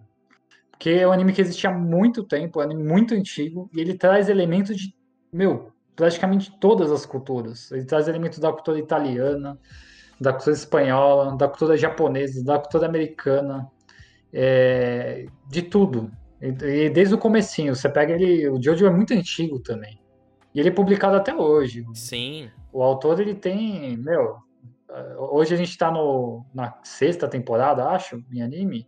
Porque 0.71 0.89
é 0.89 1.07
um 1.07 1.11
anime 1.11 1.31
que 1.31 1.41
existe 1.41 1.67
há 1.67 1.71
muito 1.71 2.23
tempo, 2.23 2.59
é 2.59 2.65
um 2.65 2.71
anime 2.71 2.83
muito 2.83 3.13
antigo, 3.13 3.69
e 3.71 3.79
ele 3.79 3.93
traz 3.93 4.29
elementos 4.29 4.75
de, 4.75 4.95
meu, 5.31 5.71
praticamente 5.95 6.51
todas 6.59 6.91
as 6.91 7.05
culturas. 7.05 7.71
Ele 7.71 7.85
traz 7.85 8.07
elementos 8.07 8.39
da 8.39 8.51
cultura 8.51 8.79
italiana, 8.79 9.59
da 10.19 10.33
cultura 10.33 10.55
espanhola, 10.55 11.37
da 11.37 11.47
cultura 11.47 11.77
japonesa, 11.77 12.43
da 12.43 12.57
cultura 12.57 12.87
americana, 12.87 13.69
é, 14.33 15.27
de 15.47 15.61
tudo. 15.61 16.11
E, 16.41 16.47
e 16.47 16.89
desde 16.89 17.13
o 17.13 17.19
comecinho, 17.19 17.75
você 17.75 17.87
pega 17.87 18.13
ele, 18.13 18.49
o 18.49 18.59
Jojo 18.59 18.87
é 18.87 18.89
muito 18.89 19.13
antigo 19.13 19.59
também. 19.59 20.00
E 20.53 20.59
ele 20.59 20.69
é 20.69 20.71
publicado 20.71 21.15
até 21.15 21.33
hoje. 21.33 21.85
Sim, 21.93 22.49
O 22.73 22.83
autor, 22.83 23.19
ele 23.19 23.35
tem, 23.35 23.97
meu, 23.97 24.37
hoje 25.17 25.53
a 25.53 25.57
gente 25.57 25.77
tá 25.77 25.91
no, 25.91 26.45
na 26.53 26.77
sexta 26.83 27.27
temporada, 27.27 27.87
acho, 27.89 28.23
em 28.31 28.41
anime. 28.41 28.87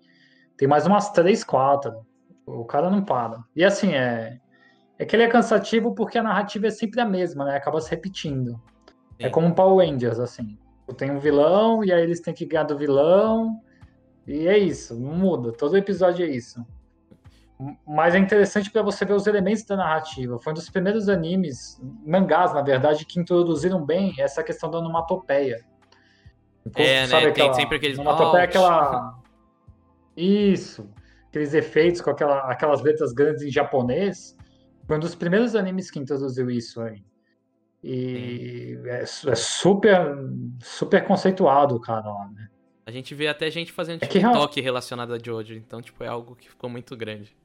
Tem 0.58 0.68
mais 0.68 0.86
umas 0.86 1.12
três, 1.12 1.44
quatro. 1.44 2.06
O 2.46 2.66
cara 2.66 2.90
não 2.90 3.04
para. 3.04 3.44
E 3.56 3.64
assim, 3.64 3.94
é, 3.94 4.40
é 5.00 5.06
que 5.06 5.16
ele 5.16 5.24
é 5.24 5.28
cansativo 5.28 5.94
porque 5.96 6.18
a 6.18 6.24
narrativa 6.24 6.68
é 6.68 6.72
sempre 6.72 7.00
a 7.00 7.06
mesma, 7.06 7.46
né? 7.46 7.56
Acaba 7.56 7.80
se 7.80 7.90
repetindo. 7.90 8.62
É 9.18 9.26
Sim. 9.26 9.32
como 9.32 9.48
um 9.48 9.54
Power 9.54 9.88
Rangers, 9.88 10.20
assim. 10.20 10.58
Tem 10.98 11.10
um 11.10 11.20
vilão, 11.20 11.84
e 11.84 11.94
aí 11.94 12.04
eles 12.04 12.20
têm 12.20 12.34
que 12.34 12.46
ganhar 12.46 12.64
do 12.64 12.78
vilão. 12.78 13.62
E 14.28 14.48
é 14.48 14.58
isso, 14.58 15.00
não 15.00 15.16
muda. 15.16 15.54
Todo 15.54 15.78
episódio 15.78 16.26
é 16.26 16.30
isso. 16.30 16.66
Mas 17.88 18.16
é 18.16 18.20
interessante 18.20 18.70
para 18.72 18.82
você 18.82 19.06
ver 19.06 19.14
os 19.14 19.28
elementos 19.28 19.64
da 19.64 19.76
narrativa. 19.78 20.40
Foi 20.40 20.52
um 20.52 20.56
dos 20.56 20.70
primeiros 20.70 21.08
animes, 21.08 21.80
mangás, 22.06 22.54
na 22.54 22.62
verdade, 22.62 23.06
que 23.06 23.20
introduziram 23.20 23.84
bem 23.86 24.14
essa 24.20 24.44
questão 24.44 24.70
da 24.70 24.80
onomatopeia. 24.80 25.64
É, 26.76 27.08
né? 27.08 27.32
Tem 27.32 27.54
sempre 27.54 27.78
aqueles 27.78 28.00
Onomatopeia 28.00 28.42
é 28.42 28.46
aquela. 28.46 29.20
Isso. 30.16 30.90
Aqueles 31.30 31.54
efeitos 31.54 32.02
com 32.02 32.10
aquela, 32.10 32.40
aquelas 32.52 32.82
letras 32.82 33.12
grandes 33.14 33.44
em 33.44 33.52
japonês. 33.52 34.36
Foi 34.86 34.98
um 34.98 35.00
dos 35.00 35.16
primeiros 35.16 35.56
animes 35.56 35.90
que 35.90 36.00
introduziu 36.00 36.50
isso 36.50 36.82
aí. 36.82 37.04
E 37.84 38.80
é, 38.86 39.02
é 39.02 39.36
super, 39.36 40.18
super 40.62 41.04
conceituado 41.06 41.76
o 41.76 42.32
né? 42.34 42.50
a 42.86 42.92
gente 42.92 43.16
vê 43.16 43.28
até 43.28 43.50
gente 43.50 43.72
fazendo 43.72 44.04
É 44.04 44.08
que 44.08 44.20
real- 44.20 44.34
TikTok 44.34 44.62
relacionado 44.62 45.14
a 45.14 45.18
Jojo. 45.18 45.54
Então, 45.54 45.82
tipo, 45.82 46.04
é 46.04 46.08
algo 46.08 46.36
que 46.36 46.50
ficou 46.50 46.70
muito 46.70 46.96
grande. 46.96 47.36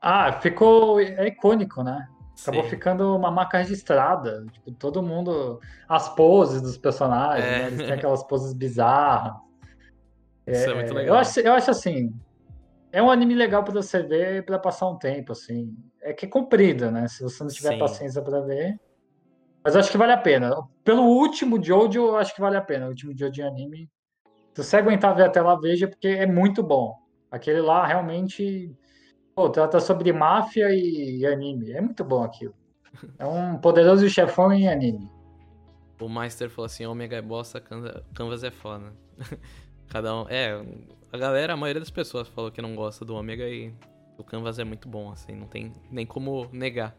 Ah, 0.00 0.32
ficou 0.32 1.00
é 1.00 1.28
icônico, 1.28 1.82
né? 1.82 2.08
Acabou 2.42 2.62
Sim. 2.64 2.70
ficando 2.70 3.16
uma 3.16 3.30
marca 3.30 3.58
registrada. 3.58 4.44
Tipo, 4.52 4.70
todo 4.72 5.02
mundo. 5.02 5.58
As 5.88 6.08
poses 6.14 6.60
dos 6.60 6.76
personagens, 6.76 7.44
É. 7.44 7.58
né? 7.58 7.66
Eles 7.68 7.78
têm 7.78 7.92
aquelas 7.92 8.22
poses 8.24 8.52
bizarras. 8.52 9.34
Isso 10.46 10.70
é 10.70 10.74
muito 10.74 10.90
Eu 10.90 10.96
legal. 10.96 11.16
acho, 11.16 11.40
eu 11.40 11.52
acho 11.54 11.70
assim. 11.70 12.12
É 12.92 13.02
um 13.02 13.10
anime 13.10 13.34
legal 13.34 13.64
pra 13.64 13.72
você 13.72 14.02
ver 14.02 14.44
pra 14.44 14.58
passar 14.58 14.88
um 14.88 14.96
tempo, 14.96 15.32
assim. 15.32 15.74
É 16.02 16.12
que 16.12 16.26
é 16.26 16.28
comprido, 16.28 16.90
né? 16.90 17.08
Se 17.08 17.22
você 17.22 17.42
não 17.42 17.50
tiver 17.50 17.72
Sim. 17.72 17.78
paciência 17.78 18.22
pra 18.22 18.40
ver. 18.40 18.78
Mas 19.64 19.74
eu 19.74 19.80
acho 19.80 19.90
que 19.90 19.98
vale 19.98 20.12
a 20.12 20.16
pena. 20.18 20.54
Pelo 20.84 21.02
último 21.02 21.62
Jojo, 21.62 22.06
eu 22.06 22.16
acho 22.16 22.34
que 22.34 22.40
vale 22.40 22.56
a 22.56 22.60
pena. 22.60 22.86
O 22.86 22.90
último 22.90 23.12
Jojo 23.18 23.32
de 23.32 23.42
anime. 23.42 23.90
Se 24.54 24.62
você 24.62 24.76
aguentar 24.76 25.14
ver 25.14 25.24
até 25.24 25.42
lá, 25.42 25.56
veja, 25.56 25.88
porque 25.88 26.08
é 26.08 26.26
muito 26.26 26.62
bom. 26.62 26.94
Aquele 27.30 27.60
lá 27.60 27.84
realmente. 27.84 28.72
Pô, 29.36 29.50
trata 29.50 29.78
sobre 29.80 30.10
máfia 30.14 30.70
e, 30.74 31.18
e 31.18 31.26
anime. 31.26 31.70
É 31.72 31.80
muito 31.82 32.02
bom 32.02 32.22
aquilo. 32.24 32.54
É 33.18 33.26
um 33.26 33.58
poderoso 33.58 34.08
chefão 34.08 34.50
em 34.50 34.66
anime. 34.66 35.10
O 36.00 36.08
Meister 36.08 36.48
falou 36.48 36.64
assim: 36.64 36.86
Ômega 36.86 37.16
é 37.16 37.22
bosta, 37.22 37.60
Canva- 37.60 38.02
Canvas 38.14 38.42
é 38.42 38.50
foda. 38.50 38.94
Cada 39.88 40.14
um. 40.16 40.26
É, 40.30 40.58
a 41.12 41.18
galera, 41.18 41.52
a 41.52 41.56
maioria 41.56 41.80
das 41.80 41.90
pessoas 41.90 42.26
falou 42.28 42.50
que 42.50 42.62
não 42.62 42.74
gosta 42.74 43.04
do 43.04 43.14
Ômega 43.14 43.46
e 43.46 43.74
o 44.16 44.24
Canvas 44.24 44.58
é 44.58 44.64
muito 44.64 44.88
bom, 44.88 45.12
assim, 45.12 45.32
não 45.34 45.46
tem 45.46 45.70
nem 45.90 46.06
como 46.06 46.48
negar. 46.50 46.96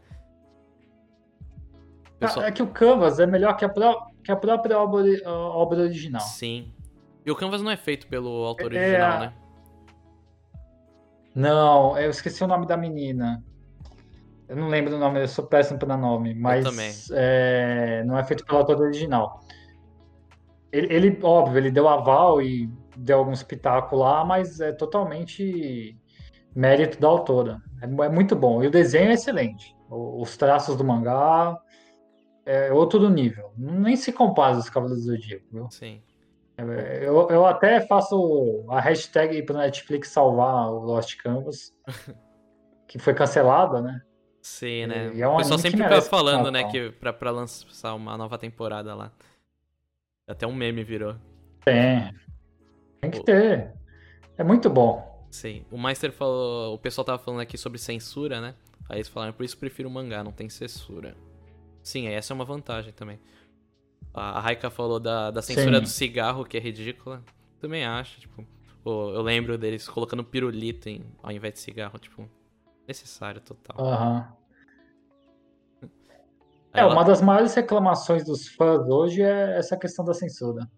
Pessoal- 2.20 2.46
É 2.46 2.52
que 2.52 2.62
o 2.62 2.68
Canvas 2.68 3.18
é 3.18 3.26
melhor 3.26 3.56
que 3.56 3.64
a, 3.64 3.68
pró- 3.68 4.06
que 4.22 4.30
a 4.30 4.36
própria 4.36 4.78
obra, 4.78 5.04
obra 5.28 5.80
original. 5.80 6.20
Sim. 6.20 6.72
E 7.26 7.30
o 7.32 7.34
Canvas 7.36 7.60
não 7.62 7.70
é 7.72 7.76
feito 7.76 8.06
pelo 8.06 8.28
autor 8.44 8.72
É, 8.72 8.78
original, 8.78 9.10
a- 9.12 9.20
né? 9.20 9.32
Não, 11.34 11.96
eu 11.98 12.10
esqueci 12.10 12.42
o 12.42 12.46
nome 12.46 12.66
da 12.66 12.76
menina. 12.76 13.42
Eu 14.48 14.56
não 14.56 14.68
lembro 14.68 14.96
o 14.96 14.98
nome, 14.98 15.20
eu 15.20 15.28
sou 15.28 15.46
péssimo 15.46 15.78
para 15.78 15.96
nome, 15.96 16.34
mas 16.34 16.64
é, 17.12 18.02
não 18.04 18.18
é 18.18 18.24
feito 18.24 18.44
pelo 18.44 18.58
autor 18.58 18.80
original. 18.80 19.40
Ele, 20.72 20.92
ele, 20.92 21.18
óbvio, 21.22 21.58
ele 21.58 21.70
deu 21.70 21.88
aval 21.88 22.40
e 22.42 22.68
deu 22.96 23.18
alguns 23.18 23.42
pitacos 23.42 23.98
lá, 23.98 24.24
mas 24.24 24.60
é 24.60 24.72
totalmente 24.72 25.96
mérito 26.54 26.98
da 27.00 27.08
autora. 27.08 27.58
É, 27.82 27.84
é 27.84 28.08
muito 28.08 28.34
bom. 28.34 28.62
E 28.62 28.66
o 28.66 28.70
desenho 28.70 29.10
é 29.10 29.14
excelente. 29.14 29.74
O- 29.88 30.22
Os 30.22 30.36
traços 30.36 30.76
do 30.76 30.84
mangá 30.84 31.56
é 32.44 32.72
outro 32.72 33.08
nível. 33.10 33.52
Nem 33.56 33.96
se 33.96 34.12
compara 34.12 34.56
aos 34.56 34.68
Cavaleiros 34.70 35.04
do 35.04 35.12
Zodíaco, 35.12 35.44
viu? 35.52 35.70
Sim. 35.70 36.02
Eu, 36.58 37.28
eu 37.30 37.46
até 37.46 37.80
faço 37.86 38.64
a 38.68 38.80
hashtag 38.80 39.42
para 39.44 39.58
Netflix 39.58 40.08
salvar 40.08 40.68
o 40.72 40.80
Lost 40.84 41.16
Canvas, 41.16 41.72
que 42.88 42.98
foi 42.98 43.14
cancelada, 43.14 43.80
né? 43.80 44.02
Sim, 44.42 44.86
né? 44.86 45.12
E 45.14 45.22
é 45.22 45.28
um 45.28 45.34
o 45.34 45.36
pessoal 45.38 45.58
sempre 45.58 45.82
fica 45.82 46.02
falando, 46.02 46.50
né, 46.50 46.64
que 46.70 46.90
pra, 46.92 47.12
pra 47.12 47.30
lançar 47.30 47.94
uma 47.94 48.16
nova 48.16 48.36
temporada 48.38 48.94
lá. 48.94 49.12
Até 50.26 50.46
um 50.46 50.54
meme 50.54 50.82
virou. 50.82 51.14
Tem. 51.64 52.12
Tem 53.00 53.10
que 53.10 53.20
O- 53.20 53.24
ter. 53.24 53.72
É 54.36 54.42
muito 54.42 54.68
bom. 54.68 55.26
Sim. 55.30 55.64
O 55.70 55.78
Meister 55.80 56.12
falou. 56.12 56.74
O 56.74 56.78
pessoal 56.78 57.04
tava 57.04 57.18
falando 57.18 57.40
aqui 57.40 57.56
sobre 57.58 57.78
censura, 57.78 58.40
né? 58.40 58.54
Aí 58.88 58.96
eles 58.98 59.08
falaram, 59.08 59.32
por 59.32 59.44
isso 59.44 59.56
prefiro 59.58 59.88
o 59.88 59.92
mangá, 59.92 60.24
não 60.24 60.32
tem 60.32 60.48
censura. 60.48 61.14
Sim, 61.82 62.08
essa 62.08 62.32
é 62.32 62.34
uma 62.34 62.44
vantagem 62.44 62.92
também. 62.92 63.20
A 64.14 64.40
Raika 64.40 64.70
falou 64.70 64.98
da, 64.98 65.30
da 65.30 65.40
censura 65.42 65.76
Sim. 65.76 65.82
do 65.82 65.88
cigarro, 65.88 66.44
que 66.44 66.56
é 66.56 66.60
ridícula. 66.60 67.22
Também 67.60 67.84
acho, 67.84 68.20
tipo. 68.20 68.44
eu 68.84 69.22
lembro 69.22 69.56
deles 69.58 69.88
colocando 69.88 70.24
pirulito 70.24 70.88
em, 70.88 71.04
ao 71.22 71.30
invés 71.30 71.54
de 71.54 71.60
cigarro, 71.60 71.98
tipo. 71.98 72.28
Necessário 72.86 73.40
total. 73.40 73.76
Aham. 73.86 74.32
Aí 75.82 75.88
É, 76.74 76.80
ela- 76.80 76.92
uma 76.92 77.04
das 77.04 77.20
maiores 77.20 77.54
reclamações 77.54 78.24
dos 78.24 78.48
fãs 78.48 78.86
hoje 78.88 79.22
é 79.22 79.58
essa 79.58 79.76
questão 79.76 80.04
da 80.04 80.14
censura. 80.14 80.68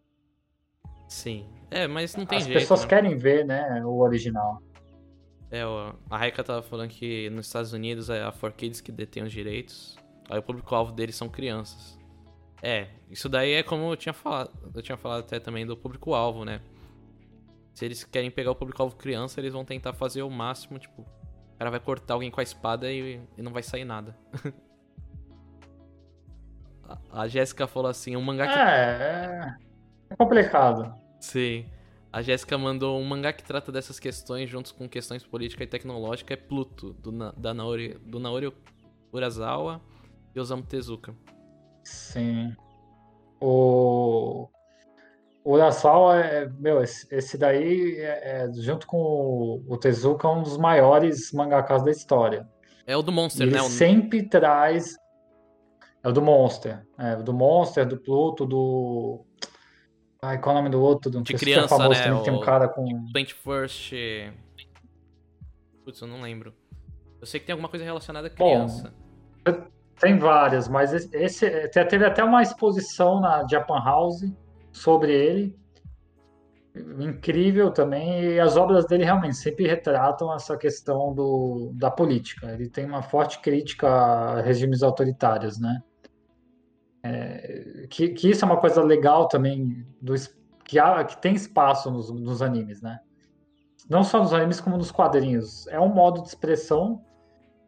Sim. 1.08 1.48
É, 1.70 1.86
mas 1.86 2.16
não 2.16 2.26
tem 2.26 2.38
As 2.38 2.44
jeito. 2.44 2.58
pessoas 2.58 2.82
né? 2.82 2.88
querem 2.88 3.16
ver, 3.16 3.44
né, 3.44 3.84
o 3.84 3.98
original. 4.00 4.60
É, 5.50 5.62
a 6.08 6.16
Raika 6.16 6.42
tava 6.44 6.62
falando 6.62 6.88
que 6.90 7.28
nos 7.30 7.46
Estados 7.46 7.72
Unidos 7.72 8.08
é 8.08 8.22
a 8.22 8.30
4Kids 8.32 8.80
que 8.80 8.92
detém 8.92 9.22
os 9.24 9.32
direitos. 9.32 9.96
Aí 10.28 10.38
o 10.38 10.42
público-alvo 10.42 10.92
deles 10.92 11.16
são 11.16 11.28
crianças. 11.28 11.98
É, 12.62 12.88
isso 13.10 13.28
daí 13.28 13.52
é 13.52 13.62
como 13.62 13.90
eu 13.90 13.96
tinha 13.96 14.12
falado. 14.12 14.50
Eu 14.74 14.82
tinha 14.82 14.96
falado 14.96 15.20
até 15.20 15.40
também 15.40 15.66
do 15.66 15.76
público-alvo, 15.76 16.44
né? 16.44 16.60
Se 17.72 17.84
eles 17.84 18.04
querem 18.04 18.30
pegar 18.30 18.50
o 18.50 18.54
público-alvo 18.54 18.96
criança, 18.96 19.40
eles 19.40 19.52
vão 19.52 19.64
tentar 19.64 19.92
fazer 19.92 20.22
o 20.22 20.30
máximo, 20.30 20.78
tipo, 20.78 21.02
o 21.02 21.58
cara 21.58 21.70
vai 21.70 21.80
cortar 21.80 22.14
alguém 22.14 22.30
com 22.30 22.40
a 22.40 22.42
espada 22.42 22.92
e, 22.92 23.20
e 23.36 23.42
não 23.42 23.52
vai 23.52 23.62
sair 23.62 23.84
nada. 23.84 24.16
a, 26.84 27.22
a 27.22 27.28
Jéssica 27.28 27.66
falou 27.66 27.88
assim, 27.90 28.16
um 28.16 28.22
mangá 28.22 28.46
que. 28.46 28.58
É, 28.58 29.56
é 30.10 30.16
complicado. 30.16 30.94
Sim. 31.18 31.64
A 32.12 32.22
Jéssica 32.22 32.58
mandou 32.58 32.98
um 32.98 33.04
mangá 33.04 33.32
que 33.32 33.44
trata 33.44 33.70
dessas 33.70 34.00
questões 34.00 34.50
juntos 34.50 34.72
com 34.72 34.88
questões 34.88 35.24
políticas 35.24 35.64
e 35.64 35.70
tecnológicas, 35.70 36.36
é 36.36 36.40
Pluto, 36.40 36.92
do, 36.94 37.12
Na, 37.12 37.30
da 37.32 37.54
Naori, 37.54 37.94
do 38.04 38.18
Naori 38.18 38.52
Urasawa 39.12 39.80
e 40.34 40.40
Osamu 40.40 40.64
Tezuka. 40.64 41.14
Sim. 41.84 42.54
O, 43.40 44.48
o 45.44 45.52
Urasawa, 45.54 46.20
é, 46.20 46.48
meu, 46.48 46.82
esse, 46.82 47.06
esse 47.14 47.38
daí, 47.38 47.96
é, 47.98 48.44
é, 48.44 48.52
junto 48.52 48.86
com 48.86 48.98
o, 48.98 49.64
o 49.68 49.76
Tezuka, 49.76 50.28
é 50.28 50.30
um 50.30 50.42
dos 50.42 50.56
maiores 50.56 51.32
mangakas 51.32 51.82
da 51.82 51.90
história. 51.90 52.48
É 52.86 52.96
o 52.96 53.02
do 53.02 53.12
Monster, 53.12 53.46
ele 53.46 53.56
né? 53.56 53.62
O... 53.62 53.68
sempre 53.68 54.22
traz... 54.28 54.96
É 56.02 56.08
o 56.08 56.12
do 56.12 56.22
Monster. 56.22 56.82
É, 56.98 57.14
o 57.14 57.22
do 57.22 57.32
Monster, 57.32 57.86
do 57.86 57.98
Pluto, 57.98 58.46
do... 58.46 59.24
Ai, 60.22 60.38
qual 60.40 60.56
é 60.56 60.58
o 60.58 60.62
nome 60.62 60.70
do 60.70 60.80
outro? 60.80 61.10
De 61.22 61.34
criança, 61.34 61.68
famoso, 61.68 61.98
né? 61.98 62.04
Também, 62.04 62.20
o... 62.20 62.22
Tem 62.22 62.32
um 62.34 62.40
cara 62.40 62.68
com... 62.68 62.84
21st... 63.14 64.32
Putz, 65.84 66.00
eu 66.00 66.08
não 66.08 66.20
lembro. 66.20 66.54
Eu 67.20 67.26
sei 67.26 67.40
que 67.40 67.46
tem 67.46 67.52
alguma 67.52 67.68
coisa 67.68 67.84
relacionada 67.84 68.28
a 68.28 68.30
criança. 68.30 68.94
Bom, 69.44 69.66
tem 70.00 70.18
várias, 70.18 70.66
mas 70.66 70.92
esse, 71.12 71.68
teve 71.68 72.06
até 72.06 72.24
uma 72.24 72.42
exposição 72.42 73.20
na 73.20 73.46
Japan 73.46 73.78
House 73.84 74.24
sobre 74.72 75.12
ele. 75.12 75.60
Incrível 76.98 77.70
também, 77.70 78.22
e 78.22 78.40
as 78.40 78.56
obras 78.56 78.86
dele 78.86 79.04
realmente 79.04 79.36
sempre 79.36 79.66
retratam 79.66 80.34
essa 80.34 80.56
questão 80.56 81.12
do, 81.12 81.72
da 81.74 81.90
política. 81.90 82.50
Ele 82.52 82.68
tem 82.70 82.86
uma 82.86 83.02
forte 83.02 83.40
crítica 83.40 83.88
a 83.88 84.40
regimes 84.40 84.82
autoritários, 84.82 85.60
né? 85.60 85.82
É, 87.02 87.86
que, 87.90 88.08
que 88.10 88.30
isso 88.30 88.44
é 88.44 88.46
uma 88.46 88.58
coisa 88.58 88.82
legal 88.82 89.28
também, 89.28 89.84
do, 90.00 90.14
que, 90.64 90.78
há, 90.78 91.04
que 91.04 91.20
tem 91.20 91.34
espaço 91.34 91.90
nos, 91.90 92.10
nos 92.10 92.40
animes, 92.40 92.80
né? 92.80 92.98
Não 93.88 94.02
só 94.02 94.20
nos 94.20 94.32
animes, 94.32 94.60
como 94.60 94.78
nos 94.78 94.90
quadrinhos. 94.90 95.66
É 95.66 95.78
um 95.78 95.92
modo 95.92 96.22
de 96.22 96.28
expressão 96.28 97.02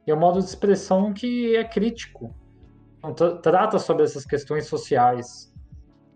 e 0.07 0.11
é 0.11 0.15
um 0.15 0.19
modo 0.19 0.39
de 0.39 0.47
expressão 0.47 1.13
que 1.13 1.55
é 1.57 1.65
crítico. 1.65 2.35
Então, 3.05 3.41
trata 3.41 3.79
sobre 3.79 4.05
essas 4.05 4.25
questões 4.25 4.67
sociais. 4.67 5.53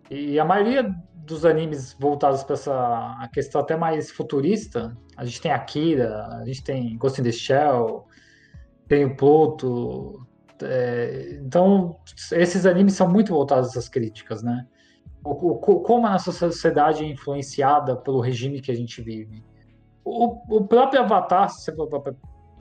E 0.09 0.39
a 0.39 0.45
maioria 0.45 0.95
dos 1.13 1.45
animes 1.45 1.95
voltados 1.99 2.43
para 2.43 2.53
essa 2.53 3.29
questão 3.33 3.59
até 3.59 3.75
mais 3.75 4.09
futurista, 4.09 4.97
a 5.17 5.25
gente 5.25 5.41
tem 5.41 5.51
Akira, 5.51 6.25
a 6.27 6.45
gente 6.45 6.63
tem 6.63 6.97
Ghost 6.97 7.19
in 7.19 7.23
the 7.23 7.31
Shell, 7.31 8.07
tem 8.87 9.05
o 9.05 9.15
Pluto. 9.15 10.25
É, 10.61 11.39
então, 11.41 11.97
esses 12.31 12.65
animes 12.65 12.93
são 12.93 13.09
muito 13.09 13.33
voltados 13.33 13.67
a 13.67 13.71
essas 13.71 13.89
críticas, 13.89 14.41
né? 14.41 14.65
O, 15.23 15.31
o, 15.31 15.57
como 15.81 16.07
a 16.07 16.11
nossa 16.11 16.31
sociedade 16.31 17.03
é 17.03 17.07
influenciada 17.07 17.97
pelo 17.97 18.21
regime 18.21 18.61
que 18.61 18.71
a 18.71 18.75
gente 18.75 19.01
vive. 19.01 19.43
O, 20.05 20.57
o 20.57 20.65
próprio 20.65 21.01
Avatar, 21.01 21.49
se 21.49 21.65
você 21.65 21.71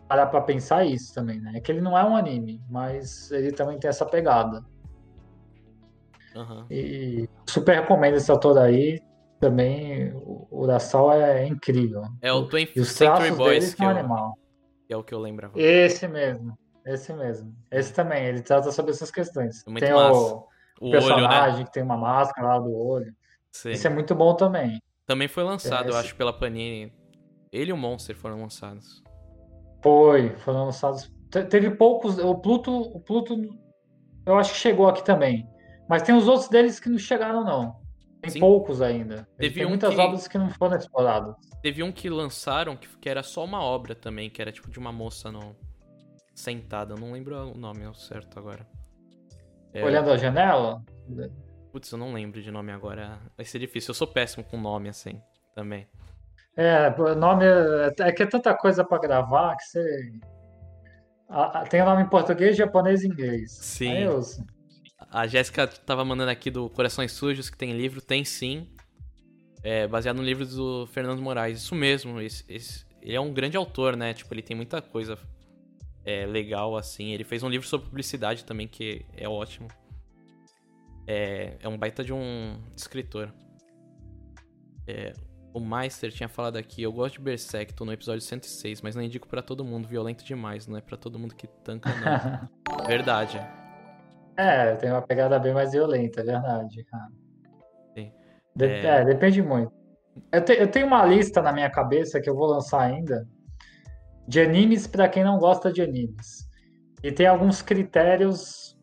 parar 0.08 0.26
pra 0.26 0.40
pensar 0.40 0.84
isso 0.84 1.14
também, 1.14 1.40
né? 1.40 1.52
É 1.56 1.60
que 1.60 1.70
ele 1.70 1.80
não 1.80 1.96
é 1.96 2.04
um 2.04 2.16
anime, 2.16 2.62
mas 2.68 3.30
ele 3.30 3.52
também 3.52 3.78
tem 3.78 3.88
essa 3.88 4.06
pegada. 4.06 4.64
Uhum. 6.34 6.66
E 6.70 7.28
super 7.46 7.80
recomendo 7.80 8.16
esse 8.16 8.30
autor 8.30 8.58
aí. 8.58 9.00
Também, 9.38 10.12
o 10.14 10.48
Urasawa 10.50 11.16
é 11.16 11.46
incrível. 11.46 12.04
É 12.22 12.32
o 12.32 12.48
20th 12.48 12.70
e 12.76 12.80
os 12.80 12.88
Century 12.88 13.32
Boys, 13.32 13.74
que 13.74 13.76
são 13.76 13.90
é, 13.90 14.02
o, 14.02 14.34
que 14.86 14.94
é 14.94 14.96
o 14.96 15.04
que 15.04 15.12
eu 15.12 15.18
lembrava. 15.18 15.52
Esse 15.60 16.08
mesmo, 16.08 16.58
esse 16.86 17.12
mesmo. 17.12 17.54
Esse 17.70 17.92
também, 17.92 18.24
ele 18.24 18.40
trata 18.40 18.72
sobre 18.72 18.92
essas 18.92 19.10
questões. 19.10 19.62
É 19.66 19.80
tem 19.80 19.92
o, 19.92 20.46
O 20.80 20.90
personagem 20.90 21.26
olho, 21.26 21.58
né? 21.58 21.64
que 21.64 21.72
tem 21.72 21.82
uma 21.82 21.98
máscara 21.98 22.48
lá 22.48 22.58
do 22.58 22.74
olho. 22.74 23.14
Sim. 23.52 23.70
Esse 23.72 23.86
é 23.86 23.90
muito 23.90 24.14
bom 24.14 24.34
também. 24.34 24.80
Também 25.04 25.28
foi 25.28 25.44
lançado, 25.44 25.90
É, 25.90 25.92
eu 25.92 25.96
acho, 25.96 26.16
pela 26.16 26.32
Panini. 26.32 26.92
Ele 27.52 27.70
e 27.70 27.72
o 27.74 27.76
Monster 27.76 28.16
foram 28.16 28.40
lançados. 28.40 29.02
Foi, 29.82 30.30
foram 30.38 30.64
lançados. 30.66 31.10
te- 31.30 31.44
Teve 31.44 31.70
poucos. 31.70 32.18
O 32.18 32.34
Pluto, 32.36 32.70
o 32.72 33.00
Pluto, 33.00 33.36
eu 34.24 34.36
acho 34.38 34.52
que 34.52 34.58
chegou 34.58 34.88
aqui 34.88 35.04
também. 35.04 35.48
Mas 35.88 36.02
tem 36.02 36.14
os 36.14 36.26
outros 36.26 36.48
deles 36.48 36.80
que 36.80 36.88
não 36.88 36.98
chegaram, 36.98 37.44
não. 37.44 37.76
Tem 38.20 38.30
Sim. 38.30 38.40
poucos 38.40 38.82
ainda. 38.82 39.28
Teve 39.38 39.56
tem 39.56 39.66
um 39.66 39.68
muitas 39.68 39.94
que- 39.94 40.00
obras 40.00 40.26
que 40.26 40.36
não 40.38 40.50
foram 40.50 40.76
exploradas. 40.76 41.36
Teve 41.62 41.82
um 41.82 41.92
que 41.92 42.08
lançaram 42.08 42.76
que, 42.76 42.88
que 42.98 43.08
era 43.08 43.22
só 43.22 43.44
uma 43.44 43.62
obra 43.62 43.94
também, 43.94 44.28
que 44.30 44.40
era 44.42 44.50
tipo 44.50 44.70
de 44.70 44.78
uma 44.78 44.90
moça 44.92 45.30
no... 45.30 45.54
sentada. 46.34 46.94
Eu 46.94 46.98
não 46.98 47.12
lembro 47.12 47.36
o 47.52 47.56
nome 47.56 47.84
ao 47.84 47.94
certo 47.94 48.38
agora. 48.38 48.66
É, 49.72 49.84
Olhando 49.84 50.10
a 50.10 50.16
janela, 50.16 50.82
Putz, 51.70 51.90
eu 51.92 51.98
não 51.98 52.12
lembro 52.12 52.40
de 52.42 52.50
nome 52.50 52.72
agora. 52.72 53.18
Vai 53.36 53.44
ser 53.44 53.58
difícil. 53.58 53.90
Eu 53.90 53.94
sou 53.94 54.06
péssimo 54.06 54.42
com 54.44 54.56
nome 54.58 54.88
assim 54.88 55.20
também. 55.54 55.86
É, 56.56 56.88
o 56.98 57.14
nome 57.14 57.44
é, 57.44 57.92
é 58.08 58.12
que 58.12 58.22
é 58.22 58.26
tanta 58.26 58.54
coisa 58.56 58.84
para 58.84 58.98
gravar 58.98 59.56
que 59.56 59.64
você. 59.64 60.12
a- 61.28 61.60
a- 61.60 61.66
tem 61.66 61.82
o 61.82 61.84
nome 61.84 62.02
em 62.02 62.08
português, 62.08 62.56
japonês 62.56 63.02
e 63.02 63.08
inglês. 63.08 63.52
Sim. 63.52 63.92
Aí 63.92 64.02
eu- 64.04 64.20
A 65.10 65.26
Jéssica 65.26 65.66
tava 65.66 66.04
mandando 66.04 66.30
aqui 66.30 66.50
do 66.50 66.68
Corações 66.70 67.12
Sujos, 67.12 67.48
que 67.50 67.56
tem 67.56 67.72
livro. 67.76 68.00
Tem 68.00 68.24
sim. 68.24 68.68
É, 69.62 69.86
baseado 69.86 70.16
no 70.16 70.22
livro 70.22 70.46
do 70.46 70.86
Fernando 70.88 71.20
Moraes. 71.20 71.58
Isso 71.58 71.74
mesmo. 71.74 72.20
Esse, 72.20 72.44
esse- 72.48 72.84
ele 73.02 73.14
é 73.16 73.20
um 73.20 73.32
grande 73.32 73.56
autor, 73.56 73.96
né? 73.96 74.14
Tipo, 74.14 74.32
ele 74.34 74.42
tem 74.42 74.56
muita 74.56 74.80
coisa 74.82 75.18
é, 76.04 76.24
legal, 76.26 76.76
assim. 76.76 77.12
Ele 77.12 77.24
fez 77.24 77.42
um 77.42 77.48
livro 77.48 77.66
sobre 77.66 77.86
publicidade 77.88 78.44
também, 78.44 78.66
que 78.68 79.04
é 79.16 79.28
ótimo. 79.28 79.66
É, 81.06 81.56
é 81.60 81.68
um 81.68 81.76
baita 81.76 82.02
de 82.04 82.12
um 82.12 82.60
escritor. 82.76 83.32
É, 84.86 85.12
o 85.56 85.60
Meister 85.60 86.12
tinha 86.12 86.28
falado 86.28 86.56
aqui, 86.56 86.82
eu 86.82 86.92
gosto 86.92 87.14
de 87.14 87.20
Berserk, 87.20 87.72
tô 87.72 87.84
no 87.84 87.92
episódio 87.92 88.20
106, 88.20 88.82
mas 88.82 88.94
não 88.94 89.02
indico 89.02 89.26
pra 89.26 89.40
todo 89.40 89.64
mundo, 89.64 89.88
violento 89.88 90.22
demais, 90.24 90.66
não 90.66 90.76
é 90.76 90.80
pra 90.82 90.96
todo 90.96 91.18
mundo 91.18 91.34
que 91.34 91.46
tanca, 91.46 91.88
não. 91.94 92.48
Verdade. 92.86 93.40
É, 94.36 94.74
tem 94.76 94.90
uma 94.90 95.00
pegada 95.00 95.38
bem 95.38 95.54
mais 95.54 95.72
violenta, 95.72 96.20
é 96.20 96.24
verdade, 96.24 96.84
cara. 96.84 97.08
Sim. 97.94 98.12
De- 98.54 98.66
É. 98.66 98.86
é, 99.00 99.04
depende 99.06 99.40
muito. 99.42 99.72
Eu, 100.30 100.44
te- 100.44 100.52
eu 100.60 100.70
tenho 100.70 100.86
uma 100.86 101.04
lista 101.06 101.40
na 101.40 101.52
minha 101.52 101.70
cabeça 101.70 102.20
que 102.20 102.28
eu 102.28 102.34
vou 102.34 102.46
lançar 102.46 102.82
ainda 102.82 103.26
de 104.28 104.40
animes 104.40 104.86
para 104.86 105.08
quem 105.08 105.24
não 105.24 105.38
gosta 105.38 105.72
de 105.72 105.80
animes. 105.80 106.46
E 107.02 107.10
tem 107.12 107.26
alguns 107.26 107.62
critérios 107.62 108.76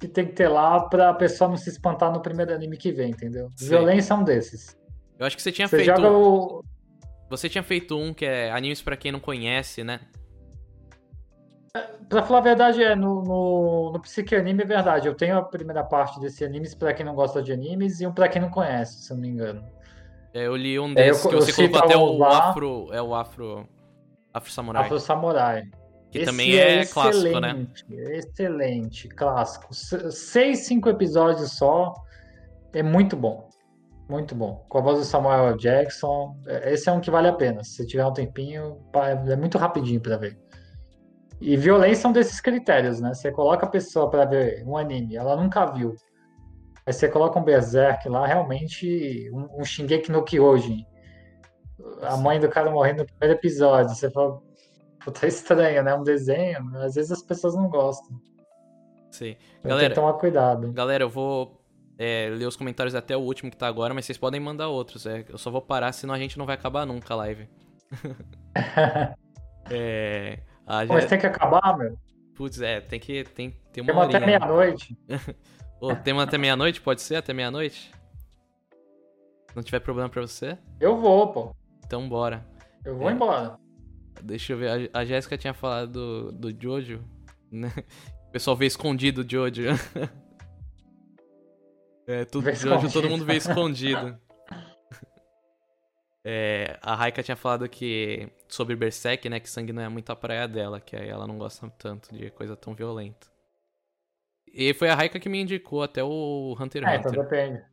que 0.00 0.08
tem 0.08 0.26
que 0.26 0.32
ter 0.32 0.48
lá 0.48 0.80
pra 0.88 1.14
pessoa 1.14 1.48
não 1.50 1.56
se 1.56 1.68
espantar 1.70 2.12
no 2.12 2.20
primeiro 2.20 2.52
anime 2.52 2.76
que 2.76 2.90
vem, 2.92 3.10
entendeu? 3.10 3.48
Sim. 3.56 3.68
Violência 3.68 4.12
é 4.12 4.16
um 4.16 4.24
desses. 4.24 4.76
Eu 5.18 5.26
acho 5.26 5.36
que 5.36 5.42
você 5.42 5.52
tinha 5.52 5.66
Você 5.68 5.76
feito. 5.78 5.96
joga 5.96 6.10
o. 6.10 6.62
Você 7.30 7.48
tinha 7.48 7.62
feito 7.62 7.96
um 7.98 8.12
que 8.14 8.24
é 8.24 8.50
animes 8.52 8.80
pra 8.82 8.96
quem 8.96 9.10
não 9.10 9.18
conhece, 9.20 9.82
né? 9.82 10.00
Pra 12.08 12.22
falar 12.22 12.38
a 12.38 12.42
verdade, 12.42 12.82
é, 12.82 12.94
no, 12.94 13.22
no, 13.22 13.92
no 13.92 14.00
Psique 14.00 14.34
Anime 14.34 14.62
é 14.62 14.66
verdade. 14.66 15.08
Eu 15.08 15.14
tenho 15.14 15.36
a 15.36 15.42
primeira 15.42 15.82
parte 15.82 16.20
desse 16.20 16.44
animes 16.44 16.74
pra 16.74 16.94
quem 16.94 17.04
não 17.04 17.14
gosta 17.14 17.42
de 17.42 17.52
animes 17.52 18.00
e 18.00 18.06
um 18.06 18.12
pra 18.12 18.28
quem 18.28 18.40
não 18.40 18.48
conhece, 18.48 19.02
se 19.02 19.12
eu 19.12 19.16
não 19.16 19.22
me 19.22 19.28
engano. 19.28 19.64
É, 20.32 20.46
Eu 20.46 20.56
li 20.56 20.78
um 20.78 20.86
É, 20.88 20.90
eu- 20.90 20.94
desses 20.94 21.26
que 21.26 21.34
eu 21.34 21.40
você 21.40 21.52
cito 21.52 21.68
colocou 21.72 21.88
até 21.90 21.96
o 21.96 22.18
lá. 22.18 22.50
Afro. 22.50 22.88
É 22.92 23.02
o 23.02 23.14
Afro. 23.14 23.68
Afro 24.32 24.50
Samurai. 24.52 24.84
Afro 24.84 25.00
Samurai. 25.00 25.64
que 26.10 26.18
Esse 26.18 26.26
também 26.26 26.56
é, 26.56 26.86
clássico, 26.86 27.40
né? 27.40 27.48
excelente, 27.50 27.84
Excelente, 27.90 29.08
clássico. 29.08 29.74
Se- 29.74 30.12
Seis, 30.12 30.60
cinco 30.60 30.88
episódios 30.88 31.52
só. 31.52 31.92
É 32.72 32.82
muito 32.82 33.16
bom. 33.16 33.45
Muito 34.08 34.34
bom. 34.34 34.64
Com 34.68 34.78
a 34.78 34.80
voz 34.80 34.98
do 34.98 35.04
Samuel. 35.04 35.56
Jackson. 35.56 36.36
é- 36.46 36.72
Esse 36.74 36.88
é 36.88 36.92
um 36.92 37.00
que 37.00 37.10
vale 37.10 37.28
a 37.28 37.32
pena. 37.32 37.64
Se 37.64 37.84
tiver 37.86 38.06
um 38.06 38.12
tempinho, 38.12 38.78
é 39.28 39.36
muito 39.36 39.58
rapidinho 39.58 40.00
pra 40.00 40.16
ver. 40.16 40.38
E 41.40 41.56
violência 41.56 42.06
é 42.06 42.10
um 42.10 42.12
desses 42.12 42.40
critérios, 42.40 43.00
né? 43.00 43.12
Você 43.12 43.30
coloca 43.32 43.66
a 43.66 43.68
pessoa 43.68 44.08
pra 44.08 44.24
ver 44.24 44.62
um 44.66 44.76
anime, 44.76 45.16
ela 45.16 45.36
nunca 45.36 45.66
viu. 45.66 45.94
Aí 46.86 46.92
você 46.92 47.08
coloca 47.08 47.38
um 47.38 47.42
Berserk 47.44 48.08
lá, 48.08 48.26
realmente 48.26 49.28
um, 49.32 49.60
um 49.60 49.64
Shingeki 49.64 50.10
no 50.12 50.22
Kyojin. 50.22 50.86
A 52.02 52.16
mãe 52.16 52.38
do 52.40 52.48
cara 52.48 52.70
morrendo 52.70 53.00
no 53.00 53.06
primeiro 53.06 53.38
episódio. 53.38 53.94
Você 53.94 54.08
fala, 54.10 54.40
puta, 55.04 55.26
é 55.26 55.28
estranho, 55.28 55.82
né? 55.82 55.94
Um 55.94 56.02
desenho. 56.04 56.74
Às 56.78 56.94
vezes 56.94 57.10
as 57.10 57.22
pessoas 57.22 57.54
não 57.56 57.68
gostam. 57.68 58.16
Sim. 59.10 59.36
Então 59.58 59.70
Galera- 59.70 59.80
tem 59.80 59.88
que 59.90 59.94
tomar 59.94 60.12
cuidado. 60.14 60.72
Galera, 60.72 61.04
eu 61.04 61.10
vou 61.10 61.60
é, 61.98 62.28
ler 62.30 62.46
os 62.46 62.56
comentários 62.56 62.94
até 62.94 63.16
o 63.16 63.20
último 63.20 63.50
que 63.50 63.56
tá 63.56 63.66
agora, 63.66 63.92
mas 63.94 64.04
vocês 64.04 64.18
podem 64.18 64.40
mandar 64.40 64.68
outros. 64.68 65.06
É, 65.06 65.24
eu 65.28 65.38
só 65.38 65.50
vou 65.50 65.62
parar, 65.62 65.92
senão 65.92 66.14
a 66.14 66.18
gente 66.18 66.38
não 66.38 66.46
vai 66.46 66.54
acabar 66.54 66.84
nunca 66.86 67.14
a 67.14 67.16
live. 67.18 67.48
é. 69.70 70.38
A 70.66 70.84
Mas 70.84 71.02
Jé- 71.04 71.08
tem 71.10 71.18
que 71.20 71.26
acabar, 71.26 71.76
meu. 71.78 71.96
Putz, 72.34 72.60
é, 72.60 72.80
tem 72.80 72.98
que 73.00 73.24
tem, 73.24 73.50
tem 73.72 73.82
uma 73.82 73.92
Temos 73.92 74.04
até 74.08 74.16
horinha. 74.16 74.26
meia-noite. 74.38 74.98
Ô, 75.80 75.94
tema 75.94 76.22
até 76.24 76.36
meia-noite? 76.36 76.80
Pode 76.80 77.00
ser 77.02 77.16
até 77.16 77.32
meia-noite? 77.32 77.90
Se 79.50 79.56
não 79.56 79.62
tiver 79.62 79.80
problema 79.80 80.08
pra 80.08 80.22
você? 80.22 80.58
Eu 80.80 81.00
vou, 81.00 81.28
pô. 81.32 81.54
Então 81.84 82.06
bora. 82.08 82.44
Eu 82.84 82.96
vou 82.96 83.08
É. 83.08 83.12
embora. 83.12 83.56
Deixa 84.22 84.52
eu 84.52 84.58
ver. 84.58 84.90
A, 84.92 85.00
a 85.00 85.04
Jéssica 85.04 85.38
tinha 85.38 85.54
falado 85.54 85.92
do, 85.92 86.50
do 86.50 86.62
Jojo, 86.62 87.02
né? 87.50 87.72
O 88.28 88.30
pessoal 88.32 88.56
vê 88.56 88.66
escondido 88.66 89.22
o 89.22 89.30
Jojo. 89.30 89.62
é, 92.06 92.24
tudo 92.24 92.52
Jojo, 92.52 92.92
todo 92.92 93.08
mundo 93.08 93.24
vê 93.24 93.36
escondido. 93.36 94.18
É, 96.28 96.76
a 96.82 96.96
Raika 96.96 97.22
tinha 97.22 97.36
falado 97.36 97.68
que 97.68 98.28
sobre 98.48 98.74
Berserk, 98.74 99.28
né, 99.28 99.38
que 99.38 99.48
sangue 99.48 99.72
não 99.72 99.80
é 99.82 99.88
muito 99.88 100.10
a 100.10 100.16
praia 100.16 100.48
dela, 100.48 100.80
que 100.80 100.96
aí 100.96 101.08
ela 101.08 101.24
não 101.24 101.38
gosta 101.38 101.70
tanto 101.78 102.12
de 102.12 102.32
coisa 102.32 102.56
tão 102.56 102.74
violenta. 102.74 103.28
E 104.52 104.74
foi 104.74 104.88
a 104.88 104.96
Raika 104.96 105.20
que 105.20 105.28
me 105.28 105.40
indicou 105.40 105.84
até 105.84 106.02
o 106.02 106.56
Hunter 106.58 106.82
x 106.82 106.92
É, 106.92 106.96
então 106.96 107.12
Hunter. 107.12 107.22
depende. 107.22 107.64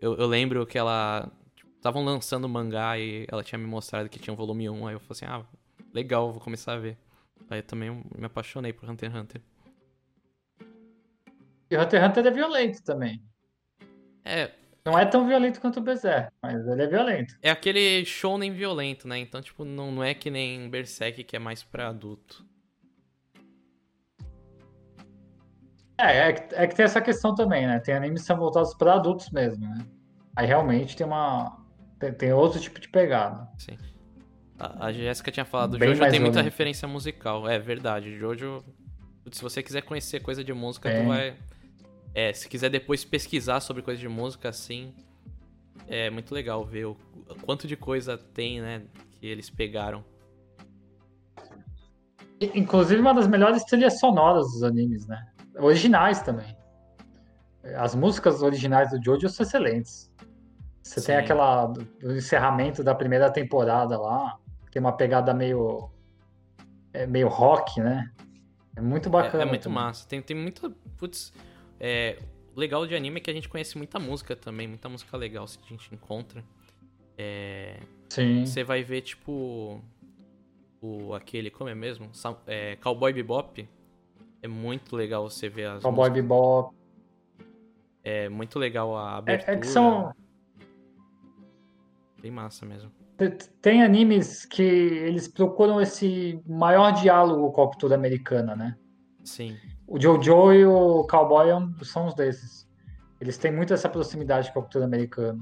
Eu, 0.00 0.16
eu 0.16 0.26
lembro 0.26 0.66
que 0.66 0.78
ela. 0.78 1.30
Estavam 1.76 2.04
lançando 2.04 2.48
mangá 2.48 2.98
e 2.98 3.26
ela 3.30 3.42
tinha 3.44 3.58
me 3.58 3.64
mostrado 3.66 4.08
que 4.08 4.18
tinha 4.18 4.34
um 4.34 4.36
volume 4.36 4.68
1. 4.68 4.86
Aí 4.88 4.94
eu 4.94 5.00
falei 5.00 5.12
assim: 5.12 5.26
ah, 5.26 5.46
legal, 5.94 6.32
vou 6.32 6.40
começar 6.40 6.72
a 6.74 6.78
ver. 6.78 6.98
Aí 7.48 7.60
eu 7.60 7.62
também 7.62 7.90
me 8.16 8.26
apaixonei 8.26 8.72
por 8.72 8.88
Hunter 8.88 9.10
x 9.10 9.20
Hunter. 9.20 9.42
E 11.70 11.76
Hunter 11.76 12.00
x 12.00 12.08
Hunter 12.10 12.26
é 12.26 12.30
violento 12.30 12.82
também. 12.82 13.22
É, 14.24 14.50
Não 14.84 14.98
é 14.98 15.06
tão 15.06 15.26
violento 15.26 15.60
quanto 15.60 15.78
o 15.78 15.82
Berserk, 15.82 16.30
mas 16.42 16.66
ele 16.66 16.82
é 16.82 16.86
violento. 16.86 17.34
é 17.42 17.50
aquele 17.50 18.04
shonen 18.04 18.52
violento, 18.52 19.06
né? 19.06 19.18
Então, 19.18 19.40
tipo, 19.40 19.64
não, 19.64 19.90
não 19.92 20.02
é 20.02 20.12
que 20.14 20.30
nem 20.30 20.68
Berserk 20.68 21.22
que 21.24 21.36
é 21.36 21.38
mais 21.38 21.62
pra 21.62 21.88
adulto. 21.88 22.44
É, 25.98 26.28
é 26.28 26.32
que, 26.32 26.54
é 26.54 26.66
que 26.66 26.74
tem 26.74 26.84
essa 26.84 27.00
questão 27.00 27.34
também, 27.34 27.66
né? 27.66 27.78
Tem 27.78 27.94
animes 27.94 28.22
que 28.22 28.26
são 28.26 28.36
voltados 28.36 28.74
para 28.74 28.94
adultos 28.94 29.30
mesmo, 29.30 29.66
né? 29.68 29.86
Aí 30.34 30.46
realmente 30.46 30.96
tem 30.96 31.06
uma. 31.06 31.58
Tem, 31.98 32.12
tem 32.12 32.32
outro 32.32 32.58
tipo 32.58 32.80
de 32.80 32.88
pegada. 32.88 33.46
Sim. 33.58 33.76
A, 34.58 34.86
a 34.86 34.92
Jéssica 34.92 35.30
tinha 35.30 35.44
falado, 35.44 35.78
Bem 35.78 35.94
Jojo 35.94 36.10
tem 36.10 36.20
muita 36.20 36.40
referência 36.40 36.88
musical. 36.88 37.48
É 37.48 37.58
verdade, 37.58 38.16
Jojo. 38.18 38.64
Se 39.30 39.42
você 39.42 39.62
quiser 39.62 39.82
conhecer 39.82 40.20
coisa 40.20 40.42
de 40.42 40.52
música, 40.54 40.90
tu 40.90 41.06
vai. 41.06 41.36
É, 42.14 42.32
se 42.32 42.48
quiser 42.48 42.70
depois 42.70 43.04
pesquisar 43.04 43.60
sobre 43.60 43.82
coisa 43.82 44.00
de 44.00 44.08
música, 44.08 44.48
assim. 44.48 44.94
É 45.86 46.08
muito 46.10 46.32
legal 46.34 46.64
ver 46.64 46.86
o 46.86 46.96
o 47.30 47.34
quanto 47.42 47.66
de 47.68 47.76
coisa 47.76 48.18
tem, 48.18 48.60
né? 48.60 48.82
Que 49.12 49.26
eles 49.26 49.48
pegaram. 49.48 50.04
Inclusive 52.40 53.00
uma 53.00 53.14
das 53.14 53.26
melhores 53.28 53.64
trilhas 53.64 53.98
sonoras 54.00 54.46
dos 54.52 54.62
animes, 54.62 55.06
né? 55.06 55.26
Originais 55.58 56.22
também. 56.22 56.56
As 57.76 57.94
músicas 57.94 58.42
originais 58.42 58.90
do 58.90 59.02
Jojo 59.04 59.28
são 59.28 59.44
excelentes. 59.44 60.10
Você 60.82 60.96
tem 61.02 61.14
Sim. 61.16 61.22
aquela 61.22 61.66
do, 61.66 61.86
encerramento 62.16 62.82
da 62.82 62.94
primeira 62.94 63.30
temporada 63.30 63.98
lá, 63.98 64.38
tem 64.72 64.80
uma 64.80 64.96
pegada 64.96 65.34
meio 65.34 65.90
é, 66.92 67.06
meio 67.06 67.28
rock, 67.28 67.80
né? 67.80 68.10
É 68.74 68.80
muito 68.80 69.08
É, 69.08 69.12
bacana. 69.12 69.42
é 69.42 69.46
muito 69.46 69.64
também. 69.64 69.78
massa. 69.78 70.08
Tem, 70.08 70.22
tem 70.22 70.36
muita. 70.36 70.70
Putz. 70.96 71.32
É, 71.80 72.18
o 72.54 72.60
legal 72.60 72.86
de 72.86 72.94
anime 72.94 73.16
é 73.18 73.20
que 73.20 73.30
a 73.30 73.34
gente 73.34 73.48
conhece 73.48 73.76
muita 73.78 73.98
música 73.98 74.36
também. 74.36 74.68
Muita 74.68 74.88
música 74.88 75.16
legal 75.16 75.46
que 75.46 75.64
a 75.64 75.68
gente 75.68 75.92
encontra. 75.94 76.44
É, 77.16 77.80
Sim. 78.10 78.44
Você 78.46 78.62
vai 78.62 78.82
ver, 78.82 79.00
tipo. 79.02 79.80
O, 80.82 81.12
aquele, 81.14 81.50
como 81.50 81.68
é 81.68 81.74
mesmo? 81.74 82.10
É, 82.46 82.76
Cowboy 82.76 83.12
Bebop. 83.12 83.68
É 84.42 84.48
muito 84.48 84.96
legal 84.96 85.28
você 85.28 85.48
ver 85.48 85.66
as 85.66 85.82
Cowboy 85.82 86.08
músicas. 86.08 86.22
Bebop. 86.22 86.74
É 88.02 88.28
muito 88.30 88.58
legal 88.58 88.96
a 88.96 89.14
É, 89.14 89.18
abertura. 89.18 89.52
é 89.56 89.60
que 89.60 89.66
são 89.66 90.12
Bem 92.22 92.30
massa 92.30 92.64
mesmo. 92.66 92.90
Te- 93.18 93.50
Tem 93.60 93.82
animes 93.82 94.44
que 94.46 94.62
eles 94.62 95.28
procuram 95.28 95.80
esse 95.80 96.40
maior 96.46 96.92
diálogo 96.92 97.50
com 97.52 97.62
a 97.62 97.66
cultura 97.66 97.94
americana, 97.94 98.56
né? 98.56 98.76
Sim. 99.24 99.56
O 99.90 100.00
Jojo 100.00 100.52
e 100.52 100.64
o 100.64 101.04
Cowboy 101.10 101.50
é 101.50 101.84
são 101.84 102.06
uns 102.06 102.14
desses. 102.14 102.66
Eles 103.20 103.36
têm 103.36 103.50
muito 103.52 103.74
essa 103.74 103.88
proximidade 103.88 104.52
com 104.52 104.60
a 104.60 104.62
cultura 104.62 104.84
americana. 104.84 105.40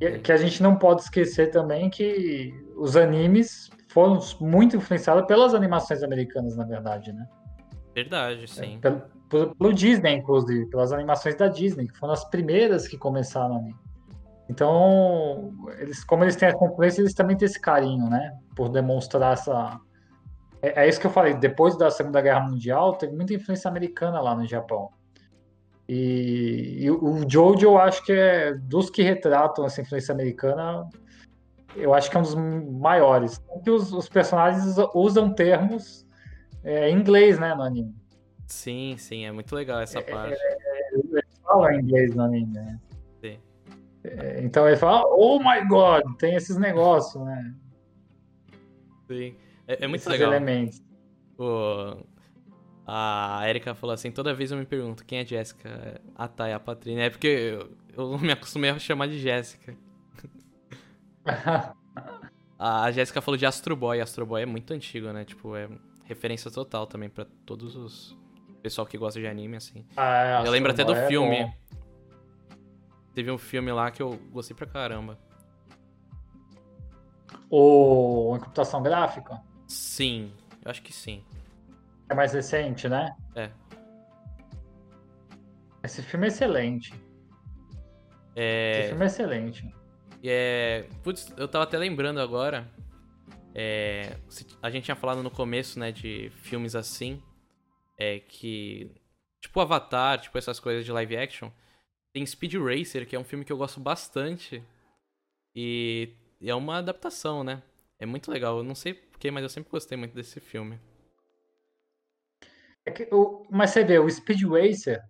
E 0.00 0.18
que 0.20 0.30
a 0.32 0.36
gente 0.36 0.62
não 0.62 0.76
pode 0.76 1.02
esquecer 1.02 1.50
também 1.50 1.90
que 1.90 2.54
os 2.76 2.96
animes 2.96 3.68
foram 3.88 4.20
muito 4.40 4.76
influenciados 4.76 5.26
pelas 5.26 5.52
animações 5.52 6.02
americanas, 6.02 6.56
na 6.56 6.64
verdade, 6.64 7.12
né? 7.12 7.26
Verdade, 7.94 8.48
sim. 8.48 8.78
Pelo, 8.80 9.02
pelo- 9.28 9.54
pelo 9.56 9.72
Disney, 9.74 10.14
inclusive, 10.14 10.64
pelas 10.70 10.92
animações 10.92 11.34
da 11.34 11.48
Disney, 11.48 11.88
que 11.88 11.98
foram 11.98 12.14
as 12.14 12.24
primeiras 12.24 12.86
que 12.88 12.96
começaram 12.96 13.56
ali. 13.56 13.74
Então, 14.48 15.52
eles, 15.78 16.04
como 16.04 16.24
eles 16.24 16.36
têm 16.36 16.48
essa 16.48 16.64
influência, 16.64 17.00
eles 17.00 17.14
também 17.14 17.36
têm 17.36 17.46
esse 17.46 17.60
carinho, 17.60 18.08
né? 18.08 18.32
Por 18.56 18.68
demonstrar 18.68 19.32
essa. 19.34 19.78
É, 20.62 20.84
é 20.84 20.88
isso 20.88 21.00
que 21.00 21.06
eu 21.06 21.10
falei, 21.10 21.34
depois 21.34 21.76
da 21.76 21.90
Segunda 21.90 22.22
Guerra 22.22 22.40
Mundial, 22.40 22.94
teve 22.94 23.14
muita 23.14 23.34
influência 23.34 23.68
americana 23.68 24.20
lá 24.20 24.34
no 24.34 24.46
Japão. 24.46 24.90
E, 25.88 26.78
e 26.84 26.90
o 26.90 27.28
Jojo, 27.28 27.66
eu 27.66 27.78
acho 27.78 28.04
que 28.04 28.12
é 28.12 28.54
dos 28.54 28.88
que 28.88 29.02
retratam 29.02 29.66
essa 29.66 29.82
influência 29.82 30.14
americana, 30.14 30.88
eu 31.74 31.92
acho 31.92 32.10
que 32.10 32.16
é 32.16 32.20
um 32.20 32.22
dos 32.22 32.34
maiores. 32.34 33.38
Porque 33.38 33.70
os, 33.70 33.92
os 33.92 34.08
personagens 34.08 34.76
usam 34.94 35.34
termos 35.34 36.06
é, 36.62 36.88
em 36.88 36.98
inglês, 36.98 37.38
né, 37.38 37.54
no 37.54 37.62
anime. 37.62 37.94
Sim, 38.46 38.96
sim, 38.98 39.24
é 39.24 39.32
muito 39.32 39.54
legal 39.54 39.80
essa 39.80 40.00
parte. 40.00 40.38
Eles 40.92 41.40
falam 41.42 41.72
inglês 41.72 42.14
no 42.14 42.22
anime, 42.22 42.52
né? 42.52 42.80
Sim. 43.20 43.38
É, 44.04 44.42
Então 44.42 44.66
ele 44.68 44.76
fala, 44.76 45.02
oh 45.06 45.38
my 45.38 45.66
god, 45.66 46.04
tem 46.18 46.36
esses 46.36 46.56
negócios, 46.56 47.22
né? 47.24 47.54
Sim. 49.08 49.34
É, 49.66 49.84
é 49.84 49.86
muito 49.86 50.00
esses 50.00 50.10
legal. 50.12 50.32
elementos. 50.32 50.82
O- 51.38 52.04
A 52.86 53.42
Erika 53.48 53.74
falou 53.74 53.94
assim, 53.94 54.10
toda 54.10 54.34
vez 54.34 54.50
eu 54.50 54.58
me 54.58 54.66
pergunto 54.66 55.04
quem 55.04 55.18
é 55.20 55.24
Jéssica? 55.24 56.00
Ah 56.16 56.26
tá, 56.28 56.48
é 56.48 56.54
a 56.54 56.60
Patrícia. 56.60 57.00
É 57.00 57.10
porque 57.10 57.26
eu, 57.28 57.70
eu 57.96 58.18
me 58.18 58.32
acostumei 58.32 58.70
a 58.70 58.78
chamar 58.78 59.06
de 59.08 59.18
Jéssica. 59.18 59.76
A 62.58 62.90
Jéssica 62.92 63.20
falou 63.20 63.36
de 63.36 63.44
Astro 63.44 63.74
Boy. 63.74 64.00
Astro 64.00 64.24
Boy 64.24 64.42
é 64.42 64.46
muito 64.46 64.72
antigo, 64.72 65.10
né? 65.12 65.24
Tipo, 65.24 65.56
é 65.56 65.68
referência 66.04 66.48
total 66.50 66.86
também 66.86 67.08
pra 67.08 67.26
todos 67.44 67.74
os 67.76 68.16
pessoal 68.62 68.86
que 68.86 68.96
gosta 68.96 69.18
de 69.18 69.26
anime, 69.26 69.56
assim. 69.56 69.84
Ah, 69.96 70.42
eu 70.46 70.52
lembro 70.52 70.70
até 70.70 70.84
do 70.84 70.94
é 70.94 71.08
filme. 71.08 71.44
bom. 71.44 71.52
Teve 73.14 73.30
um 73.32 73.38
filme 73.38 73.72
lá 73.72 73.90
que 73.90 74.00
eu 74.00 74.16
gostei 74.30 74.56
pra 74.56 74.66
caramba. 74.66 75.18
O 77.50 78.34
em 78.36 78.40
computação 78.40 78.80
gráfica 78.82 79.40
Sim, 79.72 80.32
eu 80.64 80.70
acho 80.70 80.82
que 80.82 80.92
sim. 80.92 81.24
é 82.08 82.14
mais 82.14 82.32
recente, 82.32 82.88
né? 82.88 83.16
É. 83.34 83.50
Esse 85.82 86.02
filme 86.02 86.26
é 86.26 86.28
excelente. 86.28 86.92
Esse 88.70 88.82
É, 88.82 88.82
filme 88.82 89.04
é 89.04 89.06
excelente. 89.06 89.74
E 90.22 90.28
é. 90.30 90.88
Putz, 91.02 91.32
eu 91.36 91.48
tava 91.48 91.64
até 91.64 91.78
lembrando 91.78 92.20
agora. 92.20 92.70
É, 93.54 94.16
a 94.62 94.70
gente 94.70 94.84
tinha 94.84 94.96
falado 94.96 95.22
no 95.22 95.30
começo, 95.30 95.78
né, 95.78 95.92
de 95.92 96.30
filmes 96.30 96.74
assim. 96.74 97.22
É 97.98 98.20
que. 98.20 98.90
Tipo 99.40 99.60
Avatar, 99.60 100.20
tipo 100.20 100.38
essas 100.38 100.60
coisas 100.60 100.84
de 100.84 100.92
live 100.92 101.16
action. 101.16 101.50
Tem 102.12 102.24
Speed 102.26 102.54
Racer, 102.54 103.06
que 103.06 103.16
é 103.16 103.18
um 103.18 103.24
filme 103.24 103.44
que 103.44 103.52
eu 103.52 103.56
gosto 103.56 103.80
bastante. 103.80 104.62
E 105.54 106.14
é 106.42 106.54
uma 106.54 106.78
adaptação, 106.78 107.42
né? 107.44 107.62
É 108.02 108.06
muito 108.06 108.32
legal. 108.32 108.58
Eu 108.58 108.64
não 108.64 108.74
sei 108.74 108.94
porquê, 108.94 109.30
mas 109.30 109.44
eu 109.44 109.48
sempre 109.48 109.70
gostei 109.70 109.96
muito 109.96 110.12
desse 110.12 110.40
filme. 110.40 110.76
É 112.84 112.90
que 112.90 113.08
o- 113.12 113.46
mas 113.48 113.70
você 113.70 113.84
vê, 113.84 113.96
o 114.00 114.10
Speed 114.10 114.42
Racer, 114.42 115.00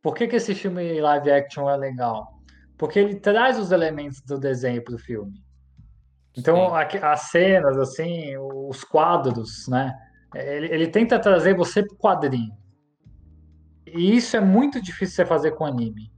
por 0.00 0.14
que, 0.14 0.28
que 0.28 0.36
esse 0.36 0.54
filme 0.54 1.00
live 1.00 1.32
action 1.32 1.68
é 1.68 1.76
legal? 1.76 2.40
Porque 2.78 3.00
ele 3.00 3.16
traz 3.16 3.58
os 3.58 3.72
elementos 3.72 4.20
do 4.20 4.38
desenho 4.38 4.84
pro 4.84 4.96
filme. 4.96 5.44
Então, 6.38 6.72
aqui- 6.76 6.98
as 6.98 7.22
cenas, 7.22 7.76
assim, 7.76 8.36
os 8.36 8.84
quadros, 8.84 9.66
né? 9.66 9.92
Ele, 10.32 10.66
ele 10.72 10.86
tenta 10.86 11.18
trazer 11.18 11.56
você 11.56 11.84
pro 11.84 11.96
quadrinho. 11.96 12.56
E 13.84 14.14
isso 14.16 14.36
é 14.36 14.40
muito 14.40 14.80
difícil 14.80 15.16
você 15.16 15.26
fazer 15.26 15.52
com 15.56 15.64
anime. 15.66 16.12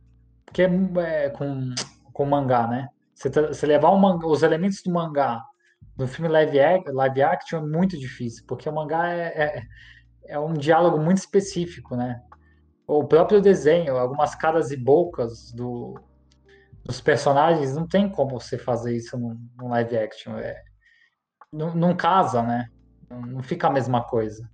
Porque 0.45 0.63
é, 0.65 1.31
com, 1.31 1.75
com 2.13 2.27
mangá, 2.27 2.67
né? 2.67 2.89
Você, 3.15 3.31
você 3.31 3.67
levar 3.67 3.97
mangá- 3.97 4.27
os 4.27 4.43
elementos 4.43 4.83
do 4.83 4.93
mangá 4.93 5.43
no 5.99 6.07
filme 6.07 6.31
live, 6.31 6.59
live 6.93 7.23
action 7.23 7.59
é 7.59 7.67
muito 7.67 7.99
difícil. 7.99 8.45
Porque 8.47 8.69
o 8.69 8.73
mangá 8.73 9.13
é, 9.13 9.27
é, 9.27 9.63
é 10.29 10.39
um 10.39 10.55
diálogo 10.55 10.99
muito 10.99 11.19
específico, 11.19 11.97
né? 11.97 12.23
O 12.87 13.05
próprio 13.05 13.43
desenho, 13.43 13.97
algumas 13.97 14.35
caras 14.35 14.71
e 14.71 14.77
bocas 14.77 15.53
do, 15.53 16.01
dos 16.85 17.01
personagens, 17.01 17.75
não 17.75 17.87
tem 17.87 18.09
como 18.09 18.41
você 18.41 18.57
fazer 18.57 18.97
isso 18.97 19.19
num, 19.19 19.69
live 19.69 19.99
action. 19.99 20.39
É, 20.39 20.63
não, 21.53 21.75
não 21.75 21.97
casa, 21.97 22.43
né? 22.43 22.71
Não, 23.11 23.21
não 23.21 23.43
fica 23.43 23.67
a 23.67 23.73
mesma 23.73 24.03
coisa. 24.03 24.49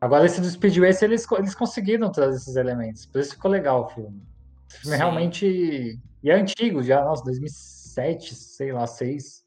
Agora, 0.00 0.26
esse 0.26 0.40
do 0.40 0.48
Speed 0.48 0.78
Racer, 0.78 1.10
eles, 1.10 1.26
eles 1.32 1.54
conseguiram 1.54 2.12
trazer 2.12 2.36
esses 2.36 2.56
elementos. 2.56 3.06
Por 3.06 3.20
isso 3.20 3.34
ficou 3.34 3.50
legal 3.50 3.84
o 3.84 3.88
filme. 3.88 4.22
O 4.68 4.80
filme 4.80 4.96
Sim. 4.96 5.02
realmente. 5.02 6.00
E 6.22 6.30
é 6.30 6.34
antigo 6.34 6.82
já, 6.82 7.02
nossa, 7.02 7.24
2007, 7.24 8.34
sei 8.34 8.72
lá, 8.72 8.86
6. 8.86 9.39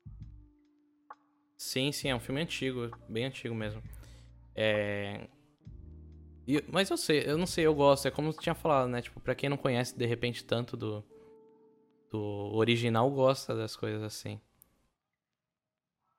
Sim, 1.64 1.94
sim, 1.94 2.10
é 2.10 2.16
um 2.16 2.20
filme 2.20 2.42
antigo, 2.42 2.92
bem 3.08 3.24
antigo 3.24 3.56
mesmo. 3.56 3.82
É. 4.54 5.30
e- 6.46 6.64
mas 6.68 6.90
eu 6.90 6.98
sei, 6.98 7.24
eu 7.26 7.38
não 7.38 7.48
sei, 7.48 7.66
eu 7.66 7.74
gosto. 7.74 8.06
É 8.06 8.12
como 8.12 8.28
eu 8.30 8.34
tinha 8.34 8.54
falado, 8.54 8.90
né? 8.90 9.02
Tipo, 9.02 9.22
pra 9.22 9.34
quem 9.34 9.50
não 9.50 9.56
conhece 9.56 9.98
de 9.98 10.06
repente 10.06 10.44
tanto 10.44 10.76
do, 10.76 11.02
do 12.12 12.20
original, 12.54 13.10
gosta 13.10 13.56
das 13.56 13.78
coisas 13.78 14.04
assim. 14.04 14.42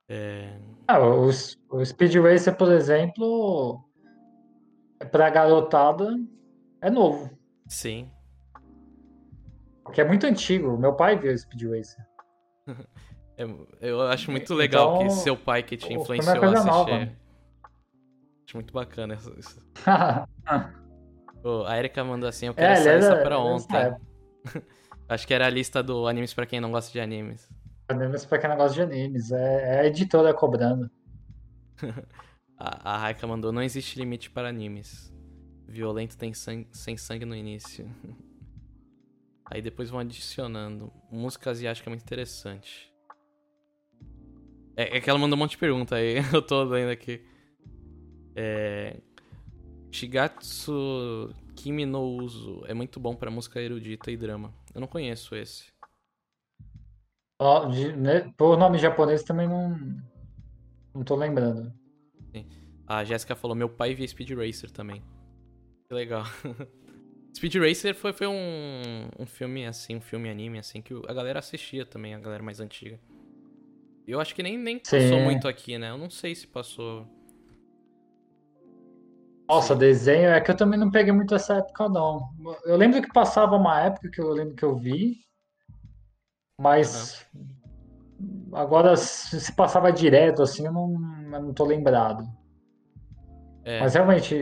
É. 0.09 0.59
Ah, 0.89 0.99
o, 0.99 1.29
o 1.29 1.85
Speed 1.85 2.15
Racer, 2.17 2.57
por 2.57 2.73
exemplo, 2.73 3.85
pra 5.13 5.29
garotada, 5.29 6.19
é 6.81 6.89
novo. 6.91 7.39
Sim. 7.69 8.11
Porque 9.85 10.01
é 10.01 10.05
muito 10.09 10.25
antigo. 10.27 10.79
Meu 10.79 10.95
pai 10.97 11.19
viu 11.19 11.35
o 11.35 11.39
Speed 11.39 11.63
Racer. 11.65 12.05
É- 13.37 13.47
eu 13.81 14.01
acho 14.03 14.31
muito 14.31 14.55
legal 14.55 14.99
que 14.99 15.05
Então, 15.05 15.17
seu 15.17 15.37
pai 15.37 15.63
que 15.63 15.77
te 15.77 15.91
é 15.93 15.95
influenciou 15.95 16.45
a 16.45 16.51
assistir. 16.53 16.67
nova. 16.67 17.13
Acho 18.47 18.57
muito 18.57 18.73
bacana 18.73 19.15
isso. 19.15 19.35
isso. 19.39 19.63
é, 20.47 21.49
Ô, 21.49 21.65
a 21.65 21.77
Erika 21.77 22.03
mandou 22.05 22.29
assim, 22.29 22.47
eu 22.47 22.55
quero 22.55 22.73
ele 22.73 22.81
essa 22.81 22.95
lista 22.97 23.13
era, 23.13 23.23
pra 23.23 23.39
ontem. 23.39 23.97
Acho 25.09 25.27
que 25.27 25.35
era 25.35 25.47
a 25.47 25.51
lista 25.51 25.83
do 25.83 26.07
animes 26.07 26.33
pra 26.33 26.47
quem 26.47 26.61
não 26.61 26.71
gosta 26.71 26.91
de 26.91 26.99
animes. 27.01 27.49
Animes 27.89 28.25
pra 28.25 28.39
quem 28.39 28.49
não 28.49 28.57
gosta 28.57 28.75
de 28.75 28.83
animes. 28.83 29.31
É, 29.31 29.77
é 29.77 29.81
a 29.81 29.87
editora 29.87 30.33
cobrando. 30.33 30.91
A, 32.57 32.95
a 32.95 32.99
Raika 32.99 33.27
mandou, 33.27 33.51
não 33.51 33.61
existe 33.61 33.99
limite 33.99 34.31
para 34.31 34.49
animes. 34.49 35.13
Violento 35.67 36.17
tem 36.17 36.33
sangue, 36.33 36.69
sem 36.71 36.97
sangue 36.97 37.25
no 37.25 37.35
início. 37.35 37.91
Aí 39.51 39.61
depois 39.61 39.91
vão 39.91 39.99
adicionando. 39.99 40.93
Música 41.11 41.51
asiática 41.51 41.89
é 41.89 41.91
muito 41.91 42.03
interessante. 42.03 42.94
É, 44.77 44.97
é 44.97 45.01
que 45.01 45.09
ela 45.09 45.19
mandou 45.19 45.37
um 45.37 45.41
monte 45.41 45.53
de 45.53 45.59
pergunta 45.59 45.97
aí, 45.97 46.17
eu 46.33 46.43
tô 46.43 46.63
lendo 46.65 46.91
aqui. 46.91 47.23
É... 48.35 49.01
Shigatsu 49.91 51.33
Kimi 51.55 51.87
no 51.87 52.03
Uso 52.03 52.65
é 52.67 52.75
muito 52.75 52.99
bom 52.99 53.15
pra 53.15 53.31
música 53.31 53.61
erudita 53.61 54.11
e 54.11 54.17
drama. 54.17 54.53
Eu 54.75 54.81
não 54.81 54.89
conheço 54.89 55.37
esse. 55.37 55.73
De- 57.71 57.97
né, 57.97 58.33
Por 58.37 58.57
nome 58.57 58.79
japonês 58.79 59.23
também 59.23 59.49
não. 59.49 59.79
Não 60.95 61.05
tô 61.05 61.15
lembrando. 61.15 61.73
A 62.87 63.03
Jéssica 63.05 63.35
falou, 63.35 63.57
meu 63.57 63.69
pai 63.69 63.95
via 63.95 64.07
Speed 64.07 64.31
Racer 64.33 64.71
também. 64.71 65.03
Que 65.89 65.95
legal. 65.95 66.25
Speed 67.37 67.55
Racer 67.57 67.95
foi, 67.95 68.13
foi 68.13 68.27
um, 68.27 69.09
um 69.19 69.27
filme 69.27 69.67
assim, 69.67 69.97
um 69.97 70.01
filme 70.01 70.29
anime 70.31 70.59
assim, 70.59 70.81
que 70.81 70.95
a 71.09 71.13
galera 71.13 71.39
assistia 71.39 71.85
também, 71.85 72.15
a 72.15 72.19
galera 72.19 72.43
mais 72.43 72.61
antiga. 72.61 73.01
Eu 74.07 74.21
acho 74.21 74.35
que 74.35 74.43
nem, 74.43 74.59
nem 74.59 74.79
passou 74.79 75.21
muito 75.21 75.49
aqui, 75.49 75.79
né? 75.79 75.91
Eu 75.91 75.99
não 75.99 76.11
sei 76.11 76.35
se 76.35 76.47
passou. 76.47 77.07
Nossa, 79.49 79.75
desenho 79.75 80.31
é 80.31 80.41
que 80.41 80.51
eu 80.51 80.57
também 80.57 80.79
não 80.79 80.91
peguei 80.91 81.13
muito 81.13 81.35
essa 81.35 81.59
época, 81.59 81.89
não. 81.89 82.31
Eu 82.65 82.77
lembro 82.77 83.01
que 83.03 83.13
passava 83.13 83.57
uma 83.57 83.81
época 83.81 84.11
que 84.11 84.21
eu 84.21 84.29
lembro 84.31 84.55
que 84.55 84.65
eu 84.65 84.75
vi, 84.75 85.19
mas 86.59 87.27
agora 88.53 88.97
se 88.97 89.41
se 89.41 89.53
passava 89.53 89.93
direto 89.93 90.43
assim, 90.43 90.67
eu 90.67 90.73
não, 90.73 90.95
eu 91.33 91.43
não 91.43 91.53
tô 91.53 91.65
lembrado. 91.65 92.27
É, 93.65 93.81
Mas 93.81 93.95
realmente, 93.95 94.37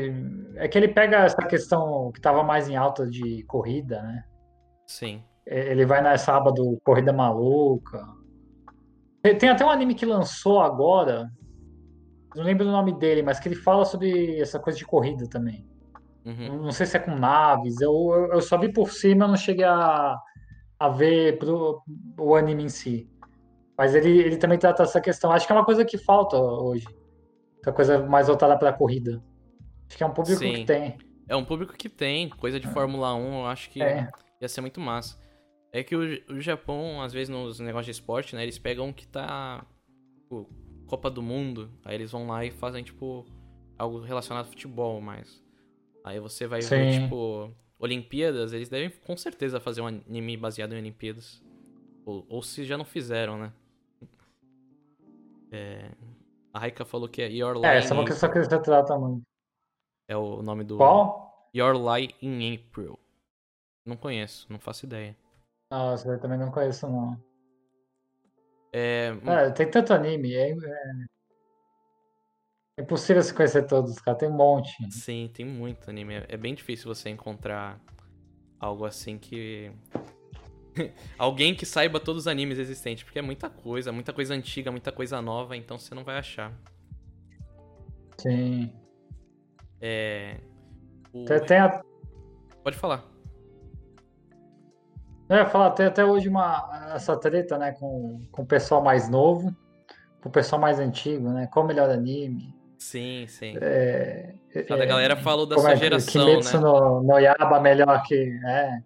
é 0.56 0.66
que 0.66 0.76
ele 0.76 0.88
pega 0.88 1.18
essa 1.18 1.42
questão 1.46 2.10
que 2.12 2.20
tava 2.20 2.42
mais 2.42 2.68
em 2.68 2.76
alta 2.76 3.06
de 3.06 3.44
corrida, 3.44 4.02
né? 4.02 4.24
sim. 4.86 5.22
É, 5.46 5.70
Ele 5.70 5.86
vai 5.86 6.02
nessa 6.02 6.36
aba 6.36 6.52
do 6.52 6.78
Corrida 6.84 7.12
Maluca. 7.12 8.04
Tem 9.22 9.36
tem 9.38 9.48
até 9.48 9.64
um 9.64 9.70
anime 9.70 9.94
que 9.94 10.04
lançou 10.04 10.60
agora, 10.60 11.30
não 12.34 12.44
lembro 12.44 12.66
o 12.66 12.72
nome 12.72 12.92
dele, 12.98 13.22
mas 13.22 13.38
que 13.38 13.48
ele 13.48 13.54
fala 13.54 13.84
sobre 13.84 14.40
essa 14.40 14.58
coisa 14.58 14.78
de 14.78 14.84
corrida 14.84 15.28
também. 15.28 15.66
Uhum. 16.24 16.62
Não 16.62 16.72
sei 16.72 16.86
se 16.86 16.96
é 16.96 17.00
com 17.00 17.14
naves, 17.14 17.80
eu, 17.80 17.92
eu, 17.92 18.32
eu 18.34 18.40
só 18.40 18.56
vi 18.58 18.72
por 18.72 18.90
cima, 18.90 19.24
eu 19.24 19.28
não 19.28 19.36
cheguei 19.36 19.64
a, 19.64 20.16
a 20.78 20.88
ver 20.88 21.38
pro, 21.38 21.82
o 22.18 22.34
anime 22.34 22.64
em 22.64 22.68
si. 22.68 23.08
Mas 23.76 23.94
ele, 23.94 24.10
ele 24.18 24.36
também 24.36 24.58
trata 24.58 24.82
essa 24.82 25.00
questão. 25.00 25.32
Acho 25.32 25.46
que 25.46 25.52
é 25.52 25.56
uma 25.56 25.64
coisa 25.64 25.84
que 25.84 25.98
falta 25.98 26.36
hoje. 26.36 26.86
Essa 27.60 27.72
coisa 27.72 28.04
mais 28.06 28.28
voltada 28.28 28.56
para 28.56 28.70
a 28.70 28.72
corrida. 28.72 29.22
Acho 29.88 29.96
que 29.96 30.04
é 30.04 30.06
um 30.06 30.12
público 30.12 30.38
Sim. 30.38 30.52
que 30.54 30.64
tem. 30.64 30.98
É 31.28 31.36
um 31.36 31.44
público 31.44 31.74
que 31.74 31.88
tem, 31.88 32.28
coisa 32.28 32.60
de 32.60 32.68
Fórmula 32.68 33.14
1, 33.14 33.40
eu 33.40 33.46
acho 33.46 33.70
que 33.70 33.82
É. 33.82 34.10
ia 34.40 34.48
ser 34.48 34.60
muito 34.60 34.80
massa. 34.80 35.18
É 35.72 35.82
que 35.82 35.96
o, 35.96 36.00
o 36.28 36.40
Japão, 36.40 37.00
às 37.00 37.12
vezes, 37.12 37.30
nos 37.30 37.58
negócios 37.58 37.86
de 37.86 37.92
esporte, 37.92 38.36
né, 38.36 38.42
eles 38.42 38.58
pegam 38.58 38.88
um 38.88 38.92
que 38.92 39.06
tá. 39.08 39.64
Tipo, 40.16 40.48
Copa 40.86 41.10
do 41.10 41.22
Mundo, 41.22 41.70
aí 41.84 41.94
eles 41.94 42.12
vão 42.12 42.26
lá 42.26 42.44
e 42.44 42.50
fazem, 42.50 42.84
tipo, 42.84 43.24
algo 43.78 44.00
relacionado 44.00 44.44
ao 44.44 44.50
futebol, 44.50 45.00
mas. 45.00 45.42
Aí 46.04 46.20
você 46.20 46.46
vai 46.46 46.60
ver, 46.60 46.92
Sim. 46.92 47.02
tipo, 47.02 47.50
Olimpíadas, 47.78 48.52
eles 48.52 48.68
devem 48.68 48.90
com 48.90 49.16
certeza 49.16 49.58
fazer 49.60 49.80
um 49.80 49.86
anime 49.86 50.36
baseado 50.36 50.74
em 50.74 50.78
Olimpíadas. 50.78 51.42
Ou, 52.04 52.26
ou 52.28 52.42
se 52.42 52.64
já 52.64 52.76
não 52.76 52.84
fizeram, 52.84 53.38
né? 53.38 53.52
É, 55.50 55.90
A 56.52 56.58
Raika 56.58 56.84
falou 56.84 57.08
que 57.08 57.22
é 57.22 57.30
Your 57.30 57.56
Lie 57.56 57.66
É, 57.66 57.76
essa 57.78 57.92
é 57.92 57.96
uma 57.96 58.02
in 58.02 58.06
questão 58.06 58.30
que 58.30 58.58
trata 58.60 58.98
muito. 58.98 59.22
é 60.08 60.16
o 60.16 60.42
nome 60.42 60.64
do. 60.64 60.76
Qual? 60.76 61.48
Your 61.54 61.74
Lie 61.74 62.14
in 62.20 62.54
April. 62.56 62.98
Não 63.86 63.96
conheço, 63.96 64.46
não 64.50 64.58
faço 64.58 64.86
ideia. 64.86 65.16
Não, 65.72 65.94
essa 65.94 66.06
eu 66.06 66.20
também 66.20 66.36
não 66.38 66.50
conheço, 66.50 66.86
não. 66.86 67.18
É, 68.74 69.08
É, 69.26 69.50
tem 69.52 69.70
tanto 69.70 69.94
anime, 69.94 70.34
é, 70.34 70.50
é, 70.50 70.54
é 72.78 72.82
impossível 72.82 73.22
se 73.22 73.32
conhecer 73.32 73.66
todos, 73.66 73.98
cara. 73.98 74.18
Tem 74.18 74.28
um 74.28 74.36
monte. 74.36 74.70
sim, 74.92 75.30
tem 75.32 75.46
muito 75.46 75.88
anime. 75.88 76.16
É- 76.16 76.26
É 76.28 76.36
bem 76.36 76.54
difícil 76.54 76.94
você 76.94 77.08
encontrar 77.08 77.80
algo 78.60 78.84
assim 78.84 79.16
que. 79.16 79.72
Alguém 81.18 81.54
que 81.54 81.64
saiba 81.64 81.98
todos 81.98 82.24
os 82.24 82.26
animes 82.28 82.58
existentes, 82.58 83.02
porque 83.02 83.18
é 83.18 83.22
muita 83.22 83.48
coisa, 83.48 83.90
muita 83.92 84.12
coisa 84.12 84.34
antiga, 84.34 84.70
muita 84.70 84.92
coisa 84.92 85.22
nova, 85.22 85.56
então 85.56 85.78
você 85.78 85.94
não 85.94 86.04
vai 86.04 86.18
achar. 86.18 86.52
Sim. 88.18 88.70
É. 89.80 90.38
o- 91.14 91.24
Tem, 91.24 91.40
tem 91.46 91.58
a- 91.58 91.82
Pode 92.62 92.76
falar. 92.76 93.10
Eu 95.32 95.38
ia 95.38 95.46
falar, 95.46 95.70
tem 95.70 95.86
até 95.86 96.04
hoje 96.04 96.28
uma, 96.28 96.90
essa 96.94 97.16
treta, 97.16 97.56
né, 97.56 97.72
com, 97.72 98.20
com 98.30 98.42
o 98.42 98.46
pessoal 98.46 98.82
mais 98.82 99.08
novo, 99.08 99.56
com 100.20 100.28
o 100.28 100.32
pessoal 100.32 100.60
mais 100.60 100.78
antigo, 100.78 101.30
né? 101.30 101.48
Qual 101.50 101.64
o 101.64 101.68
melhor 101.68 101.88
anime? 101.88 102.54
Sim, 102.76 103.24
sim. 103.28 103.54
É, 103.58 104.34
Cada 104.68 104.84
é, 104.84 104.86
galera 104.86 105.16
falou 105.16 105.46
sua 105.58 105.72
é 105.72 105.76
geração, 105.76 106.26
Kimetsu 106.26 106.58
né? 106.58 106.62
no, 106.62 107.02
no 107.02 107.18
Yaiba 107.18 107.60
melhor 107.60 108.02
que... 108.02 108.14
É, 108.44 108.78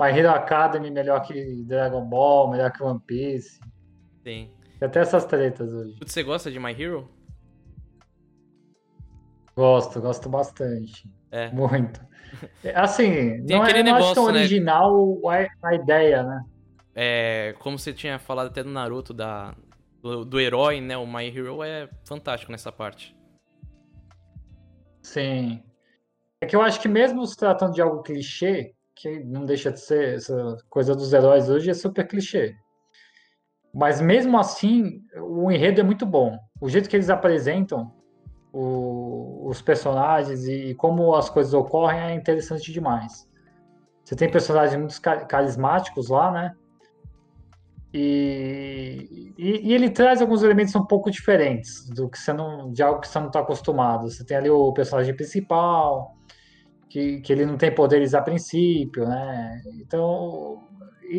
My 0.00 0.10
Hero 0.10 0.30
Academy 0.30 0.90
melhor 0.90 1.20
que 1.22 1.62
Dragon 1.62 2.04
Ball, 2.04 2.50
melhor 2.50 2.72
que 2.72 2.82
One 2.82 2.98
Piece. 3.06 3.60
Sim. 4.24 4.50
Tem 4.80 4.88
até 4.88 4.98
essas 4.98 5.24
tretas 5.24 5.72
hoje. 5.72 5.96
Você 6.04 6.24
gosta 6.24 6.50
de 6.50 6.58
My 6.58 6.72
Hero? 6.72 7.08
Gosto, 9.54 10.00
gosto 10.00 10.28
bastante. 10.28 11.08
É. 11.30 11.52
Muito. 11.52 12.00
É, 12.62 12.78
Assim, 12.78 13.44
Tem 13.44 13.56
não, 13.56 13.64
é, 13.64 13.70
aquele 13.70 13.90
acho 13.90 14.14
tão 14.14 14.26
negócio, 14.26 14.32
né? 14.32 14.40
original 14.40 15.20
a, 15.28 15.68
a 15.68 15.74
ideia, 15.74 16.22
né? 16.22 16.44
É, 16.94 17.54
como 17.58 17.78
você 17.78 17.92
tinha 17.92 18.18
falado 18.18 18.46
até 18.46 18.62
do 18.62 18.70
Naruto, 18.70 19.12
da, 19.12 19.54
do, 20.00 20.24
do 20.24 20.40
herói, 20.40 20.80
né? 20.80 20.96
O 20.96 21.06
My 21.06 21.26
Hero 21.26 21.62
é 21.62 21.88
fantástico 22.04 22.52
nessa 22.52 22.70
parte. 22.70 23.16
Sim. 25.02 25.62
É 26.40 26.46
que 26.46 26.54
eu 26.54 26.62
acho 26.62 26.80
que 26.80 26.88
mesmo 26.88 27.26
se 27.26 27.36
tratando 27.36 27.74
de 27.74 27.82
algo 27.82 28.02
clichê, 28.02 28.74
que 28.94 29.20
não 29.24 29.44
deixa 29.44 29.72
de 29.72 29.80
ser 29.80 30.16
essa 30.16 30.56
coisa 30.68 30.94
dos 30.94 31.12
heróis 31.12 31.48
hoje 31.48 31.70
é 31.70 31.74
super 31.74 32.06
clichê. 32.06 32.54
Mas 33.74 34.00
mesmo 34.00 34.38
assim, 34.38 35.02
o 35.20 35.50
enredo 35.50 35.80
é 35.80 35.84
muito 35.84 36.06
bom. 36.06 36.38
O 36.60 36.68
jeito 36.68 36.88
que 36.88 36.94
eles 36.94 37.10
apresentam 37.10 37.92
o- 38.54 39.48
os 39.48 39.60
personagens 39.60 40.46
e 40.46 40.74
como 40.76 41.14
as 41.14 41.28
coisas 41.28 41.52
ocorrem 41.52 42.00
é 42.00 42.14
interessante 42.14 42.72
demais. 42.72 43.12
Você 44.04 44.14
tem 44.14 44.30
personagens 44.30 44.78
muito 44.78 45.00
ca- 45.00 45.24
carismáticos 45.24 46.08
lá, 46.08 46.30
né? 46.30 46.52
E, 47.92 49.32
e, 49.38 49.68
e 49.68 49.72
ele 49.72 49.90
traz 49.90 50.20
alguns 50.20 50.42
elementos 50.42 50.74
um 50.74 50.84
pouco 50.84 51.10
diferentes 51.10 51.88
do 51.90 52.08
que 52.08 52.18
você 52.18 52.32
não, 52.32 52.72
de 52.72 52.82
algo 52.82 53.00
que 53.00 53.08
você 53.08 53.18
não 53.18 53.28
está 53.28 53.40
acostumado. 53.40 54.10
Você 54.10 54.24
tem 54.24 54.36
ali 54.36 54.50
o 54.50 54.72
personagem 54.72 55.14
principal, 55.16 56.12
que, 56.90 57.20
que 57.20 57.32
ele 57.32 57.46
não 57.46 57.56
tem 57.56 57.74
poderes 57.74 58.14
a 58.14 58.22
princípio, 58.22 59.06
né? 59.06 59.62
Então, 59.80 60.58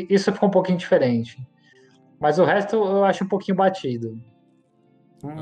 isso 0.09 0.31
ficou 0.31 0.49
um 0.49 0.51
pouquinho 0.51 0.77
diferente. 0.77 1.35
Mas 2.19 2.39
o 2.39 2.45
resto 2.45 2.75
eu 2.75 3.03
acho 3.03 3.23
um 3.23 3.27
pouquinho 3.27 3.57
batido. 3.57 4.17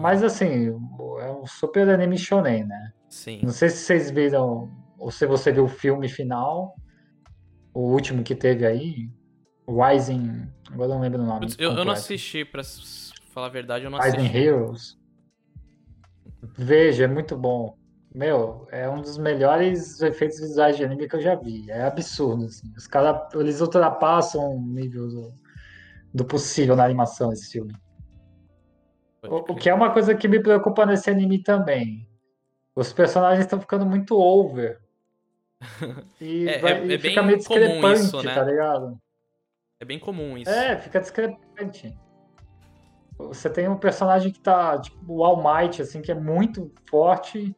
Mas 0.01 0.23
assim, 0.23 0.67
é 1.19 1.31
um 1.31 1.45
super 1.45 1.89
anime 1.89 2.17
shonen, 2.17 2.65
né? 2.65 2.91
Sim. 3.09 3.39
Não 3.43 3.51
sei 3.51 3.69
se 3.69 3.77
vocês 3.77 4.11
viram, 4.11 4.71
ou 4.97 5.11
se 5.11 5.25
você 5.25 5.51
viu 5.51 5.65
o 5.65 5.69
filme 5.69 6.07
final, 6.09 6.75
o 7.73 7.81
último 7.91 8.23
que 8.23 8.35
teve 8.35 8.65
aí, 8.65 9.09
Rising. 9.67 10.47
Agora 10.71 10.89
eu 10.89 10.95
não 10.95 11.01
lembro 11.01 11.21
o 11.21 11.25
nome. 11.25 11.47
Eu, 11.57 11.69
eu 11.69 11.69
não 11.69 11.77
completo. 11.77 11.99
assisti, 11.99 12.45
pra 12.45 12.61
falar 13.31 13.47
a 13.47 13.49
verdade, 13.49 13.85
eu 13.85 13.91
não 13.91 13.99
Rising 13.99 14.17
assisti. 14.17 14.37
Heroes. 14.37 14.97
Veja, 16.57 17.05
é 17.05 17.07
muito 17.07 17.37
bom. 17.37 17.77
Meu, 18.13 18.67
é 18.71 18.87
um 18.87 19.01
dos 19.01 19.17
melhores 19.17 19.99
efeitos 20.01 20.39
visuais 20.39 20.77
de 20.77 20.83
anime 20.83 21.07
que 21.07 21.15
eu 21.15 21.21
já 21.21 21.35
vi. 21.35 21.69
É 21.71 21.83
absurdo, 21.83 22.45
assim. 22.45 22.71
Os 22.77 22.85
caras, 22.85 23.33
eles 23.33 23.59
ultrapassam 23.59 24.55
o 24.55 24.61
nível 24.61 25.07
do, 25.07 25.33
do 26.13 26.25
possível 26.25 26.75
na 26.75 26.85
animação 26.85 27.33
esse 27.33 27.51
filme. 27.51 27.73
O, 29.29 29.37
o 29.53 29.55
que 29.55 29.69
é 29.69 29.73
uma 29.73 29.91
coisa 29.91 30.13
que 30.15 30.27
me 30.27 30.41
preocupa 30.41 30.85
nesse 30.85 31.09
anime 31.09 31.41
também. 31.41 32.07
Os 32.75 32.91
personagens 32.91 33.45
estão 33.45 33.59
ficando 33.59 33.85
muito 33.85 34.17
over. 34.19 34.79
E, 36.19 36.47
É- 36.47 36.59
vai- 36.59 36.73
é- 36.73 36.85
e 36.87 36.93
é 36.93 36.99
fica 36.99 37.21
meio 37.23 37.37
discrepante, 37.37 38.01
isso, 38.01 38.23
né? 38.23 38.33
tá 38.35 38.43
ligado? 38.43 38.97
É 39.79 39.85
bem 39.85 39.99
comum 39.99 40.37
isso. 40.37 40.49
É, 40.51 40.77
fica 40.77 40.99
discrepante. 40.99 41.95
Você 43.17 43.49
tem 43.49 43.67
um 43.69 43.77
personagem 43.77 44.31
que 44.31 44.39
tá, 44.39 44.79
tipo, 44.79 44.97
o 45.13 45.23
All 45.23 45.37
Might, 45.37 45.81
assim, 45.81 46.01
que 46.01 46.11
é 46.11 46.15
muito 46.15 46.71
forte, 46.89 47.55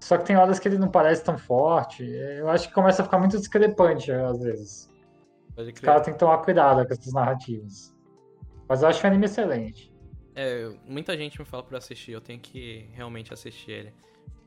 só 0.00 0.16
que 0.16 0.24
tem 0.24 0.36
horas 0.36 0.58
que 0.58 0.68
ele 0.68 0.78
não 0.78 0.88
parece 0.88 1.22
tão 1.24 1.36
forte. 1.36 2.04
Eu 2.04 2.48
acho 2.48 2.68
que 2.68 2.74
começa 2.74 3.02
a 3.02 3.04
ficar 3.04 3.18
muito 3.18 3.36
discrepante, 3.36 4.10
às 4.10 4.38
vezes. 4.40 4.90
Os 5.74 5.80
caras 5.80 6.02
têm 6.04 6.14
que 6.14 6.18
tomar 6.20 6.38
cuidado 6.38 6.86
com 6.86 6.92
essas 6.92 7.12
narrativas. 7.12 7.94
Mas 8.68 8.82
eu 8.82 8.88
acho 8.88 9.04
o 9.04 9.06
anime 9.06 9.26
excelente. 9.26 9.91
É, 10.34 10.68
muita 10.86 11.16
gente 11.16 11.38
me 11.38 11.44
fala 11.44 11.62
pra 11.62 11.78
assistir, 11.78 12.12
eu 12.12 12.20
tenho 12.20 12.40
que 12.40 12.88
realmente 12.92 13.32
assistir 13.32 13.70
ele. 13.70 13.94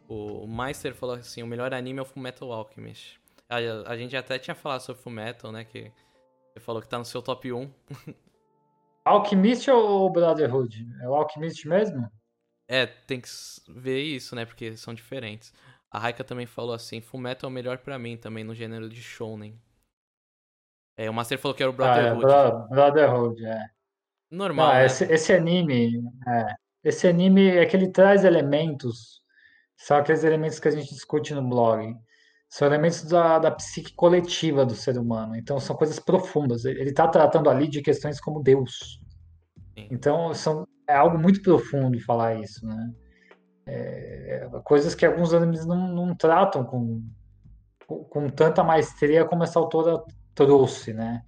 O 0.07 0.47
Meister 0.47 0.93
falou 0.95 1.15
assim, 1.15 1.41
o 1.43 1.47
melhor 1.47 1.73
anime 1.73 1.99
é 1.99 2.01
o 2.01 2.05
Fullmetal 2.05 2.51
Alchemist. 2.51 3.19
A, 3.49 3.57
a 3.91 3.97
gente 3.97 4.15
até 4.15 4.39
tinha 4.39 4.55
falado 4.55 4.81
sobre 4.81 5.01
Fullmetal, 5.01 5.51
né, 5.51 5.63
que 5.63 5.91
você 6.53 6.59
falou 6.59 6.81
que 6.81 6.87
tá 6.87 6.97
no 6.97 7.05
seu 7.05 7.21
top 7.21 7.51
1. 7.51 7.71
Alchemist 9.05 9.69
ou 9.69 10.09
Brotherhood? 10.09 10.87
É 11.01 11.07
o 11.07 11.13
Alchemist 11.13 11.67
mesmo? 11.67 12.09
É, 12.67 12.85
tem 12.87 13.21
que 13.21 13.29
ver 13.67 14.01
isso, 14.01 14.35
né, 14.35 14.45
porque 14.45 14.75
são 14.75 14.93
diferentes. 14.93 15.53
A 15.91 15.99
Raika 15.99 16.23
também 16.23 16.47
falou 16.47 16.73
assim, 16.73 17.01
Fullmetal 17.01 17.47
é 17.47 17.51
o 17.51 17.53
melhor 17.53 17.77
pra 17.77 17.99
mim 17.99 18.17
também, 18.17 18.43
no 18.43 18.55
gênero 18.55 18.89
de 18.89 19.01
shounen. 19.01 19.59
É, 20.97 21.09
o 21.09 21.13
Master 21.13 21.37
falou 21.37 21.55
que 21.55 21.61
era 21.61 21.69
o 21.69 21.75
Ah, 21.83 21.97
é, 21.97 22.13
Brotherhood. 22.13 22.25
Bro- 22.25 22.67
Brotherhood, 22.69 23.45
é. 23.45 23.69
Normal, 24.35 24.67
Não, 24.67 24.73
né? 24.73 24.85
esse, 24.85 25.03
esse 25.05 25.33
anime, 25.33 26.03
é, 26.27 26.55
esse 26.83 27.07
anime 27.07 27.47
é 27.47 27.65
que 27.65 27.75
ele 27.75 27.89
traz 27.89 28.23
elementos, 28.23 29.21
são 29.77 29.97
aqueles 29.97 30.23
elementos 30.23 30.59
que 30.59 30.67
a 30.67 30.71
gente 30.71 30.93
discute 30.93 31.33
no 31.33 31.47
blog. 31.47 31.95
São 32.49 32.67
elementos 32.67 33.03
da, 33.03 33.39
da 33.39 33.51
psique 33.51 33.93
coletiva 33.95 34.65
do 34.65 34.75
ser 34.75 34.97
humano. 34.97 35.35
Então, 35.35 35.59
são 35.59 35.75
coisas 35.75 35.99
profundas. 35.99 36.63
Ele 36.63 36.89
está 36.89 37.07
tratando 37.07 37.49
ali 37.49 37.67
de 37.67 37.81
questões 37.81 38.21
como 38.21 38.41
Deus. 38.41 39.01
Sim. 39.77 39.87
Então, 39.91 40.33
são, 40.33 40.65
é 40.87 40.95
algo 40.95 41.17
muito 41.17 41.41
profundo 41.41 41.99
falar 41.99 42.35
isso, 42.35 42.65
né? 42.65 42.93
É, 43.67 44.47
coisas 44.63 44.93
que 44.93 45.05
alguns 45.05 45.33
animes 45.33 45.65
não, 45.65 45.87
não 45.87 46.15
tratam 46.15 46.63
com, 46.63 47.03
com, 47.87 48.03
com 48.03 48.29
tanta 48.29 48.63
maestria 48.63 49.25
como 49.25 49.43
essa 49.43 49.59
autora 49.59 50.01
trouxe, 50.35 50.93
né? 50.93 51.23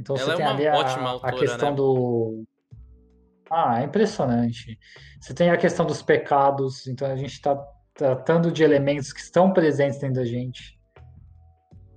Então, 0.00 0.16
Ela 0.16 0.24
você 0.24 0.32
é 0.32 0.36
tem 0.36 0.46
ali 0.46 0.66
a, 0.66 0.74
ótima 0.74 1.08
a 1.08 1.10
autora, 1.10 1.36
questão 1.36 1.70
né? 1.70 1.76
do. 1.76 2.44
Ah, 3.50 3.80
é 3.80 3.84
impressionante. 3.84 4.78
Você 5.20 5.34
tem 5.34 5.50
a 5.50 5.56
questão 5.56 5.84
dos 5.84 6.02
pecados, 6.02 6.86
então 6.86 7.10
a 7.10 7.16
gente 7.16 7.32
está 7.32 7.56
tratando 7.94 8.50
de 8.50 8.62
elementos 8.62 9.12
que 9.12 9.20
estão 9.20 9.52
presentes 9.52 10.00
dentro 10.00 10.16
da 10.16 10.24
gente. 10.24 10.78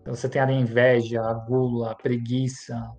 Então 0.01 0.13
você 0.13 0.27
tem 0.27 0.41
ali 0.41 0.53
a 0.53 0.59
inveja, 0.59 1.21
a 1.21 1.33
gula, 1.33 1.91
a 1.91 1.95
preguiça. 1.95 2.91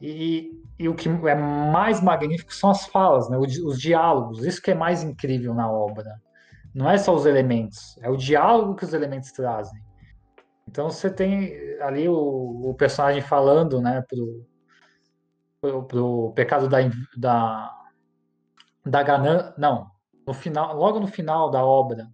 E, 0.00 0.50
e 0.76 0.88
o 0.88 0.94
que 0.94 1.08
é 1.08 1.34
mais 1.36 2.00
magnífico 2.00 2.52
são 2.52 2.70
as 2.70 2.86
falas, 2.86 3.30
né? 3.30 3.38
Os, 3.38 3.56
os 3.58 3.80
diálogos. 3.80 4.44
Isso 4.44 4.60
que 4.60 4.72
é 4.72 4.74
mais 4.74 5.04
incrível 5.04 5.54
na 5.54 5.70
obra. 5.70 6.20
Não 6.74 6.90
é 6.90 6.98
só 6.98 7.14
os 7.14 7.26
elementos, 7.26 7.98
é 8.00 8.08
o 8.08 8.16
diálogo 8.16 8.74
que 8.74 8.84
os 8.84 8.94
elementos 8.94 9.30
trazem. 9.30 9.80
Então 10.72 10.88
você 10.88 11.10
tem 11.10 11.78
ali 11.82 12.08
o, 12.08 12.70
o 12.70 12.74
personagem 12.74 13.20
falando, 13.20 13.78
né, 13.78 14.02
pro, 14.08 14.46
pro, 15.60 15.82
pro 15.84 16.32
pecado 16.34 16.66
da, 16.66 16.78
da, 17.14 17.84
da 18.82 19.02
ganância. 19.02 19.52
Não, 19.58 19.90
no 20.26 20.32
final, 20.32 20.74
logo 20.74 20.98
no 20.98 21.06
final 21.06 21.50
da 21.50 21.62
obra, 21.62 22.08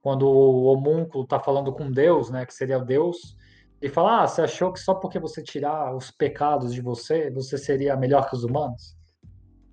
quando 0.00 0.28
o 0.28 0.66
homúnculo 0.66 1.24
está 1.24 1.40
falando 1.40 1.72
com 1.72 1.90
Deus, 1.90 2.30
né, 2.30 2.46
que 2.46 2.54
seria 2.54 2.78
Deus, 2.78 3.36
e 3.80 3.88
fala: 3.88 4.22
Ah, 4.22 4.28
você 4.28 4.42
achou 4.42 4.72
que 4.72 4.78
só 4.78 4.94
porque 4.94 5.18
você 5.18 5.42
tirar 5.42 5.92
os 5.92 6.08
pecados 6.12 6.72
de 6.72 6.80
você, 6.80 7.32
você 7.32 7.58
seria 7.58 7.96
melhor 7.96 8.30
que 8.30 8.36
os 8.36 8.44
humanos? 8.44 8.96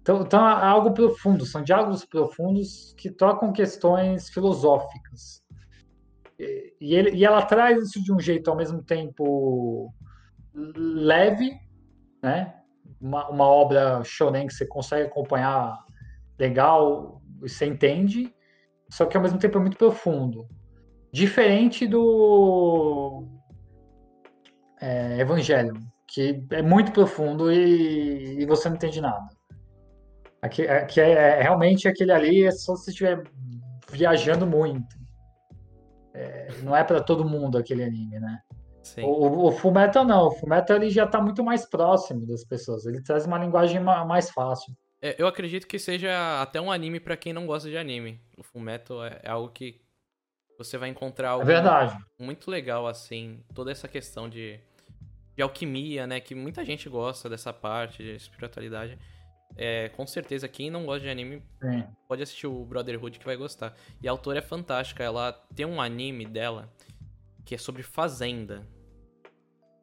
Então, 0.01 0.21
então 0.23 0.49
é 0.49 0.65
algo 0.65 0.95
profundo, 0.95 1.45
são 1.45 1.61
diálogos 1.61 2.03
profundos 2.05 2.91
que 2.97 3.11
tocam 3.11 3.53
questões 3.53 4.29
filosóficas. 4.29 5.43
E, 6.39 6.95
ele, 6.95 7.11
e 7.11 7.25
ela 7.25 7.41
traz 7.41 7.83
isso 7.83 8.01
de 8.01 8.13
um 8.13 8.19
jeito 8.19 8.49
ao 8.49 8.55
mesmo 8.55 8.81
tempo 8.81 9.93
leve, 10.53 11.51
né? 12.23 12.55
Uma, 12.99 13.29
uma 13.29 13.45
obra 13.45 14.03
shonen 14.03 14.47
que 14.47 14.53
você 14.53 14.65
consegue 14.65 15.07
acompanhar 15.07 15.77
legal 16.37 17.21
você 17.39 17.65
entende, 17.65 18.33
só 18.89 19.05
que 19.05 19.15
ao 19.15 19.23
mesmo 19.23 19.39
tempo 19.39 19.57
é 19.57 19.61
muito 19.61 19.77
profundo. 19.77 20.47
Diferente 21.11 21.87
do 21.87 23.25
é, 24.81 25.19
Evangelho, 25.19 25.73
que 26.07 26.45
é 26.51 26.61
muito 26.61 26.91
profundo 26.91 27.51
e, 27.51 28.41
e 28.41 28.45
você 28.45 28.69
não 28.69 28.75
entende 28.75 29.01
nada. 29.01 29.27
Aqui, 30.41 30.67
aqui 30.67 31.01
é, 31.01 31.11
é- 31.11 31.41
realmente 31.41 31.87
aquele 31.87 32.11
ali 32.11 32.45
é 32.45 32.51
só 32.51 32.75
se 32.75 32.91
estiver 32.91 33.23
viajando 33.91 34.45
muito. 34.45 34.98
É, 36.19 36.47
não 36.63 36.75
é 36.75 36.83
para 36.83 37.01
todo 37.01 37.23
mundo 37.27 37.57
aquele 37.57 37.83
anime, 37.83 38.19
né? 38.19 38.41
Sim. 38.83 39.03
O, 39.03 39.47
o 39.47 39.51
Fullmetal 39.51 40.03
não, 40.03 40.27
o 40.27 40.31
Fullmetal 40.31 40.75
ele 40.77 40.89
já 40.89 41.05
tá 41.07 41.21
muito 41.21 41.43
mais 41.43 41.65
próximo 41.65 42.25
das 42.25 42.43
pessoas, 42.43 42.85
ele 42.85 43.01
traz 43.01 43.25
uma 43.25 43.37
linguagem 43.37 43.79
ma- 43.79 44.03
mais 44.03 44.29
fácil. 44.31 44.73
É, 45.01 45.15
eu 45.17 45.27
acredito 45.27 45.65
que 45.65 45.79
seja 45.79 46.41
até 46.41 46.59
um 46.59 46.69
anime 46.71 46.99
pra 46.99 47.15
quem 47.15 47.31
não 47.31 47.45
gosta 47.45 47.69
de 47.69 47.77
anime. 47.77 48.19
O 48.37 48.43
Fullmetal 48.43 49.05
é, 49.05 49.19
é 49.23 49.29
algo 49.29 49.49
que 49.49 49.79
você 50.57 50.77
vai 50.77 50.89
encontrar 50.89 51.27
É 51.27 51.31
algo 51.31 51.45
verdade. 51.45 51.97
muito 52.19 52.51
legal, 52.51 52.85
assim. 52.85 53.39
Toda 53.55 53.71
essa 53.71 53.87
questão 53.87 54.27
de, 54.27 54.59
de 55.37 55.41
alquimia, 55.41 56.05
né? 56.05 56.19
Que 56.19 56.35
muita 56.35 56.65
gente 56.65 56.89
gosta 56.89 57.29
dessa 57.29 57.53
parte 57.53 58.03
de 58.03 58.13
espiritualidade. 58.13 58.97
É, 59.55 59.89
com 59.89 60.07
certeza, 60.07 60.47
quem 60.47 60.69
não 60.69 60.85
gosta 60.85 61.01
de 61.01 61.09
anime 61.09 61.43
Sim. 61.61 61.85
pode 62.07 62.23
assistir 62.23 62.47
o 62.47 62.65
Brotherhood 62.65 63.19
que 63.19 63.25
vai 63.25 63.35
gostar. 63.35 63.75
E 64.01 64.07
a 64.07 64.11
autora 64.11 64.39
é 64.39 64.41
fantástica. 64.41 65.03
Ela 65.03 65.33
tem 65.55 65.65
um 65.65 65.81
anime 65.81 66.25
dela 66.25 66.71
que 67.45 67.55
é 67.55 67.57
sobre 67.57 67.83
fazenda. 67.83 68.65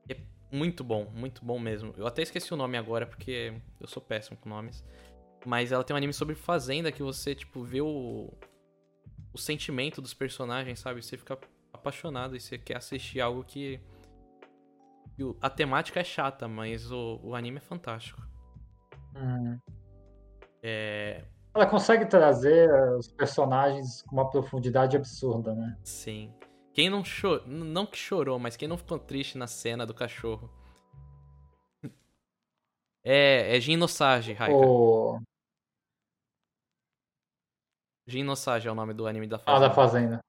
É 0.08 0.16
muito 0.50 0.82
bom, 0.82 1.10
muito 1.12 1.44
bom 1.44 1.58
mesmo. 1.58 1.92
Eu 1.96 2.06
até 2.06 2.22
esqueci 2.22 2.54
o 2.54 2.56
nome 2.56 2.76
agora 2.78 3.06
porque 3.06 3.52
eu 3.80 3.86
sou 3.86 4.02
péssimo 4.02 4.36
com 4.36 4.48
nomes. 4.48 4.84
Mas 5.44 5.72
ela 5.72 5.84
tem 5.84 5.94
um 5.94 5.96
anime 5.96 6.12
sobre 6.12 6.34
fazenda 6.34 6.90
que 6.90 7.02
você, 7.02 7.34
tipo, 7.34 7.62
vê 7.62 7.80
o, 7.80 8.32
o 9.32 9.38
sentimento 9.38 10.00
dos 10.00 10.14
personagens, 10.14 10.80
sabe? 10.80 11.02
Você 11.02 11.16
fica 11.16 11.38
apaixonado 11.72 12.34
e 12.34 12.40
você 12.40 12.58
quer 12.58 12.78
assistir 12.78 13.20
algo 13.20 13.44
que. 13.44 13.80
A 15.40 15.48
temática 15.48 16.00
é 16.00 16.04
chata, 16.04 16.46
mas 16.48 16.90
o, 16.90 17.20
o 17.22 17.34
anime 17.34 17.58
é 17.58 17.60
fantástico. 17.60 18.20
Hum. 19.16 19.58
É. 20.62 21.24
Ela 21.54 21.66
consegue 21.66 22.04
trazer 22.06 22.68
eh, 22.68 22.96
os 22.96 23.08
personagens 23.08 24.02
com 24.02 24.16
uma 24.16 24.28
profundidade 24.30 24.96
absurda, 24.96 25.54
né? 25.54 25.78
Sim. 25.84 26.34
Quem 26.72 26.90
não 26.90 27.02
chorou. 27.02 27.46
Não 27.46 27.86
que 27.86 27.96
chorou, 27.96 28.38
mas 28.38 28.56
quem 28.56 28.68
não 28.68 28.76
ficou 28.76 28.98
triste 28.98 29.38
na 29.38 29.46
cena 29.46 29.86
do 29.86 29.94
cachorro. 29.94 30.50
É, 33.02 33.56
é 33.56 33.60
Jin 33.60 33.76
no 33.76 33.88
Sage, 33.88 34.32
Raika. 34.32 34.54
O... 34.54 35.20
Jin 38.06 38.24
é 38.24 38.70
o 38.70 38.74
nome 38.74 38.92
do 38.92 39.06
anime 39.06 39.26
da 39.26 39.36
Ah, 39.36 39.38
fazenda. 39.38 39.68
da 39.68 39.74
Fazenda. 39.74 40.25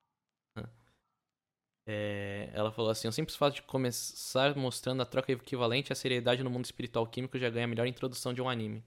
É, 1.90 2.50
ela 2.52 2.70
falou 2.70 2.90
assim: 2.90 3.08
o 3.08 3.12
simples 3.12 3.34
fato 3.34 3.54
de 3.54 3.62
começar 3.62 4.54
mostrando 4.54 5.00
a 5.00 5.06
troca 5.06 5.32
equivalente 5.32 5.90
à 5.90 5.96
seriedade 5.96 6.44
no 6.44 6.50
mundo 6.50 6.66
espiritual 6.66 7.06
químico 7.06 7.38
já 7.38 7.48
ganha 7.48 7.64
a 7.64 7.68
melhor 7.68 7.86
introdução 7.86 8.34
de 8.34 8.42
um 8.42 8.48
anime. 8.48 8.84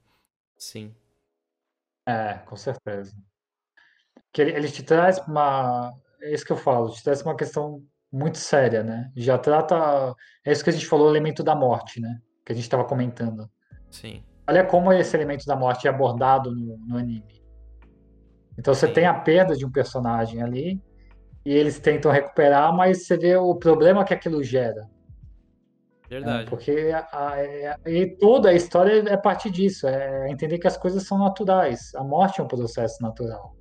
Sim. 0.55 0.93
É, 2.07 2.35
com 2.45 2.55
certeza. 2.55 3.15
Que 4.31 4.43
ele, 4.43 4.51
ele 4.51 4.69
te 4.69 4.83
traz 4.83 5.17
uma. 5.27 5.91
É 6.21 6.31
isso 6.31 6.45
que 6.45 6.51
eu 6.51 6.57
falo, 6.57 6.91
te 6.91 7.03
traz 7.03 7.23
uma 7.23 7.35
questão 7.35 7.83
muito 8.11 8.37
séria, 8.37 8.83
né? 8.83 9.11
Já 9.15 9.35
trata. 9.35 10.15
É 10.45 10.51
isso 10.51 10.63
que 10.63 10.69
a 10.69 10.73
gente 10.73 10.85
falou, 10.85 11.07
o 11.07 11.09
elemento 11.09 11.43
da 11.43 11.55
morte, 11.55 11.99
né? 11.99 12.21
Que 12.45 12.51
a 12.51 12.55
gente 12.55 12.65
estava 12.65 12.85
comentando. 12.85 13.49
Sim. 13.89 14.23
Olha 14.47 14.63
como 14.63 14.93
esse 14.93 15.17
elemento 15.17 15.43
da 15.47 15.55
morte 15.55 15.87
é 15.87 15.89
abordado 15.89 16.51
no, 16.51 16.77
no 16.77 16.97
anime. 16.99 17.41
Então 18.59 18.75
você 18.75 18.85
Sim. 18.85 18.93
tem 18.93 19.05
a 19.07 19.13
perda 19.15 19.55
de 19.55 19.65
um 19.65 19.71
personagem 19.71 20.43
ali, 20.43 20.79
e 21.45 21.53
eles 21.53 21.80
tentam 21.80 22.11
recuperar, 22.11 22.73
mas 22.76 23.05
você 23.05 23.18
vê 23.18 23.35
o 23.35 23.55
problema 23.55 24.05
que 24.05 24.13
aquilo 24.13 24.43
gera. 24.43 24.88
Verdade. 26.09 26.43
É, 26.43 26.45
porque 26.49 26.91
a, 26.93 27.07
a, 27.13 27.89
e 27.89 28.05
toda 28.18 28.49
a 28.49 28.53
história 28.53 29.01
é 29.09 29.13
a 29.13 29.18
partir 29.18 29.49
disso, 29.49 29.88
é 29.88 30.30
entender 30.30 30.59
que 30.59 30.68
as 30.68 30.77
coisas 30.77 31.03
são 31.03 31.18
naturais. 31.18 31.95
A 31.95 32.03
morte 32.03 32.41
é 32.41 32.43
um 32.43 32.47
processo 32.47 33.01
natural. 33.01 33.55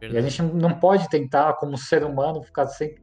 Verdade. 0.00 0.14
E 0.14 0.18
a 0.18 0.28
gente 0.28 0.42
não 0.42 0.78
pode 0.78 1.08
tentar, 1.08 1.54
como 1.54 1.76
ser 1.76 2.04
humano, 2.04 2.42
ficar 2.42 2.66
sempre 2.66 3.02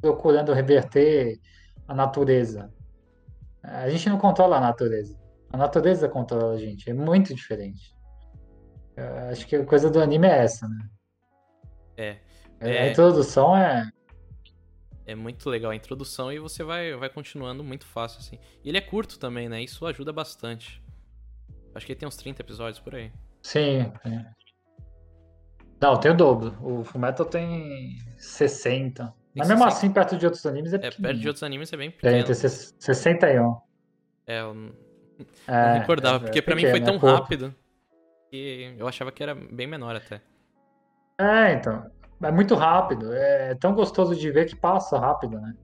procurando 0.00 0.52
reverter 0.52 1.38
a 1.86 1.94
natureza. 1.94 2.72
A 3.62 3.88
gente 3.88 4.08
não 4.08 4.18
controla 4.18 4.56
a 4.56 4.60
natureza. 4.60 5.16
A 5.52 5.56
natureza 5.56 6.08
controla 6.08 6.54
a 6.54 6.58
gente. 6.58 6.90
É 6.90 6.92
muito 6.92 7.34
diferente. 7.34 7.94
Eu 8.96 9.30
acho 9.30 9.46
que 9.46 9.56
a 9.56 9.64
coisa 9.64 9.90
do 9.90 10.00
anime 10.00 10.26
é 10.26 10.38
essa, 10.38 10.68
né? 10.68 10.88
É. 11.96 12.16
é. 12.60 12.82
A 12.82 12.90
introdução 12.90 13.56
é 13.56 13.90
é 15.06 15.14
muito 15.14 15.48
legal 15.48 15.70
a 15.70 15.76
introdução 15.76 16.32
e 16.32 16.38
você 16.38 16.64
vai, 16.64 16.94
vai 16.96 17.08
continuando 17.08 17.62
muito 17.62 17.86
fácil, 17.86 18.18
assim. 18.18 18.38
E 18.64 18.68
ele 18.68 18.76
é 18.76 18.80
curto 18.80 19.18
também, 19.18 19.48
né? 19.48 19.62
Isso 19.62 19.86
ajuda 19.86 20.12
bastante. 20.12 20.82
Acho 21.74 21.86
que 21.86 21.92
ele 21.92 22.00
tem 22.00 22.08
uns 22.08 22.16
30 22.16 22.42
episódios 22.42 22.80
por 22.80 22.94
aí. 22.94 23.12
Sim. 23.40 23.92
É. 24.04 24.26
Não, 25.80 25.96
tem 26.00 26.10
o 26.10 26.16
dobro. 26.16 26.56
O 26.60 26.82
Fullmetal 26.82 27.26
tem 27.26 27.98
60. 28.18 29.04
Tem 29.04 29.14
Mas 29.36 29.48
mesmo 29.48 29.62
60. 29.62 29.76
assim, 29.76 29.92
perto 29.92 30.16
de 30.16 30.24
outros 30.24 30.44
animes 30.44 30.72
é 30.72 30.78
pequeno. 30.78 30.94
É, 30.94 31.08
perto 31.08 31.20
de 31.20 31.28
outros 31.28 31.42
animes 31.44 31.72
é 31.72 31.76
bem 31.76 31.90
pequeno. 31.90 32.24
Tem, 32.24 32.34
tem 32.34 32.34
61. 32.34 33.60
É, 34.26 34.40
eu 34.40 34.54
não, 34.54 34.72
é, 35.46 35.72
não 35.72 35.78
recordava, 35.78 36.16
é, 36.16 36.18
porque 36.20 36.38
é 36.40 36.42
pra 36.42 36.56
pequeno, 36.56 36.72
mim 36.72 36.84
foi 36.84 36.98
tão 36.98 37.08
é 37.08 37.12
rápido 37.12 37.54
que 38.28 38.74
eu 38.76 38.88
achava 38.88 39.12
que 39.12 39.22
era 39.22 39.34
bem 39.34 39.68
menor 39.68 39.94
até. 39.94 40.20
É, 41.18 41.52
então. 41.52 41.88
É 42.22 42.32
muito 42.32 42.54
rápido, 42.54 43.12
é 43.12 43.54
tão 43.56 43.74
gostoso 43.74 44.16
de 44.16 44.30
ver 44.30 44.46
que 44.46 44.56
passa 44.56 44.98
rápido, 44.98 45.38
né? 45.38 45.54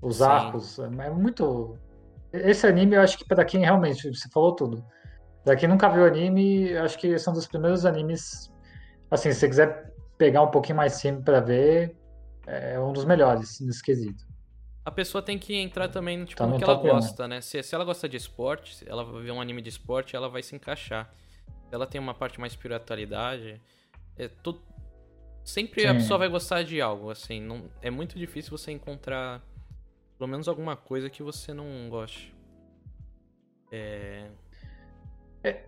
Os 0.00 0.16
Sim. 0.16 0.24
arcos, 0.24 0.78
é 0.78 1.10
muito. 1.10 1.78
Esse 2.32 2.66
anime, 2.66 2.96
eu 2.96 3.00
acho 3.00 3.16
que 3.18 3.24
para 3.26 3.44
quem 3.44 3.60
realmente, 3.60 4.08
você 4.08 4.28
falou 4.28 4.54
tudo. 4.54 4.84
Pra 5.44 5.56
quem 5.56 5.68
nunca 5.68 5.88
viu 5.88 6.04
anime, 6.04 6.70
eu 6.70 6.82
acho 6.82 6.98
que 6.98 7.18
são 7.18 7.32
dos 7.32 7.46
primeiros 7.46 7.86
animes. 7.86 8.50
Assim, 9.10 9.32
se 9.32 9.40
você 9.40 9.48
quiser 9.48 9.92
pegar 10.18 10.42
um 10.42 10.50
pouquinho 10.50 10.76
mais 10.76 10.94
simples 10.94 11.24
para 11.24 11.40
ver, 11.40 11.96
é 12.46 12.78
um 12.78 12.92
dos 12.92 13.04
melhores 13.04 13.60
nesse 13.60 13.82
quesito. 13.82 14.24
A 14.84 14.90
pessoa 14.90 15.22
tem 15.22 15.38
que 15.38 15.54
entrar 15.54 15.88
também 15.88 16.24
tipo, 16.24 16.38
tá 16.38 16.46
no, 16.46 16.58
que 16.58 16.64
ela 16.64 16.74
gosta, 16.74 17.28
né? 17.28 17.40
Se, 17.40 17.62
se 17.62 17.74
ela 17.74 17.84
gosta 17.84 18.08
de 18.08 18.16
esporte, 18.16 18.84
ela 18.88 19.04
ver 19.04 19.30
um 19.30 19.40
anime 19.40 19.62
de 19.62 19.68
esporte, 19.68 20.16
ela 20.16 20.28
vai 20.28 20.42
se 20.42 20.56
encaixar. 20.56 21.12
Se 21.68 21.74
ela 21.74 21.86
tem 21.86 22.00
uma 22.00 22.14
parte 22.14 22.40
mais 22.40 22.52
espiritualidade, 22.52 23.60
é, 24.18 24.28
tudo, 24.28 24.60
Sempre 25.44 25.82
Sim. 25.82 25.88
a 25.88 25.94
pessoa 25.94 26.18
vai 26.18 26.28
gostar 26.28 26.62
de 26.62 26.80
algo, 26.80 27.10
assim. 27.10 27.40
Não, 27.40 27.64
é 27.80 27.90
muito 27.90 28.18
difícil 28.18 28.56
você 28.56 28.70
encontrar 28.70 29.42
pelo 30.16 30.30
menos 30.30 30.46
alguma 30.46 30.76
coisa 30.76 31.10
que 31.10 31.22
você 31.22 31.52
não 31.52 31.88
goste. 31.88 32.34
É... 33.72 34.30
é 35.42 35.64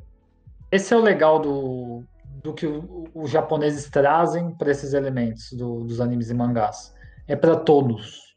esse 0.71 0.93
é 0.93 0.97
o 0.97 1.01
legal 1.01 1.39
do, 1.41 2.05
do 2.43 2.53
que 2.53 2.67
os 3.15 3.31
japoneses 3.31 3.89
trazem 3.89 4.51
para 4.53 4.71
esses 4.71 4.93
elementos 4.93 5.53
do, 5.53 5.85
dos 5.85 6.01
animes 6.01 6.31
e 6.31 6.35
mangás. 6.35 6.95
É 7.27 7.35
para 7.35 7.57
todos. 7.57 8.37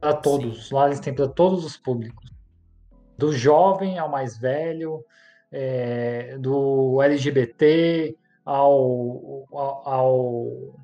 Para 0.00 0.14
todos. 0.14 0.68
Sim. 0.68 0.74
Lá 0.74 0.86
eles 0.86 1.00
têm 1.00 1.14
para 1.14 1.28
todos 1.28 1.64
os 1.64 1.76
públicos. 1.76 2.30
Do 3.18 3.32
jovem 3.32 3.98
ao 3.98 4.08
mais 4.08 4.38
velho, 4.38 5.04
é, 5.50 6.36
do 6.38 7.00
LGBT, 7.02 8.16
ao, 8.46 9.44
ao, 9.52 10.74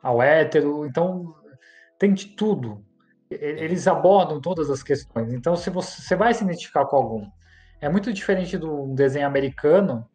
ao 0.00 0.22
hétero. 0.22 0.86
Então, 0.86 1.34
tem 1.98 2.14
de 2.14 2.28
tudo. 2.36 2.84
Eles 3.28 3.88
abordam 3.88 4.40
todas 4.40 4.70
as 4.70 4.82
questões. 4.82 5.32
Então, 5.32 5.56
se 5.56 5.68
você, 5.68 6.00
você 6.00 6.14
vai 6.14 6.32
se 6.32 6.44
identificar 6.44 6.86
com 6.86 6.96
algum, 6.96 7.26
é 7.80 7.88
muito 7.88 8.12
diferente 8.12 8.56
do 8.56 8.94
desenho 8.94 9.26
americano, 9.26 10.08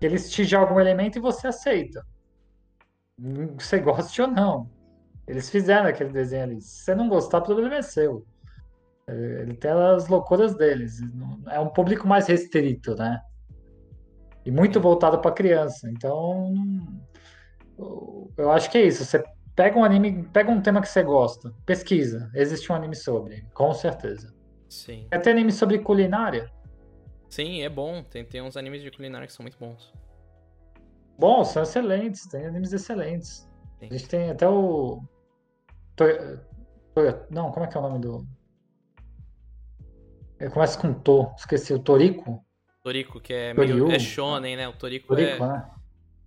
que 0.00 0.06
eles 0.06 0.30
te 0.30 0.42
jogam 0.44 0.76
um 0.76 0.80
elemento 0.80 1.18
e 1.18 1.20
você 1.20 1.48
aceita. 1.48 2.04
Você 3.58 3.78
goste 3.78 4.22
ou 4.22 4.28
não. 4.28 4.70
Eles 5.26 5.50
fizeram 5.50 5.88
aquele 5.88 6.10
desenho 6.10 6.44
ali. 6.44 6.60
Se 6.60 6.84
você 6.84 6.94
não 6.94 7.08
gostar, 7.08 7.38
o 7.38 7.42
problema 7.42 7.76
é 7.76 7.82
seu. 7.82 8.24
Ele 9.08 9.54
tem 9.54 9.70
as 9.70 10.08
loucuras 10.08 10.56
deles. 10.56 11.00
É 11.48 11.60
um 11.60 11.68
público 11.68 12.06
mais 12.06 12.26
restrito, 12.26 12.94
né? 12.94 13.20
E 14.46 14.50
muito 14.50 14.80
voltado 14.80 15.18
para 15.18 15.32
criança. 15.32 15.90
Então, 15.90 16.54
eu 18.38 18.50
acho 18.52 18.70
que 18.70 18.78
é 18.78 18.82
isso. 18.86 19.04
Você 19.04 19.24
pega 19.56 19.76
um 19.76 19.82
anime, 19.82 20.22
pega 20.28 20.48
um 20.52 20.62
tema 20.62 20.80
que 20.80 20.88
você 20.88 21.02
gosta, 21.02 21.52
pesquisa. 21.66 22.30
Existe 22.32 22.70
um 22.70 22.76
anime 22.76 22.94
sobre, 22.94 23.42
com 23.52 23.74
certeza. 23.74 24.32
Sim. 24.68 25.08
Ter 25.10 25.30
anime 25.30 25.50
sobre 25.50 25.80
culinária? 25.80 26.48
Sim, 27.28 27.62
é 27.62 27.68
bom. 27.68 28.04
Tem, 28.04 28.24
tem 28.24 28.40
uns 28.40 28.56
animes 28.56 28.82
de 28.82 28.90
culinária 28.92 29.26
que 29.26 29.32
são 29.32 29.42
muito 29.42 29.58
bons. 29.58 29.92
Bom, 31.18 31.44
são 31.44 31.64
excelentes. 31.64 32.24
Tem 32.26 32.46
animes 32.46 32.72
excelentes. 32.72 33.50
Sim. 33.80 33.88
A 33.90 33.92
gente 33.92 34.08
tem 34.08 34.30
até 34.30 34.48
o. 34.48 35.02
Não, 37.30 37.50
como 37.50 37.66
é 37.66 37.68
que 37.68 37.76
é 37.76 37.80
o 37.80 37.82
nome 37.82 37.98
do. 37.98 38.24
Ele 40.38 40.50
começa 40.50 40.78
com 40.78 40.94
To, 40.94 41.32
esqueci, 41.36 41.74
o 41.74 41.80
Toriko. 41.80 42.45
Toriko, 42.86 43.20
que 43.20 43.32
é 43.32 43.52
meio. 43.52 43.90
É 43.90 43.98
shonen, 43.98 44.56
né? 44.56 44.68
O 44.68 44.72
Toriko, 44.72 45.08
Toriko 45.08 45.42
é. 45.42 45.48
Né? 45.48 45.70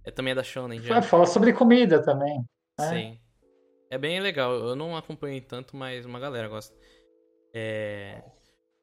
É 0.03 0.11
também 0.11 0.33
é 0.33 0.35
da 0.35 0.43
shonen. 0.43 0.81
Já. 0.81 1.01
Fala 1.01 1.25
sobre 1.25 1.53
comida 1.53 2.03
também. 2.03 2.45
Né? 2.77 2.89
Sim. 2.89 3.19
É 3.89 3.97
bem 3.97 4.19
legal. 4.19 4.53
Eu 4.53 4.75
não 4.75 4.97
acompanhei 4.97 5.39
tanto, 5.39 5.77
mas 5.77 6.05
uma 6.05 6.19
galera 6.19 6.49
gosta. 6.49 6.75
É... 7.53 8.21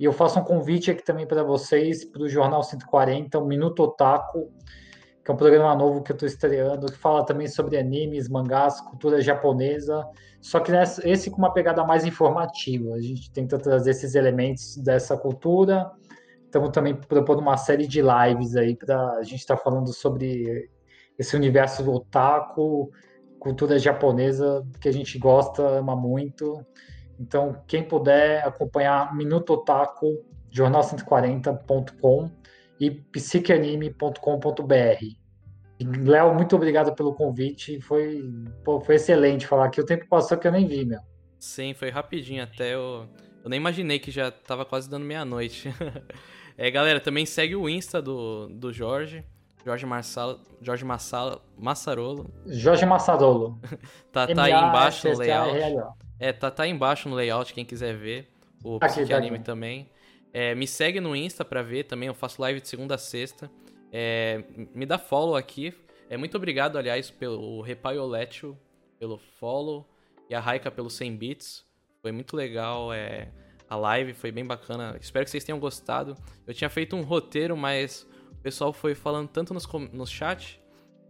E 0.00 0.06
eu 0.06 0.12
faço 0.14 0.40
um 0.40 0.44
convite 0.44 0.90
aqui 0.90 1.04
também 1.04 1.26
para 1.26 1.42
vocês, 1.42 2.02
para 2.02 2.22
o 2.22 2.28
Jornal 2.30 2.62
140, 2.62 3.38
o 3.38 3.46
Minuto 3.46 3.82
Otaku, 3.82 4.50
que 5.24 5.30
é 5.30 5.34
um 5.34 5.36
programa 5.36 5.74
novo 5.74 6.02
que 6.02 6.12
eu 6.12 6.14
estou 6.14 6.26
estreando, 6.28 6.86
que 6.86 6.98
fala 6.98 7.24
também 7.24 7.48
sobre 7.48 7.78
animes, 7.78 8.28
mangás, 8.28 8.78
cultura 8.82 9.22
japonesa, 9.22 10.06
só 10.38 10.60
que 10.60 10.70
esse 11.04 11.30
com 11.30 11.38
uma 11.38 11.52
pegada 11.52 11.82
mais 11.82 12.04
informativa. 12.04 12.92
A 12.94 13.00
gente 13.00 13.32
tenta 13.32 13.58
trazer 13.58 13.92
esses 13.92 14.14
elementos 14.14 14.76
dessa 14.76 15.16
cultura. 15.16 15.90
Estamos 16.44 16.68
também 16.70 16.94
propondo 16.94 17.40
uma 17.40 17.56
série 17.56 17.86
de 17.86 18.02
lives 18.02 18.54
aí 18.54 18.76
para 18.76 19.12
a 19.12 19.22
gente 19.22 19.40
estar 19.40 19.56
tá 19.56 19.62
falando 19.62 19.90
sobre 19.94 20.68
esse 21.18 21.34
universo 21.34 21.82
do 21.82 21.94
otaku, 21.94 22.90
cultura 23.38 23.78
japonesa 23.78 24.62
que 24.78 24.88
a 24.88 24.92
gente 24.92 25.18
gosta, 25.18 25.62
ama 25.62 25.96
muito. 25.96 26.62
Então, 27.18 27.56
quem 27.66 27.82
puder 27.82 28.46
acompanhar 28.46 29.16
Minuto 29.16 29.54
Otaku, 29.54 30.22
jornal140.com 30.52 32.30
e 32.80 32.90
psiqueanime.com.br. 32.90 35.24
Léo, 35.80 36.34
muito 36.34 36.56
obrigado 36.56 36.94
pelo 36.94 37.14
convite. 37.14 37.80
Foi, 37.80 38.24
pô, 38.64 38.80
foi 38.80 38.96
excelente 38.96 39.46
falar 39.46 39.66
aqui. 39.66 39.80
O 39.80 39.86
tempo 39.86 40.06
passou 40.08 40.38
que 40.38 40.46
eu 40.46 40.52
nem 40.52 40.66
vi, 40.66 40.84
meu. 40.84 41.00
Sim, 41.38 41.74
foi 41.74 41.90
rapidinho 41.90 42.42
até. 42.42 42.74
Eu, 42.74 43.08
eu 43.42 43.50
nem 43.50 43.58
imaginei 43.58 43.98
que 43.98 44.10
já 44.10 44.30
tava 44.30 44.64
quase 44.64 44.88
dando 44.88 45.04
meia-noite. 45.04 45.74
é, 46.56 46.70
galera, 46.70 47.00
também 47.00 47.26
segue 47.26 47.56
o 47.56 47.68
Insta 47.68 48.00
do, 48.00 48.48
do 48.48 48.72
Jorge. 48.72 49.24
Jorge 49.64 49.86
Marçal, 49.86 50.40
Jorge 50.60 50.84
Massala, 50.84 51.40
Massarolo. 51.56 52.30
Jorge 52.46 52.84
Massarolo. 52.84 53.58
tá, 54.12 54.26
tá 54.26 54.44
aí 54.44 54.52
embaixo 54.52 55.08
no 55.08 55.16
layout. 55.16 55.58
É, 56.20 56.32
tá, 56.32 56.50
tá 56.50 56.64
aí 56.64 56.70
embaixo 56.70 57.08
no 57.08 57.16
layout, 57.16 57.54
quem 57.54 57.64
quiser 57.64 57.96
ver. 57.96 58.28
O 58.62 58.78
Psique 58.78 59.08
tá 59.08 59.16
Anime 59.16 59.38
também. 59.38 59.90
É, 60.34 60.52
me 60.52 60.66
segue 60.66 61.00
no 61.00 61.14
Insta 61.14 61.44
pra 61.44 61.62
ver 61.62 61.84
também, 61.84 62.08
eu 62.08 62.14
faço 62.14 62.42
live 62.42 62.60
de 62.60 62.66
segunda 62.66 62.96
a 62.96 62.98
sexta. 62.98 63.48
É, 63.92 64.42
me 64.74 64.84
dá 64.84 64.98
follow 64.98 65.36
aqui. 65.36 65.72
É, 66.10 66.16
muito 66.16 66.36
obrigado, 66.36 66.76
aliás, 66.76 67.08
pelo 67.08 67.60
Repaioletio, 67.60 68.58
pelo 68.98 69.16
follow. 69.16 69.88
E 70.28 70.34
a 70.34 70.40
Raika 70.40 70.72
pelo 70.72 70.90
100 70.90 71.16
bits. 71.16 71.64
Foi 72.02 72.10
muito 72.10 72.36
legal 72.36 72.92
é, 72.92 73.28
a 73.70 73.76
live, 73.76 74.12
foi 74.12 74.32
bem 74.32 74.44
bacana. 74.44 74.96
Espero 75.00 75.24
que 75.24 75.30
vocês 75.30 75.44
tenham 75.44 75.60
gostado. 75.60 76.16
Eu 76.44 76.52
tinha 76.52 76.68
feito 76.68 76.96
um 76.96 77.02
roteiro, 77.02 77.56
mas 77.56 78.04
o 78.32 78.42
pessoal 78.42 78.72
foi 78.72 78.96
falando 78.96 79.28
tanto 79.28 79.54
nos, 79.54 79.66
no 79.92 80.06
chat 80.06 80.60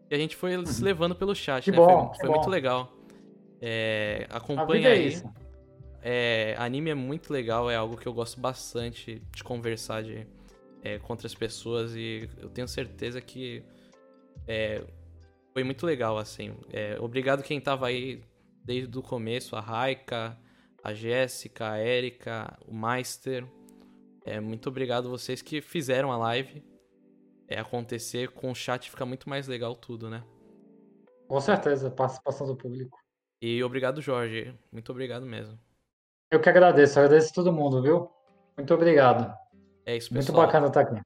que 0.06 0.14
a 0.14 0.18
gente 0.18 0.36
foi 0.36 0.50
se 0.66 0.80
uhum. 0.80 0.84
levando 0.84 1.14
pelo 1.14 1.34
chat, 1.34 1.70
né? 1.70 1.76
Bom, 1.78 2.12
foi, 2.14 2.26
foi 2.26 2.28
muito 2.28 2.50
legal. 2.50 2.92
É, 3.58 4.26
acompanha 4.28 4.88
é 4.88 4.92
aí. 4.92 5.22
É, 6.06 6.54
anime 6.58 6.90
é 6.90 6.94
muito 6.94 7.32
legal, 7.32 7.70
é 7.70 7.76
algo 7.76 7.96
que 7.96 8.06
eu 8.06 8.12
gosto 8.12 8.38
bastante 8.38 9.22
de 9.34 9.42
conversar 9.42 10.02
de, 10.02 10.26
é, 10.82 10.98
com 10.98 11.14
outras 11.14 11.34
pessoas 11.34 11.96
e 11.96 12.28
eu 12.36 12.50
tenho 12.50 12.68
certeza 12.68 13.22
que 13.22 13.64
é, 14.46 14.84
foi 15.54 15.64
muito 15.64 15.86
legal, 15.86 16.18
assim. 16.18 16.54
É, 16.70 17.00
obrigado 17.00 17.42
quem 17.42 17.58
tava 17.58 17.86
aí 17.86 18.22
desde 18.62 18.98
o 18.98 19.02
começo, 19.02 19.56
a 19.56 19.60
Raika, 19.60 20.38
a 20.82 20.92
Jéssica, 20.92 21.70
a 21.70 21.82
Erika, 21.82 22.54
o 22.68 22.74
Meister. 22.74 23.46
É, 24.26 24.38
muito 24.40 24.68
obrigado 24.68 25.08
vocês 25.08 25.40
que 25.40 25.62
fizeram 25.62 26.12
a 26.12 26.18
live 26.18 26.62
é, 27.48 27.58
acontecer. 27.58 28.28
Com 28.28 28.50
o 28.50 28.54
chat 28.54 28.90
fica 28.90 29.06
muito 29.06 29.26
mais 29.26 29.48
legal 29.48 29.74
tudo, 29.74 30.10
né? 30.10 30.22
Com 31.26 31.40
certeza, 31.40 31.90
participação 31.90 32.46
do 32.46 32.54
público. 32.54 32.98
E 33.40 33.64
obrigado, 33.64 34.02
Jorge. 34.02 34.54
Muito 34.70 34.92
obrigado 34.92 35.24
mesmo. 35.24 35.58
Eu 36.30 36.40
que 36.40 36.48
agradeço, 36.48 36.98
agradeço 36.98 37.32
todo 37.32 37.52
mundo, 37.52 37.82
viu? 37.82 38.10
Muito 38.56 38.74
obrigado. 38.74 39.32
É 39.84 39.96
isso, 39.96 40.10
pessoal. 40.12 40.36
Muito 40.36 40.46
bacana 40.46 40.66
estar 40.68 40.80
aqui. 40.80 41.00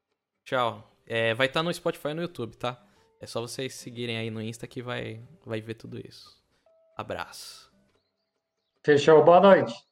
Tchau. 0.44 0.88
É, 1.06 1.34
vai 1.34 1.46
estar 1.46 1.62
no 1.62 1.72
Spotify 1.72 2.08
e 2.08 2.14
no 2.14 2.22
YouTube, 2.22 2.56
tá? 2.56 2.82
É 3.20 3.26
só 3.26 3.40
vocês 3.40 3.74
seguirem 3.74 4.18
aí 4.18 4.30
no 4.30 4.40
Insta 4.40 4.66
que 4.66 4.82
vai, 4.82 5.20
vai 5.44 5.60
ver 5.60 5.74
tudo 5.74 5.98
isso. 5.98 6.40
Abraço. 6.96 7.72
Fechou. 8.84 9.24
Boa 9.24 9.40
noite. 9.40 9.87